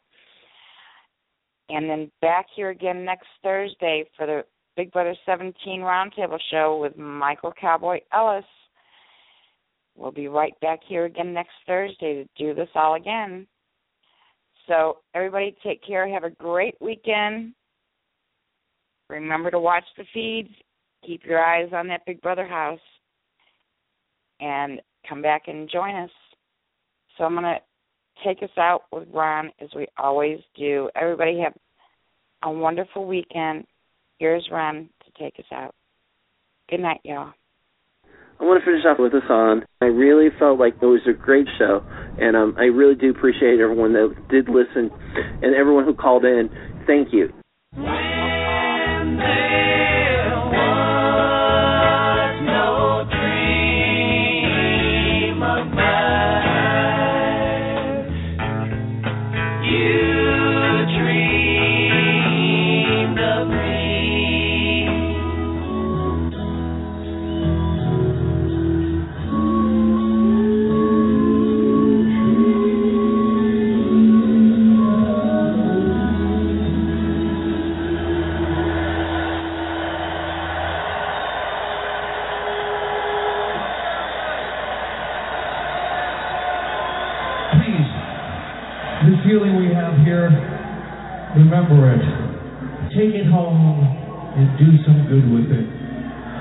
And 1.70 1.90
then 1.90 2.11
back 2.22 2.48
here 2.56 2.70
again 2.70 3.06
next 3.06 3.28
Thursday 3.41 4.03
for 4.18 4.26
the 4.26 4.44
Big 4.76 4.91
Brother 4.91 5.16
17 5.26 5.82
Roundtable 5.82 6.40
show 6.52 6.80
with 6.82 6.98
Michael 6.98 7.53
Cowboy 7.60 7.99
Ellis. 8.14 8.45
We'll 9.95 10.11
be 10.11 10.28
right 10.28 10.53
back 10.61 10.80
here 10.88 11.06
again 11.06 11.34
next 11.34 11.53
Thursday 11.66 12.24
to 12.24 12.44
do 12.44 12.53
this 12.53 12.70
all 12.76 12.95
again. 12.95 13.48
So, 14.70 15.00
everybody 15.16 15.58
take 15.64 15.84
care. 15.86 16.08
Have 16.08 16.24
a 16.24 16.30
great 16.30 16.76
weekend. 16.80 17.54
Remember 19.10 19.50
to 19.50 19.60
watch 19.60 19.84
the 19.98 20.06
feeds. 20.14 20.50
Keep 21.06 21.26
your 21.26 21.44
eyes 21.44 21.70
on 21.74 21.88
that 21.88 22.06
Big 22.06 22.22
Brother 22.22 22.48
house. 22.48 22.80
And 24.40 24.80
come 25.08 25.22
back 25.22 25.48
and 25.48 25.70
join 25.70 25.96
us. 25.96 26.12
So, 27.18 27.24
I'm 27.24 27.34
going 27.34 27.44
to 27.44 27.58
take 28.24 28.44
us 28.44 28.58
out 28.58 28.84
with 28.91 29.08
Ron 29.12 29.50
as 29.60 29.70
we 29.76 29.88
always 29.98 30.40
do. 30.56 30.90
Everybody 30.96 31.40
have 31.40 31.54
a 32.44 32.52
wonderful 32.52 33.06
weekend. 33.08 33.66
Here's 34.20 34.48
Ron 34.52 34.88
to 35.04 35.24
take 35.24 35.40
us 35.40 35.52
out. 35.52 35.74
Good 36.70 36.82
night, 36.82 37.02
y'all. 37.04 37.34
I 38.40 38.45
want 38.45 38.64
to 38.64 38.66
finish 38.66 38.86
off 38.86 38.98
with 38.99 39.14
a 39.14 39.26
song. 39.28 39.64
I 39.82 39.86
really 39.86 40.30
felt 40.40 40.60
like 40.60 40.76
it 40.82 40.86
was 40.86 41.02
a 41.07 41.14
great 41.14 41.48
show, 41.57 41.84
and 42.18 42.38
um, 42.38 42.56
I 42.57 42.66
really 42.66 42.95
do 42.95 43.11
appreciate 43.11 43.60
everyone 43.60 43.94
that 43.94 44.16
did 44.30 44.48
listen 44.48 44.90
and 45.41 45.56
everyone 45.56 45.84
who 45.84 45.94
called 45.94 46.24
in. 46.24 46.49
Thank 46.88 47.10
you. 47.11 47.34
Remember 91.70 91.94
it. 91.94 92.02
Take 92.90 93.14
it 93.16 93.30
home 93.30 93.86
and 94.36 94.58
do 94.58 94.66
some 94.86 95.06
good 95.08 95.30
with 95.30 95.52
it. 95.52 95.68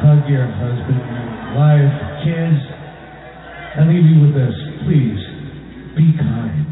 Hug 0.01 0.29
your 0.29 0.47
husband, 0.47 0.97
your 0.97 1.29
wife, 1.57 1.93
kids. 2.25 2.61
I 3.77 3.85
leave 3.87 4.05
you 4.05 4.27
with 4.27 4.35
this. 4.35 4.55
Please, 4.87 5.21
be 5.97 6.17
kind. 6.19 6.67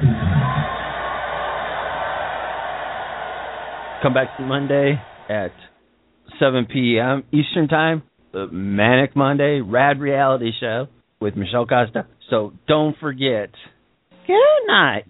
Be 0.00 0.06
kind. 0.06 0.72
Come 4.02 4.14
back 4.14 4.36
to 4.36 4.42
Monday 4.44 5.00
at 5.28 5.52
7 6.38 6.66
p.m. 6.66 7.24
Eastern 7.32 7.68
Time. 7.68 8.02
The 8.32 8.46
Manic 8.48 9.16
Monday 9.16 9.60
Rad 9.60 9.98
Reality 9.98 10.50
Show 10.60 10.88
with 11.20 11.36
Michelle 11.36 11.66
Costa. 11.66 12.06
So 12.28 12.52
don't 12.68 12.96
forget. 12.98 13.50
Good 14.26 14.66
night. 14.66 15.06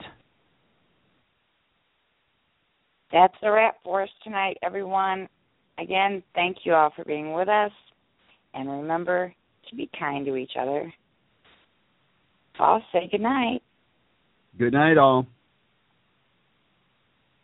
That's 3.12 3.34
a 3.42 3.50
wrap 3.50 3.76
for 3.84 4.02
us 4.02 4.08
tonight, 4.24 4.58
everyone. 4.62 5.28
Again, 5.78 6.22
thank 6.34 6.58
you 6.64 6.74
all 6.74 6.90
for 6.94 7.04
being 7.04 7.32
with 7.32 7.48
us. 7.48 7.72
And 8.54 8.70
remember 8.70 9.34
to 9.68 9.76
be 9.76 9.90
kind 9.98 10.24
to 10.26 10.36
each 10.36 10.52
other. 10.58 10.92
I'll 12.58 12.82
say 12.92 13.08
good 13.10 13.20
night. 13.20 13.62
Good 14.58 14.72
night, 14.72 14.96
all. 14.96 15.26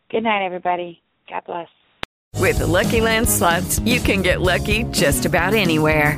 Good 0.09 0.23
night, 0.23 0.45
everybody. 0.45 1.01
God 1.29 1.43
bless. 1.45 1.67
With 2.39 2.59
the 2.59 2.67
Lucky 2.67 3.01
Land 3.01 3.29
slots, 3.29 3.79
you 3.79 3.99
can 3.99 4.21
get 4.21 4.41
lucky 4.41 4.83
just 4.85 5.25
about 5.25 5.53
anywhere. 5.53 6.17